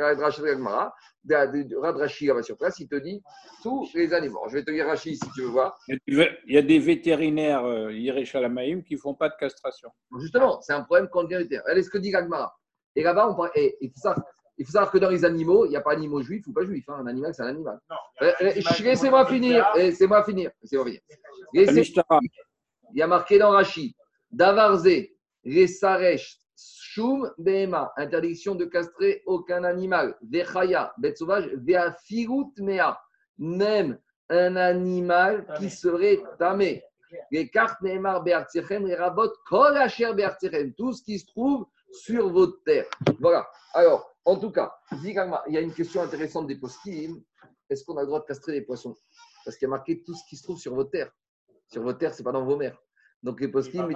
Radrashi 1.75 2.27
va 2.27 2.43
sur 2.43 2.57
place, 2.57 2.79
il 2.79 2.87
te 2.87 2.95
dit 2.95 3.21
tous 3.63 3.89
les 3.95 4.13
animaux. 4.13 4.41
Je 4.49 4.53
vais 4.53 4.63
te 4.63 4.71
dire 4.71 4.85
Rashi 4.85 5.15
si 5.15 5.31
tu 5.33 5.41
veux 5.41 5.47
voir. 5.47 5.79
Il 5.87 6.29
y 6.47 6.57
a 6.57 6.61
des 6.61 6.79
vétérinaires 6.79 7.65
euh, 7.65 7.91
qui 7.91 8.93
ne 8.93 8.99
font 8.99 9.15
pas 9.15 9.29
de 9.29 9.35
castration. 9.39 9.89
Justement, 10.19 10.61
c'est 10.61 10.73
un 10.73 10.83
problème 10.83 11.07
de 11.07 11.69
Allez, 11.69 11.83
ce 11.83 11.89
que 11.89 11.97
dit 11.97 12.11
Gagmara. 12.11 12.55
Et 12.95 13.03
là-bas, 13.03 13.35
on 13.37 13.45
et, 13.55 13.77
et 13.81 13.91
ça, 13.95 14.15
il 14.57 14.65
faut 14.65 14.71
savoir 14.71 14.91
que 14.91 14.97
dans 14.97 15.09
les 15.09 15.23
animaux, 15.23 15.65
il 15.65 15.69
n'y 15.69 15.75
a 15.75 15.81
pas 15.81 15.93
d'animaux 15.93 16.21
juifs 16.21 16.47
ou 16.47 16.53
pas 16.53 16.65
juifs. 16.65 16.87
Hein. 16.89 16.97
Un 17.01 17.07
animal, 17.07 17.33
c'est 17.33 17.43
un 17.43 17.47
animal. 17.47 17.79
Euh, 18.21 18.31
euh, 18.41 18.53
laissez-moi 18.81 19.25
finir. 19.25 19.67
Laissez-moi 19.75 20.23
finir. 20.23 20.51
Laissez-moi 21.53 22.19
Il 22.93 22.99
y 22.99 23.01
a 23.01 23.07
marqué 23.07 23.37
dans 23.37 23.51
Rashi 23.51 23.95
Davarze, 24.31 24.89
les 25.43 25.67
Saresh, 25.67 26.39
Shum, 26.55 27.31
Behema. 27.37 27.93
Interdiction 27.97 28.55
de 28.55 28.65
castrer 28.65 29.21
aucun 29.27 29.63
animal. 29.63 30.17
Vechaya, 30.27 30.93
bête 30.97 31.17
sauvage. 31.17 31.49
Veafigut, 31.53 32.51
Mea. 32.57 32.99
Même 33.37 33.99
un 34.29 34.55
animal 34.55 35.45
qui 35.59 35.69
serait 35.69 36.21
tamé. 36.39 36.83
Les 37.31 37.47
cartes 37.49 37.81
Nehemar, 37.81 38.23
Beartechem, 38.23 38.85
les 38.85 38.95
rabot, 38.95 39.31
Kol 39.45 39.77
Asher, 39.77 40.11
Tout 40.75 40.93
ce 40.93 41.03
qui 41.03 41.19
se 41.19 41.25
trouve 41.27 41.65
sur 41.91 42.29
votre 42.29 42.61
terre. 42.63 42.85
Voilà. 43.19 43.47
Alors, 43.73 44.16
en 44.27 44.35
tout 44.37 44.51
cas, 44.51 44.73
il 44.91 45.09
y 45.09 45.57
a 45.57 45.61
une 45.61 45.73
question 45.73 46.01
intéressante 46.01 46.47
des. 46.47 46.59
Est-ce 47.69 47.85
qu'on 47.85 47.95
a 47.95 48.01
le 48.01 48.07
droit 48.07 48.19
de 48.19 48.25
castrer 48.25 48.51
les 48.51 48.61
poissons 48.61 48.93
Parce 49.45 49.55
qu'il 49.55 49.65
y 49.65 49.69
a 49.69 49.69
marqué 49.69 50.03
tout 50.03 50.13
ce 50.13 50.21
qui 50.29 50.35
se 50.35 50.43
trouve 50.43 50.59
sur 50.59 50.75
vos 50.75 50.83
terres. 50.83 51.11
Sur 51.71 51.81
vos 51.81 51.93
terres, 51.93 52.13
ce 52.13 52.19
n'est 52.19 52.25
pas 52.25 52.33
dans 52.33 52.43
vos 52.43 52.57
mers. 52.57 52.77
Donc 53.23 53.39
les 53.39 53.47
poskim, 53.47 53.89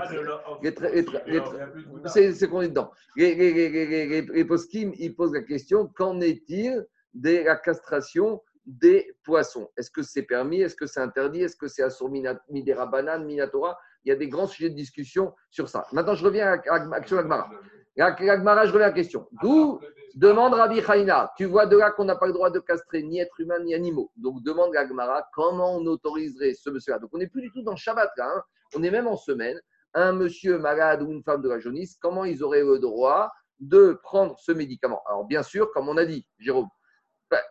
c'est 2.06 2.48
qu'on 2.50 2.62
est 2.62 2.70
dedans. 2.70 2.92
Les, 3.18 3.36
les, 3.36 4.22
les 4.22 4.46
poskim, 4.46 4.94
ils 4.98 5.14
posent 5.14 5.34
la 5.34 5.42
question 5.42 5.88
qu'en 5.88 6.22
est-il 6.22 6.88
de 7.14 7.44
la 7.44 7.58
castration 7.58 8.42
des 8.66 9.14
poissons 9.24 9.70
Est-ce 9.76 9.92
que 9.92 10.02
c'est 10.02 10.24
permis 10.24 10.62
Est-ce 10.62 10.76
que 10.76 10.86
c'est 10.86 11.02
interdit 11.02 11.42
Est-ce 11.42 11.58
que 11.58 11.68
c'est 11.68 11.84
assur 11.84 12.10
midera 12.10 12.86
banane, 12.86 13.26
minatora 13.26 13.78
Il 14.06 14.10
y 14.10 14.12
a 14.14 14.16
des 14.16 14.30
grands 14.30 14.48
sujets 14.48 14.70
de 14.70 14.76
discussion 14.76 15.34
sur 15.50 15.68
ça. 15.68 15.86
Maintenant, 15.92 16.16
je 16.16 16.24
reviens 16.24 16.48
à 16.48 16.96
Action 16.96 17.18
Agmara. 17.18 17.52
Agmara, 18.00 18.66
je 18.66 18.72
reviens 18.72 18.88
à 18.88 18.90
la 18.90 18.96
question. 18.96 19.28
D'où 19.42 19.80
Demande 20.16 20.54
Rabbi 20.54 20.82
Haïna, 20.86 21.32
tu 21.38 21.46
vois 21.46 21.66
de 21.66 21.78
là 21.78 21.92
qu'on 21.92 22.04
n'a 22.04 22.18
pas 22.18 22.28
le 22.28 22.34
droit 22.34 22.50
de 22.50 22.60
castrer 22.60 23.02
ni 23.02 23.20
être 23.20 23.40
humain 23.40 23.60
ni 23.60 23.74
animaux. 23.74 24.12
Donc 24.18 24.44
demande 24.44 24.74
Gagmara 24.74 25.26
comment 25.34 25.78
on 25.78 25.86
autoriserait 25.86 26.54
ce 26.54 26.70
monsieur-là? 26.70 27.00
Donc 27.00 27.12
on 27.14 27.18
n'est 27.18 27.28
plus 27.28 27.42
du 27.42 27.52
tout 27.52 27.62
dans 27.62 27.78
Shabbat 27.78 28.12
là, 28.18 28.28
hein. 28.28 28.44
on 28.76 28.84
est 28.84 28.92
même 28.92 29.08
en 29.08 29.16
semaine. 29.16 29.58
un 29.94 30.12
monsieur 30.12 30.58
malade 30.58 31.02
ou 31.02 31.12
une 31.12 31.24
femme 31.24 31.42
de 31.42 31.50
la 31.50 31.60
jaunisse, 31.60 31.98
comment 32.02 32.26
ils 32.26 32.44
auraient 32.44 32.64
le 32.64 32.80
droit 32.80 33.32
de 33.60 34.00
prendre 34.04 34.38
ce 34.40 34.52
médicament? 34.52 35.02
Alors, 35.08 35.26
bien 35.26 35.44
sûr, 35.44 35.72
comme 35.72 35.90
on 35.90 35.98
a 35.98 36.06
dit, 36.06 36.26
Jérôme, 36.40 36.68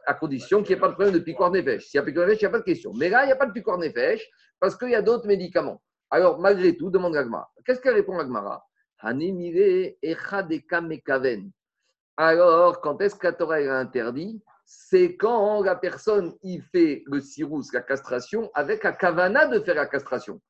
à 0.07 0.15
condition 0.15 0.63
qu'il 0.63 0.75
n'y 0.75 0.79
ait 0.79 0.81
pas 0.81 0.89
de 0.89 0.95
problème 0.95 1.15
de 1.15 1.19
piquoire 1.19 1.51
nefesh. 1.51 1.87
S'il 1.87 1.99
y 1.99 2.01
a 2.01 2.05
piquoire 2.05 2.27
nefesh, 2.27 2.43
il 2.43 2.45
n'y 2.45 2.49
a 2.49 2.51
pas 2.51 2.59
de 2.59 2.65
question. 2.65 2.93
Mais 2.95 3.09
là, 3.09 3.25
il 3.25 3.27
n'y 3.27 3.33
a 3.33 3.37
pas 3.37 3.47
de 3.47 3.53
piquoire 3.53 3.79
nefesh 3.79 4.27
parce 4.59 4.77
qu'il 4.77 4.91
y 4.91 4.95
a 4.95 5.03
d'autres 5.03 5.27
médicaments. 5.27 5.81
Alors, 6.11 6.39
malgré 6.39 6.77
tout, 6.77 6.91
demande 6.91 7.15
Gagmara. 7.15 7.51
Qu'est-ce 7.65 7.81
qu'elle 7.81 7.95
répond 7.95 8.17
Gagmara 8.17 8.67
Alors, 12.17 12.81
quand 12.81 13.01
est-ce 13.01 13.15
que 13.15 13.27
la 13.27 13.33
Torah 13.33 13.57
a 13.57 13.79
interdit 13.79 14.43
C'est 14.65 15.17
quand 15.17 15.63
la 15.63 15.77
personne 15.77 16.35
il 16.43 16.63
fait 16.63 17.03
le 17.07 17.21
sirus, 17.21 17.73
la 17.73 17.83
castration, 17.83 18.51
avec 18.55 18.85
la 18.85 18.93
kavana 18.93 19.47
de 19.47 19.61
faire 19.61 19.75
la 19.75 19.87
castration. 19.87 20.41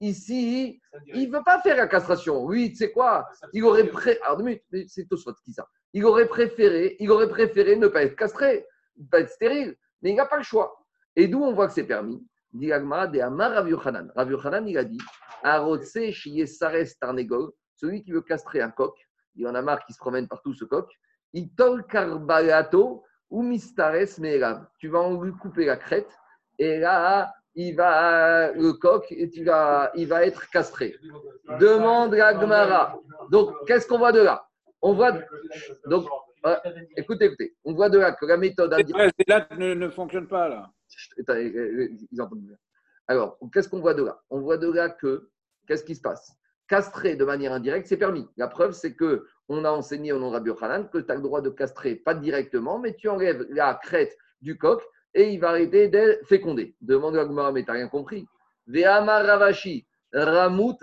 Ici, 0.00 0.80
il 1.06 1.30
ne 1.30 1.36
veut 1.36 1.44
pas 1.44 1.60
faire 1.60 1.76
la 1.76 1.86
castration. 1.86 2.44
Oui, 2.44 2.70
tu 2.70 2.76
sais 2.76 2.90
quoi? 2.90 3.28
Il 3.52 3.64
aurait 3.64 3.86
pré... 3.86 4.18
Alors, 4.24 4.40
c'est 4.88 5.08
tout 5.08 5.16
qui 5.44 5.52
ça 5.52 5.66
il 5.94 6.04
aurait 6.04 6.26
préféré, 6.26 6.96
il 6.98 7.10
aurait 7.10 7.28
préféré 7.28 7.76
ne 7.76 7.86
pas 7.86 8.02
être 8.02 8.16
castré, 8.16 8.66
ne 8.98 9.06
pas 9.06 9.20
être 9.20 9.30
stérile, 9.30 9.76
mais 10.02 10.10
il 10.10 10.16
n'a 10.16 10.26
pas 10.26 10.36
le 10.36 10.42
choix. 10.42 10.84
Et 11.16 11.28
d'où 11.28 11.42
on 11.42 11.52
voit 11.52 11.68
que 11.68 11.72
c'est 11.72 11.84
permis? 11.84 12.20
Dit 12.52 12.72
Agmara 12.72 13.06
de 13.06 13.20
Amar 13.20 13.52
Rav 13.52 13.68
Yochanan. 13.68 14.12
Rav 14.14 14.30
Yochanan, 14.30 14.68
il 14.68 14.76
a 14.76 14.84
dit 14.84 14.98
celui 17.76 18.02
qui 18.02 18.12
veut 18.12 18.22
castrer 18.22 18.60
un 18.60 18.70
coq, 18.70 18.94
il 19.36 19.42
y 19.42 19.46
en 19.46 19.54
a 19.54 19.62
marre 19.62 19.84
qui 19.84 19.92
se 19.92 19.98
promène 19.98 20.28
partout 20.28 20.54
ce 20.54 20.64
coq, 20.64 20.90
il 21.32 21.52
tol 21.54 21.84
karbalato 21.86 23.04
ou 23.30 23.42
mistares 23.42 24.18
me'elav. 24.18 24.66
Tu 24.78 24.88
vas 24.88 25.00
en 25.00 25.20
lui 25.20 25.32
couper 25.32 25.66
la 25.66 25.76
crête 25.76 26.10
et 26.58 26.78
là, 26.78 27.34
il 27.56 27.76
va, 27.76 28.52
le 28.52 28.72
coq, 28.72 29.06
et 29.10 29.28
tu 29.30 29.44
vas, 29.44 29.90
il 29.94 30.08
va 30.08 30.26
être 30.26 30.48
castré. 30.50 30.96
Demande 31.60 32.14
la 32.14 32.38
Gemara. 32.38 32.98
Donc, 33.30 33.54
qu'est-ce 33.66 33.86
qu'on 33.86 33.98
voit 33.98 34.12
de 34.12 34.20
là? 34.20 34.46
On 34.82 34.94
voit. 34.94 35.12
Donc, 35.86 36.06
euh, 36.46 36.56
écoutez, 36.96 37.26
écoutez, 37.26 37.56
on 37.64 37.72
voit 37.74 37.88
de 37.88 37.98
là 37.98 38.12
que 38.12 38.26
la 38.26 38.36
méthode 38.36 38.74
indirecte. 38.74 39.14
là 39.28 39.46
ne, 39.56 39.74
ne 39.74 39.88
fonctionne 39.88 40.26
pas, 40.26 40.48
là. 40.48 40.70
Ils 41.28 42.20
entendent 42.20 42.40
bien. 42.40 42.56
Alors, 43.06 43.38
qu'est-ce 43.52 43.68
qu'on 43.68 43.80
voit 43.80 43.94
de 43.94 44.04
là? 44.04 44.20
On 44.30 44.40
voit 44.40 44.58
de 44.58 44.70
là 44.70 44.88
que, 44.90 45.30
qu'est-ce 45.66 45.84
qui 45.84 45.94
se 45.94 46.00
passe? 46.00 46.36
Castrer 46.68 47.16
de 47.16 47.24
manière 47.24 47.52
indirecte, 47.52 47.86
c'est 47.86 47.96
permis. 47.96 48.26
La 48.36 48.48
preuve, 48.48 48.72
c'est 48.72 48.94
que 48.94 49.26
on 49.48 49.64
a 49.64 49.70
enseigné 49.70 50.12
au 50.12 50.18
nom 50.18 50.30
de 50.30 50.50
Rabbi 50.50 50.88
que 50.90 50.98
tu 50.98 51.12
as 51.12 51.14
le 51.14 51.20
droit 51.20 51.42
de 51.42 51.50
castrer, 51.50 51.96
pas 51.96 52.14
directement, 52.14 52.78
mais 52.78 52.94
tu 52.94 53.08
enlèves 53.08 53.46
la 53.50 53.78
crête 53.82 54.16
du 54.40 54.56
coq 54.56 54.82
et 55.12 55.30
il 55.30 55.40
va 55.40 55.50
arrêter 55.50 55.88
d'être 55.88 56.26
fécondé. 56.26 56.74
Demande 56.80 57.16
à 57.16 57.24
Gumara, 57.24 57.52
mais 57.52 57.62
tu 57.62 57.68
n'as 57.68 57.74
rien 57.74 57.88
compris. 57.88 58.26
Ve'ama 58.66 59.22
ravashi, 59.22 59.86
ramut. 60.12 60.76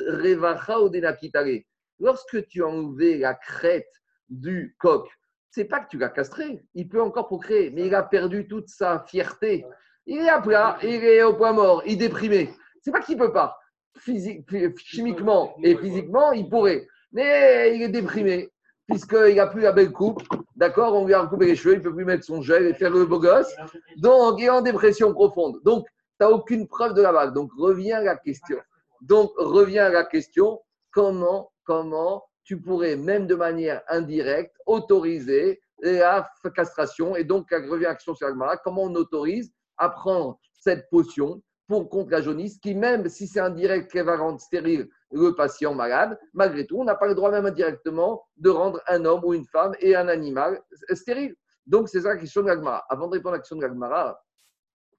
Lorsque 1.99 2.47
tu 2.47 2.63
as 2.63 2.67
enlevé 2.67 3.17
la 3.17 3.33
crête 3.33 3.91
du 4.29 4.75
coq, 4.79 5.07
c'est 5.49 5.65
pas 5.65 5.81
que 5.81 5.89
tu 5.89 5.97
l'as 5.97 6.09
castré, 6.09 6.63
il 6.73 6.87
peut 6.87 7.01
encore 7.01 7.27
procréer, 7.27 7.71
mais 7.71 7.87
il 7.87 7.95
a 7.95 8.03
perdu 8.03 8.47
toute 8.47 8.69
sa 8.69 8.99
fierté. 8.99 9.65
Il 10.05 10.19
est 10.19 10.29
à 10.29 10.41
plat, 10.41 10.77
il 10.81 11.03
est 11.03 11.21
au 11.23 11.35
point 11.35 11.51
mort, 11.51 11.83
il 11.85 11.93
est 11.93 11.95
déprimé. 11.97 12.53
C'est 12.81 12.91
pas 12.91 13.01
qu'il 13.01 13.17
peut 13.17 13.33
pas. 13.33 13.59
Physique, 13.97 14.45
chimiquement 14.77 15.55
et 15.63 15.75
physiquement, 15.75 16.31
il 16.31 16.49
pourrait. 16.49 16.87
Mais 17.11 17.75
il 17.75 17.81
est 17.83 17.89
déprimé, 17.89 18.49
puisqu'il 18.87 19.35
n'a 19.35 19.47
plus 19.47 19.61
la 19.61 19.71
belle 19.71 19.91
coupe. 19.91 20.23
D'accord 20.55 20.93
On 20.95 21.05
lui 21.05 21.13
a 21.13 21.21
recoupé 21.21 21.47
les 21.47 21.55
cheveux, 21.55 21.75
il 21.75 21.79
ne 21.79 21.83
peut 21.83 21.93
plus 21.93 22.05
mettre 22.05 22.23
son 22.23 22.41
gel 22.41 22.65
et 22.65 22.73
faire 22.73 22.91
le 22.91 23.05
beau 23.05 23.19
gosse. 23.19 23.53
Donc, 23.97 24.39
il 24.39 24.45
est 24.45 24.49
en 24.49 24.61
dépression 24.61 25.13
profonde. 25.13 25.61
Donc, 25.63 25.85
tu 25.87 25.93
n'as 26.21 26.29
aucune 26.29 26.67
preuve 26.67 26.93
de 26.93 27.01
la 27.01 27.11
vague. 27.11 27.33
Donc, 27.33 27.51
revient 27.57 27.93
à 27.93 28.01
la 28.01 28.15
question. 28.15 28.57
Donc, 29.01 29.31
revient 29.37 29.79
à 29.79 29.89
la 29.89 30.03
question 30.03 30.61
comment 30.91 31.51
comment 31.63 32.23
tu 32.43 32.59
pourrais, 32.59 32.95
même 32.95 33.27
de 33.27 33.35
manière 33.35 33.81
indirecte, 33.87 34.55
autoriser 34.65 35.61
la 35.81 36.29
castration. 36.55 37.15
Et 37.15 37.23
donc, 37.23 37.49
revient 37.51 37.85
action 37.85 38.15
sur 38.15 38.27
Agmara, 38.27 38.57
comment 38.57 38.83
on 38.83 38.95
autorise 38.95 39.51
à 39.77 39.89
prendre 39.89 40.39
cette 40.59 40.89
potion 40.89 41.41
pour 41.71 41.87
contre 41.87 42.11
la 42.11 42.19
jaunisse, 42.19 42.59
qui 42.59 42.75
même 42.75 43.07
si 43.07 43.27
c'est 43.27 43.39
indirect, 43.39 43.89
qui 43.89 44.01
va 44.01 44.17
rendre 44.17 44.41
stérile 44.41 44.89
le 45.09 45.33
patient 45.33 45.73
malade, 45.73 46.19
malgré 46.33 46.67
tout, 46.67 46.77
on 46.77 46.83
n'a 46.83 46.95
pas 46.95 47.07
le 47.07 47.15
droit 47.15 47.31
même 47.31 47.45
indirectement 47.45 48.21
de 48.35 48.49
rendre 48.49 48.81
un 48.87 49.05
homme 49.05 49.23
ou 49.23 49.33
une 49.33 49.45
femme 49.45 49.73
et 49.79 49.95
un 49.95 50.09
animal 50.09 50.61
stérile. 50.89 51.33
Donc, 51.65 51.87
c'est 51.87 52.01
ça 52.01 52.09
la 52.09 52.17
question 52.17 52.41
de 52.41 52.47
l'Agmara. 52.47 52.83
Avant 52.89 53.07
de 53.07 53.13
répondre 53.13 53.35
à 53.35 53.37
la 53.37 53.39
question 53.39 53.55
de 53.55 53.61
l'Agmara, 53.61 54.21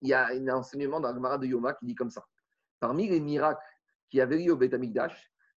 il 0.00 0.08
y 0.08 0.14
a 0.14 0.28
un 0.28 0.48
enseignement 0.48 0.98
dans 0.98 1.08
l'Agmara 1.08 1.36
de 1.36 1.44
Yoma 1.44 1.74
qui 1.74 1.84
dit 1.84 1.94
comme 1.94 2.08
ça. 2.08 2.24
Parmi 2.80 3.06
les 3.06 3.20
miracles 3.20 3.60
qui 4.08 4.22
avaient 4.22 4.42
eu 4.42 4.50
au 4.50 4.56
Beth 4.56 4.74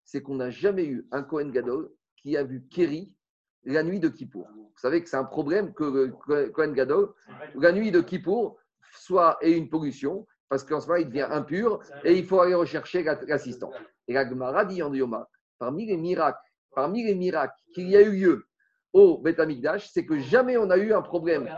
c'est 0.03 0.21
qu'on 0.21 0.35
n'a 0.35 0.49
jamais 0.49 0.83
eu 0.83 1.07
un 1.13 1.23
Kohen 1.23 1.49
Gadol 1.49 1.89
qui 2.17 2.35
a 2.35 2.43
vu 2.43 2.67
Kéri 2.67 3.15
la 3.63 3.83
nuit 3.83 4.01
de 4.01 4.09
Kippour. 4.09 4.49
Vous 4.53 4.81
savez 4.81 5.01
que 5.01 5.07
c'est 5.07 5.15
un 5.15 5.23
problème 5.23 5.73
que 5.73 6.09
Kohen 6.49 6.73
Gadol, 6.73 7.13
la 7.55 7.71
nuit 7.71 7.91
de 7.91 8.01
Kippour, 8.01 8.57
soit 8.91 9.37
ait 9.41 9.53
une 9.53 9.69
pollution, 9.69 10.27
parce 10.49 10.63
qu'en 10.63 10.79
ce 10.79 10.87
moment, 10.87 10.99
il 10.99 11.07
devient 11.07 11.27
impur 11.29 11.79
et 12.03 12.13
il 12.17 12.25
faut 12.25 12.39
aller 12.39 12.53
rechercher 12.53 13.03
l'assistant. 13.03 13.71
Et 14.07 14.13
la 14.13 14.27
Gemara 14.27 14.65
dit 14.65 14.81
en 14.83 14.93
Yoma, 14.93 15.27
parmi 15.57 15.85
les 15.85 15.97
miracles, 15.97 16.39
parmi 16.73 17.03
les 17.03 17.15
miracles 17.15 17.59
qu'il 17.73 17.89
y 17.89 17.97
a 17.97 18.01
eu 18.01 18.11
lieu 18.11 18.47
au 18.93 19.17
Beth 19.17 19.41
c'est 19.79 20.05
que 20.05 20.17
jamais 20.19 20.57
on 20.57 20.69
a 20.69 20.77
eu 20.77 20.93
un 20.93 21.01
problème. 21.01 21.49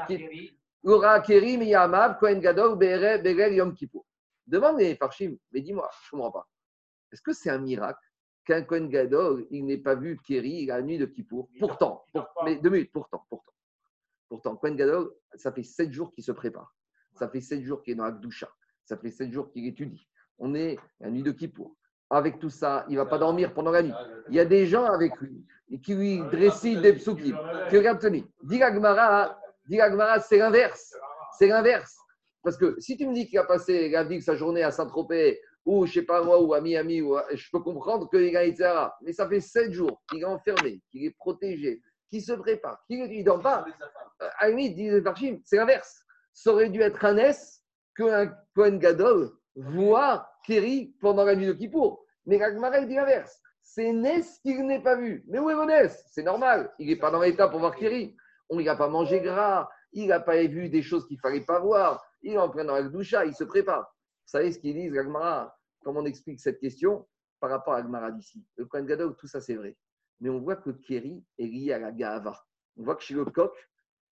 Kohen 0.83 2.39
Gadol, 2.39 2.77
Berel, 2.77 3.53
Yom. 3.53 3.75
Demande 4.47 4.79
les 4.79 4.95
Farshim, 4.95 5.37
mais 5.51 5.61
dis-moi, 5.61 5.89
je 5.91 6.15
ne 6.15 6.21
comprends 6.21 6.39
pas. 6.39 6.47
Est-ce 7.11 7.21
que 7.21 7.33
c'est 7.33 7.49
un 7.49 7.59
miracle 7.59 7.99
qu'un 8.45 8.63
Kohen 8.63 8.89
Gadol, 8.89 9.45
il 9.51 9.65
n'ait 9.65 9.77
pas 9.77 9.95
vu 9.95 10.17
Kéri 10.25 10.65
la 10.65 10.81
nuit 10.81 10.97
de 10.97 11.05
Kippour? 11.05 11.49
Pourtant, 11.59 12.05
mais 12.43 12.55
deux 12.55 12.69
minutes, 12.69 12.91
pourtant, 12.91 13.25
pourtant. 13.29 13.51
Pourtant, 14.29 14.55
Kohen 14.55 14.75
Gadol, 14.75 15.13
ça 15.35 15.51
fait 15.51 15.63
sept 15.63 15.91
jours 15.91 16.11
qu'il 16.11 16.23
se 16.23 16.31
prépare. 16.31 16.73
Ça 17.13 17.29
fait 17.29 17.41
sept 17.41 17.61
jours 17.61 17.83
qu'il 17.83 17.93
est 17.93 17.97
dans 17.97 18.05
Akdoucha. 18.05 18.49
Ça 18.87 18.95
fait 18.95 19.11
sept 19.11 19.33
jours 19.33 19.51
qu'il 19.51 19.67
étudie. 19.67 20.07
On 20.39 20.55
est 20.55 20.77
la 21.01 21.09
nuit 21.09 21.21
de 21.21 21.31
Kippour. 21.31 21.75
Avec 22.09 22.39
tout 22.39 22.49
ça, 22.49 22.85
il 22.87 22.93
ne 22.93 22.99
va 22.99 23.05
pas 23.05 23.17
dormir 23.17 23.53
pendant 23.53 23.71
la 23.71 23.83
nuit. 23.83 23.93
Il 24.29 24.35
y 24.35 24.39
a 24.39 24.45
des 24.45 24.65
gens 24.65 24.85
avec 24.85 25.19
lui 25.19 25.45
qui 25.83 25.93
lui 25.93 26.19
dressent 26.31 26.61
des 26.61 26.93
psukim. 26.93 27.37
Qui 27.69 27.77
regardent 27.77 27.99
tenir. 27.99 28.23
Dis 28.43 28.61
c'est 30.21 30.37
l'inverse. 30.37 30.95
C'est 31.37 31.47
l'inverse. 31.47 31.97
Parce 32.41 32.55
que 32.55 32.79
si 32.79 32.95
tu 32.95 33.05
me 33.05 33.13
dis 33.13 33.27
qu'il 33.27 33.37
a 33.39 33.43
passé 33.43 33.89
la 33.89 34.05
vie, 34.05 34.21
sa 34.21 34.35
journée 34.35 34.63
à 34.63 34.71
Saint-Tropez, 34.71 35.41
ou 35.65 35.85
je 35.85 35.95
sais 35.95 36.03
pas 36.03 36.23
moi, 36.23 36.41
ou 36.41 36.53
à 36.53 36.61
Miami, 36.61 37.01
ou 37.01 37.17
je 37.33 37.49
peux 37.51 37.59
comprendre 37.59 38.09
qu'il 38.09 38.37
a 38.37 38.43
été 38.45 38.63
Mais 39.01 39.11
ça 39.11 39.27
fait 39.27 39.41
sept 39.41 39.73
jours 39.73 40.01
qu'il 40.09 40.21
est 40.21 40.25
enfermé, 40.25 40.81
qu'il 40.89 41.03
est 41.03 41.17
protégé, 41.17 41.81
qu'il 42.09 42.21
se 42.21 42.31
prépare, 42.31 42.81
qu'il 42.87 43.01
ne 43.01 43.23
dort 43.25 43.41
pas. 43.41 43.65
À 44.39 44.49
dit 44.49 44.89
c'est 45.43 45.57
l'inverse. 45.57 46.05
Ça 46.31 46.53
aurait 46.53 46.69
dû 46.69 46.79
être 46.79 47.03
un 47.03 47.17
S 47.17 47.65
qu'un 47.97 48.33
Cohen 48.57 48.77
Gadol 48.77 49.29
voit 49.55 50.27
Kerry 50.43 50.95
pendant 50.99 51.23
la 51.23 51.35
nuit 51.35 51.45
de 51.45 51.53
Kippour. 51.53 52.03
Mais 52.25 52.43
Ragmarel 52.43 52.87
dit 52.87 52.95
l'inverse. 52.95 53.39
C'est 53.61 53.93
Ness 53.93 54.39
qu'il 54.39 54.65
n'est 54.65 54.81
pas 54.81 54.95
vu. 54.95 55.23
Mais 55.27 55.37
où 55.37 55.47
est 55.51 55.53
mon 55.53 55.67
C'est 56.07 56.23
normal. 56.23 56.73
Il 56.79 56.87
n'est 56.87 56.95
pas 56.95 57.11
dans 57.11 57.21
l'état 57.21 57.47
pour 57.49 57.59
voir 57.59 57.75
Kerry. 57.75 58.15
On 58.49 58.59
n'a 58.59 58.75
pas 58.75 58.89
mangé 58.89 59.21
gras. 59.21 59.69
Il 59.93 60.07
n'a 60.07 60.19
pas 60.19 60.41
vu 60.47 60.69
des 60.69 60.81
choses 60.81 61.05
qu'il 61.05 61.17
ne 61.17 61.21
fallait 61.21 61.45
pas 61.45 61.59
voir. 61.59 62.03
Il 62.23 62.33
est 62.33 62.37
en 62.37 62.49
train 62.49 62.65
dans 62.65 62.83
doucha. 62.89 63.25
Il 63.25 63.35
se 63.35 63.43
prépare. 63.43 63.83
Vous 64.25 64.31
savez 64.31 64.51
ce 64.51 64.57
qu'ils 64.57 64.73
disent, 64.73 64.97
Ragmara? 64.97 65.55
Comment 65.83 65.99
on 65.99 66.05
explique 66.05 66.39
cette 66.39 66.59
question? 66.59 67.07
Par 67.39 67.51
rapport 67.51 67.75
à 67.75 67.77
Agmara 67.77 68.09
d'ici. 68.11 68.43
Le 68.55 68.65
Kohen 68.65 68.87
Gadol, 68.87 69.15
tout 69.17 69.27
ça 69.27 69.39
c'est 69.39 69.53
vrai. 69.53 69.77
Mais 70.19 70.31
on 70.31 70.39
voit 70.39 70.55
que 70.55 70.71
Kéri 70.71 71.23
est 71.37 71.45
lié 71.45 71.73
à 71.73 71.77
la 71.77 71.91
Gahava. 71.91 72.43
On 72.75 72.85
voit 72.85 72.95
que 72.95 73.03
chez 73.03 73.13
le 73.13 73.25
coq, 73.25 73.53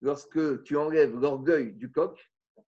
lorsque 0.03 0.61
tu 0.61 0.77
enlèves 0.77 1.19
l'orgueil 1.19 1.73
du 1.73 1.91
coq, 1.91 2.15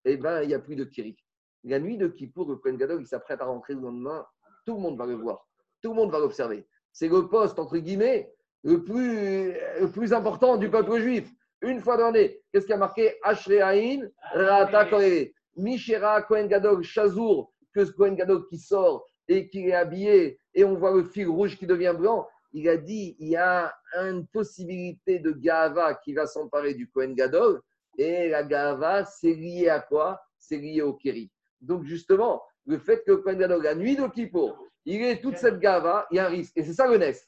eh 0.06 0.18
ben, 0.18 0.42
il 0.42 0.48
n'y 0.48 0.56
a 0.56 0.60
plus 0.60 0.76
de 0.76 0.84
Kéri. 0.84 1.16
La 1.64 1.80
nuit 1.80 1.98
de 1.98 2.08
Kippour, 2.08 2.50
le 2.50 2.56
Kohen 2.56 2.78
Gadol, 2.78 3.02
il 3.02 3.08
s'apprête 3.08 3.42
à 3.42 3.46
rentrer 3.46 3.74
le 3.74 3.82
lendemain, 3.82 4.26
tout 4.66 4.76
le 4.76 4.82
monde 4.82 4.98
va 4.98 5.06
le 5.06 5.16
voir. 5.16 5.48
Tout 5.82 5.90
le 5.90 5.96
monde 5.96 6.12
va 6.12 6.20
l'observer. 6.20 6.68
C'est 6.92 7.08
le 7.08 7.28
poste, 7.28 7.60
entre 7.60 7.78
guillemets, 7.78 8.34
le 8.64 8.84
plus, 8.84 9.54
le 9.80 9.92
plus 9.92 10.14
important 10.14 10.58
du 10.58 10.70
peuple 10.70 11.00
juif. 11.00 11.32
Une 11.62 11.80
fois 11.80 11.98
dans 11.98 12.06
l'année, 12.06 12.42
qu'est-ce 12.52 12.66
qui 12.66 12.74
a 12.74 12.78
marqué? 12.78 13.16
Ashreaïn, 13.24 14.10
Rata 14.34 14.88
Mishera, 15.56 16.22
Kohen 16.22 16.48
Gadol, 16.48 16.84
Chazour, 16.84 17.52
que 17.74 17.86
ce 17.86 17.92
Kohen 17.92 18.16
Gadol 18.16 18.46
qui 18.48 18.58
sort 18.58 19.06
et 19.28 19.50
qui 19.50 19.70
est 19.70 19.74
habillé 19.74 20.40
et 20.54 20.64
on 20.64 20.76
voit 20.76 20.92
le 20.92 21.04
fil 21.04 21.28
rouge 21.28 21.58
qui 21.58 21.68
devient 21.68 21.96
blanc, 21.98 22.28
il 22.54 22.68
a 22.70 22.78
dit 22.78 23.16
il 23.20 23.30
y 23.30 23.36
a 23.36 23.74
une 23.96 24.26
possibilité 24.28 25.20
de 25.20 25.32
Gava 25.32 25.96
qui 25.96 26.14
va 26.14 26.26
s'emparer 26.26 26.74
du 26.74 26.90
Kohen 26.90 27.14
Gadol 27.14 27.62
et 27.98 28.30
la 28.30 28.44
Gava, 28.44 29.06
c'est 29.06 29.34
lié 29.34 29.70
à 29.70 29.80
quoi? 29.80 30.20
C'est 30.38 30.58
lié 30.58 30.82
au 30.82 30.94
Kéri. 30.94 31.32
Donc 31.62 31.84
justement, 31.84 32.44
le 32.66 32.78
fait 32.78 33.04
que 33.06 33.14
Kohen 33.14 33.40
la 33.40 33.76
nuit 33.76 33.96
de 33.96 34.08
Kippour, 34.08 34.58
il 34.86 35.02
est 35.02 35.22
toute 35.22 35.38
cette 35.38 35.60
Gava, 35.60 36.08
il 36.12 36.18
y 36.18 36.20
a 36.20 36.28
un 36.28 36.30
risque. 36.30 36.54
Et 36.56 36.64
c'est 36.64 36.74
ça 36.74 36.88
le 36.88 36.98
Nest. 36.98 37.28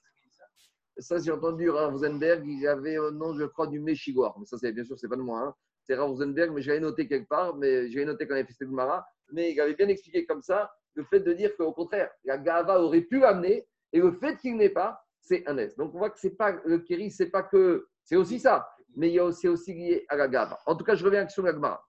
Ça, 0.98 1.18
j'ai 1.18 1.32
entendu 1.32 1.70
Rav 1.70 1.94
Rosenberg, 1.94 2.46
il 2.46 2.68
avait 2.68 2.98
un 2.98 3.12
nom, 3.12 3.34
je 3.34 3.46
crois, 3.46 3.68
du 3.68 3.80
Méchigor. 3.80 4.38
Mais 4.38 4.46
ça, 4.46 4.58
c'est 4.58 4.72
bien 4.74 4.84
sûr, 4.84 5.00
c'est 5.00 5.08
pas 5.08 5.16
de 5.16 5.22
moi. 5.22 5.40
Hein. 5.40 5.54
C'est 5.84 5.96
Rav 5.96 6.10
Rosenberg, 6.10 6.52
mais 6.54 6.62
j'avais 6.62 6.82
noté 6.82 7.08
quelque 7.08 7.28
part, 7.28 7.56
mais 7.56 7.90
j'avais 7.90 8.06
noté 8.06 8.28
quand 8.28 8.36
il 8.36 8.42
a 8.42 8.46
fait 8.46 8.66
Mara 8.66 9.06
mais 9.32 9.52
il 9.52 9.62
avait 9.62 9.76
bien 9.76 9.88
expliqué 9.88 10.26
comme 10.26 10.42
ça 10.42 10.72
le 10.96 11.04
fait 11.04 11.20
de 11.20 11.34
dire 11.34 11.56
qu'au 11.56 11.72
contraire, 11.72 12.10
la 12.24 12.38
Gava 12.38 12.82
aurait 12.82 13.02
pu 13.02 13.20
l'amener, 13.20 13.68
et 13.94 14.00
le 14.00 14.12
fait 14.12 14.38
qu'il 14.38 14.58
n'ait 14.58 14.70
pas, 14.70 15.02
c'est 15.22 15.48
un 15.48 15.58
S. 15.58 15.76
Donc 15.76 15.94
on 15.94 16.00
voit 16.00 16.10
que 16.10 16.20
c'est 16.20 16.36
pas 16.36 16.52
le 16.66 16.80
Kéri, 16.80 17.12
c'est 17.12 17.30
pas 17.30 17.44
que. 17.44 17.88
C'est 18.04 18.16
aussi 18.16 18.40
ça, 18.40 18.68
mais 18.96 19.16
c'est 19.32 19.48
aussi 19.48 19.74
lié 19.74 20.06
à 20.10 20.16
la 20.16 20.28
Gava. 20.28 20.60
En 20.66 20.76
tout 20.76 20.84
cas, 20.84 20.96
je 20.96 21.06
reviens 21.06 21.28
sur 21.30 21.44
la 21.44 21.54
Gemara. 21.54 21.84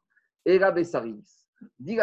Et 0.44 0.58
la 0.58 0.70
Bessaris, 0.70 1.39
dit 1.78 1.98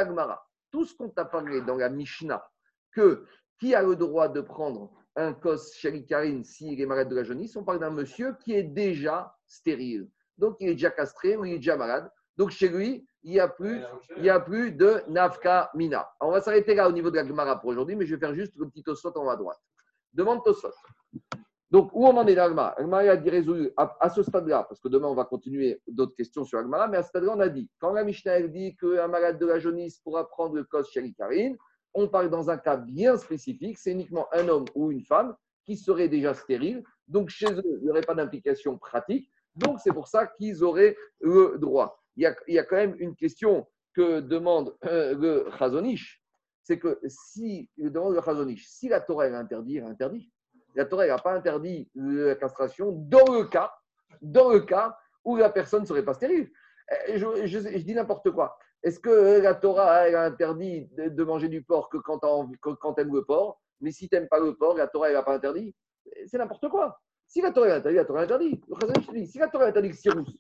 tout 0.72 0.86
ce 0.86 0.96
qu'on 0.96 1.10
t'a 1.10 1.26
parlé 1.26 1.62
dans 1.62 1.76
la 1.76 1.90
Mishnah, 1.90 2.44
que 2.92 3.26
qui 3.60 3.74
a 3.74 3.82
le 3.82 3.96
droit 3.96 4.28
de 4.28 4.42
prendre 4.42 4.92
un 5.16 5.34
kos 5.34 5.74
shalikarin 5.74 6.44
s'il 6.44 6.80
est 6.80 6.86
malade 6.86 7.10
de 7.10 7.16
la 7.16 7.24
jaunisse, 7.24 7.56
on 7.56 7.64
parle 7.64 7.80
d'un 7.80 7.90
monsieur 7.90 8.36
qui 8.44 8.54
est 8.54 8.64
déjà 8.64 9.36
stérile. 9.48 10.10
Donc 10.38 10.58
il 10.60 10.70
est 10.70 10.74
déjà 10.74 10.92
castré 10.92 11.36
ou 11.36 11.46
il 11.46 11.54
est 11.54 11.58
déjà 11.58 11.76
malade. 11.76 12.10
Donc 12.38 12.52
chez 12.52 12.70
lui, 12.70 13.08
il 13.24 13.32
n'y 13.32 13.40
a, 13.40 13.48
plus, 13.48 13.82
il 14.18 14.30
a 14.30 14.40
plus 14.40 14.72
de 14.72 15.02
nafka 15.08 15.72
mina. 15.74 16.08
on 16.22 16.32
va 16.32 16.40
s'arrêter 16.40 16.76
là 16.76 16.88
au 16.88 16.92
niveau 16.92 17.10
de 17.10 17.16
la 17.16 17.26
Gemara 17.26 17.60
pour 17.60 17.72
aujourd'hui, 17.72 17.96
mais 17.96 18.06
je 18.06 18.16
vais 18.16 18.20
faire 18.20 18.36
juste 18.36 18.54
le 18.56 18.70
petit 18.70 18.84
tosot 18.84 19.12
en 19.18 19.26
haut 19.26 19.30
à 19.30 19.36
droite. 19.36 19.60
Demande 20.14 20.44
tosot. 20.44 20.72
Donc, 21.70 21.90
où 21.94 22.06
on 22.06 22.16
en 22.16 22.26
est 22.28 22.36
dans 22.36 22.46
l'Agmara 22.46 22.76
L'Agmara 22.78 23.04
a 23.04 23.18
dit 23.18 23.30
résolu 23.30 23.72
à, 23.76 24.10
ce 24.10 24.24
stade-là, 24.24 24.66
parce 24.70 24.80
que 24.80 24.88
demain 24.88 25.08
on 25.08 25.16
va 25.16 25.26
continuer 25.26 25.82
d'autres 25.88 26.16
questions 26.16 26.46
sur 26.46 26.58
l'Agmara, 26.58 26.88
mais 26.88 26.98
à 26.98 27.04
ce 27.04 27.10
stade-là, 27.10 27.34
on 27.36 27.40
a 27.42 27.50
dit 27.50 27.70
quand 27.80 27.92
la 27.92 28.04
Mishnah 28.04 28.42
dit 28.44 28.76
qu'un 28.78 29.08
malade 29.08 29.38
de 29.38 29.46
la 29.46 29.60
jaunisse 29.60 30.00
pourra 30.00 30.28
prendre 30.30 30.56
le 30.56 30.64
kos 30.64 30.90
shalikarin, 30.90 31.56
on 31.94 32.08
parle 32.08 32.30
dans 32.30 32.50
un 32.50 32.58
cas 32.58 32.78
bien 32.78 33.18
spécifique, 33.18 33.78
c'est 33.78 33.92
uniquement 33.92 34.28
un 34.32 34.48
homme 34.48 34.66
ou 34.76 34.92
une 34.92 35.04
femme 35.04 35.36
qui 35.66 35.76
serait 35.76 36.08
déjà 36.08 36.34
stérile. 36.34 36.84
Donc 37.08 37.30
chez 37.30 37.52
eux, 37.52 37.64
il 37.66 37.84
n'y 37.84 37.90
aurait 37.90 38.02
pas 38.02 38.16
d'implication 38.16 38.78
pratique. 38.78 39.30
Donc 39.56 39.80
c'est 39.84 39.94
pour 39.94 40.08
ça 40.08 40.28
qu'ils 40.28 40.64
auraient 40.64 40.96
le 41.20 41.58
droit. 41.58 42.02
Il 42.16 42.24
y, 42.24 42.58
a, 42.60 42.64
quand 42.64 42.76
même 42.76 42.96
une 43.00 43.16
question 43.16 43.68
que 43.94 44.22
demande 44.22 44.76
euh, 44.86 45.14
le 45.16 45.52
Chazonish, 45.58 46.24
c'est 46.64 46.80
que 46.80 47.00
si, 47.08 47.70
si 47.78 48.90
la 48.90 49.02
Torah 49.02 49.28
est 49.28 49.34
interdit, 49.34 49.78
elle 49.78 49.86
interdit. 49.86 50.32
La 50.78 50.86
Torah 50.86 51.08
n'a 51.08 51.18
pas 51.18 51.34
interdit 51.34 51.90
la 51.96 52.36
castration 52.36 52.92
dans 52.92 53.34
le 53.34 53.46
cas, 53.46 53.74
dans 54.22 54.52
le 54.52 54.60
cas 54.60 54.96
où 55.26 55.36
la 55.36 55.50
personne 55.50 55.82
ne 55.82 55.88
serait 55.88 56.06
pas 56.06 56.14
stérile. 56.14 56.52
Euh, 57.10 57.18
je, 57.48 57.78
dis 57.80 57.96
n'importe 57.96 58.30
quoi. 58.30 58.56
Est-ce 58.84 59.00
que 59.00 59.42
la 59.42 59.56
Torah 59.56 60.02
a 60.02 60.26
interdit 60.26 60.88
de 60.96 61.24
manger 61.24 61.50
du 61.50 61.64
porc 61.64 61.90
que 61.90 61.98
quand, 61.98 62.20
tu 62.20 63.02
aimes 63.02 63.14
le 63.14 63.26
porc? 63.26 63.60
Mais 63.82 63.92
si 63.92 64.08
tu 64.08 64.16
n'aimes 64.16 64.28
pas 64.28 64.40
le 64.40 64.56
porc, 64.56 64.78
la 64.78 64.88
Torah 64.88 65.12
n'a 65.12 65.24
pas 65.24 65.34
interdit? 65.34 65.76
C'est 66.28 66.38
n'importe 66.38 66.70
quoi. 66.70 67.02
Si 67.26 67.42
la 67.42 67.52
Torah 67.52 67.70
est 67.70 67.72
interdit, 67.72 67.98
la 67.98 68.06
Torah 68.06 68.22
est 68.22 68.32
interdit. 68.32 69.28
Si 69.28 69.40
la 69.40 69.48
Torah 69.48 69.66
est 69.66 69.70
interdit 69.70 69.90
le 69.90 69.96
cirrus, 69.96 70.38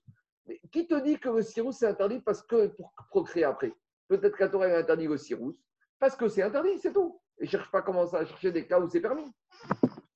qui 0.71 0.87
te 0.87 1.01
dit 1.01 1.17
que 1.19 1.29
le 1.29 1.41
cirrus 1.41 1.81
est 1.81 1.87
interdit 1.87 2.19
parce 2.19 2.43
que 2.43 2.67
pour 2.67 2.93
procréer 3.09 3.43
après? 3.43 3.73
Peut-être 4.07 4.37
que 4.37 4.43
la 4.43 4.49
Torah 4.49 4.67
est 4.67 4.75
interdit 4.75 5.07
le 5.07 5.17
cirrus 5.17 5.55
parce 5.99 6.15
que 6.15 6.29
c'est 6.29 6.43
interdit, 6.43 6.77
c'est 6.77 6.93
tout. 6.93 7.19
Et 7.39 7.45
ne 7.45 7.49
cherche 7.49 7.71
pas 7.71 7.81
comment 7.81 8.05
ça 8.05 8.19
à 8.19 8.25
chercher 8.25 8.51
des 8.51 8.67
cas 8.67 8.79
où 8.79 8.87
c'est 8.87 9.01
permis. 9.01 9.25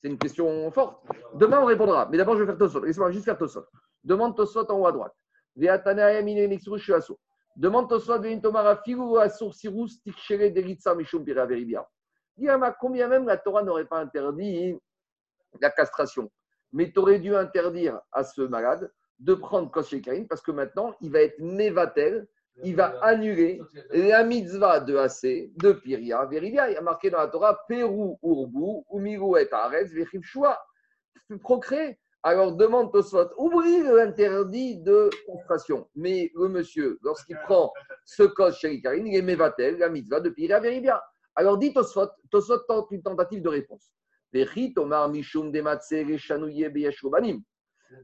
C'est 0.01 0.09
une 0.09 0.17
question 0.17 0.71
forte. 0.71 1.03
Demain, 1.35 1.61
on 1.61 1.65
répondra. 1.65 2.07
Mais 2.09 2.17
d'abord, 2.17 2.35
je 2.35 2.41
vais 2.41 2.47
faire 2.47 2.57
Tosot. 2.57 2.83
Laissez-moi 2.83 3.11
juste 3.11 3.25
faire 3.25 3.37
Tosot. 3.37 3.65
Demande 4.03 4.35
Tosot 4.35 4.65
en 4.71 4.79
haut 4.79 4.87
à 4.87 4.91
droite. 4.91 5.13
Demande 7.55 7.89
Tosot. 7.89 8.19
Dis 12.37 12.47
combien 12.79 13.07
même 13.07 13.27
la 13.27 13.37
Torah 13.37 13.61
n'aurait 13.61 13.85
pas 13.85 13.99
interdit 13.99 14.79
la 15.59 15.69
castration? 15.69 16.31
Mais 16.73 16.91
tu 16.91 16.99
aurais 16.99 17.19
dû 17.19 17.35
interdire 17.35 17.99
à 18.11 18.23
ce 18.23 18.41
malade 18.41 18.91
de 19.19 19.35
prendre 19.35 19.69
Koshekain 19.69 20.25
parce 20.27 20.41
que 20.41 20.51
maintenant, 20.51 20.95
il 21.01 21.11
va 21.11 21.21
être 21.21 21.37
Nevatel, 21.39 22.27
il 22.63 22.75
va 22.75 22.99
annuler 23.01 23.61
la 23.91 24.23
mitzvah 24.23 24.79
de 24.79 24.95
AC, 24.97 25.51
de 25.55 25.71
Piria, 25.73 26.25
Veribia. 26.25 26.69
Il 26.69 26.77
a 26.77 26.81
marqué 26.81 27.09
dans 27.09 27.19
la 27.19 27.27
Torah 27.27 27.59
Pérou, 27.67 28.19
Urbu, 28.23 28.83
Umiru 28.93 29.39
et 29.39 29.49
Shua. 30.21 30.59
Procréer. 31.41 31.97
Alors 32.23 32.51
demande 32.51 32.91
Tosfot, 32.91 33.29
oublie 33.37 33.81
l'interdit 33.81 34.77
de 34.77 35.09
castration. 35.25 35.89
Mais 35.95 36.31
le 36.35 36.49
monsieur, 36.49 36.99
lorsqu'il 37.01 37.37
prend 37.45 37.73
ce 38.05 38.23
code 38.23 38.53
chez 38.53 38.75
il 38.75 38.85
est 38.85 39.77
la 39.79 39.89
mitzvah 39.89 40.19
de 40.19 40.29
Pira 40.29 40.59
Veribia. 40.59 41.01
Alors 41.35 41.57
dit 41.57 41.73
Tosfot, 41.73 42.09
Tosfot 42.29 42.59
tente 42.67 42.91
une 42.91 43.01
tentative 43.01 43.41
de 43.41 43.49
réponse. 43.49 43.91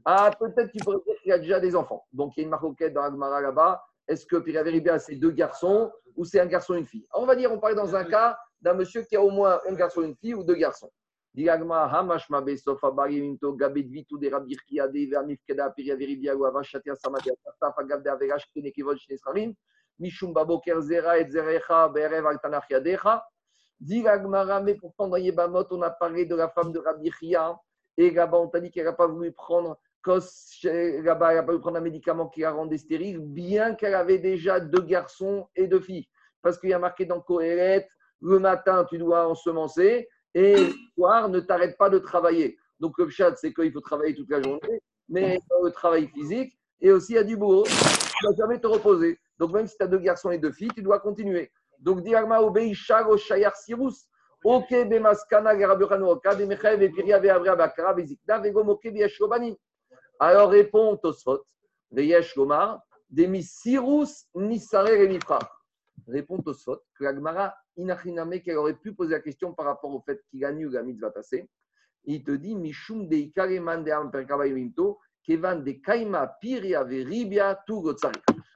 Ah, 0.04 0.30
peut-être 0.38 0.70
qu'il 0.72 0.84
pourrait 0.84 0.98
dire 1.06 1.16
qu'il 1.22 1.30
y 1.30 1.32
a 1.32 1.38
déjà 1.38 1.60
des 1.60 1.76
enfants. 1.76 2.04
Donc 2.12 2.36
il 2.36 2.40
y 2.40 2.42
a 2.42 2.44
une 2.44 2.50
maroquette 2.50 2.92
dans 2.92 3.02
Agmara 3.02 3.40
là-bas. 3.40 3.82
Est-ce 4.08 4.26
que 4.26 4.36
Pira 4.36 4.62
Veribia, 4.62 4.98
c'est 4.98 5.16
deux 5.16 5.30
garçons 5.30 5.92
ou 6.16 6.24
c'est 6.24 6.40
un 6.40 6.46
garçon 6.46 6.74
et 6.74 6.78
une 6.78 6.86
fille? 6.86 7.06
On 7.12 7.26
va 7.26 7.36
dire, 7.36 7.52
on 7.52 7.60
parle 7.60 7.74
dans 7.74 7.94
un 7.94 8.04
cas 8.04 8.38
d'un 8.60 8.74
monsieur 8.74 9.02
qui 9.02 9.14
a 9.14 9.22
au 9.22 9.30
moins 9.30 9.60
un 9.68 9.74
garçon 9.74 10.02
et 10.02 10.06
une 10.06 10.16
fille 10.16 10.34
ou 10.34 10.42
deux 10.42 10.54
garçons. 10.54 10.90
Yadecha 22.70 23.24
Diagmara, 23.80 24.60
mais 24.60 24.74
pourtant 24.74 25.06
dans 25.06 25.16
Yebamot, 25.16 25.66
on 25.70 25.82
a 25.82 25.90
parlé 25.90 26.24
de 26.26 26.34
la 26.34 26.48
femme 26.48 26.72
de 26.72 26.80
Rabbi 26.80 27.12
Chia. 27.12 27.56
Et 27.96 28.10
là-bas 28.10 28.38
on 28.38 28.48
t'a 28.48 28.60
dit 28.60 28.70
qu'elle 28.70 28.86
n'a 28.86 28.92
pas 28.92 29.06
voulu 29.06 29.30
prendre 29.32 29.78
là-bas, 30.06 31.30
elle 31.30 31.36
n'a 31.36 31.42
pas 31.42 31.52
voulu 31.52 31.60
prendre 31.60 31.78
un 31.78 31.82
médicament 31.82 32.28
qui 32.28 32.40
la 32.40 32.52
rendait 32.52 32.78
stérile, 32.78 33.18
bien 33.18 33.74
qu'elle 33.74 33.94
avait 33.94 34.18
déjà 34.18 34.60
deux 34.60 34.82
garçons 34.82 35.48
et 35.54 35.66
deux 35.66 35.80
filles. 35.80 36.06
Parce 36.42 36.58
qu'il 36.58 36.70
y 36.70 36.74
a 36.74 36.78
marqué 36.78 37.04
dans 37.04 37.20
Kohelet, 37.20 37.88
le 38.20 38.38
matin, 38.38 38.84
tu 38.88 38.98
dois 38.98 39.28
ensemencer, 39.28 40.08
et 40.34 40.56
le 40.56 40.72
soir, 40.94 41.28
ne 41.28 41.40
t'arrête 41.40 41.76
pas 41.76 41.90
de 41.90 41.98
travailler. 41.98 42.56
Donc 42.80 42.96
le 42.98 43.08
chat, 43.08 43.34
c'est 43.36 43.52
qu'il 43.52 43.72
faut 43.72 43.80
travailler 43.80 44.14
toute 44.14 44.30
la 44.30 44.42
journée, 44.42 44.80
mais 45.08 45.38
le 45.62 45.70
travail 45.70 46.08
physique, 46.08 46.56
et 46.80 46.92
aussi 46.92 47.18
a 47.18 47.24
du 47.24 47.36
boulot, 47.36 47.64
tu 47.64 47.72
ne 47.72 48.30
vas 48.30 48.36
jamais 48.36 48.60
te 48.60 48.66
reposer. 48.66 49.18
Donc 49.38 49.52
même 49.52 49.66
si 49.66 49.76
tu 49.76 49.82
as 49.82 49.88
deux 49.88 49.98
garçons 49.98 50.30
et 50.30 50.38
deux 50.38 50.52
filles, 50.52 50.70
tu 50.74 50.82
dois 50.82 51.00
continuer. 51.00 51.50
Donc 51.80 52.04
Shago 52.74 53.16
Shayar 53.16 53.56
Sirus, 53.56 54.06
Ok 54.44 54.70
Bemaskana 54.70 55.54
Veavra 55.54 57.56
Bakara, 57.56 57.94
Bezikna, 57.94 58.38
Vegomoke 58.38 58.90
Biashobani. 58.90 59.58
Alors 60.20 60.50
répond 60.50 60.96
Tosfot, 60.96 61.44
Veyesh 61.92 62.34
Lomar, 62.34 62.82
Demi 63.08 63.42
Sirus 63.42 64.26
Nisare 64.34 64.88
Remifra. 64.88 65.38
Répond 66.08 66.42
Tosfot 66.42 66.80
que 66.96 67.04
la 67.04 67.14
Gemara 67.14 67.54
inachiname 67.76 68.40
qu'elle 68.40 68.56
aurait 68.56 68.74
pu 68.74 68.92
poser 68.92 69.12
la 69.12 69.20
question 69.20 69.54
par 69.54 69.66
rapport 69.66 69.94
au 69.94 70.00
fait 70.00 70.20
qu'il 70.28 70.40
gagne 70.40 70.66
la 70.66 70.82
mitzvah 70.82 71.12
passer. 71.12 71.48
Il 72.04 72.24
te 72.24 72.32
dit 72.32 72.56
Mishum 72.56 73.08
de 73.08 73.14
Ikareman 73.14 73.84
de 73.84 73.92
Amperkavayiminto, 73.92 74.98
Kevan 75.22 75.62
de 75.62 75.72
Kaima 75.72 76.26
Piria 76.40 76.82
Veribia 76.82 77.62
Tu 77.64 77.74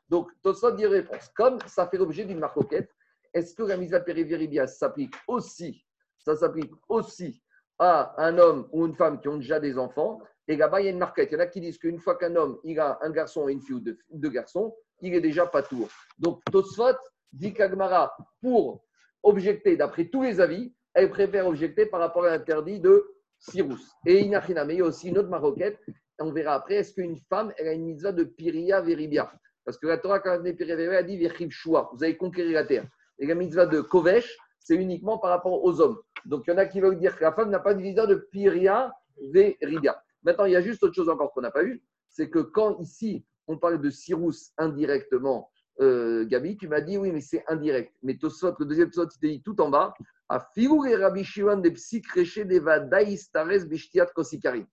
Donc, 0.08 0.30
Tosot 0.42 0.72
dit 0.72 0.86
réponse. 0.86 1.28
Comme 1.36 1.58
ça 1.66 1.86
fait 1.86 1.98
l'objet 1.98 2.24
d'une 2.24 2.40
marcoquette, 2.40 2.90
est-ce 3.32 3.54
que 3.54 3.62
la 3.62 3.76
mitzvah 3.76 4.00
Veribia 4.00 4.66
s'applique 4.66 5.14
aussi 5.28 5.84
Ça 6.18 6.34
s'applique 6.34 6.72
aussi 6.88 7.40
à 7.78 8.14
un 8.20 8.36
homme 8.38 8.68
ou 8.72 8.84
une 8.84 8.96
femme 8.96 9.20
qui 9.20 9.28
ont 9.28 9.36
déjà 9.36 9.60
des 9.60 9.78
enfants. 9.78 10.20
Et 10.48 10.56
là-bas, 10.56 10.80
il 10.80 10.84
y 10.84 10.88
a 10.88 10.90
une 10.90 10.98
marquette. 10.98 11.30
Il 11.30 11.34
y 11.34 11.36
en 11.36 11.40
a 11.40 11.46
qui 11.46 11.60
disent 11.60 11.78
qu'une 11.78 11.98
fois 11.98 12.16
qu'un 12.16 12.34
homme 12.36 12.58
il 12.64 12.78
a 12.80 12.98
un 13.02 13.10
garçon 13.10 13.48
et 13.48 13.52
une 13.52 13.60
fille 13.60 13.76
ou 13.76 13.80
deux, 13.80 14.30
garçons, 14.30 14.74
il 15.00 15.14
est 15.14 15.20
déjà 15.20 15.46
pas 15.46 15.62
tour. 15.62 15.88
Donc, 16.18 16.40
Tosfot 16.50 16.96
dit 17.32 17.52
qu'Agmara, 17.52 18.16
pour 18.40 18.84
objecter 19.22 19.76
d'après 19.76 20.06
tous 20.06 20.22
les 20.22 20.40
avis, 20.40 20.74
elle 20.94 21.10
préfère 21.10 21.46
objecter 21.46 21.86
par 21.86 22.00
rapport 22.00 22.24
à 22.24 22.30
l'interdit 22.30 22.80
de 22.80 23.04
Cyrus. 23.38 23.92
Et 24.06 24.20
il 24.20 24.28
y 24.28 24.34
a 24.34 24.84
aussi 24.84 25.08
une 25.08 25.18
autre 25.18 25.28
maroquette, 25.28 25.78
on 26.18 26.32
verra 26.32 26.54
après, 26.54 26.76
est-ce 26.76 26.94
qu'une 26.94 27.16
femme, 27.28 27.52
elle 27.56 27.68
a 27.68 27.72
une 27.72 27.84
mitzvah 27.84 28.12
de 28.12 28.24
Piria 28.24 28.80
Veribia? 28.80 29.32
Parce 29.64 29.78
que 29.78 29.86
la 29.86 29.98
Torah, 29.98 30.20
quand 30.20 30.34
elle 30.34 30.42
dit 30.42 30.52
Piria 30.52 30.76
Veribia, 30.76 31.00
elle 31.00 31.06
dit 31.06 31.18
Verib 31.18 31.50
vous 31.64 32.04
avez 32.04 32.16
conquérir 32.16 32.54
la 32.54 32.64
terre. 32.64 32.84
Et 33.18 33.26
la 33.26 33.34
mitzvah 33.34 33.66
de 33.66 33.80
Kovesh, 33.80 34.36
c'est 34.58 34.76
uniquement 34.76 35.18
par 35.18 35.30
rapport 35.30 35.62
aux 35.64 35.80
hommes. 35.80 35.98
Donc 36.24 36.44
il 36.46 36.50
y 36.50 36.54
en 36.54 36.58
a 36.58 36.66
qui 36.66 36.80
veulent 36.80 36.98
dire 36.98 37.16
que 37.16 37.24
la 37.24 37.32
femme 37.32 37.50
n'a 37.50 37.58
pas 37.58 37.74
de 37.74 37.80
mitzvah 37.80 38.06
de 38.06 38.14
Piria 38.14 38.92
Veribia. 39.32 40.02
Maintenant, 40.24 40.44
il 40.44 40.52
y 40.52 40.56
a 40.56 40.62
juste 40.62 40.82
autre 40.82 40.94
chose 40.94 41.08
encore 41.08 41.32
qu'on 41.32 41.40
n'a 41.40 41.50
pas 41.50 41.62
vu, 41.62 41.82
c'est 42.08 42.30
que 42.30 42.38
quand 42.38 42.78
ici, 42.78 43.24
on 43.46 43.58
parle 43.58 43.80
de 43.80 43.90
Cyrus 43.90 44.52
indirectement, 44.58 45.50
euh, 45.80 46.24
Gabi, 46.26 46.56
tu 46.56 46.68
m'as 46.68 46.80
dit 46.80 46.98
oui, 46.98 47.10
mais 47.12 47.20
c'est 47.20 47.44
indirect. 47.48 47.92
Mais 48.02 48.16
Tosot, 48.16 48.54
le 48.58 48.66
deuxième 48.66 48.90
Tosot, 48.90 49.08
il 49.08 49.18
te 49.18 49.26
dit 49.26 49.42
tout 49.42 49.60
en 49.60 49.70
bas, 49.70 49.94
à 50.28 50.40
Figur 50.54 50.98
Rabbi 50.98 51.24
Shimon 51.24 51.58
des 51.58 51.72
psychréchés 51.72 52.44
des 52.44 52.58
Vadaïstares 52.58 53.66
Bishtiat 53.66 54.06
Kosikari. 54.06 54.64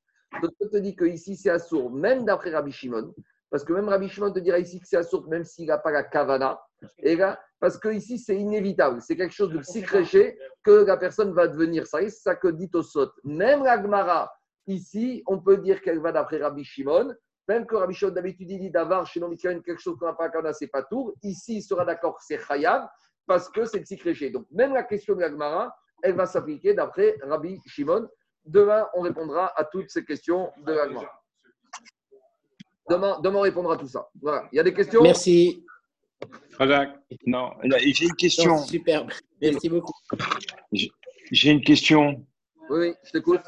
Tosot 0.41 0.69
te 0.71 0.77
dit 0.77 0.95
que 0.95 1.05
ici 1.05 1.35
c'est 1.35 1.49
assourd, 1.49 1.91
même 1.91 2.25
d'après 2.25 2.51
Rabbi 2.51 2.71
Shimon, 2.71 3.13
parce 3.49 3.63
que 3.63 3.73
même 3.73 3.89
Rabbi 3.89 4.09
Shimon 4.09 4.31
te 4.31 4.39
dira 4.39 4.59
ici 4.59 4.79
que 4.79 4.87
c'est 4.87 4.97
assourd, 4.97 5.27
même 5.27 5.43
s'il 5.43 5.67
n'a 5.67 5.77
pas 5.77 5.91
la 5.91 6.03
kavana. 6.03 6.59
Et 6.99 7.15
là, 7.15 7.39
parce 7.59 7.77
que 7.77 7.89
ici 7.89 8.19
c'est 8.19 8.37
inévitable, 8.37 9.01
c'est 9.01 9.15
quelque 9.15 9.33
chose 9.33 9.49
de 9.51 9.59
psychréché 9.59 10.37
que 10.63 10.85
la 10.85 10.97
personne 10.97 11.33
va 11.33 11.47
devenir. 11.47 11.87
C'est 11.87 12.09
ça 12.09 12.35
que 12.35 12.49
dit 12.49 12.69
Tosot. 12.69 13.11
Même 13.23 13.63
la 13.63 13.81
Gemara, 13.81 14.31
ici, 14.69 15.23
on 15.27 15.39
peut 15.39 15.57
dire 15.57 15.81
qu'elle 15.81 15.99
va 15.99 16.11
d'après 16.11 16.37
Rabbi 16.37 16.63
Shimon, 16.63 17.13
même 17.47 17.65
que 17.65 17.75
Rabbi 17.75 17.93
Shimon 17.93 18.11
d'habitude 18.11 18.47
dit 18.47 18.69
d'avoir 18.69 19.05
chez 19.05 19.19
nos 19.19 19.35
quelque 19.35 19.77
chose 19.77 19.97
qu'on 19.99 20.05
n'a 20.05 20.13
pas 20.13 20.29
c'est 20.53 20.67
pas 20.67 20.83
tour. 20.83 21.13
Ici, 21.23 21.57
il 21.57 21.61
sera 21.61 21.83
d'accord 21.85 22.15
que 22.17 22.23
c'est 22.25 22.39
Chayav. 22.39 22.87
parce 23.25 23.49
que 23.49 23.65
c'est 23.65 23.81
psychréché. 23.81 24.29
Donc, 24.29 24.45
même 24.51 24.73
la 24.73 24.83
question 24.83 25.15
de 25.15 25.21
l'Agmara, 25.21 25.75
elle 26.01 26.15
va 26.15 26.25
s'appliquer 26.25 26.73
d'après 26.73 27.17
Rabbi 27.23 27.59
Shimon. 27.65 28.07
Demain, 28.45 28.87
on 28.95 29.01
répondra 29.01 29.51
à 29.55 29.65
toutes 29.65 29.89
ces 29.89 30.05
questions 30.05 30.51
de 30.65 30.73
l'Agmara. 30.73 31.11
Demain, 32.89 33.19
demain, 33.21 33.39
on 33.39 33.41
répondra 33.41 33.75
à 33.75 33.77
tout 33.77 33.87
ça. 33.87 34.09
Voilà. 34.19 34.47
Il 34.51 34.55
y 34.55 34.59
a 34.59 34.63
des 34.63 34.73
questions? 34.73 35.03
Merci. 35.03 35.63
Non, 37.27 37.51
j'ai 37.63 38.05
une 38.05 38.15
question. 38.15 38.57
Superbe. 38.57 39.11
Merci 39.41 39.69
beaucoup. 39.69 39.93
J'ai 41.31 41.51
une 41.51 41.61
question. 41.61 42.25
Oui, 42.69 42.79
oui, 42.79 42.93
je 43.03 43.11
t'écoute. 43.11 43.41